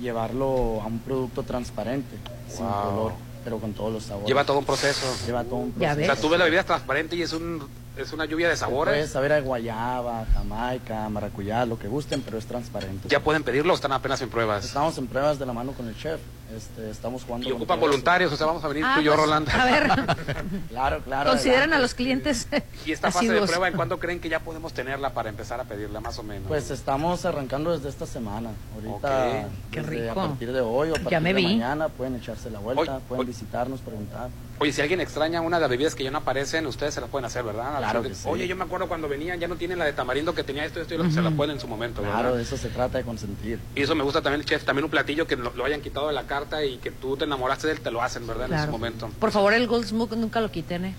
llevarlo 0.00 0.80
a 0.82 0.86
un 0.86 0.98
producto 1.00 1.42
transparente, 1.42 2.16
sin 2.48 2.64
Wow. 2.66 2.82
color, 2.82 3.12
pero 3.44 3.58
con 3.58 3.72
todos 3.72 3.92
los 3.92 4.04
sabores. 4.04 4.28
Lleva 4.28 4.44
todo 4.44 4.58
un 4.58 4.64
proceso. 4.64 5.06
Lleva 5.26 5.44
todo 5.44 5.56
un 5.56 5.70
O 5.70 5.72
proceso. 5.74 6.00
sea, 6.06 6.16
tú 6.16 6.28
ves 6.28 6.38
la 6.38 6.44
bebida 6.46 6.64
transparente 6.64 7.16
y 7.16 7.22
es 7.22 7.32
un 7.32 7.62
es 7.96 8.12
una 8.12 8.24
lluvia 8.24 8.48
de 8.48 8.56
sabores. 8.56 8.94
Puedes 8.94 9.10
saber 9.10 9.32
a 9.32 9.40
guayaba, 9.40 10.26
jamaica, 10.32 11.08
maracuyá, 11.08 11.66
lo 11.66 11.78
que 11.78 11.88
gusten, 11.88 12.22
pero 12.22 12.38
es 12.38 12.46
transparente. 12.46 13.08
¿Ya 13.08 13.20
pueden 13.20 13.44
pedirlo 13.44 13.72
o 13.72 13.76
están 13.76 13.92
apenas 13.92 14.20
en 14.22 14.30
pruebas? 14.30 14.64
Estamos 14.64 14.96
en 14.98 15.06
pruebas 15.06 15.38
de 15.38 15.46
la 15.46 15.52
mano 15.52 15.72
con 15.72 15.88
el 15.88 15.96
chef. 15.96 16.20
Este, 16.56 16.90
estamos 16.90 17.24
jugando. 17.24 17.48
Y 17.48 17.52
ocupan 17.52 17.80
voluntarios, 17.80 18.32
o 18.32 18.36
sea, 18.36 18.46
vamos 18.46 18.62
a 18.64 18.68
venir 18.68 18.84
Ah, 18.86 18.92
tú 18.96 19.00
y 19.00 19.04
yo, 19.04 19.12
pues, 19.12 19.24
Rolando. 19.24 19.50
a 19.52 19.64
ver. 19.64 19.88
Claro, 20.68 21.00
claro. 21.04 21.30
Consideran 21.30 21.60
adelante. 21.72 21.76
a 21.76 21.78
los 21.80 21.94
clientes 21.94 22.48
Y 22.86 22.92
esta 22.92 23.10
fase 23.10 23.28
de 23.32 23.40
prueba, 23.42 23.68
¿en 23.68 23.74
cuándo 23.74 23.98
creen 23.98 24.20
que 24.20 24.28
ya 24.28 24.40
podemos 24.40 24.72
tenerla 24.72 25.10
para 25.10 25.28
empezar 25.28 25.60
a 25.60 25.64
pedirla, 25.64 26.00
más 26.00 26.18
o 26.18 26.22
menos? 26.22 26.48
Pues 26.48 26.70
estamos 26.70 27.24
arrancando 27.24 27.72
desde 27.72 27.88
esta 27.88 28.06
semana. 28.06 28.50
Ahorita. 28.74 29.48
Qué 29.70 29.82
rico. 29.82 30.10
a 30.10 30.14
partir 30.28 30.52
de 30.52 30.60
hoy 30.60 30.90
o 30.90 30.94
a 30.94 30.98
Ya 30.98 31.02
partir 31.04 31.20
me 31.20 31.28
de 31.30 31.34
vi. 31.34 31.42
mañana 31.44 31.88
pueden 31.88 32.16
echarse 32.16 32.50
la 32.50 32.58
vuelta, 32.58 32.96
Hoy- 32.96 33.02
pueden 33.08 33.20
hoy- 33.20 33.26
visitarnos, 33.26 33.80
preguntar. 33.80 34.28
Oye, 34.58 34.72
si 34.72 34.80
alguien 34.80 35.00
extraña 35.00 35.40
una 35.40 35.56
de 35.56 35.62
las 35.62 35.70
bebidas 35.70 35.94
que 35.96 36.04
ya 36.04 36.10
no 36.12 36.18
aparecen, 36.18 36.66
ustedes 36.66 36.94
se 36.94 37.00
las 37.00 37.10
pueden 37.10 37.24
hacer, 37.24 37.42
¿verdad? 37.42 37.78
Claro 37.78 38.02
que 38.02 38.14
sí. 38.14 38.28
Oye, 38.28 38.46
yo 38.46 38.54
me 38.54 38.62
acuerdo 38.64 38.86
cuando 38.86 39.08
venían, 39.08 39.40
ya 39.40 39.48
no 39.48 39.56
tienen 39.56 39.78
la 39.78 39.84
de 39.84 39.92
tamarindo 39.92 40.34
que 40.34 40.44
tenía 40.44 40.64
esto, 40.64 40.80
esto 40.80 40.94
y 40.94 40.98
lo 40.98 41.04
que 41.04 41.10
se 41.10 41.20
la 41.22 41.30
pueden 41.32 41.54
en 41.56 41.60
su 41.60 41.66
momento, 41.66 42.00
¿verdad? 42.00 42.20
Claro, 42.20 42.36
de 42.36 42.42
eso 42.42 42.56
se 42.56 42.68
trata 42.68 42.98
de 42.98 43.04
consentir. 43.04 43.58
Y 43.74 43.82
eso 43.82 43.94
me 43.96 44.04
gusta 44.04 44.22
también, 44.22 44.44
chef, 44.44 44.64
también 44.64 44.84
un 44.84 44.90
platillo 44.90 45.26
que 45.26 45.34
lo, 45.36 45.52
lo 45.56 45.64
hayan 45.64 45.80
quitado 45.80 46.06
de 46.08 46.12
la 46.12 46.24
carta 46.42 46.64
y 46.64 46.78
que 46.78 46.90
tú 46.90 47.16
te 47.16 47.24
enamoraste 47.24 47.66
de 47.68 47.74
él, 47.74 47.80
te 47.80 47.90
lo 47.90 48.02
hacen, 48.02 48.26
¿verdad? 48.26 48.46
En 48.50 48.58
ese 48.58 48.68
momento. 48.68 49.10
Por 49.18 49.30
favor, 49.30 49.52
el 49.54 49.66
Gold 49.66 49.86
Smoke 49.86 50.16
nunca 50.16 50.40
lo 50.40 50.50
quiten, 50.50 50.84
¿eh? 50.86 50.94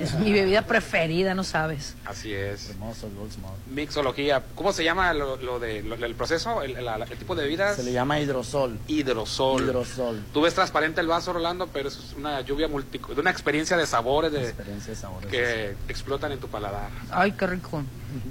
Es 0.00 0.14
mi 0.14 0.32
bebida 0.32 0.62
preferida, 0.62 1.34
no 1.34 1.44
sabes. 1.44 1.94
Así 2.06 2.32
es. 2.32 2.70
Hermoso. 2.70 3.08
Mixología. 3.70 4.42
¿Cómo 4.54 4.72
se 4.72 4.82
llama 4.84 5.12
lo, 5.12 5.36
lo 5.36 5.58
de, 5.60 5.82
lo- 5.82 5.94
el 5.94 6.14
proceso? 6.14 6.62
El, 6.62 6.84
la- 6.84 6.96
el 6.96 7.18
tipo 7.18 7.34
de 7.34 7.42
bebidas? 7.44 7.76
Se 7.76 7.82
le 7.82 7.92
llama 7.92 8.18
hidrosol. 8.20 8.78
Hidrosol. 8.88 9.62
Hidrosol. 9.64 10.22
Tú 10.32 10.40
ves 10.42 10.54
transparente 10.54 11.00
el 11.00 11.06
vaso, 11.06 11.32
Rolando, 11.32 11.66
pero 11.66 11.88
eso 11.88 12.00
es 12.02 12.14
una 12.14 12.40
lluvia 12.40 12.68
multi, 12.68 12.98
de 12.98 13.20
una 13.20 13.30
experiencia 13.30 13.76
de 13.76 13.86
sabores 13.86 14.32
de, 14.32 14.42
Experiencia 14.44 14.94
de 14.94 14.98
sabores. 14.98 15.30
que 15.30 15.76
explotan 15.88 16.32
en 16.32 16.38
tu 16.40 16.48
paladar. 16.48 16.88
Ay, 17.10 17.32
qué 17.32 17.46
rico. 17.46 17.82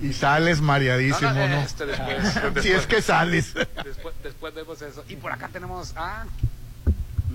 Y 0.01 0.11
sales 0.13 0.61
mareadísimo, 0.61 1.31
No, 1.31 1.47
no, 1.47 1.55
¿no? 1.55 1.61
este, 1.61 1.85
después, 1.87 2.63
si 2.63 2.71
es 2.71 2.87
que 2.87 3.01
sales. 3.01 3.53
Después, 3.83 4.15
después 4.23 4.53
vemos 4.53 4.81
eso. 4.81 5.03
Y 5.07 5.15
por 5.15 5.31
acá 5.31 5.47
tenemos 5.49 5.93
a... 5.95 6.25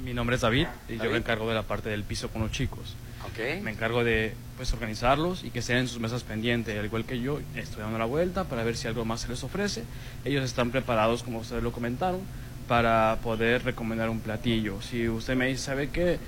Mi 0.03 0.13
nombre 0.13 0.37
es 0.37 0.43
David 0.43 0.67
y 0.89 0.99
yo 0.99 1.11
me 1.11 1.17
encargo 1.17 1.49
de 1.49 1.55
la 1.55 1.63
parte 1.63 1.89
del 1.89 2.03
piso 2.05 2.29
con 2.29 2.43
los 2.43 2.51
chicos. 2.51 2.95
Ok. 3.27 3.63
Me 3.63 3.71
encargo 3.71 4.05
de 4.05 4.35
pues 4.57 4.73
organizarlos 4.73 5.45
y 5.45 5.51
que 5.51 5.59
estén 5.59 5.79
en 5.79 5.89
sus 5.89 5.99
mesas 5.99 6.23
pendientes, 6.23 6.79
al 6.79 6.85
igual 6.85 7.05
que 7.05 7.21
yo, 7.21 7.41
estoy 7.57 7.83
dando 7.83 7.99
la 7.99 8.05
vuelta 8.05 8.45
para 8.45 8.63
ver 8.63 8.77
si 8.77 8.87
algo 8.87 9.05
más 9.05 9.23
se 9.23 9.29
les 9.29 9.43
ofrece. 9.43 9.83
Ellos 10.25 10.45
están 10.45 10.71
preparados, 10.71 11.23
como 11.23 11.41
ustedes 11.41 11.63
lo 11.63 11.73
comentaron, 11.73 12.21
para 12.69 13.19
poder 13.23 13.65
recomendar 13.65 14.11
un 14.11 14.21
platillo. 14.21 14.81
Si 14.81 15.09
usted 15.09 15.37
me 15.37 15.49
dice, 15.49 15.65
¿sabe 15.65 15.91
qué? 15.91 16.19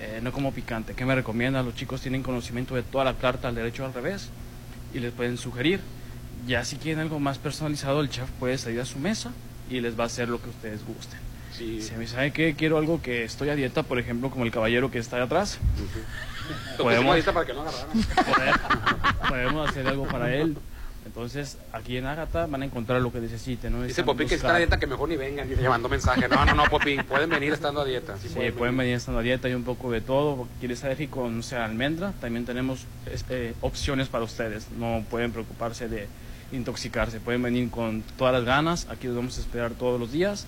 Eh, 0.00 0.20
no 0.22 0.32
como 0.32 0.52
picante, 0.52 0.94
¿qué 0.94 1.04
me 1.04 1.14
recomienda? 1.14 1.62
Los 1.62 1.74
chicos 1.74 2.00
tienen 2.00 2.22
conocimiento 2.22 2.74
de 2.74 2.82
toda 2.82 3.04
la 3.04 3.14
carta 3.14 3.48
al 3.48 3.54
derecho 3.54 3.84
al 3.84 3.92
revés 3.92 4.30
y 4.94 4.98
les 4.98 5.12
pueden 5.12 5.36
sugerir. 5.36 5.80
Ya 6.46 6.64
si 6.64 6.76
quieren 6.76 7.00
algo 7.00 7.18
más 7.20 7.38
personalizado, 7.38 8.00
el 8.00 8.08
chef 8.08 8.30
puede 8.38 8.56
salir 8.56 8.80
a 8.80 8.86
su 8.86 8.98
mesa 8.98 9.32
y 9.70 9.80
les 9.80 9.98
va 9.98 10.04
a 10.04 10.06
hacer 10.06 10.28
lo 10.28 10.40
que 10.40 10.48
ustedes 10.48 10.84
gusten. 10.86 11.18
Sí. 11.56 11.82
Si 11.82 11.94
me 11.96 12.06
sabe 12.06 12.32
que 12.32 12.54
quiero 12.54 12.78
algo 12.78 13.02
que 13.02 13.24
estoy 13.24 13.50
a 13.50 13.56
dieta, 13.56 13.82
por 13.82 13.98
ejemplo, 13.98 14.30
como 14.30 14.44
el 14.44 14.50
caballero 14.50 14.90
que 14.90 14.98
está 14.98 15.22
atrás, 15.22 15.58
Lo 15.76 15.84
pusimos 15.84 16.29
ahorita 16.78 17.32
para 17.32 17.46
que 17.46 17.52
no 17.54 17.64
poder- 17.64 18.60
podemos 19.28 19.68
hacer 19.70 19.86
algo 19.86 20.06
para 20.06 20.34
él. 20.34 20.56
Entonces, 21.06 21.56
aquí 21.72 21.96
en 21.96 22.06
Ágata 22.06 22.46
van 22.46 22.60
a 22.62 22.64
encontrar 22.66 23.00
lo 23.00 23.10
que 23.10 23.20
necesiten. 23.20 23.72
¿no? 23.72 23.82
Dice 23.82 24.04
Popín 24.04 24.28
que 24.28 24.34
está 24.34 24.54
a 24.54 24.58
dieta 24.58 24.78
que 24.78 24.86
mejor 24.86 25.08
ni 25.08 25.16
vengan. 25.16 25.48
Dice, 25.48 25.62
llamando 25.62 25.88
mensaje. 25.88 26.28
No, 26.28 26.44
no, 26.44 26.54
no, 26.54 26.64
Popín. 26.66 27.02
Pueden 27.04 27.30
venir 27.30 27.52
estando 27.54 27.80
a 27.80 27.84
dieta. 27.84 28.16
Sí, 28.18 28.28
Sí, 28.28 28.50
pueden 28.56 28.76
venir 28.76 28.94
estando 28.94 29.18
a 29.20 29.22
dieta 29.22 29.48
y 29.48 29.54
un 29.54 29.64
poco 29.64 29.90
de 29.90 30.02
todo. 30.02 30.36
porque 30.36 30.52
Quieres 30.60 30.84
alérgico, 30.84 31.28
no 31.28 31.42
sea 31.42 31.64
almendra, 31.64 32.12
también 32.20 32.44
tenemos 32.44 32.84
este, 33.10 33.54
opciones 33.62 34.08
para 34.08 34.24
ustedes. 34.24 34.68
No 34.78 35.02
pueden 35.10 35.32
preocuparse 35.32 35.88
de 35.88 36.06
intoxicarse. 36.52 37.18
Pueden 37.18 37.42
venir 37.42 37.70
con 37.70 38.02
todas 38.18 38.34
las 38.34 38.44
ganas. 38.44 38.86
Aquí 38.90 39.06
los 39.06 39.16
vamos 39.16 39.38
a 39.38 39.40
esperar 39.40 39.72
todos 39.72 39.98
los 39.98 40.12
días. 40.12 40.46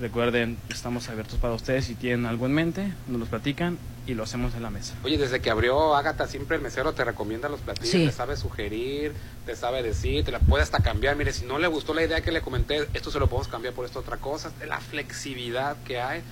Recuerden, 0.00 0.58
estamos 0.68 1.08
abiertos 1.08 1.38
para 1.38 1.54
ustedes. 1.54 1.84
Si 1.84 1.94
tienen 1.94 2.26
algo 2.26 2.46
en 2.46 2.52
mente, 2.54 2.92
nos 3.06 3.20
los 3.20 3.28
platican 3.28 3.78
y 4.06 4.14
lo 4.14 4.24
hacemos 4.24 4.54
en 4.54 4.62
la 4.62 4.70
mesa. 4.70 4.94
Oye, 5.04 5.16
desde 5.16 5.40
que 5.40 5.48
abrió 5.50 5.94
Ágata, 5.94 6.26
siempre 6.26 6.56
el 6.56 6.62
mesero 6.62 6.92
te 6.92 7.04
recomienda 7.04 7.48
los 7.48 7.60
platillos, 7.60 7.90
Sí. 7.90 8.04
te 8.06 8.12
sabe 8.12 8.36
sugerir, 8.36 9.12
te 9.46 9.54
sabe 9.54 9.82
decir, 9.82 10.24
te 10.24 10.32
la 10.32 10.40
puede 10.40 10.62
hasta 10.64 10.80
cambiar. 10.80 11.14
Mire, 11.16 11.32
si 11.32 11.44
no 11.44 11.58
le 11.58 11.68
gustó 11.68 11.94
la 11.94 12.02
idea 12.02 12.20
que 12.20 12.32
le 12.32 12.40
comenté, 12.40 12.88
esto 12.94 13.10
se 13.12 13.18
lo 13.20 13.28
podemos 13.28 13.46
cambiar 13.48 13.74
por 13.74 13.84
esta 13.86 14.00
otra 14.00 14.16
cosa. 14.16 14.50
La 14.66 14.80
flexibilidad 14.80 15.76
que 15.84 16.00
hay 16.00 16.22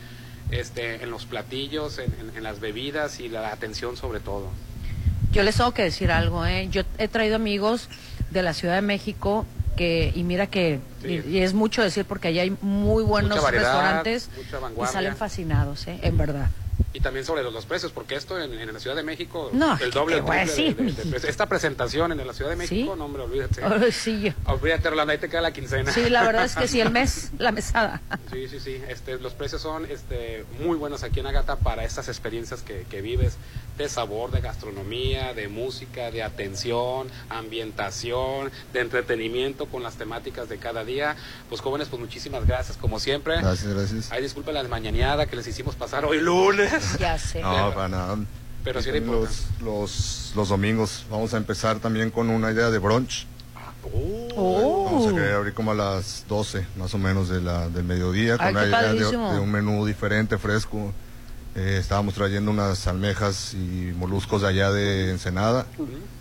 este, 0.51 1.03
en 1.03 1.11
los 1.11 1.27
platillos, 1.27 1.99
en, 1.99 2.13
en- 2.21 2.37
en 2.37 2.43
las 2.43 2.59
bebidas 2.59 3.21
y 3.21 3.29
la 3.29 3.53
atención 3.53 3.97
sobre 3.97 4.19
todo. 4.19 4.49
Yo 5.33 5.45
les 5.45 5.55
tengo 5.57 5.73
que 5.73 5.83
decir 5.85 6.11
algo, 6.11 6.45
¿eh? 6.45 6.67
Yo 6.73 6.83
he 6.99 7.07
traído 7.07 7.37
amigos 7.37 7.89
de 8.33 8.43
la 8.43 8.53
Ciudad 8.53 8.75
de 8.75 8.83
México 8.83 9.47
que, 9.77 10.11
y 10.13 10.25
mira 10.25 10.49
que, 10.49 10.81
Sí. 11.03 11.23
y, 11.25 11.37
y 11.37 11.43
es 11.43 11.55
mucho 11.55 11.83
decir 11.83 12.05
porque 12.05 12.29
allá 12.29 12.43
hay 12.43 12.57
muy 12.63 13.05
buenos 13.05 13.31
Mucha 13.31 13.43
variedad, 13.43 13.73
restaurantes 13.73 14.29
mucha 14.37 14.83
y 14.83 14.93
salen 14.93 15.17
fascinados, 15.17 15.87
¿eh? 15.87 16.01
En 16.03 16.19
verdad. 16.19 16.49
Y 16.93 17.01
también 17.01 17.25
sobre 17.25 17.43
los, 17.43 17.53
los 17.53 17.67
precios, 17.67 17.93
porque 17.93 18.15
esto 18.17 18.39
en, 18.41 18.53
en 18.53 18.73
la 18.73 18.81
Ciudad 18.81 18.97
de 18.97 19.03
México, 19.03 19.51
No, 19.53 19.79
el 19.79 19.91
doble, 19.91 20.15
¿qué 20.15 20.19
el 20.21 20.25
voy 20.25 20.37
a 20.39 20.45
triple 20.47 20.93
de- 20.93 20.93
de- 21.05 21.21
de. 21.21 21.29
Esta 21.29 21.47
presentación 21.47 22.13
en 22.13 22.27
la 22.27 22.33
Ciudad 22.35 22.51
de 22.51 22.57
México, 22.57 22.97
no, 22.97 23.05
hombre, 23.05 23.23
olvídate. 23.23 23.63
Ay, 23.65 23.93
sí, 23.93 24.33
Olvídate, 24.47 24.91
Rolando, 24.91 25.13
ahí 25.13 25.19
te 25.19 25.29
queda 25.29 25.41
la 25.43 25.53
quincena. 25.53 25.93
sí, 25.93 26.09
la 26.11 26.25
verdad 26.25 26.45
es 26.45 26.57
que 26.57 26.67
sí, 26.69 26.81
el 26.81 26.91
mes, 26.91 27.31
la 27.39 27.53
mesada. 27.53 28.01
Sí, 28.33 28.49
sí, 28.49 28.59
sí. 28.61 28.83
Este, 28.89 29.19
los 29.19 29.35
precios 29.35 29.63
son 29.63 29.85
este, 29.87 30.45
muy 30.61 30.77
buenos 30.77 31.03
aquí 31.05 31.21
en 31.21 31.27
Agata 31.27 31.57
para 31.57 31.85
estas 31.85 32.09
experiencias 32.09 32.63
que, 32.63 32.85
que 32.91 33.01
vives 33.03 33.35
de 33.81 33.89
sabor, 33.89 34.31
de 34.31 34.41
gastronomía, 34.41 35.33
de 35.35 35.49
música, 35.49 36.11
de 36.11 36.23
atención, 36.23 37.09
ambientación, 37.29 38.51
de 38.73 38.81
entretenimiento 38.81 39.67
con 39.67 39.83
las 39.83 39.95
temáticas 39.95 40.49
de 40.49 40.59
cada 40.59 40.85
día. 40.85 41.17
Pues 41.49 41.61
jóvenes, 41.61 41.89
pues 41.89 42.01
muchísimas 42.01 42.47
gracias 42.47 42.77
como 42.77 43.01
siempre. 43.01 43.39
Gracias, 43.41 43.73
gracias. 43.73 44.13
Ay, 44.13 44.23
disculpen 44.23 44.55
la 44.55 44.63
mañaneada 44.65 45.27
que 45.27 45.37
les 45.37 45.47
hicimos 45.47 45.75
pasar 45.75 46.05
hoy 46.05 46.21
lunes. 46.21 46.71
Ya 47.01 47.19
sé. 47.19 47.41
No, 47.41 47.73
para 47.75 47.89
nada. 47.89 48.19
Pero 48.63 48.83
sí 48.83 48.91
era 48.91 48.99
también 48.99 49.23
los, 49.23 49.47
los, 49.63 50.33
los 50.37 50.49
domingos 50.51 51.07
vamos 51.11 51.33
a 51.33 51.39
empezar 51.39 51.79
también 51.79 52.11
con 52.11 52.29
una 52.29 52.51
idea 52.51 52.71
de 52.71 52.79
brunch. 52.79 53.27
Vamos 54.37 55.07
a 55.09 55.15
querer 55.15 55.35
abrir 55.35 55.55
como 55.55 55.71
a 55.71 55.75
las 55.75 56.27
12 56.29 56.67
más 56.77 56.93
o 56.93 56.99
menos 56.99 57.29
de 57.29 57.41
la, 57.41 57.69
del 57.69 57.85
mediodía 57.85 58.37
Ay, 58.39 58.53
con 58.53 58.63
la 58.63 58.69
idea 58.69 58.83
de, 58.83 58.87
padrísimo. 58.89 59.33
de 59.33 59.41
un 59.41 59.51
menú 59.51 59.87
diferente, 59.87 60.37
fresco. 60.37 60.93
Eh, 61.57 61.79
estábamos 61.81 62.15
trayendo 62.15 62.51
unas 62.53 62.87
almejas 62.87 63.55
y 63.55 63.93
moluscos 63.97 64.43
de 64.43 64.49
allá 64.49 64.71
de 64.71 65.11
Ensenada. 65.11 65.67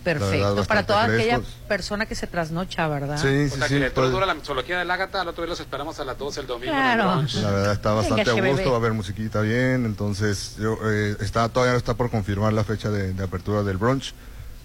Verdad, 0.04 0.28
Perfecto, 0.28 0.64
para 0.64 0.84
toda 0.84 1.04
aquella 1.04 1.40
persona 1.68 2.06
que 2.06 2.14
se 2.16 2.26
trasnocha, 2.26 2.88
¿verdad? 2.88 3.16
Sí, 3.16 3.28
O 3.28 3.48
sí, 3.48 3.58
sea, 3.58 3.68
sí. 3.68 3.78
que 3.78 3.90
todo 3.90 4.06
pues, 4.06 4.12
dura 4.12 4.26
la 4.26 4.34
mixología 4.34 4.78
del 4.80 4.90
Ágata, 4.90 5.20
al 5.20 5.28
otro 5.28 5.44
día 5.44 5.50
los 5.50 5.60
esperamos 5.60 6.00
a 6.00 6.04
las 6.04 6.18
12 6.18 6.40
el 6.40 6.46
domingo. 6.48 6.72
el 6.72 6.78
Claro. 6.78 7.22
la 7.42 7.50
verdad 7.50 7.72
está 7.72 7.92
bastante 7.92 8.22
a 8.28 8.32
gusto, 8.32 8.42
bebé. 8.42 8.64
va 8.66 8.72
a 8.74 8.76
haber 8.78 8.92
musiquita 8.92 9.40
bien, 9.42 9.84
entonces 9.84 10.56
yo, 10.58 10.78
eh, 10.90 11.16
está 11.20 11.48
todavía 11.48 11.72
no 11.72 11.78
está 11.78 11.94
por 11.94 12.10
confirmar 12.10 12.52
la 12.52 12.64
fecha 12.64 12.90
de, 12.90 13.12
de 13.12 13.22
apertura 13.22 13.62
del 13.62 13.76
brunch, 13.76 14.14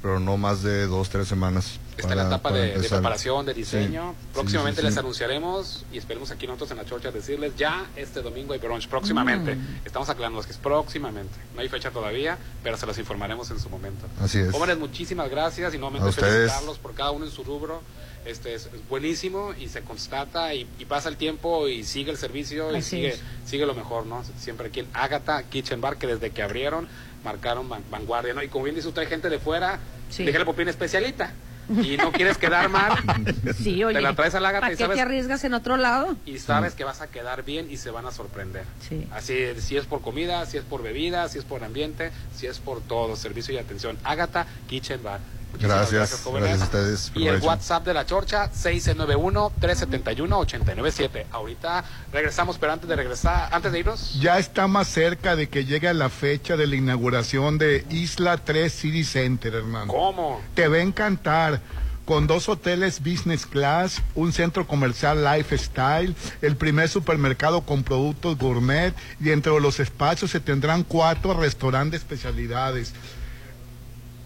pero 0.06 0.20
no 0.20 0.38
más 0.38 0.62
de 0.62 0.86
dos, 0.86 1.10
tres 1.10 1.28
semanas. 1.28 1.80
Está 1.98 2.12
en 2.12 2.18
la 2.18 2.24
para- 2.26 2.36
etapa 2.36 2.50
para 2.50 2.62
de, 2.62 2.78
de 2.80 2.90
preparación, 2.90 3.46
de 3.48 3.54
diseño. 3.56 4.14
sí, 4.22 4.28
Próximamente 4.34 4.82
sí, 4.82 4.88
sí. 4.88 4.90
les 4.92 4.98
anunciaremos 5.00 5.86
y 5.92 5.98
esperemos 5.98 6.30
aquí 6.30 6.46
nosotros 6.46 6.70
en 6.72 6.78
la 6.78 6.86
chorcha 6.86 7.10
decirles 7.12 7.54
ya 7.58 7.88
este 7.96 8.22
domingo 8.22 8.54
hay 8.54 8.60
brunch. 8.60 8.88
Próximamente. 8.88 9.56
Mm. 9.56 9.80
Estamos 9.84 10.08
aclarando 10.10 10.40
que 10.44 10.52
es 10.52 10.58
próximamente. 10.58 11.34
No 11.56 11.62
hay 11.62 11.70
fecha 11.70 11.90
todavía, 11.90 12.38
pero 12.62 12.78
se 12.78 12.86
los 12.86 12.96
informaremos 13.00 13.50
en 13.50 13.60
su 13.60 13.68
momento. 13.70 14.06
Así 14.22 14.38
es. 14.40 14.52
Jóvenes, 14.52 14.78
muchísimas 14.78 15.28
gracias 15.32 15.74
y 15.74 15.78
A 15.78 15.80
nuevamente 15.80 16.12
felicitarlos 16.12 16.78
por 16.78 16.94
cada 16.94 17.10
uno 17.10 17.26
en 17.26 17.32
su 17.32 17.44
rubro. 17.44 17.82
Este 18.26 18.54
es, 18.56 18.66
es 18.74 18.88
buenísimo 18.90 19.54
y 19.60 19.70
se 19.70 19.82
constata 19.82 20.54
y, 20.54 20.68
y 20.80 20.86
pasa 20.86 21.10
el 21.10 21.16
tiempo 21.18 21.68
y 21.68 21.84
sigue 21.84 22.12
el 22.12 22.18
servicio 22.18 22.76
y 22.76 22.82
sigue, 22.82 23.10
es. 23.10 23.22
sigue 23.46 23.66
lo 23.66 23.74
mejor, 23.76 24.06
¿no? 24.06 24.24
Siempre 24.38 24.68
aquí 24.68 24.82
en 24.82 24.88
Agatha 24.94 25.42
Kitchen 25.44 25.80
Bar, 25.82 25.98
que 25.98 26.08
desde 26.08 26.32
que 26.32 26.42
abrieron 26.44 26.88
marcaron 27.30 27.68
van- 27.68 27.84
vanguardia, 27.92 28.34
¿no? 28.34 28.42
Y 28.44 28.48
como 28.48 28.64
bien 28.66 28.76
dice 28.76 28.88
usted, 28.88 29.02
hay 29.02 29.08
gente 29.08 29.30
de 29.30 29.40
fuera, 29.40 29.80
Sí. 30.10 30.24
déjale 30.24 30.46
popín 30.46 30.70
especialita. 30.70 31.32
Y 31.68 31.98
no 31.98 32.12
quieres 32.12 32.38
quedar 32.38 32.70
mal, 32.70 32.94
Sí, 33.58 33.84
oye. 33.84 33.96
te 33.96 34.02
la 34.02 34.14
traes 34.16 34.36
al 34.36 34.46
Ágata 34.46 34.62
¿Para 34.62 34.74
y 34.74 34.78
sabes, 34.78 34.98
te 34.98 35.02
arriesgas 35.02 35.44
en 35.46 35.56
otro 35.56 35.78
lado? 35.78 36.16
y 36.24 36.38
sabes 36.38 36.76
que 36.76 36.84
vas 36.84 37.02
a 37.02 37.08
quedar 37.08 37.44
bien 37.44 37.72
y 37.72 37.78
se 37.78 37.90
van 37.90 38.06
a 38.06 38.12
sorprender. 38.12 38.66
Sí. 38.88 39.08
Así, 39.12 39.36
si 39.58 39.76
es 39.76 39.86
por 39.88 40.02
comida, 40.04 40.46
si 40.46 40.58
es 40.58 40.64
por 40.64 40.84
bebida, 40.84 41.28
si 41.28 41.40
es 41.40 41.44
por 41.44 41.64
ambiente, 41.64 42.12
si 42.36 42.46
es 42.46 42.60
por 42.60 42.82
todo, 42.82 43.16
servicio 43.16 43.52
y 43.56 43.58
atención. 43.58 43.98
Agatha 44.04 44.46
Kitchen 44.68 45.02
Bar. 45.02 45.20
Gracias, 45.60 46.22
jóvenes. 46.24 46.50
gracias 46.50 46.62
a 46.62 46.66
ustedes. 46.66 47.12
Y 47.16 47.28
el. 47.28 47.42
WhatsApp 47.42 47.86
de 47.86 47.94
la 47.94 48.06
Chorcha, 48.06 48.52
691-371-897. 48.52 51.26
Ahorita 51.32 51.84
regresamos, 52.12 52.58
pero 52.58 52.74
antes 52.74 52.90
de 52.90 52.96
regresar, 52.96 53.50
antes 53.52 53.72
de 53.72 53.80
irnos, 53.80 54.20
Ya 54.20 54.38
está 54.40 54.68
más 54.68 54.88
cerca 54.88 55.36
de 55.36 55.48
que 55.50 55.66
llegue 55.66 55.94
la 55.94 56.10
fecha 56.10 56.58
de 56.58 56.68
la 56.68 56.76
inauguración 56.76 57.58
de 57.58 57.86
Isla 57.90 58.38
3 58.38 58.72
City 58.74 59.04
Center, 59.04 59.56
hermano. 59.56 59.92
¿cómo? 59.92 60.42
Te 60.54 60.68
va 60.68 60.78
a 60.78 60.82
encantar. 60.82 61.62
Con 62.06 62.28
dos 62.28 62.48
hoteles 62.50 63.00
business 63.00 63.48
class, 63.48 64.00
un 64.14 64.32
centro 64.32 64.68
comercial 64.68 65.24
lifestyle, 65.24 66.16
el 66.44 66.56
primer 66.56 66.88
supermercado 66.88 67.62
con 67.62 67.84
productos 67.84 68.38
gourmet 68.38 68.94
y 69.20 69.32
entre 69.32 69.60
los 69.60 69.80
espacios 69.80 70.30
se 70.30 70.40
tendrán 70.40 70.84
cuatro 70.84 71.34
restaurantes 71.34 72.02
de 72.02 72.06
especialidades. 72.16 72.94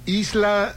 Isla 0.05 0.75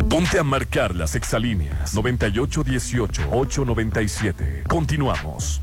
Ponte 0.09 0.39
a 0.39 0.45
marcar 0.45 0.95
las 0.95 1.15
exalíneas 1.15 1.97
9818-897. 1.97 4.67
Continuamos. 4.69 5.63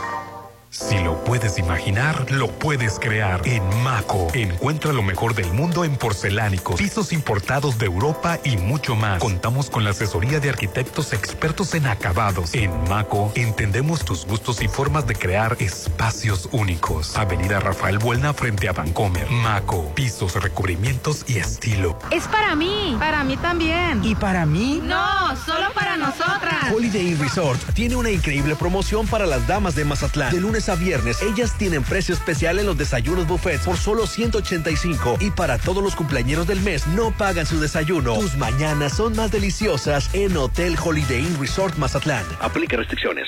Si 0.73 0.97
lo 1.03 1.21
puedes 1.25 1.59
imaginar, 1.59 2.31
lo 2.31 2.47
puedes 2.47 2.97
crear. 2.97 3.41
En 3.43 3.61
Maco, 3.83 4.29
encuentra 4.33 4.93
lo 4.93 5.03
mejor 5.03 5.35
del 5.35 5.51
mundo 5.51 5.83
en 5.83 5.97
porcelánicos, 5.97 6.79
pisos 6.79 7.11
importados 7.11 7.77
de 7.77 7.87
Europa 7.87 8.39
y 8.45 8.55
mucho 8.55 8.95
más. 8.95 9.19
Contamos 9.19 9.69
con 9.69 9.83
la 9.83 9.89
asesoría 9.89 10.39
de 10.39 10.49
arquitectos 10.49 11.11
expertos 11.11 11.75
en 11.75 11.87
acabados. 11.87 12.53
En 12.53 12.71
Maco, 12.87 13.33
entendemos 13.35 14.05
tus 14.05 14.25
gustos 14.25 14.61
y 14.61 14.69
formas 14.69 15.05
de 15.07 15.15
crear 15.15 15.57
espacios 15.59 16.47
únicos. 16.53 17.17
Avenida 17.17 17.59
Rafael 17.59 17.99
Buelna 17.99 18.33
frente 18.33 18.69
a 18.69 18.71
Vancomer. 18.71 19.29
Maco, 19.29 19.93
pisos, 19.93 20.41
recubrimientos 20.41 21.25
y 21.27 21.39
estilo. 21.39 21.99
Es 22.11 22.29
para 22.29 22.55
mí. 22.55 22.95
Para 22.97 23.25
mí 23.25 23.35
también. 23.35 24.05
¿Y 24.05 24.15
para 24.15 24.45
mí? 24.45 24.79
No, 24.81 25.35
solo 25.35 25.73
para 25.73 25.97
nosotras. 25.97 26.71
Holiday 26.73 27.09
Inn 27.09 27.19
Resort 27.19 27.59
tiene 27.73 27.97
una 27.97 28.09
increíble 28.09 28.55
promoción 28.55 29.05
para 29.05 29.25
las 29.25 29.45
damas 29.47 29.75
de 29.75 29.83
Mazatlán. 29.83 30.31
De 30.31 30.39
lunes 30.39 30.60
a 30.69 30.75
viernes, 30.75 31.21
ellas 31.21 31.57
tienen 31.57 31.83
precio 31.83 32.13
especial 32.13 32.59
en 32.59 32.65
los 32.65 32.77
desayunos 32.77 33.27
buffets 33.27 33.65
por 33.65 33.77
solo 33.77 34.05
185 34.05 35.17
y 35.19 35.31
para 35.31 35.57
todos 35.57 35.83
los 35.83 35.95
cumpleañeros 35.95 36.47
del 36.47 36.61
mes 36.61 36.87
no 36.87 37.11
pagan 37.11 37.45
su 37.45 37.59
desayuno. 37.59 38.15
Tus 38.15 38.37
mañanas 38.37 38.93
son 38.93 39.15
más 39.15 39.31
deliciosas 39.31 40.09
en 40.13 40.35
Hotel 40.37 40.75
Holiday 40.81 41.19
Inn 41.19 41.39
Resort 41.39 41.77
Mazatlán. 41.77 42.25
Aplica 42.39 42.77
restricciones. 42.77 43.27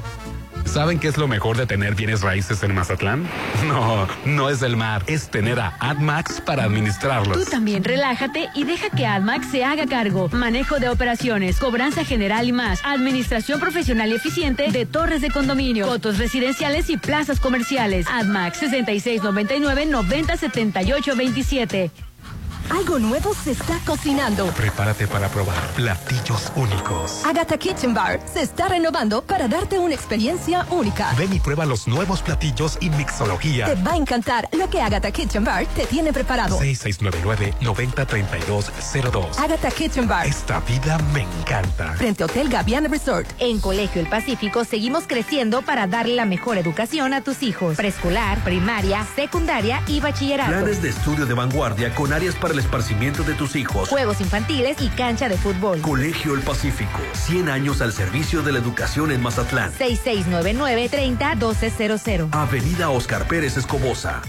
¿Saben 0.65 0.99
qué 0.99 1.07
es 1.07 1.17
lo 1.17 1.27
mejor 1.27 1.57
de 1.57 1.65
tener 1.65 1.95
bienes 1.95 2.21
raíces 2.21 2.63
en 2.63 2.73
Mazatlán? 2.73 3.27
No, 3.67 4.07
no 4.25 4.49
es 4.49 4.61
el 4.63 4.75
mar, 4.75 5.03
es 5.07 5.29
tener 5.29 5.59
a 5.59 5.75
AdMax 5.79 6.41
para 6.41 6.63
administrarlos. 6.63 7.45
Tú 7.45 7.49
también 7.49 7.83
relájate 7.83 8.49
y 8.55 8.63
deja 8.63 8.89
que 8.89 9.05
AdMax 9.05 9.51
se 9.51 9.63
haga 9.63 9.85
cargo. 9.85 10.29
Manejo 10.29 10.79
de 10.79 10.89
operaciones, 10.89 11.57
cobranza 11.57 12.03
general 12.03 12.47
y 12.47 12.51
más. 12.51 12.81
Administración 12.83 13.59
profesional 13.59 14.11
y 14.11 14.15
eficiente 14.15 14.71
de 14.71 14.85
torres 14.85 15.21
de 15.21 15.29
condominio, 15.29 15.85
fotos 15.85 16.17
residenciales 16.17 16.89
y 16.89 16.97
plazas 16.97 17.39
comerciales. 17.39 18.07
AdMax 18.07 18.57
6699 18.59 19.85
9078 19.85 21.15
27. 21.15 21.91
Algo 22.71 22.99
nuevo 22.99 23.33
se 23.33 23.51
está 23.51 23.77
cocinando. 23.85 24.47
Prepárate 24.51 25.05
para 25.05 25.27
probar 25.27 25.59
platillos 25.75 26.49
únicos. 26.55 27.21
Agatha 27.25 27.57
Kitchen 27.57 27.93
Bar 27.93 28.21
se 28.31 28.43
está 28.43 28.69
renovando 28.69 29.21
para 29.21 29.49
darte 29.49 29.77
una 29.77 29.93
experiencia 29.93 30.65
única. 30.69 31.11
Ven 31.17 31.33
y 31.33 31.41
prueba 31.41 31.65
los 31.65 31.89
nuevos 31.89 32.21
platillos 32.21 32.77
y 32.79 32.89
mixología. 32.91 33.65
Te 33.65 33.75
va 33.75 33.91
a 33.91 33.97
encantar 33.97 34.47
lo 34.53 34.69
que 34.69 34.81
Agatha 34.81 35.11
Kitchen 35.11 35.43
Bar 35.43 35.65
te 35.65 35.85
tiene 35.85 36.13
preparado. 36.13 36.61
6699-903202. 36.61 39.37
Agatha 39.37 39.69
Kitchen 39.69 40.07
Bar. 40.07 40.25
Esta 40.25 40.61
vida 40.61 40.97
me 41.13 41.23
encanta. 41.23 41.91
Frente 41.95 42.23
Hotel 42.23 42.47
Gaviana 42.47 42.87
Resort. 42.87 43.27
En 43.39 43.59
Colegio 43.59 43.99
El 43.99 44.07
Pacífico 44.07 44.63
seguimos 44.63 45.03
creciendo 45.07 45.61
para 45.61 45.87
darle 45.87 46.15
la 46.15 46.25
mejor 46.25 46.57
educación 46.57 47.13
a 47.13 47.21
tus 47.21 47.43
hijos. 47.43 47.75
Preescolar, 47.75 48.41
primaria, 48.45 49.05
secundaria 49.13 49.83
y 49.87 49.99
bachillerato. 49.99 50.51
Planes 50.51 50.81
de 50.81 50.87
estudio 50.89 51.25
de 51.25 51.33
vanguardia 51.33 51.93
con 51.93 52.13
áreas 52.13 52.35
para 52.35 52.53
el 52.53 52.60
esparcimiento 52.61 53.23
de 53.23 53.33
tus 53.33 53.57
hijos. 53.57 53.89
Juegos 53.89 54.21
infantiles 54.21 54.81
y 54.81 54.87
cancha 54.89 55.27
de 55.27 55.37
fútbol. 55.37 55.81
Colegio 55.81 56.33
El 56.33 56.39
Pacífico. 56.41 56.99
100 57.13 57.49
años 57.49 57.81
al 57.81 57.91
servicio 57.91 58.41
de 58.41 58.53
la 58.53 58.59
educación 58.59 59.11
en 59.11 59.21
Mazatlán. 59.21 59.73
6699-301200. 59.77 62.29
Avenida 62.31 62.89
Oscar 62.89 63.27
Pérez 63.27 63.57
Escobosa. 63.57 64.21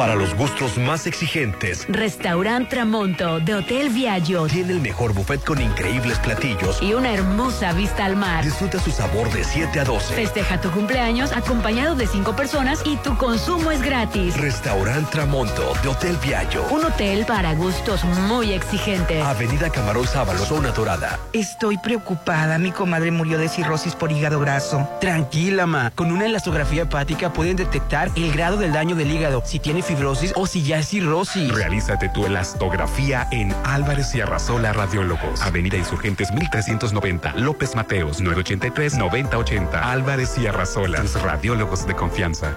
Para 0.00 0.14
los 0.14 0.34
gustos 0.34 0.78
más 0.78 1.06
exigentes, 1.06 1.84
Restaurant 1.86 2.66
Tramonto 2.70 3.38
de 3.38 3.56
Hotel 3.56 3.90
Viaggio 3.90 4.46
tiene 4.46 4.72
el 4.72 4.80
mejor 4.80 5.12
buffet 5.12 5.44
con 5.44 5.60
increíbles 5.60 6.18
platillos 6.20 6.80
y 6.80 6.94
una 6.94 7.12
hermosa 7.12 7.74
vista 7.74 8.06
al 8.06 8.16
mar. 8.16 8.42
Disfruta 8.42 8.80
su 8.80 8.92
sabor 8.92 9.30
de 9.30 9.44
7 9.44 9.78
a 9.78 9.84
12. 9.84 10.14
Festeja 10.14 10.58
tu 10.58 10.70
cumpleaños 10.70 11.32
acompañado 11.32 11.96
de 11.96 12.06
5 12.06 12.34
personas 12.34 12.80
y 12.86 12.96
tu 12.96 13.14
consumo 13.18 13.72
es 13.72 13.82
gratis. 13.82 14.38
Restaurant 14.38 15.06
Tramonto 15.10 15.74
de 15.82 15.88
Hotel 15.90 16.16
Viaggio. 16.24 16.64
Un 16.70 16.86
hotel 16.86 17.26
para 17.26 17.52
gustos 17.52 18.02
muy 18.26 18.54
exigentes. 18.54 19.22
Avenida 19.22 19.68
Camarón 19.68 20.06
Sábalo, 20.06 20.46
zona 20.46 20.70
dorada. 20.70 21.18
Estoy 21.34 21.76
preocupada. 21.76 22.58
Mi 22.58 22.70
comadre 22.72 23.10
murió 23.10 23.36
de 23.36 23.50
cirrosis 23.50 23.94
por 23.94 24.10
hígado 24.10 24.40
graso. 24.40 24.88
Tranquila, 24.98 25.66
ma. 25.66 25.90
Con 25.90 26.10
una 26.10 26.24
elastografía 26.24 26.84
hepática 26.84 27.34
pueden 27.34 27.56
detectar 27.56 28.10
el 28.16 28.32
grado 28.32 28.56
del 28.56 28.72
daño 28.72 28.96
del 28.96 29.10
hígado. 29.10 29.42
Si 29.44 29.58
tiene 29.58 29.82
fibrosis 29.90 30.32
o 30.36 30.46
si 30.46 30.62
ya 30.62 30.78
es 30.78 30.88
cirrosis. 30.88 31.52
Realízate 31.52 32.08
tu 32.08 32.24
elastografía 32.24 33.26
en 33.32 33.52
Álvarez 33.64 34.14
y 34.14 34.20
Arrasola 34.20 34.72
Radiólogos. 34.72 35.42
Avenida 35.42 35.76
Insurgentes 35.76 36.32
1390. 36.32 37.34
López 37.36 37.74
Mateos 37.74 38.22
983-9080. 38.22 39.74
Álvarez 39.82 40.38
y 40.38 40.46
Arrasola. 40.46 41.00
Tus 41.02 41.20
radiólogos 41.20 41.86
de 41.86 41.94
confianza. 41.94 42.56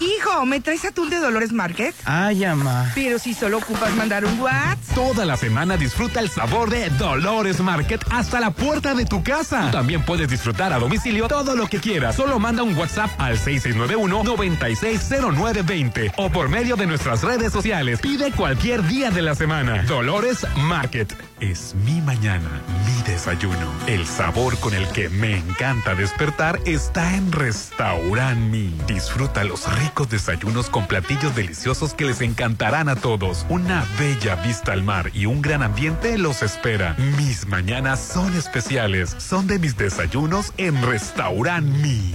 Hijo, 0.00 0.44
¿me 0.46 0.60
traes 0.60 0.84
atún 0.84 1.10
de 1.10 1.18
Dolores 1.18 1.52
Market? 1.52 1.94
Ay, 2.04 2.44
ama. 2.44 2.90
Pero 2.94 3.18
si 3.18 3.34
solo 3.34 3.58
ocupas 3.58 3.94
mandar 3.94 4.24
un 4.24 4.40
WhatsApp. 4.40 4.78
Toda 4.94 5.24
la 5.24 5.36
semana 5.36 5.76
disfruta 5.76 6.20
el 6.20 6.28
sabor 6.28 6.70
de 6.70 6.88
Dolores 6.90 7.60
Market 7.60 8.04
hasta 8.10 8.40
la 8.40 8.50
puerta 8.50 8.94
de 8.94 9.04
tu 9.04 9.22
casa. 9.22 9.70
También 9.70 10.04
puedes 10.04 10.28
disfrutar 10.28 10.72
a 10.72 10.78
domicilio 10.78 11.28
todo 11.28 11.54
lo 11.54 11.66
que 11.68 11.78
quieras. 11.78 12.16
Solo 12.16 12.38
manda 12.38 12.62
un 12.62 12.76
WhatsApp 12.76 13.10
al 13.18 13.38
6691-960920 13.38 16.12
o 16.16 16.30
por 16.30 16.48
medio 16.48 16.76
de 16.76 16.86
nuestras 16.86 17.22
redes 17.22 17.52
sociales. 17.52 18.00
Pide 18.00 18.32
cualquier 18.32 18.82
día 18.86 19.10
de 19.10 19.20
la 19.22 19.34
semana. 19.34 19.82
Dolores 19.84 20.46
Market. 20.56 21.14
Es 21.40 21.74
mi 21.84 22.00
mañana, 22.00 22.48
mi 22.86 23.02
desayuno. 23.02 23.72
El 23.86 24.06
sabor 24.06 24.56
con 24.58 24.74
el 24.74 24.86
que 24.88 25.08
me 25.08 25.38
encanta 25.38 25.94
despertar 25.96 26.60
está 26.66 27.16
en 27.16 27.32
Restaurant 27.32 28.38
Mi. 28.38 28.72
Disfruta 28.86 29.42
los 29.44 29.66
ricos 29.76 29.81
desayunos 30.08 30.70
con 30.70 30.86
platillos 30.86 31.34
deliciosos 31.34 31.94
que 31.94 32.04
les 32.04 32.20
encantarán 32.20 32.88
a 32.88 32.96
todos. 32.96 33.46
Una 33.48 33.84
bella 33.98 34.36
vista 34.36 34.72
al 34.72 34.82
mar 34.82 35.10
y 35.14 35.26
un 35.26 35.42
gran 35.42 35.62
ambiente 35.62 36.18
los 36.18 36.42
espera. 36.42 36.94
Mis 37.16 37.46
mañanas 37.46 38.00
son 38.00 38.34
especiales. 38.34 39.14
Son 39.18 39.46
de 39.46 39.58
mis 39.58 39.76
desayunos 39.76 40.52
en 40.56 40.80
Restaurant 40.82 41.66
Mi. 41.66 42.14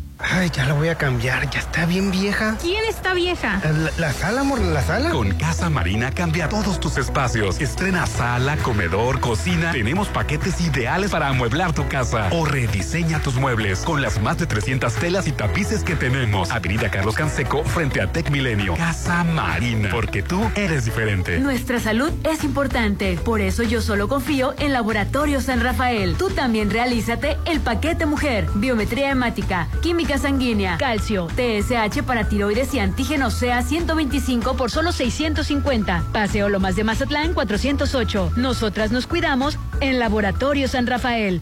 Ay, 0.23 0.49
ya 0.49 0.65
la 0.65 0.73
voy 0.73 0.89
a 0.89 0.95
cambiar, 0.95 1.49
ya 1.49 1.59
está 1.59 1.85
bien 1.85 2.11
vieja. 2.11 2.57
¿Quién 2.61 2.83
está 2.87 3.13
vieja? 3.13 3.59
La, 3.63 3.91
la, 3.97 4.13
sala, 4.13 4.41
amor, 4.41 4.59
la 4.61 4.81
sala. 4.81 5.09
Con 5.09 5.31
Casa 5.35 5.69
Marina 5.69 6.11
cambia 6.11 6.47
todos 6.49 6.79
tus 6.79 6.97
espacios. 6.97 7.59
Estrena 7.59 8.05
sala, 8.05 8.57
comedor, 8.57 9.19
cocina. 9.19 9.71
Tenemos 9.71 10.07
paquetes 10.09 10.61
ideales 10.61 11.11
para 11.11 11.27
amueblar 11.27 11.73
tu 11.73 11.87
casa. 11.87 12.29
O 12.31 12.45
rediseña 12.45 13.19
tus 13.21 13.35
muebles 13.35 13.79
con 13.79 14.01
las 14.01 14.21
más 14.21 14.37
de 14.37 14.45
300 14.45 14.93
telas 14.95 15.27
y 15.27 15.31
tapices 15.31 15.83
que 15.83 15.95
tenemos. 15.95 16.51
Avenida 16.51 16.89
Carlos 16.89 17.15
Canseco 17.15 17.63
frente 17.63 18.01
a 18.01 18.11
Tech 18.11 18.29
Milenio. 18.29 18.75
Casa 18.75 19.23
Marina, 19.23 19.89
porque 19.91 20.21
tú 20.21 20.49
eres 20.55 20.85
diferente. 20.85 21.39
Nuestra 21.39 21.79
salud 21.79 22.11
es 22.23 22.43
importante, 22.43 23.17
por 23.23 23.41
eso 23.41 23.63
yo 23.63 23.81
solo 23.81 24.07
confío 24.07 24.53
en 24.59 24.73
Laboratorio 24.73 25.41
San 25.41 25.61
Rafael. 25.61 26.15
Tú 26.15 26.29
también 26.29 26.69
realízate 26.69 27.37
el 27.45 27.59
paquete 27.59 28.05
mujer, 28.05 28.47
biometría 28.55 29.09
hemática, 29.09 29.67
química 29.81 30.10
sanguínea, 30.17 30.77
calcio, 30.77 31.27
TSH 31.27 32.03
para 32.03 32.27
tiroides 32.27 32.73
y 32.73 32.79
antígenos 32.79 33.33
sea 33.33 33.61
125 33.61 34.55
por 34.55 34.71
solo 34.71 34.91
650. 34.91 36.03
Paseo 36.11 36.49
Lomas 36.49 36.75
de 36.75 36.83
Mazatlán 36.83 37.33
408. 37.33 38.33
Nosotras 38.35 38.91
nos 38.91 39.07
cuidamos 39.07 39.57
en 39.79 39.99
Laboratorio 39.99 40.67
San 40.67 40.87
Rafael. 40.87 41.41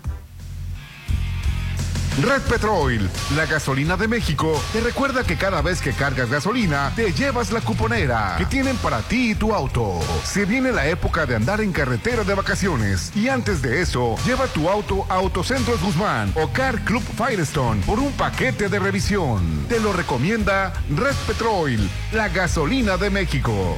Red 2.21 2.43
Petrol, 2.43 3.09
la 3.35 3.45
gasolina 3.45 3.97
de 3.97 4.07
México, 4.07 4.57
te 4.71 4.79
recuerda 4.79 5.25
que 5.25 5.35
cada 5.35 5.61
vez 5.61 5.81
que 5.81 5.91
cargas 5.91 6.29
gasolina, 6.29 6.93
te 6.95 7.11
llevas 7.11 7.51
la 7.51 7.59
cuponera 7.59 8.35
que 8.37 8.45
tienen 8.45 8.77
para 8.77 9.01
ti 9.01 9.31
y 9.31 9.35
tu 9.35 9.53
auto. 9.53 9.99
Se 10.23 10.45
viene 10.45 10.71
la 10.71 10.87
época 10.87 11.25
de 11.25 11.35
andar 11.35 11.59
en 11.59 11.73
carretera 11.73 12.23
de 12.23 12.33
vacaciones 12.33 13.11
y 13.17 13.27
antes 13.27 13.61
de 13.61 13.81
eso, 13.81 14.15
lleva 14.25 14.47
tu 14.47 14.69
auto 14.69 15.05
a 15.09 15.15
Autocentros 15.15 15.81
Guzmán 15.81 16.31
o 16.35 16.47
Car 16.53 16.79
Club 16.85 17.03
Firestone 17.17 17.81
por 17.81 17.99
un 17.99 18.13
paquete 18.13 18.69
de 18.69 18.79
revisión. 18.79 19.65
Te 19.67 19.81
lo 19.81 19.91
recomienda 19.91 20.71
Red 20.89 21.15
Petrol, 21.27 21.77
la 22.13 22.29
gasolina 22.29 22.95
de 22.95 23.09
México. 23.09 23.77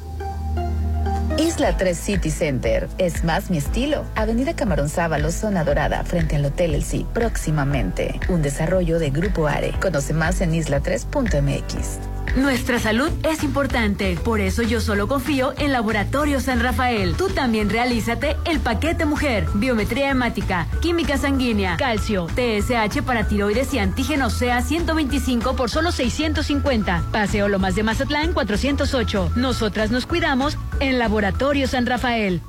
Isla 1.37 1.77
3 1.77 1.97
City 1.97 2.29
Center. 2.29 2.87
Es 2.97 3.23
más 3.23 3.49
mi 3.49 3.57
estilo. 3.57 4.05
Avenida 4.15 4.55
Camarón 4.55 4.89
Sábalo, 4.89 5.31
zona 5.31 5.63
dorada, 5.63 6.03
frente 6.03 6.35
al 6.35 6.45
Hotel 6.45 6.75
El 6.75 7.05
próximamente. 7.13 8.19
Un 8.29 8.41
desarrollo 8.41 8.99
de 8.99 9.09
Grupo 9.09 9.47
Are. 9.47 9.71
Conoce 9.81 10.13
más 10.13 10.41
en 10.41 10.53
isla3.mx. 10.53 12.20
Nuestra 12.35 12.79
salud 12.79 13.09
es 13.23 13.43
importante, 13.43 14.17
por 14.23 14.39
eso 14.39 14.61
yo 14.63 14.79
solo 14.79 15.09
confío 15.09 15.53
en 15.57 15.73
Laboratorio 15.73 16.39
San 16.39 16.61
Rafael. 16.61 17.15
Tú 17.15 17.27
también 17.27 17.69
realízate 17.69 18.37
el 18.45 18.61
paquete 18.61 19.05
mujer, 19.05 19.47
biometría 19.55 20.09
hemática, 20.09 20.67
química 20.81 21.17
sanguínea, 21.17 21.75
calcio, 21.75 22.27
TSH 22.27 23.01
para 23.05 23.27
tiroides 23.27 23.73
y 23.73 23.79
antígenos 23.79 24.33
sea 24.33 24.61
125 24.61 25.57
por 25.57 25.69
solo 25.69 25.91
650. 25.91 27.03
Paseo 27.11 27.49
Lomas 27.49 27.75
de 27.75 27.83
Mazatlán 27.83 28.31
408. 28.31 29.33
Nosotras 29.35 29.91
nos 29.91 30.05
cuidamos 30.05 30.57
en 30.79 30.99
Laboratorio 30.99 31.67
San 31.67 31.85
Rafael. 31.85 32.41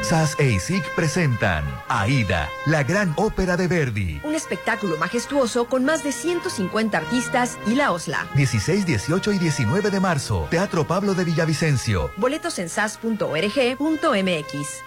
SAS 0.05 0.37
e 0.39 0.51
ISIC 0.51 0.95
presentan 0.95 1.65
Aida, 1.89 2.51
la 2.67 2.83
gran 2.83 3.15
ópera 3.17 3.57
de 3.57 3.67
Verdi. 3.69 4.21
Un 4.23 4.35
espectáculo 4.35 4.99
majestuoso 4.99 5.65
con 5.65 5.87
más 5.87 6.05
de 6.05 6.13
150 6.13 6.99
artistas 6.99 7.57
y 7.67 7.75
la 7.75 7.91
OSLA. 7.91 8.27
16, 8.35 8.85
18 8.85 9.33
y 9.33 9.39
19 9.39 9.91
de 9.91 10.01
marzo, 10.01 10.47
Teatro 10.51 10.87
Pablo 10.87 11.15
de 11.15 11.25
Villavicencio. 11.25 12.11
Boletos 12.19 12.59
en 12.59 12.69
sas.org.mx. 12.69 13.79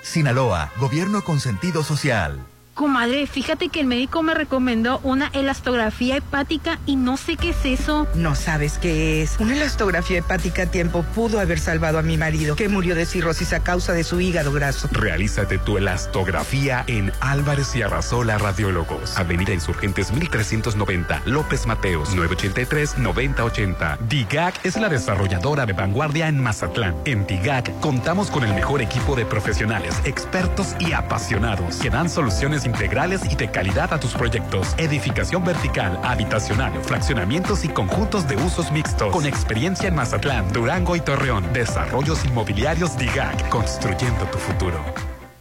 Sinaloa, 0.03 0.72
Gobierno 0.77 1.23
con 1.23 1.39
sentido 1.39 1.84
social. 1.84 2.45
Comadre, 2.78 3.26
fíjate 3.26 3.70
que 3.70 3.80
el 3.80 3.88
médico 3.88 4.22
me 4.22 4.36
recomendó 4.36 4.99
una 5.02 5.32
elastografía 5.34 6.16
hepática 6.18 6.78
y 6.86 6.95
no 6.95 7.18
sé 7.18 7.36
qué 7.36 7.49
es 7.49 7.66
eso. 7.66 8.08
No 8.14 8.36
sabes 8.36 8.78
qué 8.78 9.24
es. 9.24 9.36
Una 9.40 9.56
elastografía 9.56 10.20
hepática 10.20 10.62
a 10.62 10.66
tiempo 10.68 11.02
pudo 11.16 11.40
haber 11.40 11.58
salvado 11.58 11.98
a 11.98 12.04
mi 12.04 12.18
marido, 12.18 12.56
que 12.56 12.70
murió 12.70 12.94
de 12.94 13.08
cirrosis 13.08 13.52
a 13.54 13.64
causa 13.64 13.94
de 13.94 14.04
su 14.04 14.22
hígado 14.22 14.52
graso. 14.54 14.90
Realízate 14.91 15.58
tu 15.58 15.80
elastografía 15.80 16.84
en 16.86 17.12
Álvarez 17.20 17.76
y 17.76 17.82
Arrasola 17.82 18.38
Radiólogos. 18.38 19.18
Avenida 19.18 19.54
Insurgentes 19.54 20.12
1390, 20.12 21.24
López 21.26 21.66
Mateos, 21.66 22.16
983-9080. 22.16 23.98
DIGAC 24.08 24.64
es 24.64 24.78
la 24.78 24.90
desarrolladora 24.90 25.66
de 25.66 25.74
vanguardia 25.74 26.28
en 26.28 26.44
Mazatlán. 26.44 26.95
En 27.06 27.26
DIGAC 27.26 27.80
contamos 27.80 28.30
con 28.30 28.44
el 28.44 28.54
mejor 28.54 28.84
equipo 28.84 29.16
de 29.16 29.26
profesionales, 29.26 29.99
expertos 30.04 30.76
y 30.78 30.91
apasionados 30.91 31.78
que 31.78 31.90
dan 31.90 32.08
soluciones 32.08 32.66
integrales 32.68 33.22
y 33.31 33.35
de 33.35 33.49
calidad 33.49 33.91
a 33.94 33.99
tus 33.99 34.14
proyectos. 34.14 34.76
Edificación 34.77 35.44
vertical, 35.44 35.99
habitacional, 36.03 36.72
fraccionamientos 36.84 37.65
y 37.65 37.69
conjuntos 37.69 38.27
de 38.27 38.35
usos 38.35 38.72
mixtos. 38.72 39.11
Con 39.11 39.26
experiencia 39.26 39.88
en 39.88 39.95
Mazatlán, 39.95 40.53
Durango 40.53 40.95
y 40.95 41.02
Torreón. 41.02 41.52
Desarrollos 41.53 42.23
inmobiliarios 42.26 42.95
DIGAC, 42.98 43.49
construyendo 43.49 44.26
tu 44.26 44.38
futuro. 44.38 45.16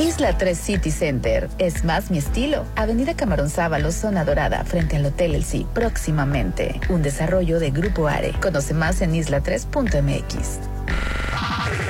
Isla 0.00 0.38
3 0.38 0.58
City 0.58 0.90
Center. 0.90 1.50
Es 1.58 1.84
más 1.84 2.10
mi 2.10 2.16
estilo. 2.16 2.64
Avenida 2.74 3.14
Camarón 3.14 3.50
Sábalo, 3.50 3.92
zona 3.92 4.24
dorada, 4.24 4.64
frente 4.64 4.96
al 4.96 5.04
Hotel 5.04 5.34
El 5.34 5.44
Sí, 5.44 5.66
próximamente. 5.74 6.80
Un 6.88 7.02
desarrollo 7.02 7.60
de 7.60 7.70
Grupo 7.70 8.08
Are. 8.08 8.32
Conoce 8.40 8.72
más 8.72 9.02
en 9.02 9.12
isla3.mx. 9.12 10.58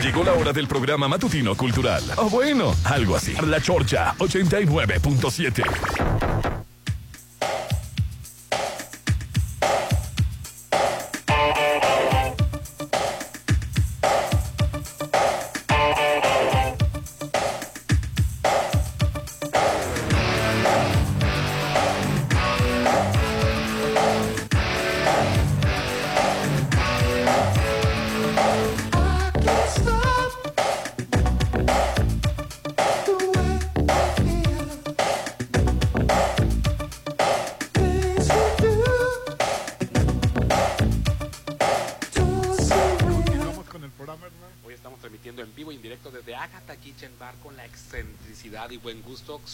Llegó 0.03 0.25
la 0.25 0.33
hora 0.33 0.53
del 0.53 0.67
programa 0.67 1.07
matutino 1.07 1.57
cultural. 1.57 2.03
O 2.17 2.29
bueno, 2.29 2.75
algo 2.85 3.15
así. 3.15 3.35
La 3.47 3.61
Chorcha 3.61 4.15
89.7. 4.19 6.30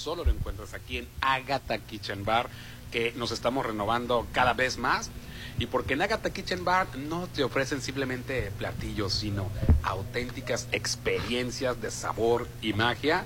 Solo 0.07 0.25
lo 0.25 0.31
encuentras 0.31 0.73
aquí 0.73 0.99
en 0.99 1.09
Agatha 1.21 1.79
Kitchen 1.79 2.25
Bar, 2.25 2.49
que 2.93 3.13
nos 3.17 3.33
estamos 3.33 3.67
renovando 3.67 4.25
cada 4.31 4.53
vez 4.53 4.79
más. 4.79 5.11
Y 5.59 5.67
porque 5.67 5.95
en 5.95 6.03
Agatha 6.03 6.31
Kitchen 6.31 6.65
Bar 6.65 6.87
no 6.97 7.27
te 7.27 7.43
ofrecen 7.43 7.83
simplemente 7.83 8.53
platillos, 8.57 9.13
sino 9.13 9.51
auténticas 9.83 10.69
experiencias 10.71 11.83
de 11.83 11.91
sabor 11.91 12.47
y 12.63 12.73
magia. 12.73 13.25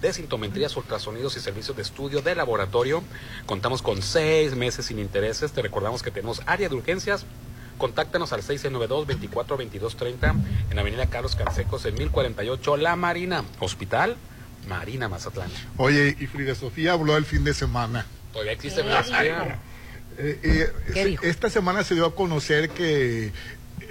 desintometrías, 0.03 0.77
ultrasonidos 0.77 1.37
y 1.37 1.41
servicios 1.41 1.77
de 1.77 1.85
estudio 1.85 2.21
de 2.21 2.35
laboratorio. 2.35 3.05
Contamos 3.47 3.81
con 3.81 4.03
seis 4.03 4.57
meses 4.57 4.87
sin 4.87 4.99
intereses. 4.99 5.53
Te 5.53 5.63
recordamos 5.63 6.03
que 6.03 6.11
tenemos 6.11 6.43
área 6.47 6.69
de 6.69 6.75
urgencias. 6.75 7.27
Contáctanos 7.79 8.33
al 8.33 8.43
692-242230 8.43 10.35
en 10.73 10.79
Avenida 10.81 11.07
Carlos 11.07 11.37
Cansecos 11.37 11.87
en 11.87 11.95
1048 11.95 12.77
La 12.77 12.97
Marina, 12.97 13.45
Hospital 13.61 14.17
Marina 14.67 15.09
Mazatlán. 15.09 15.49
Oye, 15.77 16.17
y 16.19 16.27
Frida 16.27 16.57
Sofía 16.57 16.95
habló 16.95 17.17
el 17.17 17.25
fin 17.25 17.45
de 17.45 17.55
semana. 17.55 18.05
Todavía 18.33 18.51
existe 18.51 18.83
Mazatlán. 18.83 19.76
Eh, 20.19 20.41
eh, 20.43 20.73
¿Qué 20.89 20.93
se- 20.93 21.05
dijo? 21.05 21.25
esta 21.25 21.51
semana 21.51 21.85
se 21.85 21.95
dio 21.95 22.07
a 22.07 22.15
conocer 22.15 22.71
que 22.71 23.33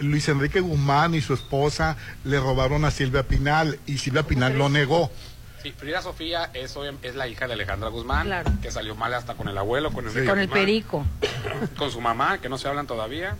Luis 0.01 0.27
Enrique 0.29 0.59
Guzmán 0.59 1.15
y 1.15 1.21
su 1.21 1.33
esposa 1.33 1.97
le 2.23 2.39
robaron 2.39 2.83
a 2.85 2.91
Silvia 2.91 3.23
Pinal 3.23 3.79
y 3.85 3.97
Silvia 3.99 4.23
Pinal 4.23 4.57
lo 4.57 4.69
negó. 4.69 5.11
Sí, 5.63 5.71
Frida 5.75 6.01
Sofía 6.01 6.51
es, 6.53 6.75
la 7.15 7.27
hija 7.27 7.47
de 7.47 7.53
Alejandra 7.53 7.89
Guzmán, 7.89 8.29
que 8.61 8.69
salió 8.71 8.95
mal 8.95 9.13
hasta 9.13 9.33
con 9.33 9.47
el 9.47 9.57
abuelo, 9.57 9.91
con 9.91 10.05
Enrique 10.07 10.27
Con 10.27 10.37
el 10.39 10.47
Guzmán, 10.47 10.63
perico. 10.65 11.05
con 11.77 11.91
su 11.91 12.01
mamá, 12.01 12.39
que 12.39 12.49
no 12.49 12.57
se 12.57 12.67
hablan 12.67 12.85
todavía. 12.85 13.35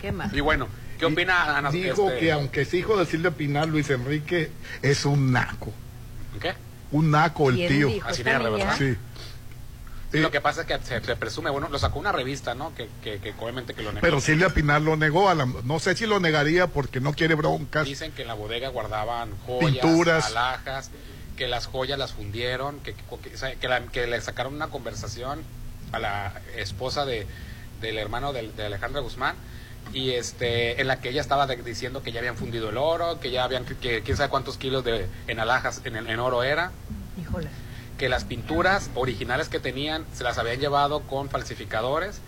¿Qué 0.00 0.12
más? 0.12 0.32
Y 0.34 0.40
bueno, 0.40 0.68
¿qué 0.98 1.06
opina 1.06 1.56
Ana? 1.56 1.70
Dijo 1.70 2.08
este, 2.08 2.20
que 2.20 2.32
aunque 2.32 2.62
es 2.62 2.74
hijo 2.74 2.96
de 2.98 3.06
Silvia 3.06 3.30
Pinal, 3.30 3.70
Luis 3.70 3.88
Enrique 3.90 4.50
es 4.82 5.04
un 5.06 5.32
naco. 5.32 5.72
¿Qué? 6.40 6.52
Un 6.90 7.10
naco 7.10 7.48
el 7.48 7.56
¿Quién 7.56 7.68
tío. 7.68 7.90
Así 8.04 8.22
de 8.22 8.32
verdad. 8.38 8.74
Sí. 8.76 8.94
Sí, 10.12 10.20
lo 10.20 10.30
que 10.30 10.40
pasa 10.40 10.60
es 10.62 10.66
que 10.66 10.78
se, 10.84 11.02
se 11.02 11.16
presume, 11.16 11.50
bueno, 11.50 11.68
lo 11.70 11.78
sacó 11.78 11.98
una 11.98 12.12
revista, 12.12 12.54
¿no? 12.54 12.74
Que, 12.74 12.88
que, 13.02 13.18
que 13.18 13.34
obviamente 13.40 13.72
que 13.74 13.82
lo 13.82 13.92
negó. 13.92 14.02
Pero 14.02 14.20
Silvia 14.20 14.50
Pinal 14.50 14.84
lo 14.84 14.96
negó. 14.96 15.28
A 15.30 15.34
la- 15.34 15.46
no 15.46 15.78
sé 15.80 15.96
si 15.96 16.06
lo 16.06 16.20
negaría 16.20 16.66
porque 16.66 17.00
no 17.00 17.14
quiere 17.14 17.34
broncas. 17.34 17.86
Dicen 17.86 18.12
que 18.12 18.22
en 18.22 18.28
la 18.28 18.34
bodega 18.34 18.68
guardaban 18.68 19.30
joyas, 19.46 19.70
Pinturas. 19.84 20.26
alhajas, 20.26 20.90
que 21.36 21.48
las 21.48 21.66
joyas 21.66 21.98
las 21.98 22.12
fundieron, 22.12 22.78
que, 22.80 22.94
que, 23.60 23.68
la- 23.68 23.80
que 23.86 24.06
le 24.06 24.20
sacaron 24.20 24.54
una 24.54 24.68
conversación 24.68 25.42
a 25.92 25.98
la 25.98 26.40
esposa 26.56 27.04
de, 27.06 27.26
del 27.80 27.96
hermano 27.98 28.32
de, 28.32 28.50
de 28.52 28.66
Alejandra 28.66 29.00
Guzmán 29.00 29.34
y 29.92 30.10
este 30.10 30.80
en 30.80 30.86
la 30.88 31.00
que 31.00 31.08
ella 31.08 31.20
estaba 31.20 31.46
de- 31.46 31.56
diciendo 31.56 32.02
que 32.02 32.12
ya 32.12 32.20
habían 32.20 32.36
fundido 32.36 32.68
el 32.70 32.76
oro, 32.76 33.18
que 33.18 33.30
ya 33.30 33.44
habían 33.44 33.64
que 33.64 34.02
quién 34.02 34.16
sabe 34.16 34.28
cuántos 34.28 34.56
kilos 34.58 34.84
de 34.84 35.06
en 35.26 35.40
alhajas 35.40 35.80
en, 35.84 35.96
en 35.96 36.18
oro 36.20 36.42
era, 36.44 36.70
Híjole. 37.20 37.48
Que 38.02 38.08
las 38.08 38.24
pinturas 38.24 38.90
originales 38.96 39.48
que 39.48 39.60
tenían 39.60 40.04
se 40.12 40.24
las 40.24 40.36
habían 40.36 40.58
llevado 40.58 41.02
con 41.02 41.30
falsificadores 41.30 42.18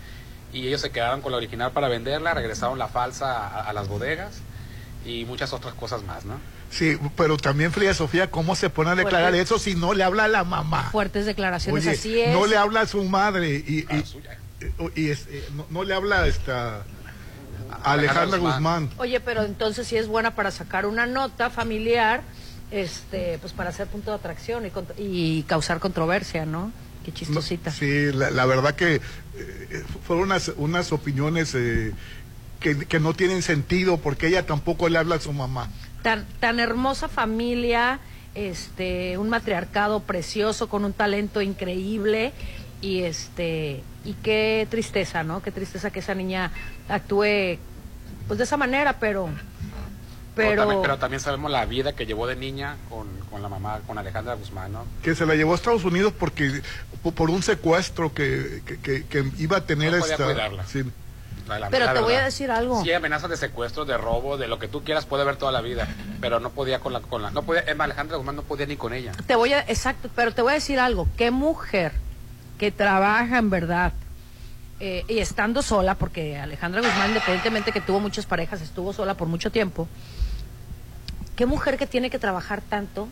y 0.53 0.69
ellos 0.69 0.81
se 0.81 0.91
quedaron 0.93 1.21
con 1.21 1.33
la 1.33 1.39
original 1.39 1.73
para 1.73 1.89
venderla, 1.89 2.33
regresaron 2.33 2.79
la 2.79 2.87
falsa 2.87 3.37
a, 3.49 3.63
a 3.69 3.73
las 3.73 3.89
bodegas 3.89 4.35
y 5.05 5.25
muchas 5.25 5.53
otras 5.53 5.75
cosas 5.75 6.05
más, 6.05 6.25
¿no? 6.27 6.37
Sí, 6.71 6.97
pero 7.17 7.37
también 7.39 7.73
Frida 7.73 7.93
Sofía, 7.93 8.31
¿cómo 8.31 8.55
se 8.55 8.71
pone 8.71 8.91
a 8.91 8.95
declarar 8.95 9.35
eso 9.35 9.59
si 9.59 9.75
no 9.75 9.95
le 9.95 10.05
habla 10.05 10.25
a 10.27 10.29
la 10.29 10.45
mamá? 10.45 10.91
Fuertes 10.93 11.27
declaraciones, 11.27 11.85
Oye, 11.85 11.97
así 11.97 12.21
es. 12.21 12.33
no 12.33 12.47
le 12.47 12.57
habla 12.57 12.83
a 12.83 12.87
su 12.87 13.03
madre 13.03 13.51
y, 13.67 13.81
y, 13.81 14.05
y 14.95 15.11
es- 15.11 15.27
eh, 15.29 15.45
no, 15.57 15.67
no 15.71 15.83
le 15.83 15.93
habla 15.93 16.21
a 16.21 16.29
esta 16.29 16.85
Alejandra 17.83 18.39
Guzmán. 18.39 18.91
Oye, 18.99 19.19
pero 19.19 19.43
entonces 19.43 19.89
sí 19.89 19.97
es 19.97 20.07
buena 20.07 20.37
para 20.37 20.53
sacar 20.53 20.87
una 20.87 21.07
nota 21.07 21.51
familiar, 21.51 22.23
este, 22.71 23.39
pues 23.39 23.53
para 23.53 23.71
hacer 23.71 23.87
punto 23.87 24.11
de 24.11 24.17
atracción 24.17 24.65
y, 24.67 24.73
y 25.03 25.43
causar 25.45 25.81
controversia, 25.81 26.47
¿no? 26.47 26.73
Qué 27.05 27.13
chistosita. 27.13 27.71
Sí, 27.71 28.13
la, 28.13 28.31
la 28.31 28.47
verdad 28.47 28.75
que 28.75 28.95
eh, 28.95 29.85
fueron 30.07 30.25
unas, 30.25 30.53
unas 30.57 30.93
opiniones 30.93 31.55
eh, 31.55 31.93
que, 32.61 32.79
que 32.87 32.99
no 32.99 33.13
tienen 33.13 33.43
sentido 33.43 33.99
porque 33.99 34.29
ella 34.29 34.47
tampoco 34.47 34.89
le 34.89 34.99
habla 34.99 35.17
a 35.17 35.21
su 35.21 35.33
mamá. 35.33 35.69
Tan, 36.03 36.27
tan 36.41 36.61
hermosa 36.61 37.09
familia, 37.09 37.99
este, 38.35 39.19
un 39.19 39.29
matriarcado 39.29 40.01
precioso 40.01 40.69
con 40.69 40.85
un 40.85 40.93
talento 40.93 41.43
increíble 41.43 42.33
y 42.81 43.03
este, 43.03 43.83
y 44.05 44.15
qué 44.23 44.67
tristeza, 44.71 45.23
¿no? 45.25 45.43
Qué 45.43 45.51
tristeza 45.51 45.91
que 45.91 46.01
esa 46.01 46.15
niña 46.15 46.53
actúe, 46.89 47.59
pues 48.27 48.39
de 48.39 48.45
esa 48.45 48.57
manera, 48.57 48.99
pero 48.99 49.29
Pero- 50.35 50.63
también, 50.63 50.83
pero 50.83 50.99
también 50.99 51.21
sabemos 51.21 51.51
la 51.51 51.65
vida 51.65 51.93
que 51.95 52.07
llevó 52.07 52.27
de 52.27 52.37
niña 52.37 52.77
con, 52.91 53.07
con 53.31 53.41
la 53.43 53.49
mamá, 53.49 53.81
con 53.87 53.99
Alejandra 53.99 54.35
Guzmán, 54.35 54.73
¿no? 54.73 54.85
Que 55.03 55.15
se 55.15 55.27
la 55.27 55.35
llevó 55.35 55.53
a 55.53 55.57
Estados 55.57 55.85
Unidos 55.85 56.13
porque 56.19 56.61
po- 57.03 57.13
por 57.13 57.31
un 57.31 57.43
secuestro 57.43 58.13
que, 58.13 58.63
que, 58.67 58.81
que- 58.81 59.05
que 59.07 59.25
iba 59.39 59.59
a 59.59 59.61
tener 59.61 59.93
No 59.93 59.99
podía 60.01 60.13
esta. 60.15 60.25
cuidarla. 60.25 60.67
sí. 60.67 60.83
La- 61.47 61.59
la- 61.59 61.69
Pero 61.69 61.85
la 61.85 61.93
te 61.95 62.01
voy 62.01 62.15
a 62.15 62.25
decir 62.25 62.51
algo. 62.51 62.83
Sí, 62.83 62.91
amenazas 62.93 63.29
de 63.29 63.37
secuestro, 63.37 63.85
de 63.85 63.99
robo, 63.99 64.39
de 64.39 64.49
lo 64.49 64.59
que 64.59 64.67
tú 64.67 64.83
quieras, 64.83 65.05
puede 65.05 65.25
haber 65.25 65.37
toda 65.37 65.53
la 65.53 65.61
vida, 65.61 65.87
pero 66.21 66.41
no 66.41 66.49
podía 66.51 66.79
con 66.81 66.95
la, 66.95 67.01
con 67.01 67.21
la, 67.21 67.31
no 67.33 67.43
podía, 67.43 67.63
Emma 67.67 67.85
Alejandra 67.85 68.17
Guzmán 68.17 68.37
no 68.37 68.43
podía 68.43 68.65
ni 68.65 68.77
con 68.77 68.95
ella. 68.95 69.13
Te 69.27 69.37
voy 69.37 69.53
a, 69.53 69.61
exacto, 69.61 70.09
pero 70.17 70.33
te 70.33 70.41
voy 70.41 70.53
a 70.53 70.55
decir 70.55 70.81
algo. 70.81 71.07
¿Qué 71.19 71.31
mujer 71.31 71.93
que 72.59 72.73
trabaja 72.73 73.37
en 73.37 73.51
verdad 73.51 73.93
eh, 74.81 75.05
y 75.07 75.19
estando 75.19 75.61
sola, 75.63 75.95
porque 75.97 76.39
Alejandra 76.39 76.81
Guzmán, 76.81 77.09
independientemente 77.09 77.73
que 77.73 77.81
tuvo 77.83 78.01
muchas 78.01 78.25
parejas, 78.27 78.63
estuvo 78.63 78.93
sola 78.95 79.13
por 79.15 79.29
mucho 79.29 79.53
tiempo, 79.53 79.87
¿qué 81.37 81.47
mujer 81.47 81.77
que 81.79 81.87
tiene 81.87 82.11
que 82.11 82.19
trabajar 82.19 82.63
tanto 82.63 83.09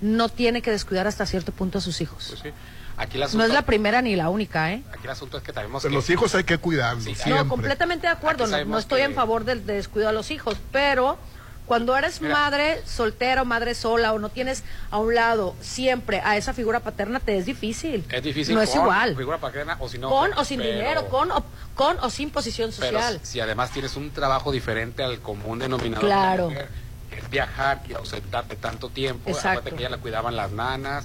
no 0.00 0.28
tiene 0.28 0.62
que 0.62 0.70
descuidar 0.70 1.06
hasta 1.06 1.26
cierto 1.26 1.52
punto 1.52 1.78
a 1.78 1.80
sus 1.80 2.00
hijos? 2.00 2.26
Pues 2.28 2.40
sí. 2.40 2.50
Aquí 2.96 3.20
el 3.20 3.36
No 3.36 3.44
es 3.44 3.50
la 3.50 3.62
primera 3.62 4.02
ni 4.02 4.14
la 4.14 4.28
única, 4.28 4.72
¿eh? 4.72 4.82
aquí 4.90 5.04
el 5.04 5.10
asunto 5.10 5.38
es 5.38 5.42
que 5.42 5.52
sabemos 5.54 5.82
Pero 5.82 5.90
que 5.92 5.96
los 5.96 6.10
hijos 6.10 6.34
hay 6.34 6.44
que 6.44 6.58
cuidarlos. 6.58 7.04
Sí, 7.04 7.14
siempre. 7.14 7.42
No, 7.44 7.48
completamente 7.48 8.06
de 8.06 8.12
acuerdo. 8.12 8.46
No, 8.46 8.64
no 8.64 8.78
estoy 8.78 8.98
que- 9.00 9.04
en 9.06 9.14
favor 9.14 9.44
del 9.44 9.64
de 9.64 9.74
descuido 9.74 10.08
a 10.08 10.12
los 10.12 10.30
hijos, 10.30 10.56
pero 10.70 11.16
cuando 11.64 11.96
eres 11.96 12.20
Mira. 12.20 12.34
madre 12.34 12.82
soltera 12.84 13.40
o 13.42 13.44
madre 13.46 13.74
sola 13.74 14.12
o 14.12 14.18
no 14.18 14.28
tienes 14.28 14.64
a 14.90 14.98
un 14.98 15.14
lado 15.14 15.54
siempre 15.62 16.20
a 16.22 16.36
esa 16.36 16.52
figura 16.52 16.80
paterna, 16.80 17.20
te 17.20 17.38
es 17.38 17.46
difícil. 17.46 18.04
es 18.10 18.22
difícil 18.22 18.54
No 18.54 18.60
es 18.60 18.74
igual. 18.74 19.16
figura 19.16 19.38
paterna 19.38 19.76
o 19.80 19.88
si 19.88 19.96
no 19.96 20.10
con 20.10 20.32
o 20.36 20.44
sin 20.44 20.58
pero- 20.60 20.72
dinero, 20.72 21.08
con 21.08 21.30
o, 21.30 21.42
con 21.74 21.96
o 22.00 22.10
sin 22.10 22.30
posición 22.30 22.70
pero 22.78 22.98
social. 22.98 23.20
si 23.22 23.40
además 23.40 23.70
tienes 23.70 23.96
un 23.96 24.10
trabajo 24.10 24.52
diferente 24.52 25.02
al 25.02 25.20
común 25.20 25.58
denominador 25.60 26.02
de 26.04 26.06
Claro. 26.10 26.42
la 26.44 26.48
mujer, 26.50 26.68
que 26.68 26.89
es 27.16 27.28
viajar 27.30 27.82
y 27.88 27.94
ausentarte 27.94 28.56
tanto 28.56 28.88
tiempo, 28.88 29.30
aparte 29.36 29.70
que 29.70 29.76
ella 29.76 29.90
la 29.90 29.98
cuidaban 29.98 30.36
las 30.36 30.52
nanas 30.52 31.04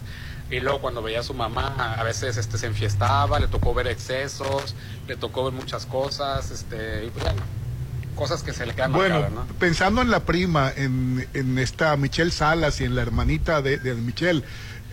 y 0.49 0.59
luego 0.59 0.79
cuando 0.79 1.01
veía 1.01 1.21
a 1.21 1.23
su 1.23 1.33
mamá 1.33 1.95
a 1.97 2.03
veces 2.03 2.37
este 2.37 2.57
se 2.57 2.67
enfiestaba, 2.67 3.39
le 3.39 3.47
tocó 3.47 3.73
ver 3.73 3.87
excesos, 3.87 4.75
le 5.07 5.15
tocó 5.15 5.45
ver 5.45 5.53
muchas 5.53 5.85
cosas, 5.85 6.51
este 6.51 7.05
y 7.05 7.09
pues, 7.09 7.25
bueno, 7.25 7.41
cosas 8.15 8.43
que 8.43 8.53
se 8.53 8.65
le 8.65 8.73
quedan 8.75 8.93
Bueno, 8.93 9.21
marcadas, 9.21 9.47
¿no? 9.47 9.53
pensando 9.55 10.01
en 10.01 10.11
la 10.11 10.21
prima, 10.21 10.71
en, 10.75 11.27
en 11.33 11.57
esta 11.57 11.95
Michelle 11.97 12.31
Salas 12.31 12.79
y 12.79 12.83
en 12.85 12.95
la 12.95 13.01
hermanita 13.01 13.61
de, 13.61 13.77
de 13.77 13.95
Michelle, 13.95 14.43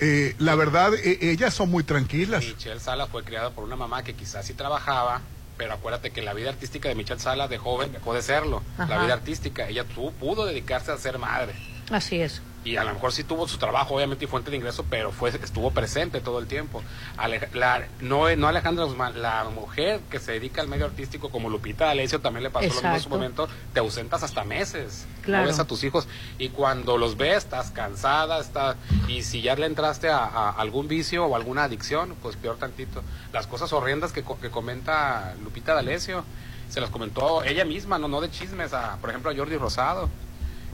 eh, 0.00 0.34
la 0.38 0.54
verdad, 0.54 0.94
e- 0.94 1.30
ellas 1.30 1.52
son 1.54 1.70
muy 1.70 1.84
tranquilas. 1.84 2.42
Michelle 2.42 2.80
Sala 2.80 3.06
fue 3.06 3.22
criada 3.22 3.50
por 3.50 3.62
una 3.64 3.76
mamá 3.76 4.02
que 4.02 4.14
quizás 4.14 4.46
sí 4.46 4.54
trabajaba, 4.54 5.20
pero 5.62 5.74
acuérdate 5.74 6.10
que 6.10 6.22
la 6.22 6.34
vida 6.34 6.50
artística 6.50 6.88
de 6.88 6.96
Michelle 6.96 7.20
Sala 7.20 7.46
de 7.46 7.56
joven 7.56 7.92
dejó 7.92 8.14
de 8.14 8.22
serlo. 8.22 8.62
Ajá. 8.76 8.86
La 8.96 9.02
vida 9.02 9.14
artística, 9.14 9.68
ella 9.68 9.84
tu- 9.84 10.12
pudo 10.14 10.44
dedicarse 10.44 10.90
a 10.90 10.96
ser 10.98 11.18
madre. 11.18 11.54
Así 11.88 12.20
es. 12.20 12.42
Y 12.64 12.76
a 12.76 12.84
lo 12.84 12.94
mejor 12.94 13.12
sí 13.12 13.24
tuvo 13.24 13.48
su 13.48 13.58
trabajo, 13.58 13.96
obviamente, 13.96 14.24
y 14.24 14.28
fuente 14.28 14.50
de 14.52 14.56
ingreso, 14.56 14.84
pero 14.88 15.10
fue 15.10 15.30
estuvo 15.30 15.72
presente 15.72 16.20
todo 16.20 16.38
el 16.38 16.46
tiempo. 16.46 16.80
Ale- 17.16 17.48
la- 17.54 17.86
no, 18.00 18.34
no 18.36 18.46
Alejandra 18.46 18.84
Guzmán, 18.84 19.20
la 19.20 19.44
mujer 19.52 20.00
que 20.10 20.20
se 20.20 20.32
dedica 20.32 20.62
al 20.62 20.68
medio 20.68 20.84
artístico, 20.84 21.28
como 21.30 21.50
Lupita 21.50 21.86
D'Alessio, 21.86 22.20
también 22.20 22.44
le 22.44 22.50
pasó 22.50 22.66
lo 22.68 22.74
mismo 22.74 22.94
en 22.94 23.00
su 23.02 23.08
momento, 23.08 23.48
te 23.74 23.80
ausentas 23.80 24.22
hasta 24.22 24.44
meses. 24.44 25.06
Claro. 25.22 25.42
No 25.42 25.48
ves 25.48 25.58
a 25.58 25.64
tus 25.66 25.82
hijos. 25.82 26.06
Y 26.38 26.50
cuando 26.50 26.98
los 26.98 27.16
ves, 27.16 27.38
estás 27.38 27.72
cansada, 27.72 28.38
estás, 28.40 28.76
y 29.08 29.22
si 29.22 29.42
ya 29.42 29.56
le 29.56 29.66
entraste 29.66 30.08
a, 30.08 30.18
a 30.24 30.50
algún 30.50 30.86
vicio 30.86 31.26
o 31.26 31.34
alguna 31.34 31.64
adicción, 31.64 32.14
pues 32.22 32.36
peor 32.36 32.58
tantito. 32.58 33.02
Las 33.32 33.48
cosas 33.48 33.72
horrendas 33.72 34.12
que, 34.12 34.22
que 34.40 34.50
comenta 34.50 35.34
Lupita 35.42 35.74
D'Alessio, 35.74 36.24
se 36.68 36.80
las 36.80 36.90
comentó 36.90 37.42
ella 37.42 37.64
misma, 37.64 37.98
no, 37.98 38.06
no 38.08 38.20
de 38.20 38.30
chismes, 38.30 38.72
a, 38.72 38.98
por 39.00 39.10
ejemplo, 39.10 39.30
a 39.32 39.34
Jordi 39.36 39.56
Rosado 39.56 40.08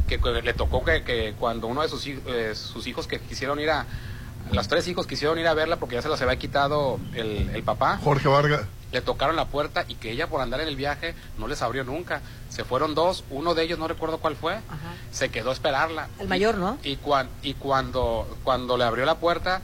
que 0.08 0.18
que 0.18 0.42
le 0.42 0.54
tocó 0.54 0.84
que, 0.84 1.04
que 1.04 1.34
cuando 1.38 1.66
uno 1.68 1.82
de 1.82 1.88
sus, 1.88 2.04
eh, 2.06 2.52
sus 2.54 2.86
hijos 2.88 3.06
que 3.06 3.20
quisieron 3.20 3.60
ir 3.60 3.70
a, 3.70 3.86
los 4.52 4.66
tres 4.66 4.88
hijos 4.88 5.06
quisieron 5.06 5.38
ir 5.38 5.46
a 5.46 5.54
verla 5.54 5.76
porque 5.76 5.94
ya 5.94 6.02
se 6.02 6.08
las 6.08 6.20
había 6.22 6.36
quitado 6.36 6.98
el, 7.14 7.50
el 7.54 7.62
papá, 7.62 7.98
Jorge 8.02 8.28
Vargas. 8.28 8.62
le 8.92 9.02
tocaron 9.02 9.36
la 9.36 9.44
puerta 9.44 9.84
y 9.86 9.94
que 9.96 10.10
ella 10.10 10.26
por 10.26 10.40
andar 10.40 10.60
en 10.62 10.68
el 10.68 10.76
viaje 10.76 11.14
no 11.38 11.46
les 11.46 11.60
abrió 11.62 11.84
nunca. 11.84 12.22
Se 12.48 12.64
fueron 12.64 12.94
dos, 12.94 13.24
uno 13.30 13.54
de 13.54 13.62
ellos 13.64 13.78
no 13.78 13.86
recuerdo 13.86 14.18
cuál 14.18 14.34
fue, 14.36 14.58
se 15.12 15.28
quedó 15.28 15.50
a 15.50 15.52
esperarla. 15.52 16.08
El 16.18 16.28
mayor, 16.28 16.56
¿no? 16.56 16.78
Y, 16.82 16.96
cuan- 16.96 17.28
y 17.42 17.52
cuando, 17.54 18.26
cuando 18.42 18.78
le 18.78 18.84
abrió 18.84 19.04
la 19.04 19.16
puerta, 19.16 19.60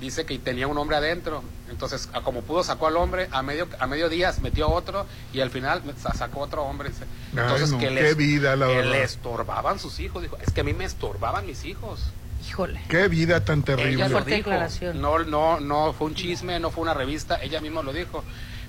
dice 0.00 0.24
que 0.26 0.38
tenía 0.38 0.66
un 0.66 0.78
hombre 0.78 0.96
adentro. 0.96 1.42
Entonces, 1.70 2.08
a 2.12 2.20
como 2.22 2.42
pudo, 2.42 2.62
sacó 2.64 2.86
al 2.86 2.96
hombre, 2.96 3.28
a 3.30 3.42
medio, 3.42 3.68
a 3.78 3.86
medio 3.86 4.08
día 4.08 4.32
metió 4.40 4.68
otro 4.70 5.06
y 5.32 5.40
al 5.40 5.50
final 5.50 5.82
sa- 6.00 6.14
sacó 6.14 6.40
otro 6.40 6.62
hombre. 6.64 6.90
Ay, 6.90 7.38
Entonces, 7.38 7.70
no, 7.72 7.78
que, 7.78 7.86
qué 7.88 7.90
les, 7.90 8.16
vida, 8.16 8.56
la 8.56 8.66
que 8.68 8.82
le 8.82 9.02
estorbaban 9.02 9.78
sus 9.78 10.00
hijos. 10.00 10.22
Dijo, 10.22 10.38
es 10.44 10.52
que 10.52 10.60
a 10.62 10.64
mí 10.64 10.72
me 10.72 10.84
estorbaban 10.84 11.46
mis 11.46 11.64
hijos. 11.64 12.00
Híjole. 12.48 12.80
Qué 12.88 13.08
vida 13.08 13.44
tan 13.44 13.62
terrible. 13.62 13.92
Ella 13.94 14.08
lo 14.08 14.12
Fuerte 14.12 14.30
dijo. 14.36 14.50
declaración. 14.50 15.00
No, 15.00 15.18
no, 15.20 15.60
no 15.60 15.92
fue 15.92 16.06
un 16.06 16.14
chisme, 16.14 16.58
no 16.60 16.70
fue 16.70 16.82
una 16.82 16.94
revista, 16.94 17.42
ella 17.42 17.60
misma 17.60 17.82
lo 17.82 17.92
dijo. 17.92 18.24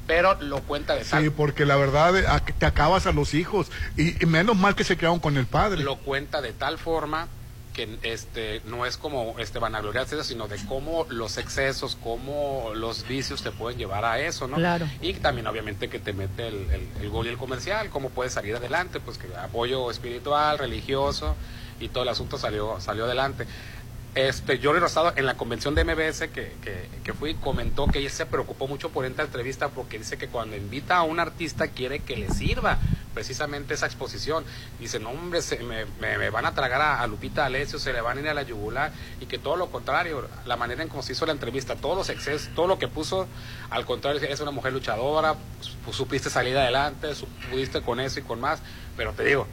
Pero 0.07 0.35
lo 0.41 0.61
cuenta 0.61 0.95
de 0.95 1.06
tal 1.06 1.23
Sí, 1.23 1.30
porque 1.30 1.65
la 1.65 1.76
verdad 1.76 2.41
te 2.57 2.65
acabas 2.65 3.06
a 3.06 3.11
los 3.11 3.35
hijos 3.35 3.68
y, 3.95 4.22
y 4.22 4.26
menos 4.26 4.57
mal 4.57 4.73
que 4.76 4.84
se 4.84 4.97
quedaron 4.97 5.19
con 5.19 5.38
el 5.38 5.45
padre. 5.45 5.84
lo 5.84 5.97
cuenta 5.97 6.41
de 6.41 6.51
tal 6.51 6.80
forma 6.80 7.27
que 7.73 7.97
este 8.03 8.61
no 8.65 8.85
es 8.85 8.97
como 8.97 9.35
este 9.39 9.59
vanagloriarse 9.59 10.23
sino 10.23 10.47
de 10.47 10.57
cómo 10.67 11.05
los 11.09 11.37
excesos 11.37 11.97
cómo 12.01 12.71
los 12.73 13.07
vicios 13.07 13.41
te 13.43 13.51
pueden 13.51 13.77
llevar 13.79 14.05
a 14.05 14.19
eso 14.19 14.47
no 14.47 14.57
Claro. 14.57 14.87
y 15.01 15.13
también 15.13 15.47
obviamente 15.47 15.87
que 15.89 15.99
te 15.99 16.13
mete 16.13 16.47
el, 16.47 16.55
el, 16.71 16.87
el 17.01 17.09
gol 17.09 17.27
y 17.27 17.29
el 17.29 17.37
comercial 17.37 17.89
cómo 17.89 18.09
puedes 18.09 18.33
salir 18.33 18.55
adelante 18.55 18.99
pues 18.99 19.17
que 19.17 19.27
apoyo 19.35 19.89
espiritual 19.91 20.57
religioso 20.57 21.35
y 21.79 21.87
todo 21.89 22.03
el 22.03 22.09
asunto 22.09 22.37
salió 22.37 22.79
salió 22.81 23.05
adelante. 23.05 23.45
Este 24.15 24.59
Jordi 24.61 24.79
Rosado 24.79 25.13
en 25.15 25.25
la 25.27 25.35
convención 25.37 25.75
de 25.75 25.83
MBS 25.85 26.21
que, 26.33 26.51
que, 26.63 26.89
que 27.03 27.13
fui 27.13 27.35
comentó 27.35 27.85
que 27.85 27.99
ella 27.99 28.09
se 28.09 28.25
preocupó 28.25 28.67
mucho 28.67 28.89
por 28.89 29.05
esta 29.05 29.21
entrevista 29.21 29.69
porque 29.69 29.99
dice 29.99 30.17
que 30.17 30.27
cuando 30.27 30.57
invita 30.57 30.97
a 30.97 31.03
un 31.03 31.19
artista 31.19 31.67
quiere 31.67 31.99
que 31.99 32.17
le 32.17 32.27
sirva 32.29 32.79
precisamente 33.19 33.73
esa 33.73 33.85
exposición. 33.85 34.45
Dice, 34.79 34.97
no 34.97 35.09
hombre, 35.09 35.41
se- 35.41 35.59
me, 35.59 35.83
me- 35.99 36.17
me 36.17 36.29
van 36.29 36.45
a 36.45 36.53
tragar 36.53 36.81
a, 36.81 37.01
a 37.01 37.07
Lupita 37.07 37.45
Alessio, 37.45 37.77
se 37.77 37.91
le 37.91 37.99
van 37.99 38.17
a 38.17 38.21
ir 38.21 38.29
a 38.29 38.33
la 38.33 38.43
yugular 38.43 38.93
y 39.19 39.25
que 39.25 39.37
todo 39.37 39.57
lo 39.57 39.69
contrario, 39.69 40.25
la 40.45 40.55
manera 40.55 40.83
en 40.83 40.87
cómo 40.87 41.03
se 41.03 41.11
hizo 41.11 41.25
la 41.25 41.33
entrevista, 41.33 41.75
todos 41.75 41.97
los 41.97 42.07
excesos, 42.09 42.49
todo 42.55 42.67
lo 42.67 42.79
que 42.79 42.87
puso, 42.87 43.27
al 43.71 43.85
contrario, 43.85 44.21
es 44.21 44.39
una 44.39 44.51
mujer 44.51 44.71
luchadora, 44.71 45.35
pues, 45.83 45.97
supiste 45.97 46.29
salir 46.29 46.57
adelante, 46.57 47.09
pudiste 47.51 47.81
con 47.81 47.99
eso 47.99 48.21
y 48.21 48.23
con 48.23 48.39
más, 48.39 48.61
pero 48.95 49.11
te 49.11 49.25
digo, 49.25 49.47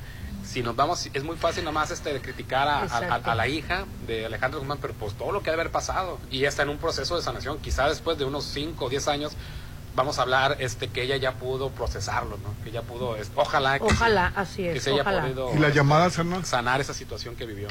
si 0.44 0.62
nos 0.62 0.76
vamos, 0.76 1.08
es 1.12 1.24
muy 1.24 1.34
fácil 1.36 1.64
nomás 1.64 1.90
este 1.90 2.12
de 2.12 2.20
criticar 2.20 2.68
a, 2.68 2.84
la 3.34 3.48
hija 3.48 3.84
de 4.06 4.26
Alejandro 4.26 4.60
Guzmán, 4.60 4.78
pero 4.80 4.94
pues 4.94 5.14
todo 5.14 5.32
lo 5.32 5.42
que 5.42 5.50
ha 5.50 5.54
de 5.54 5.60
haber 5.60 5.72
pasado 5.72 6.20
y 6.30 6.38
ya 6.40 6.48
está 6.48 6.62
en 6.62 6.68
un 6.68 6.78
proceso 6.78 7.16
de 7.16 7.22
sanación, 7.22 7.58
quizá 7.58 7.88
después 7.88 8.16
de 8.16 8.24
unos 8.24 8.44
5 8.44 8.84
o 8.84 8.88
10 8.88 9.08
años 9.08 9.32
vamos 9.96 10.18
a 10.18 10.22
hablar 10.22 10.56
este 10.60 10.88
que 10.88 11.02
ella 11.02 11.16
ya 11.16 11.32
pudo 11.32 11.70
procesarlo, 11.70 12.36
¿no? 12.38 12.54
Que 12.62 12.70
ya 12.70 12.82
pudo, 12.82 13.16
es- 13.16 13.30
ojalá 13.34 13.78
que, 13.78 13.84
Ojalá, 13.86 14.30
se- 14.34 14.40
así 14.40 14.62
que 14.62 14.76
es. 14.76 14.82
se 14.84 14.90
haya 14.92 15.02
Ojalá. 15.02 15.22
podido 15.22 15.54
¿Y 15.54 15.58
las 15.58 15.74
llamadas, 15.74 16.16
Hernán? 16.18 16.44
sanar 16.44 16.80
esa 16.80 16.94
situación 16.94 17.34
que 17.34 17.46
vivió. 17.46 17.68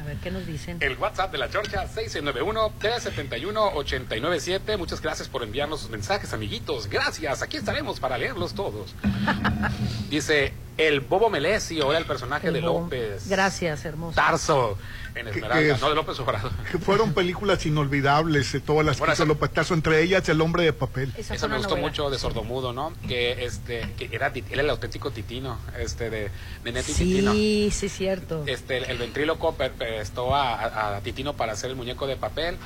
A 0.00 0.04
ver 0.06 0.16
qué 0.18 0.30
nos 0.30 0.46
dicen. 0.46 0.78
El 0.80 0.96
WhatsApp 0.98 1.32
de 1.32 1.38
la 1.38 1.50
Chorcha 1.50 1.86
691-371-897. 1.88 4.76
Muchas 4.76 5.00
gracias 5.00 5.28
por 5.28 5.42
enviarnos 5.42 5.80
sus 5.80 5.90
mensajes, 5.90 6.32
amiguitos. 6.32 6.88
Gracias, 6.88 7.42
aquí 7.42 7.56
estaremos 7.56 7.98
para 8.00 8.18
leerlos 8.18 8.54
todos. 8.54 8.94
Dice, 10.10 10.52
el 10.76 11.00
Bobo 11.00 11.30
Melesi, 11.30 11.80
ahora 11.80 11.98
el 11.98 12.04
personaje 12.06 12.48
El 12.48 12.54
de 12.54 12.60
Bobo. 12.60 12.80
López. 12.82 13.28
Tarso 13.28 13.66
hermoso. 13.66 14.14
Tarso, 14.14 14.78
en 15.14 15.28
Esmeralda, 15.28 15.74
que- 15.74 15.80
no 15.80 15.88
de 15.90 15.94
López 15.94 16.18
Obrador. 16.20 16.50
Que 16.72 16.78
fueron 16.78 17.12
películas 17.14 17.64
inolvidables, 17.66 18.54
eh, 18.54 18.60
todas 18.60 18.84
las 18.84 19.00
que 19.00 19.12
hizo 19.12 19.24
López 19.26 19.50
Tarso, 19.52 19.74
entre 19.74 20.02
ellas 20.02 20.28
El 20.28 20.40
hombre 20.40 20.64
de 20.64 20.72
papel. 20.72 21.12
Esa 21.16 21.34
Eso 21.34 21.48
me 21.48 21.56
gustó 21.56 21.70
novela. 21.76 21.88
mucho 21.88 22.10
de 22.10 22.18
Sordomudo, 22.18 22.72
¿no? 22.72 22.92
Que 23.06 23.44
este 23.44 23.92
que 23.96 24.08
era, 24.12 24.32
el 24.50 24.70
auténtico 24.70 25.10
Titino, 25.10 25.58
este 25.78 26.10
de, 26.10 26.30
de 26.64 26.72
Neti 26.72 26.92
Titino. 26.92 27.32
Sí, 27.32 27.70
sí, 27.72 27.88
cierto. 27.88 28.42
Este, 28.46 28.78
el, 28.78 28.84
el 28.84 28.98
ventríloco 28.98 29.54
prestó 29.54 30.34
a, 30.34 30.54
a- 30.54 30.96
a 30.96 31.00
Titino 31.00 31.34
para 31.34 31.52
hacer 31.52 31.70
el 31.70 31.76
muñeco 31.76 32.06
de 32.06 32.16
papel. 32.16 32.56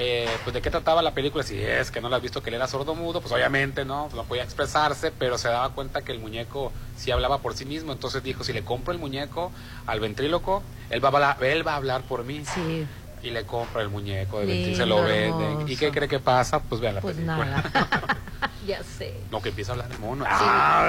Eh, 0.00 0.28
pues 0.44 0.54
de 0.54 0.62
qué 0.62 0.70
trataba 0.70 1.02
la 1.02 1.12
película, 1.12 1.42
si 1.42 1.60
es 1.60 1.90
que 1.90 2.00
no 2.00 2.08
lo 2.08 2.14
has 2.14 2.22
visto 2.22 2.40
que 2.40 2.50
él 2.50 2.54
era 2.54 2.68
sordomudo, 2.68 3.20
pues 3.20 3.32
obviamente 3.32 3.84
no, 3.84 4.08
no 4.14 4.22
podía 4.24 4.44
expresarse, 4.44 5.10
pero 5.10 5.38
se 5.38 5.48
daba 5.48 5.70
cuenta 5.70 6.02
que 6.02 6.12
el 6.12 6.20
muñeco 6.20 6.72
sí 6.96 7.10
hablaba 7.10 7.38
por 7.38 7.54
sí 7.54 7.64
mismo, 7.64 7.90
entonces 7.92 8.22
dijo, 8.22 8.44
si 8.44 8.52
le 8.52 8.62
compro 8.62 8.92
el 8.92 9.00
muñeco 9.00 9.50
al 9.86 9.98
ventríloco, 9.98 10.62
él 10.90 11.02
va 11.04 11.08
a 11.08 11.12
hablar, 11.12 11.44
él 11.44 11.66
va 11.66 11.72
a 11.72 11.76
hablar 11.76 11.97
por 12.02 12.24
mí. 12.24 12.42
Sí. 12.54 12.86
Y 13.22 13.30
le 13.30 13.44
compra 13.44 13.82
el 13.82 13.88
muñeco 13.88 14.38
de 14.40 14.46
Lindo, 14.46 14.68
ventríloco, 14.68 14.78
se 14.78 14.86
lo 14.86 15.02
venden. 15.48 15.68
¿Y 15.68 15.76
qué 15.76 15.90
cree 15.90 16.08
que 16.08 16.20
pasa? 16.20 16.60
Pues 16.60 16.80
vean 16.80 16.94
la 16.94 17.00
Pues 17.00 17.16
película. 17.16 17.36
nada. 17.46 18.18
ya 18.66 18.80
sé. 18.84 19.14
No, 19.32 19.42
que 19.42 19.48
empieza 19.48 19.72
a 19.72 19.74
hablar 19.74 19.88
de 19.88 19.98
mono. 19.98 20.24
Ah, 20.28 20.82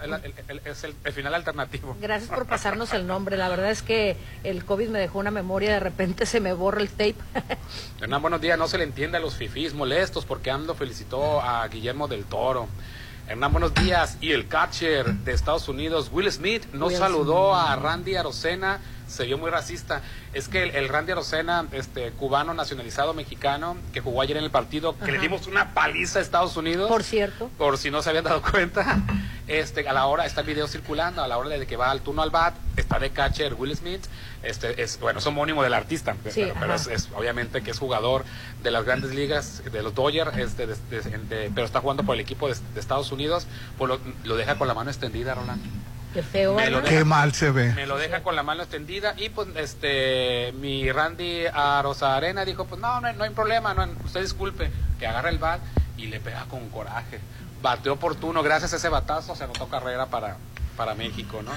¿verdad? 0.00 0.22
El- 0.24 0.32
el- 0.32 0.44
el- 0.60 0.60
es 0.64 0.84
el, 0.84 0.94
el 1.02 1.12
final 1.12 1.34
alternativo. 1.34 1.96
Gracias 2.00 2.30
por 2.30 2.46
pasarnos 2.46 2.92
el 2.92 3.06
nombre. 3.08 3.36
La 3.36 3.48
verdad 3.48 3.70
es 3.72 3.82
que 3.82 4.16
el 4.44 4.64
COVID 4.64 4.90
me 4.90 5.00
dejó 5.00 5.18
una 5.18 5.32
memoria, 5.32 5.72
de 5.72 5.80
repente 5.80 6.24
se 6.24 6.38
me 6.40 6.52
borra 6.52 6.80
el 6.82 6.88
tape. 6.90 7.16
Hernán, 8.00 8.22
buenos 8.22 8.40
días. 8.40 8.56
No 8.56 8.68
se 8.68 8.78
le 8.78 8.84
entiende 8.84 9.16
a 9.16 9.20
los 9.20 9.34
fifís 9.34 9.74
molestos 9.74 10.24
porque 10.24 10.52
AMLO 10.52 10.74
felicitó 10.76 11.40
a 11.40 11.66
Guillermo 11.66 12.06
del 12.06 12.24
Toro. 12.26 12.68
Hernán, 13.28 13.50
buenos 13.50 13.74
días. 13.74 14.18
Y 14.20 14.30
el 14.32 14.46
catcher 14.46 15.06
de 15.12 15.32
Estados 15.32 15.68
Unidos, 15.68 16.10
Will 16.12 16.30
Smith, 16.30 16.66
no 16.72 16.86
Will 16.86 16.96
saludó 16.96 17.54
Smith. 17.56 17.70
a 17.70 17.76
Randy 17.76 18.14
Arocena, 18.16 18.80
se 19.12 19.24
vio 19.24 19.38
muy 19.38 19.50
racista. 19.50 20.00
Es 20.32 20.48
que 20.48 20.62
el, 20.64 20.70
el 20.74 20.88
Randy 20.88 21.12
Arocena, 21.12 21.66
este 21.72 22.10
cubano 22.12 22.54
nacionalizado 22.54 23.14
mexicano, 23.14 23.76
que 23.92 24.00
jugó 24.00 24.22
ayer 24.22 24.36
en 24.36 24.44
el 24.44 24.50
partido, 24.50 24.98
que 24.98 25.12
le 25.12 25.18
dimos 25.18 25.46
una 25.46 25.74
paliza 25.74 26.18
a 26.18 26.22
Estados 26.22 26.56
Unidos. 26.56 26.88
Por 26.88 27.02
cierto. 27.02 27.50
por 27.58 27.78
si 27.78 27.90
no 27.90 28.02
se 28.02 28.08
habían 28.10 28.24
dado 28.24 28.42
cuenta, 28.42 29.00
este, 29.46 29.88
a 29.88 29.92
la 29.92 30.06
hora, 30.06 30.24
está 30.26 30.40
el 30.40 30.46
video 30.46 30.66
circulando, 30.66 31.22
a 31.22 31.28
la 31.28 31.36
hora 31.38 31.50
de 31.50 31.66
que 31.66 31.76
va 31.76 31.90
al 31.90 32.00
turno 32.00 32.22
al 32.22 32.30
bat, 32.30 32.54
está 32.76 32.98
de 32.98 33.10
catcher 33.10 33.54
Will 33.54 33.76
Smith, 33.76 34.02
este, 34.42 34.82
es, 34.82 34.98
bueno, 34.98 35.18
es 35.18 35.26
homónimo 35.26 35.62
del 35.62 35.74
artista, 35.74 36.16
Sí, 36.30 36.46
pero, 36.58 36.74
es, 36.74 36.86
es 36.86 37.08
obviamente 37.14 37.62
que 37.62 37.70
es 37.70 37.78
jugador 37.78 38.24
de 38.62 38.70
las 38.70 38.84
grandes 38.84 39.14
ligas, 39.14 39.62
de 39.70 39.82
los 39.82 39.94
Dodgers, 39.94 40.36
este, 40.38 40.66
de- 40.66 40.74
de- 40.90 41.18
de- 41.28 41.50
pero 41.54 41.66
está 41.66 41.80
jugando 41.80 42.02
por 42.02 42.14
el 42.14 42.20
equipo 42.20 42.48
de, 42.48 42.54
de 42.74 42.80
Estados 42.80 43.12
Unidos, 43.12 43.46
pues 43.78 43.88
lo, 43.88 44.00
lo 44.24 44.36
deja 44.36 44.56
con 44.56 44.66
la 44.68 44.74
mano 44.74 44.90
extendida, 44.90 45.34
Roland. 45.34 45.62
Qué 46.12 46.22
feo. 46.22 46.54
Me 46.54 46.68
lo 46.70 46.76
¿verdad? 46.78 46.90
deja- 46.90 46.98
Qué 47.00 47.04
mal 47.04 47.32
se 47.34 47.50
ve. 47.50 47.72
Me 47.72 47.86
lo 47.86 47.96
deja 47.96 48.22
con 48.22 48.36
la 48.36 48.42
mano 48.42 48.62
extendida 48.62 49.14
y 49.16 49.28
pues 49.30 49.48
este 49.56 50.52
mi 50.60 50.90
Randy 50.92 51.46
Arosa 51.52 52.16
Arena 52.16 52.44
dijo, 52.44 52.64
pues 52.66 52.80
no, 52.80 53.00
no 53.00 53.08
hay, 53.08 53.16
no 53.16 53.24
hay 53.24 53.30
problema, 53.30 53.74
no, 53.74 53.86
usted 54.04 54.20
disculpe, 54.20 54.70
que 54.98 55.06
agarra 55.06 55.30
el 55.30 55.38
bat 55.38 55.60
y 55.96 56.06
le 56.06 56.20
pega 56.20 56.44
con 56.48 56.68
coraje. 56.70 57.18
Bateó 57.62 57.92
oportuno, 57.94 58.42
gracias 58.42 58.72
a 58.72 58.76
ese 58.76 58.88
batazo 58.88 59.34
se 59.36 59.44
anotó 59.44 59.68
carrera 59.68 60.06
para, 60.06 60.36
para 60.76 60.94
México, 60.94 61.42
¿no? 61.42 61.52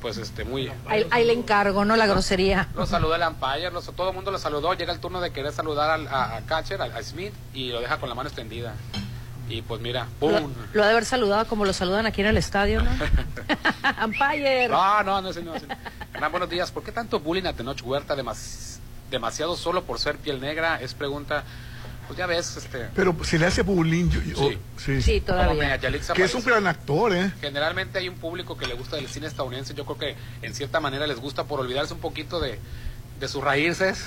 Pues 0.00 0.16
este, 0.16 0.44
muy... 0.44 0.70
Ahí, 0.88 1.06
ahí 1.12 1.24
le 1.24 1.32
encargo, 1.32 1.84
¿no? 1.84 1.94
La 1.96 2.06
grosería. 2.06 2.68
Lo 2.74 2.86
saludó 2.86 3.14
el 3.14 3.22
umpire, 3.22 3.70
lo- 3.70 3.80
todo 3.82 4.08
el 4.10 4.14
mundo 4.16 4.30
lo 4.32 4.38
saludó, 4.38 4.74
llega 4.74 4.92
el 4.92 4.98
turno 5.00 5.20
de 5.20 5.30
querer 5.32 5.52
saludar 5.52 5.90
al, 5.90 6.08
a, 6.08 6.36
a 6.36 6.40
catcher, 6.42 6.80
a, 6.82 6.86
a 6.86 7.02
Smith, 7.02 7.32
y 7.54 7.70
lo 7.70 7.80
deja 7.80 7.98
con 7.98 8.08
la 8.08 8.14
mano 8.16 8.28
extendida. 8.28 8.74
Y 9.52 9.60
pues 9.60 9.82
mira, 9.82 10.06
Lo, 10.18 10.28
¡pum! 10.40 10.50
lo 10.72 10.82
ha 10.82 10.86
de 10.86 10.92
haber 10.92 11.04
saludado 11.04 11.46
como 11.46 11.66
lo 11.66 11.74
saludan 11.74 12.06
aquí 12.06 12.22
en 12.22 12.28
el 12.28 12.38
estadio, 12.38 12.82
¿no? 12.82 12.90
Umpire. 14.06 14.66
No, 14.68 15.02
no, 15.02 15.20
no, 15.20 15.30
no. 15.30 15.52
no. 16.20 16.30
Buenos 16.30 16.48
días. 16.48 16.70
¿Por 16.70 16.82
qué 16.82 16.90
tanto 16.90 17.20
bullying 17.20 17.44
a 17.44 17.52
Tenoch 17.52 17.82
Huerta 17.84 18.16
demas- 18.16 18.78
demasiado 19.10 19.54
solo 19.56 19.82
por 19.84 19.98
ser 19.98 20.16
piel 20.16 20.40
negra? 20.40 20.80
Es 20.80 20.94
pregunta. 20.94 21.44
Pues 22.06 22.18
ya 22.18 22.26
ves, 22.26 22.56
este. 22.56 22.88
Pero 22.94 23.14
si 23.24 23.36
le 23.36 23.44
hace 23.46 23.60
bullying, 23.60 24.08
yo- 24.08 24.22
yo- 24.22 24.58
Sí. 24.78 25.00
sí. 25.02 25.22
Me- 25.58 25.78
Yalitza 25.78 26.14
Que 26.14 26.24
es 26.24 26.34
un 26.34 26.44
gran 26.44 26.66
actor, 26.66 27.12
¿eh? 27.14 27.30
Generalmente 27.42 27.98
hay 27.98 28.08
un 28.08 28.16
público 28.16 28.56
que 28.56 28.66
le 28.66 28.72
gusta 28.74 28.96
del 28.96 29.06
cine 29.08 29.26
estadounidense. 29.26 29.74
Yo 29.74 29.84
creo 29.84 29.98
que 29.98 30.16
en 30.40 30.54
cierta 30.54 30.80
manera 30.80 31.06
les 31.06 31.20
gusta 31.20 31.44
por 31.44 31.60
olvidarse 31.60 31.92
un 31.92 32.00
poquito 32.00 32.40
de, 32.40 32.58
de 33.20 33.28
sus 33.28 33.44
raíces 33.44 34.02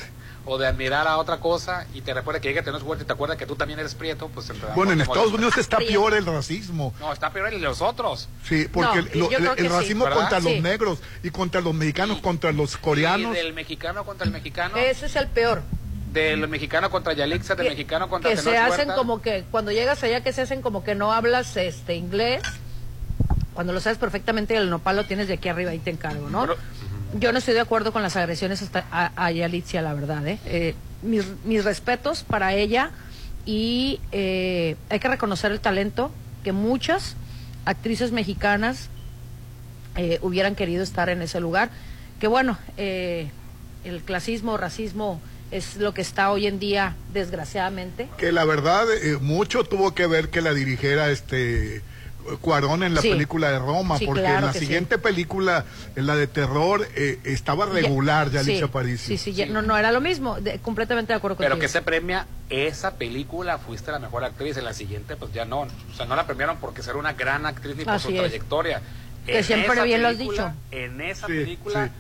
o 0.48 0.58
de 0.60 0.68
admirar 0.68 1.08
a 1.08 1.18
otra 1.18 1.40
cosa 1.40 1.86
y 1.94 2.02
te 2.02 2.14
recuerda 2.14 2.40
que 2.40 2.50
llega 2.50 2.62
Tenoch 2.64 2.84
Huerta 2.84 3.04
y 3.04 3.08
te 3.08 3.14
acuerda 3.14 3.36
que 3.36 3.46
tú 3.46 3.56
también 3.56 3.80
eres 3.80 3.96
prieto. 3.96 4.30
Pues 4.34 4.52
Bueno, 4.76 4.92
en 4.92 5.02
Estados. 5.02 5.34
Unidos 5.34 5.58
está 5.58 5.78
peor 5.78 6.14
el 6.14 6.26
racismo. 6.26 6.94
No, 7.00 7.12
está 7.12 7.32
peor 7.32 7.48
el 7.48 7.60
de 7.62 7.68
los 7.68 7.82
otros. 7.82 8.30
Sí, 8.48 8.68
porque 8.72 9.02
No, 9.18 9.28
el- 9.30 9.44
lo- 9.44 9.56
sí. 9.56 9.68
racismo 9.68 10.04
¿Verdad? 10.06 10.18
contra 10.20 10.40
los 10.40 10.54
Sí. 10.54 10.60
negros 10.62 11.00
y 11.24 11.30
contra 11.32 11.62
los 11.62 11.74
mexicanos, 11.74 12.20
contra 12.20 12.52
los 12.52 12.78
coreanos. 12.78 13.34
Y 13.34 13.38
del 13.40 13.54
mexicano 13.54 14.04
contra 14.06 14.26
el 14.26 14.32
mexicano. 14.32 14.78
Ese 14.78 15.08
es 15.08 15.16
el 15.16 15.28
peor. 15.28 15.64
Del 16.14 16.48
mexicano 16.48 16.90
contra 16.92 17.14
Yalixa, 17.14 17.56
del 17.56 17.70
mexicano 17.70 18.08
contra 18.08 18.30
Que 18.32 18.38
se 18.38 18.58
hacen 18.58 18.88
Huerta. 18.88 18.96
como 18.96 19.22
que, 19.22 19.44
cuando 19.52 19.72
llegas 19.72 20.02
allá, 20.04 20.22
que 20.22 20.32
se 20.32 20.44
hacen 20.44 20.62
como 20.62 20.84
que 20.84 20.96
no 20.96 21.12
hablas 21.12 21.58
este 21.58 21.96
inglés. 21.96 22.42
Cuando 23.54 23.72
lo 23.74 23.80
sabes 23.80 23.98
perfectamente, 23.98 24.56
el 24.56 24.70
nopal 24.70 24.98
lo 24.98 25.06
tienes 25.06 25.28
de 25.28 25.36
aquí 25.36 25.48
arriba, 25.50 25.72
ahí 25.72 25.80
te 25.80 25.90
encargo, 25.90 26.30
¿no? 26.30 26.46
Yo 27.20 27.32
no 27.32 27.38
estoy 27.38 27.54
de 27.54 27.62
acuerdo 27.62 27.94
con 27.94 28.02
las 28.02 28.16
agresiones 28.18 28.62
hasta 28.62 28.86
a, 28.92 29.12
a 29.16 29.32
la 29.32 29.94
verdad. 29.94 30.28
¿eh? 30.28 30.40
Eh, 30.46 30.76
mis, 31.02 31.64
respetos 31.64 32.24
para 32.24 32.54
ella 32.54 32.92
y 33.46 34.00
eh, 34.12 34.76
hay 34.90 35.00
que 35.00 35.08
reconocer 35.08 35.52
el 35.52 35.60
talento 35.60 36.12
que 36.44 36.52
muchas 36.52 37.16
actrices 37.66 38.12
mexicanas 38.12 38.90
eh, 39.96 40.20
hubieran 40.22 40.56
querido 40.56 40.84
estar 40.84 41.10
en 41.10 41.22
ese 41.22 41.40
lugar. 41.40 41.70
Que 42.20 42.28
bueno, 42.28 42.58
eh, 42.78 43.30
el 43.84 44.02
clasismo, 44.02 44.58
racismo 44.58 45.22
es 45.52 45.78
lo 45.78 45.94
que 45.94 46.02
está 46.02 46.32
hoy 46.32 46.48
en 46.48 46.60
día, 46.60 46.96
desgraciadamente. 47.14 48.10
Que 48.18 48.32
la 48.32 48.46
verdad, 48.46 48.86
mucho 49.22 49.64
tuvo 49.64 49.94
que 49.94 50.08
ver 50.08 50.30
que 50.30 50.42
la 50.42 50.54
dirigiera 50.54 51.10
este 51.12 51.82
Cuarón 52.42 52.84
en 52.84 52.94
la 52.96 53.02
Sí. 53.02 53.10
película 53.10 53.52
de 53.52 53.60
Roma, 53.60 53.98
Sí, 53.98 54.06
porque 54.06 54.22
claro 54.22 54.40
en 54.40 54.46
la 54.46 54.54
sí. 54.54 54.60
siguiente 54.60 54.98
película, 54.98 55.66
en 55.96 56.08
la 56.08 56.16
de 56.16 56.28
terror, 56.28 56.88
eh, 56.96 57.20
estaba 57.24 57.66
regular 57.66 58.32
ya 58.32 58.40
Alicia 58.40 58.66
Aparicio. 58.66 59.08
Sí, 59.08 59.18
sí, 59.18 59.34
ya- 59.34 59.46
No, 59.46 59.62
no 59.62 59.78
era 59.78 59.92
lo 59.92 60.02
mismo. 60.02 60.40
de- 60.42 60.60
completamente 60.60 61.14
de 61.14 61.18
acuerdo 61.18 61.38
Pero 61.38 61.52
contigo. 61.52 61.62
que 61.62 61.68
se 61.68 61.82
premia 61.82 62.26
esa 62.50 62.96
película, 62.96 63.58
fuiste 63.60 63.92
la 63.92 64.00
mejor 64.00 64.24
actriz. 64.24 64.58
En 64.58 64.66
la 64.66 64.74
siguiente, 64.74 65.16
pues 65.16 65.32
ya 65.34 65.46
no. 65.46 65.62
O 65.62 65.94
sea, 65.96 66.06
no 66.06 66.16
la 66.16 66.26
premiaron 66.26 66.58
porque 66.58 66.82
ser 66.84 66.96
una 66.96 67.14
gran 67.14 67.46
actriz 67.46 67.76
ni 67.76 67.84
por 67.86 67.94
Así 67.94 68.08
su 68.08 68.14
es. 68.14 68.20
trayectoria. 68.20 68.82
Que 69.26 69.40
En 69.40 69.44
siempre 69.44 69.74
esa 69.74 69.84
bien 69.84 70.02
lo 70.02 70.08
has 70.10 70.16
película, 70.16 70.56
dicho. 70.72 70.84
En 70.84 71.02
esa 71.02 71.28
Sí, 71.28 71.34
película, 71.34 71.86
sí. 71.88 71.92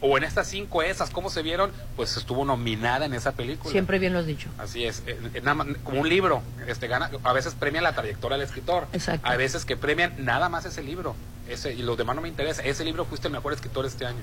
O 0.00 0.18
en 0.18 0.24
estas 0.24 0.46
cinco 0.48 0.82
esas, 0.82 1.10
¿cómo 1.10 1.30
se 1.30 1.42
vieron? 1.42 1.70
Pues 1.96 2.16
estuvo 2.16 2.44
nominada 2.44 3.06
en 3.06 3.14
esa 3.14 3.32
película. 3.32 3.70
Siempre 3.72 3.98
bien 3.98 4.12
lo 4.12 4.18
has 4.18 4.26
dicho. 4.26 4.48
Así 4.58 4.84
es, 4.84 5.02
eh, 5.06 5.18
eh, 5.34 5.40
nada 5.40 5.54
más, 5.54 5.66
como 5.82 6.00
un 6.00 6.08
libro, 6.08 6.42
este 6.66 6.88
gana, 6.88 7.10
a 7.22 7.32
veces 7.32 7.54
premian 7.54 7.84
la 7.84 7.94
trayectoria 7.94 8.36
del 8.36 8.46
escritor, 8.46 8.86
Exacto. 8.92 9.26
a 9.26 9.36
veces 9.36 9.64
que 9.64 9.76
premian 9.76 10.14
nada 10.24 10.48
más 10.48 10.64
ese 10.66 10.82
libro, 10.82 11.14
ese 11.48 11.72
y 11.72 11.82
los 11.82 11.96
demás 11.96 12.16
no 12.16 12.22
me 12.22 12.28
interesa, 12.28 12.62
ese 12.62 12.84
libro 12.84 13.04
fuiste 13.04 13.28
el 13.28 13.32
mejor 13.32 13.52
escritor 13.54 13.86
este 13.86 14.04
año. 14.06 14.20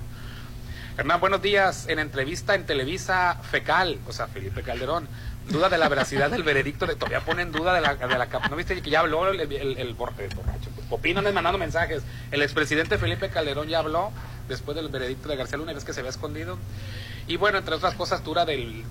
Hernán, 0.97 1.19
buenos 1.21 1.41
días, 1.41 1.87
en 1.87 1.99
entrevista 1.99 2.53
en 2.53 2.65
Televisa 2.65 3.39
Fecal, 3.49 3.97
o 4.07 4.11
sea, 4.13 4.27
Felipe 4.27 4.61
Calderón, 4.61 5.07
duda 5.49 5.69
de 5.69 5.77
la 5.77 5.87
veracidad 5.89 6.29
del 6.29 6.43
veredicto, 6.51 6.85
de, 6.85 6.95
todavía 6.95 7.21
pone 7.21 7.41
en 7.43 7.51
duda 7.51 7.73
de 7.73 7.81
la, 7.81 7.95
de 7.95 8.17
la 8.17 8.27
¿no 8.49 8.55
viste 8.57 8.79
que 8.81 8.89
ya 8.89 8.99
habló 8.99 9.29
el, 9.29 9.39
el, 9.39 9.51
el, 9.53 9.77
el 9.77 9.97
bor- 9.97 10.13
el 10.19 10.35
borracho? 10.35 10.69
Popino 10.89 11.19
anda 11.19 11.31
mandando 11.31 11.57
mensajes, 11.57 12.03
el 12.31 12.41
expresidente 12.41 12.97
Felipe 12.97 13.29
Calderón 13.29 13.69
ya 13.69 13.79
habló 13.79 14.11
después 14.47 14.75
del 14.75 14.89
veredicto 14.89 15.29
de 15.29 15.35
García 15.35 15.57
Luna, 15.57 15.73
ves 15.73 15.83
que 15.85 15.93
se 15.93 15.99
había 16.01 16.09
escondido, 16.11 16.57
y 17.27 17.37
bueno, 17.37 17.57
entre 17.59 17.75
otras 17.75 17.93
cosas, 17.95 18.23
dura 18.23 18.45
del 18.45 18.83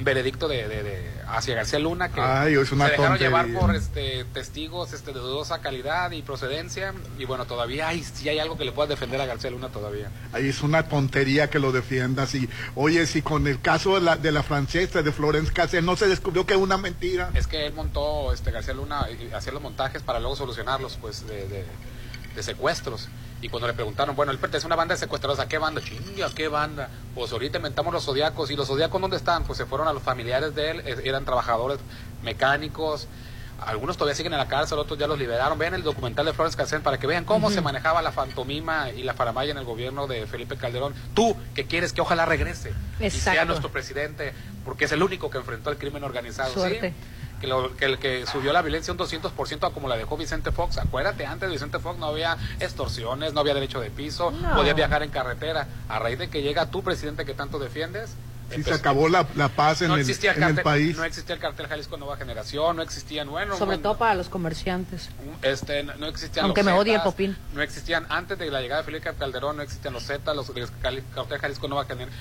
veredicto 0.00 0.46
de, 0.46 0.68
de- 0.68 0.82
de- 0.84 1.10
hacia 1.26 1.56
García 1.56 1.80
Luna 1.80 2.12
que 2.12 2.20
Ay, 2.20 2.54
se 2.54 2.60
dejaron 2.76 2.78
tontería. 2.96 3.16
llevar 3.18 3.48
por 3.52 3.74
este 3.74 4.24
testigos 4.32 4.92
este 4.92 5.12
de 5.12 5.18
dudosa 5.18 5.58
calidad 5.60 6.12
y 6.12 6.22
procedencia 6.22 6.94
y 7.18 7.24
bueno 7.24 7.46
todavía 7.46 7.88
hay 7.88 8.04
si 8.04 8.28
hay 8.28 8.38
algo 8.38 8.56
que 8.56 8.64
le 8.64 8.70
pueda 8.70 8.86
defender 8.90 9.20
a 9.20 9.26
García 9.26 9.50
Luna 9.50 9.70
todavía 9.70 10.08
Ahí 10.32 10.48
es 10.48 10.62
una 10.62 10.84
tontería 10.88 11.50
que 11.50 11.58
lo 11.58 11.72
defiendas. 11.72 12.32
Y, 12.36 12.48
oye, 12.76 13.08
si 13.08 13.22
con 13.22 13.48
el 13.48 13.60
caso 13.60 13.96
de 13.96 14.02
la, 14.02 14.16
de 14.16 14.30
la 14.30 14.44
francesa, 14.44 15.02
de 15.02 15.10
Florence 15.10 15.52
Cassel, 15.52 15.84
no 15.84 15.96
se 15.96 16.06
descubrió 16.06 16.46
que 16.46 16.54
es 16.54 16.60
una 16.60 16.78
mentira. 16.78 17.30
es 17.34 17.48
que 17.48 17.66
él 17.66 17.72
montó 17.72 18.32
este 18.32 18.52
García 18.52 18.74
Luna 18.74 19.04
hacía 19.34 19.52
los 19.52 19.62
montajes 19.62 20.02
para 20.04 20.20
luego 20.20 20.36
solucionarlos 20.36 20.96
pues 21.00 21.26
de, 21.26 21.48
de- 21.48 21.64
de 22.38 22.42
secuestros 22.44 23.08
y 23.42 23.48
cuando 23.48 23.66
le 23.66 23.74
preguntaron 23.74 24.16
bueno 24.16 24.32
él 24.32 24.38
pertenece 24.38 24.66
a 24.66 24.68
una 24.68 24.76
banda 24.76 24.94
de 24.94 25.00
secuestradores 25.00 25.44
a 25.44 25.48
qué 25.48 25.58
banda 25.58 25.82
chinga 25.82 26.30
qué 26.34 26.48
banda 26.48 26.88
pues 27.14 27.32
ahorita 27.32 27.58
inventamos 27.58 27.92
los 27.92 28.04
zodiacos 28.04 28.50
y 28.50 28.56
los 28.56 28.68
zodiacos 28.68 29.00
dónde 29.00 29.16
están 29.16 29.44
pues 29.44 29.58
se 29.58 29.66
fueron 29.66 29.88
a 29.88 29.92
los 29.92 30.02
familiares 30.02 30.54
de 30.54 30.70
él 30.70 30.82
eh, 30.84 30.96
eran 31.04 31.24
trabajadores 31.24 31.78
mecánicos 32.22 33.08
algunos 33.66 33.96
todavía 33.96 34.14
siguen 34.14 34.32
en 34.34 34.38
la 34.38 34.46
cárcel, 34.46 34.78
otros 34.78 34.98
ya 34.98 35.08
los 35.08 35.18
liberaron. 35.18 35.58
Vean 35.58 35.74
el 35.74 35.82
documental 35.82 36.24
de 36.26 36.32
Florence 36.32 36.56
Cassel 36.56 36.80
para 36.80 36.98
que 36.98 37.08
vean 37.08 37.24
cómo 37.24 37.50
se 37.50 37.60
manejaba 37.60 38.02
la 38.02 38.12
fantomima 38.12 38.90
y 38.90 39.02
la 39.02 39.14
faramaya 39.14 39.50
en 39.50 39.58
el 39.58 39.64
gobierno 39.64 40.06
de 40.06 40.26
Felipe 40.26 40.56
Calderón. 40.56 40.94
Tú, 41.12 41.36
que 41.56 41.66
quieres 41.66 41.92
que 41.92 42.00
ojalá 42.00 42.24
regrese 42.24 42.72
y 43.00 43.10
sea 43.10 43.44
nuestro 43.44 43.70
presidente, 43.70 44.32
porque 44.64 44.84
es 44.84 44.92
el 44.92 45.02
único 45.02 45.28
que 45.28 45.38
enfrentó 45.38 45.70
el 45.70 45.76
crimen 45.76 46.04
organizado. 46.04 46.52
¿sí? 46.54 46.78
Que, 47.40 47.46
lo- 47.46 47.76
que 47.76 47.84
el 47.84 47.98
que 47.98 48.26
subió 48.26 48.52
la 48.52 48.62
violencia 48.62 48.92
un 48.92 48.98
200% 48.98 49.66
a 49.68 49.70
como 49.72 49.88
la 49.88 49.96
dejó 49.96 50.16
Vicente 50.16 50.50
Fox. 50.52 50.78
Acuérdate, 50.78 51.24
antes 51.26 51.48
de 51.48 51.52
Vicente 51.52 51.78
Fox 51.78 51.98
no 51.98 52.06
había 52.06 52.36
extorsiones, 52.58 53.32
no 53.32 53.40
había 53.40 53.54
derecho 53.54 53.80
de 53.80 53.90
piso, 53.90 54.30
No. 54.30 54.54
podía 54.56 54.74
viajar 54.74 55.02
en 55.02 55.10
carretera. 55.10 55.66
A 55.88 55.98
raíz 55.98 56.18
de 56.18 56.28
que 56.28 56.42
llega 56.42 56.66
tu 56.66 56.82
presidente 56.82 57.24
que 57.24 57.34
tanto 57.34 57.58
defiendes, 57.58 58.10
Sí, 58.10 58.54
se 58.54 58.60
empezó- 58.60 58.76
acabó 58.76 59.08
la, 59.10 59.26
la 59.36 59.50
paz 59.50 59.82
en, 59.82 59.88
no 59.88 59.94
el, 59.94 60.00
existía 60.00 60.30
el 60.32 60.38
en 60.38 60.42
el 60.42 60.48
cartel, 60.54 60.64
país. 60.64 60.96
no 60.96 61.04
existía 61.04 61.34
el 61.34 61.40
cartel 61.40 61.66
Jalisco 61.66 61.96
Nueva 61.98 62.16
Generación, 62.16 62.76
no 62.76 62.82
existían, 62.82 63.28
bueno, 63.28 63.52
Sobre 63.54 63.66
bueno, 63.66 63.82
todo 63.82 63.98
para 63.98 64.14
los 64.14 64.30
comerciantes. 64.30 65.10
este, 65.42 65.82
no, 65.82 65.94
no 65.96 66.06
existían 66.06 66.46
Aunque 66.46 66.62
los 66.62 66.72
me 66.72 66.78
odie 66.78 66.98
Popín. 67.00 67.36
No 67.52 67.60
existían, 67.60 68.06
antes 68.08 68.38
de 68.38 68.50
la 68.50 68.60
llegada 68.62 68.80
de 68.80 68.86
Felipe 68.86 69.12
Calderón, 69.18 69.58
no 69.58 69.62
existían 69.62 69.92
los 69.92 70.02
Z, 70.04 70.32
los 70.34 70.48
los 70.48 70.70
Cali- 70.82 71.02
Cartel 71.14 71.38
Jalisco 71.38 71.68
Nueva 71.68 71.84
Generación. 71.84 72.18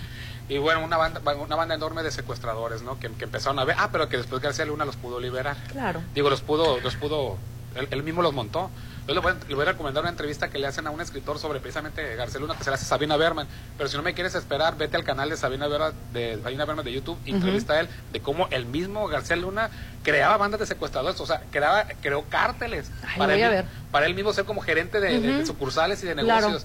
Y 0.49 0.57
bueno, 0.59 0.83
una 0.83 0.95
banda, 0.97 1.19
una 1.35 1.55
banda 1.55 1.75
enorme 1.75 2.03
de 2.03 2.11
secuestradores, 2.11 2.81
¿no? 2.81 2.99
Que, 2.99 3.09
que 3.11 3.25
empezaron 3.25 3.59
a 3.59 3.65
ver, 3.65 3.75
ah, 3.79 3.89
pero 3.91 4.07
que 4.07 4.17
después 4.17 4.41
García 4.41 4.65
Luna 4.65 4.85
los 4.85 4.95
pudo 4.95 5.19
liberar. 5.19 5.57
Claro. 5.71 6.01
Digo, 6.15 6.29
los 6.29 6.41
pudo, 6.41 6.79
los 6.79 6.95
pudo, 6.95 7.37
él, 7.75 7.87
él 7.91 8.03
mismo 8.03 8.21
los 8.21 8.33
montó. 8.33 8.69
Yo 9.07 9.13
le 9.13 9.19
voy, 9.21 9.31
a- 9.33 9.37
le 9.47 9.55
voy 9.55 9.63
a 9.63 9.71
recomendar 9.71 10.03
una 10.03 10.09
entrevista 10.09 10.49
que 10.49 10.57
le 10.57 10.67
hacen 10.67 10.85
a 10.87 10.89
un 10.89 10.99
escritor 11.01 11.37
sobre 11.39 11.59
precisamente 11.61 12.15
García 12.15 12.39
Luna, 12.41 12.55
que 12.57 12.63
se 12.63 12.69
la 12.69 12.75
hace 12.75 12.85
Sabina 12.85 13.15
Berman. 13.17 13.47
Pero 13.77 13.89
si 13.89 13.95
no 13.97 14.03
me 14.03 14.13
quieres 14.13 14.35
esperar, 14.35 14.77
vete 14.77 14.95
al 14.97 15.03
canal 15.05 15.29
de 15.29 15.35
Sabina 15.37 15.67
Berman 15.67 15.93
de, 16.13 16.39
Sabina 16.43 16.65
Berman 16.65 16.83
de 16.85 16.91
YouTube, 16.93 17.17
Ujú. 17.25 17.35
entrevista 17.35 17.73
a 17.73 17.79
él 17.81 17.89
de 18.13 18.19
cómo 18.21 18.47
el 18.51 18.65
mismo 18.65 19.07
García 19.07 19.35
Luna 19.37 19.69
creaba 20.03 20.37
bandas 20.37 20.59
de 20.61 20.65
secuestradores, 20.65 21.19
o 21.21 21.25
sea, 21.25 21.41
creaba, 21.51 21.85
creó 22.01 22.23
cárteles. 22.29 22.89
Ay, 23.05 23.17
para, 23.17 23.35
él, 23.35 23.65
para 23.91 24.05
él 24.05 24.15
mismo 24.15 24.31
ser 24.33 24.45
como 24.45 24.61
gerente 24.61 24.99
de, 25.01 25.19
de- 25.19 25.27
de 25.27 25.37
Ujú. 25.39 25.47
sucursales 25.47 26.01
y 26.03 26.07
de 26.07 26.15
Claro. 26.15 26.57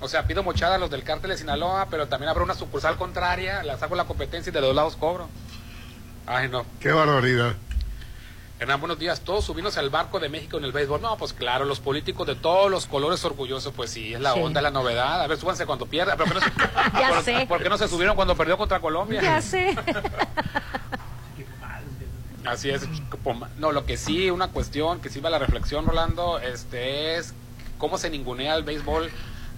O 0.00 0.08
sea, 0.08 0.26
pido 0.26 0.42
mochada 0.42 0.76
a 0.76 0.78
los 0.78 0.90
del 0.90 1.02
cártel 1.02 1.30
de 1.30 1.36
Sinaloa, 1.38 1.88
pero 1.90 2.08
también 2.08 2.30
habrá 2.30 2.42
una 2.42 2.54
sucursal 2.54 2.96
contraria, 2.96 3.62
la 3.62 3.76
saco 3.78 3.94
la 3.96 4.04
competencia 4.04 4.50
y 4.50 4.52
de 4.54 4.60
los 4.62 4.74
lados 4.74 4.96
cobro. 4.96 5.28
Ay, 6.26 6.48
no. 6.48 6.64
Qué 6.80 6.90
barbaridad. 6.90 7.54
Hernán, 8.58 8.80
buenos 8.80 8.98
días. 8.98 9.20
Todos 9.22 9.44
subimos 9.46 9.76
al 9.78 9.88
barco 9.88 10.20
de 10.20 10.28
México 10.28 10.58
en 10.58 10.64
el 10.64 10.72
béisbol. 10.72 11.00
No, 11.00 11.16
pues 11.16 11.32
claro, 11.32 11.64
los 11.64 11.80
políticos 11.80 12.26
de 12.26 12.34
todos 12.34 12.70
los 12.70 12.86
colores 12.86 13.24
orgullosos, 13.24 13.72
pues 13.74 13.90
sí, 13.90 14.12
es 14.12 14.20
la 14.20 14.34
Sí. 14.34 14.40
onda, 14.42 14.60
la 14.60 14.70
novedad. 14.70 15.22
A 15.22 15.26
ver, 15.26 15.38
súbanse 15.38 15.64
cuando 15.66 15.86
pierda. 15.86 16.14
¿Pero 16.16 16.40
se- 16.40 16.50
Ya 17.00 17.08
por- 17.10 17.22
sé. 17.22 17.46
¿Por 17.48 17.62
qué 17.62 17.68
no 17.70 17.78
se 17.78 17.88
subieron 17.88 18.16
cuando 18.16 18.36
perdió 18.36 18.58
contra 18.58 18.80
Colombia? 18.80 19.20
Ya 19.22 19.40
sé. 19.40 19.74
Así 22.46 22.70
es. 22.70 22.82
No, 23.58 23.70
lo 23.72 23.84
que 23.84 23.96
sí, 23.96 24.30
una 24.30 24.48
cuestión 24.48 25.00
que 25.00 25.08
va 25.20 25.28
a 25.28 25.32
la 25.32 25.38
reflexión, 25.38 25.86
Rolando, 25.86 26.38
este 26.38 27.16
es 27.16 27.34
cómo 27.78 27.98
se 27.98 28.10
ningunea 28.10 28.54
el 28.56 28.64
béisbol 28.64 29.10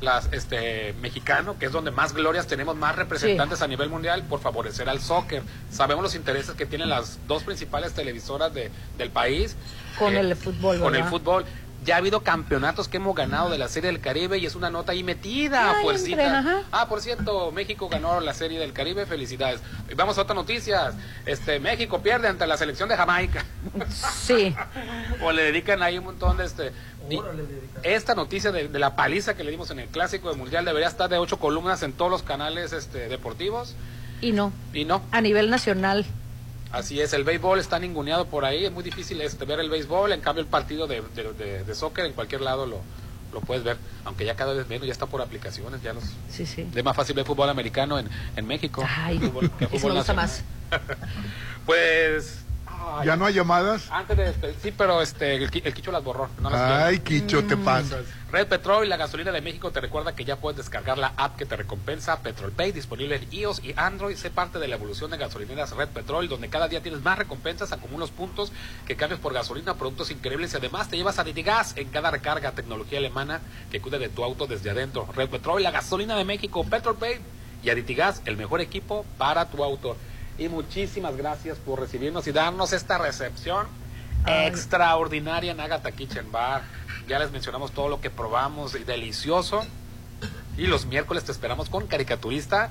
las, 0.02 0.28
este, 0.32 0.94
mexicano, 1.00 1.58
que 1.58 1.66
es 1.66 1.72
donde 1.72 1.90
más 1.90 2.12
glorias 2.12 2.46
tenemos, 2.46 2.76
más 2.76 2.96
representantes 2.96 3.62
a 3.62 3.68
nivel 3.68 3.88
mundial, 3.88 4.24
por 4.24 4.40
favorecer 4.40 4.88
al 4.88 5.00
soccer. 5.00 5.42
Sabemos 5.70 6.02
los 6.02 6.14
intereses 6.14 6.54
que 6.54 6.66
tienen 6.66 6.88
las 6.88 7.18
dos 7.26 7.44
principales 7.44 7.92
televisoras 7.94 8.52
de, 8.52 8.70
del 8.98 9.10
país. 9.10 9.56
Con 9.98 10.16
eh, 10.16 10.20
el 10.20 10.36
fútbol, 10.36 10.80
Con 10.80 10.94
el 10.94 11.04
fútbol. 11.04 11.44
Ya 11.84 11.96
ha 11.96 11.98
habido 11.98 12.20
campeonatos 12.22 12.86
que 12.88 12.98
hemos 12.98 13.14
ganado 13.16 13.50
de 13.50 13.58
la 13.58 13.68
Serie 13.68 13.90
del 13.90 14.00
Caribe 14.00 14.38
y 14.38 14.46
es 14.46 14.54
una 14.54 14.70
nota 14.70 14.92
ahí 14.92 15.02
metida, 15.02 15.70
Ay, 15.76 15.82
fuercita. 15.82 16.38
entre. 16.38 16.62
Ah, 16.70 16.86
por 16.88 17.00
cierto, 17.00 17.50
México 17.50 17.88
ganó 17.88 18.20
la 18.20 18.34
Serie 18.34 18.58
del 18.60 18.72
Caribe, 18.72 19.04
felicidades. 19.06 19.60
Y 19.90 19.94
Vamos 19.94 20.16
a 20.18 20.22
otras 20.22 20.36
noticias. 20.36 20.94
Este, 21.26 21.58
México 21.60 22.00
pierde 22.00 22.28
ante 22.28 22.46
la 22.46 22.56
selección 22.56 22.88
de 22.88 22.96
Jamaica. 22.96 23.44
Sí. 24.14 24.54
o 25.22 25.32
le 25.32 25.42
dedican 25.42 25.82
ahí 25.82 25.98
un 25.98 26.04
montón 26.04 26.36
de 26.36 26.44
este. 26.44 26.72
y 27.10 27.18
esta 27.82 28.14
noticia 28.14 28.52
de, 28.52 28.68
de 28.68 28.78
la 28.78 28.94
paliza 28.94 29.34
que 29.34 29.42
le 29.42 29.50
dimos 29.50 29.70
en 29.70 29.80
el 29.80 29.88
clásico 29.88 30.28
del 30.28 30.38
mundial 30.38 30.64
debería 30.64 30.88
estar 30.88 31.08
de 31.10 31.18
ocho 31.18 31.38
columnas 31.38 31.82
en 31.82 31.92
todos 31.92 32.10
los 32.10 32.22
canales 32.22 32.72
este, 32.72 33.08
deportivos 33.08 33.74
Y 34.20 34.30
no, 34.32 34.52
y 34.72 34.84
no. 34.84 35.02
a 35.10 35.20
nivel 35.20 35.50
nacional. 35.50 36.06
Así 36.72 37.00
es, 37.00 37.12
el 37.12 37.22
béisbol 37.24 37.58
está 37.58 37.78
ninguneado 37.78 38.26
por 38.26 38.44
ahí, 38.46 38.64
es 38.64 38.72
muy 38.72 38.82
difícil 38.82 39.20
este, 39.20 39.44
ver 39.44 39.60
el 39.60 39.68
béisbol, 39.70 40.10
en 40.12 40.20
cambio 40.22 40.42
el 40.42 40.48
partido 40.48 40.86
de, 40.86 41.02
de, 41.14 41.32
de- 41.34 41.64
de 41.64 41.74
soccer 41.74 42.06
en 42.06 42.14
cualquier 42.14 42.40
lado 42.40 42.64
lo, 42.66 42.80
lo 43.32 43.40
puedes 43.42 43.62
ver, 43.62 43.76
aunque 44.06 44.24
ya 44.24 44.34
cada 44.36 44.54
vez 44.54 44.66
menos, 44.68 44.86
ya 44.86 44.92
está 44.92 45.04
por 45.06 45.20
aplicaciones, 45.20 45.82
ya 45.82 45.92
los... 45.92 46.04
Sí, 46.30 46.46
sí. 46.46 46.66
Es 46.74 46.84
más 46.84 46.96
fácil 46.96 47.14
ver 47.14 47.26
fútbol 47.26 47.48
americano 47.50 47.98
en, 47.98 48.08
en 48.36 48.46
México. 48.46 48.82
Ay, 48.88 49.18
Fútbol- 49.18 49.50
eso 49.60 49.68
fútbol 49.68 49.92
me 49.92 49.98
gusta 49.98 50.14
más. 50.14 50.42
Pues... 51.66 52.41
ay, 52.98 53.06
¿Ya 53.06 53.16
no 53.16 53.26
hay 53.26 53.34
llamadas? 53.34 53.88
Antes 53.90 54.16
de 54.16 54.30
este, 54.30 54.54
sí, 54.62 54.72
pero 54.76 55.02
este, 55.02 55.36
el, 55.36 55.50
el 55.64 55.74
Quicho 55.74 55.92
las 55.92 56.02
borró. 56.02 56.28
No 56.40 56.50
las 56.50 56.60
Ay. 56.60 56.98
Quicho, 57.00 57.44
te 57.44 57.56
pasas. 57.56 58.04
Red 58.30 58.46
Petrol, 58.46 58.88
la 58.88 58.96
gasolina 58.96 59.30
de 59.30 59.42
México, 59.42 59.70
te 59.70 59.80
recuerda 59.80 60.14
que 60.14 60.24
ya 60.24 60.36
puedes 60.36 60.56
descargar 60.56 60.96
la 60.96 61.12
app 61.16 61.36
que 61.36 61.44
te 61.44 61.54
recompensa, 61.54 62.20
Petrol 62.20 62.50
Pay, 62.50 62.72
disponible 62.72 63.16
en 63.16 63.28
iOS 63.30 63.62
y 63.62 63.74
Android. 63.76 64.16
Sé 64.16 64.30
parte 64.30 64.58
de 64.58 64.68
la 64.68 64.76
evolución 64.76 65.10
de 65.10 65.18
gasolineras 65.18 65.76
Red 65.76 65.88
Petrol, 65.88 66.28
donde 66.28 66.48
cada 66.48 66.68
día 66.68 66.82
tienes 66.82 67.02
más 67.02 67.18
recompensas, 67.18 67.72
acumulas 67.72 68.10
puntos 68.10 68.52
que 68.86 68.96
cambias 68.96 69.20
por 69.20 69.34
gasolina, 69.34 69.74
productos 69.74 70.10
increíbles 70.10 70.54
y 70.54 70.56
además 70.56 70.88
te 70.88 70.96
llevas 70.96 71.18
a 71.18 71.24
Gas 71.24 71.74
en 71.76 71.88
cada 71.88 72.10
recarga, 72.10 72.52
tecnología 72.52 72.98
alemana 72.98 73.40
que 73.70 73.80
cuida 73.80 73.98
de 73.98 74.08
tu 74.08 74.22
auto 74.22 74.46
desde 74.46 74.70
adentro. 74.70 75.08
Red 75.14 75.28
Petrol, 75.28 75.62
la 75.62 75.70
gasolina 75.70 76.16
de 76.16 76.24
México, 76.24 76.64
Petrol 76.64 76.96
Pay 76.96 77.20
y 77.62 77.70
Aditigas, 77.70 78.22
el 78.26 78.36
mejor 78.36 78.60
equipo 78.60 79.04
para 79.18 79.46
tu 79.46 79.64
auto. 79.64 79.96
Y 80.38 80.48
muchísimas 80.48 81.16
gracias 81.16 81.58
por 81.58 81.80
recibirnos 81.80 82.26
y 82.26 82.32
darnos 82.32 82.72
esta 82.72 82.98
recepción 82.98 83.66
extraordinaria 84.26 85.52
en 85.52 85.60
Agatha 85.60 85.92
Kitchen 85.92 86.32
Bar. 86.32 86.62
Ya 87.06 87.18
les 87.18 87.30
mencionamos 87.30 87.72
todo 87.72 87.88
lo 87.88 88.00
que 88.00 88.10
probamos 88.10 88.74
y 88.74 88.84
delicioso. 88.84 89.64
Y 90.56 90.66
los 90.66 90.86
miércoles 90.86 91.24
te 91.24 91.32
esperamos 91.32 91.68
con 91.68 91.86
caricaturista. 91.86 92.70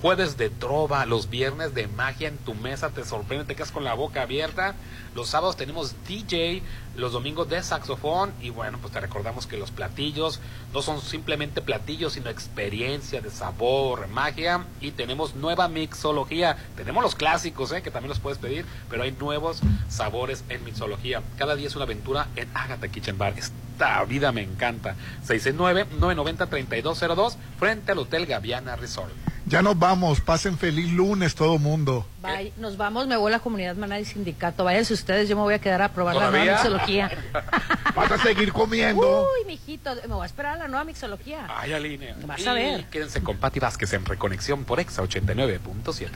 Jueves 0.00 0.36
de 0.38 0.48
trova, 0.48 1.04
los 1.04 1.28
viernes 1.28 1.74
de 1.74 1.86
magia 1.88 2.28
en 2.28 2.38
tu 2.38 2.54
mesa, 2.54 2.88
te 2.88 3.04
sorprende, 3.04 3.44
te 3.44 3.54
quedas 3.54 3.70
con 3.70 3.84
la 3.84 3.94
boca 3.94 4.22
abierta. 4.22 4.74
Los 5.14 5.28
sábados 5.28 5.56
tenemos 5.56 5.94
DJ, 6.06 6.62
los 6.96 7.12
domingos 7.12 7.48
de 7.48 7.62
saxofón. 7.62 8.32
Y 8.40 8.50
bueno, 8.50 8.78
pues 8.80 8.92
te 8.92 9.00
recordamos 9.00 9.46
que 9.46 9.56
los 9.56 9.70
platillos 9.70 10.40
no 10.72 10.82
son 10.82 11.00
simplemente 11.00 11.60
platillos, 11.60 12.12
sino 12.12 12.30
experiencia 12.30 13.20
de 13.20 13.30
sabor, 13.30 14.06
magia. 14.08 14.66
Y 14.80 14.92
tenemos 14.92 15.34
nueva 15.34 15.66
mixología. 15.68 16.56
Tenemos 16.76 17.02
los 17.02 17.16
clásicos, 17.16 17.72
¿eh? 17.72 17.82
que 17.82 17.90
también 17.90 18.10
los 18.10 18.20
puedes 18.20 18.38
pedir, 18.38 18.64
pero 18.88 19.02
hay 19.02 19.12
nuevos 19.12 19.60
sabores 19.88 20.44
en 20.48 20.64
mixología. 20.64 21.22
Cada 21.36 21.56
día 21.56 21.66
es 21.66 21.74
una 21.74 21.84
aventura 21.84 22.28
en 22.36 22.48
Agatha 22.54 22.88
Kitchen 22.88 23.18
Bar. 23.18 23.34
Esta 23.36 24.04
vida 24.04 24.30
me 24.30 24.42
encanta. 24.42 24.94
669-990-3202 25.26 27.36
frente 27.58 27.90
al 27.92 27.98
Hotel 27.98 28.26
Gaviana 28.26 28.76
Resort. 28.76 29.10
Ya 29.46 29.62
nos 29.62 29.78
vamos, 29.78 30.20
pasen 30.20 30.58
feliz 30.58 30.92
lunes 30.92 31.34
todo 31.34 31.58
mundo. 31.58 32.06
Bye. 32.22 32.52
Nos 32.58 32.76
vamos, 32.76 33.08
me 33.08 33.16
voy 33.16 33.32
a 33.32 33.36
la 33.36 33.40
comunidad 33.40 33.74
maná 33.74 33.98
y 33.98 34.04
sindicato. 34.04 34.62
Váyanse 34.62 34.94
ustedes, 35.00 35.28
yo 35.28 35.36
me 35.36 35.42
voy 35.42 35.54
a 35.54 35.58
quedar 35.58 35.82
a 35.82 35.88
probar 35.88 36.14
la 36.14 36.26
¿Todavía? 36.28 36.44
nueva 36.44 36.56
mixología. 36.62 37.10
Vas 37.94 38.12
a 38.12 38.18
seguir 38.18 38.52
comiendo. 38.52 39.22
Uy, 39.22 39.44
mijito, 39.46 39.94
me 40.06 40.14
voy 40.14 40.22
a 40.22 40.26
esperar 40.26 40.54
a 40.54 40.58
la 40.58 40.68
nueva 40.68 40.84
mixología. 40.84 41.46
Ay, 41.48 41.72
Aline. 41.72 42.14
Vas 42.24 42.40
y 42.40 42.46
a 42.48 42.52
ver. 42.52 42.84
quédense 42.86 43.22
con 43.22 43.36
Pati 43.38 43.58
Vázquez 43.60 43.92
en 43.92 44.04
Reconexión 44.04 44.64
por 44.64 44.78
Exa 44.80 45.02
89.7. 45.02 46.08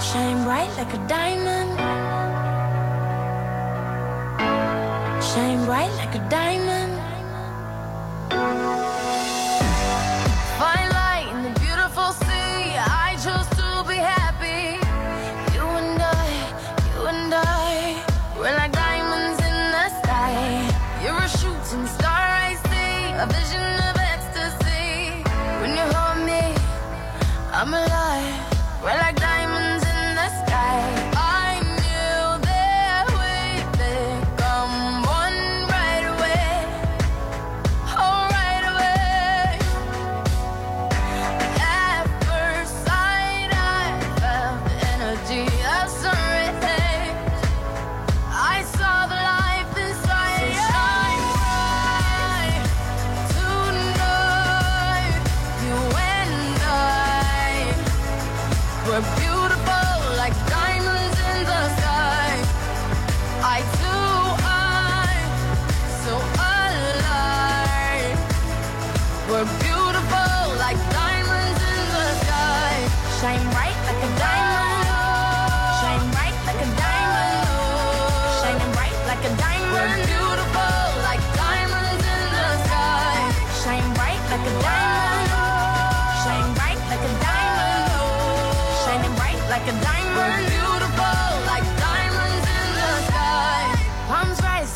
Shine 0.00 0.44
bright 0.44 0.70
like 0.78 0.94
a 0.94 1.06
diamond. 1.06 1.78
Shine 5.22 5.64
bright 5.66 5.90
like 5.96 6.14
a 6.18 6.28
diamond. 6.28 6.92
Fine 10.58 10.91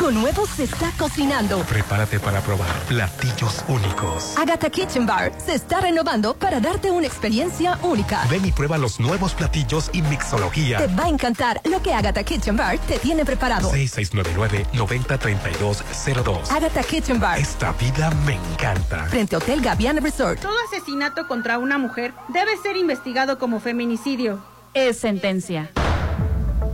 Algo 0.00 0.12
nuevo 0.12 0.46
se 0.46 0.64
está 0.64 0.90
cocinando. 0.96 1.58
Prepárate 1.64 2.18
para 2.18 2.40
probar 2.40 2.70
platillos 2.88 3.62
únicos. 3.68 4.34
Agatha 4.38 4.70
Kitchen 4.70 5.04
Bar 5.04 5.30
se 5.38 5.54
está 5.54 5.82
renovando 5.82 6.32
para 6.34 6.58
darte 6.58 6.90
una 6.90 7.06
experiencia 7.06 7.78
única. 7.82 8.24
Ven 8.30 8.46
y 8.46 8.50
prueba 8.50 8.78
los 8.78 8.98
nuevos 8.98 9.34
platillos 9.34 9.90
y 9.92 10.00
mixología. 10.00 10.78
Te 10.78 10.86
va 10.86 11.04
a 11.04 11.08
encantar 11.10 11.60
lo 11.64 11.82
que 11.82 11.92
Agatha 11.92 12.24
Kitchen 12.24 12.56
Bar 12.56 12.78
te 12.78 12.98
tiene 12.98 13.26
preparado. 13.26 13.70
6699-903202. 13.72 16.50
Agatha 16.50 16.82
Kitchen 16.82 17.20
Bar, 17.20 17.38
Esta 17.38 17.72
vida 17.72 18.10
me 18.24 18.36
encanta. 18.52 19.04
frente 19.04 19.34
a 19.34 19.38
Hotel 19.38 19.60
Gaviana 19.60 20.00
Resort. 20.00 20.40
Todo 20.40 20.54
asesinato 20.66 21.28
contra 21.28 21.58
una 21.58 21.76
mujer 21.76 22.14
debe 22.28 22.56
ser 22.62 22.78
investigado 22.78 23.38
como 23.38 23.60
feminicidio. 23.60 24.42
Es 24.72 24.98
sentencia. 24.98 25.70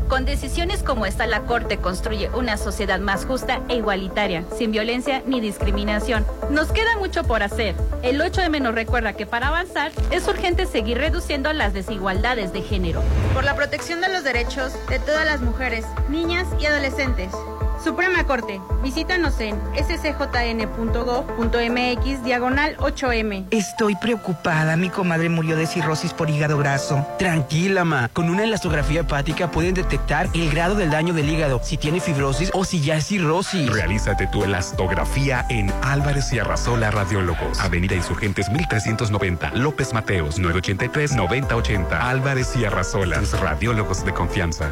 Con 0.08 0.24
decisiones 0.24 0.84
como 0.84 1.04
esta, 1.04 1.26
la 1.26 1.42
Corte 1.42 1.78
construye 1.78 2.30
una 2.30 2.56
sociedad 2.56 3.00
más 3.00 3.26
justa 3.26 3.60
e 3.68 3.76
igualitaria, 3.76 4.44
sin 4.56 4.70
violencia 4.70 5.22
ni 5.26 5.40
discriminación. 5.40 6.24
Nos 6.48 6.70
queda 6.70 6.96
mucho 6.96 7.24
por 7.24 7.42
hacer. 7.42 7.74
El 8.02 8.20
8M 8.20 8.62
nos 8.62 8.74
recuerda 8.74 9.14
que 9.14 9.26
para 9.26 9.48
avanzar 9.48 9.90
es 10.12 10.28
urgente 10.28 10.66
seguir 10.66 10.98
reduciendo 10.98 11.52
las 11.52 11.74
desigualdades 11.74 12.52
de 12.52 12.62
género. 12.62 13.02
Por 13.34 13.42
la 13.42 13.56
protección 13.56 14.00
de 14.00 14.08
los 14.08 14.22
derechos 14.22 14.72
de 14.88 15.00
todas 15.00 15.26
las 15.26 15.40
mujeres, 15.40 15.84
niñas 16.08 16.46
y 16.60 16.66
adolescentes. 16.66 17.32
Suprema 17.82 18.24
Corte, 18.24 18.60
visítanos 18.82 19.38
en 19.40 19.56
scjn.gov.mx 19.74 20.24
diagonal 22.24 22.76
8M. 22.78 23.46
Estoy 23.50 23.94
preocupada. 23.96 24.76
Mi 24.76 24.88
comadre 24.88 25.28
murió 25.28 25.56
de 25.56 25.66
cirrosis 25.66 26.12
por 26.12 26.30
hígado 26.30 26.56
graso. 26.58 27.06
Tranquila, 27.18 27.84
ma. 27.84 28.08
Con 28.12 28.30
una 28.30 28.44
elastografía 28.44 29.00
hepática 29.00 29.50
pueden 29.50 29.74
detectar 29.74 30.28
el 30.34 30.50
grado 30.50 30.74
del 30.74 30.90
daño 30.90 31.12
del 31.14 31.28
hígado, 31.28 31.60
si 31.62 31.76
tiene 31.76 32.00
fibrosis 32.00 32.50
o 32.54 32.64
si 32.64 32.80
ya 32.80 32.96
es 32.96 33.06
cirrosis. 33.06 33.70
Realízate 33.70 34.26
tu 34.28 34.42
elastografía 34.42 35.44
en 35.50 35.70
Álvarez 35.82 36.32
y 36.32 36.38
Arrasola 36.38 36.90
Radiólogos. 36.90 37.60
Avenida 37.60 37.94
Insurgentes 37.94 38.48
1390, 38.50 39.52
López 39.54 39.92
Mateos 39.92 40.40
983-9080. 40.40 41.86
Álvarez 42.00 42.56
y 42.56 42.64
Arrasola, 42.64 43.20
tus 43.20 43.38
radiólogos 43.38 44.04
de 44.04 44.14
confianza. 44.14 44.64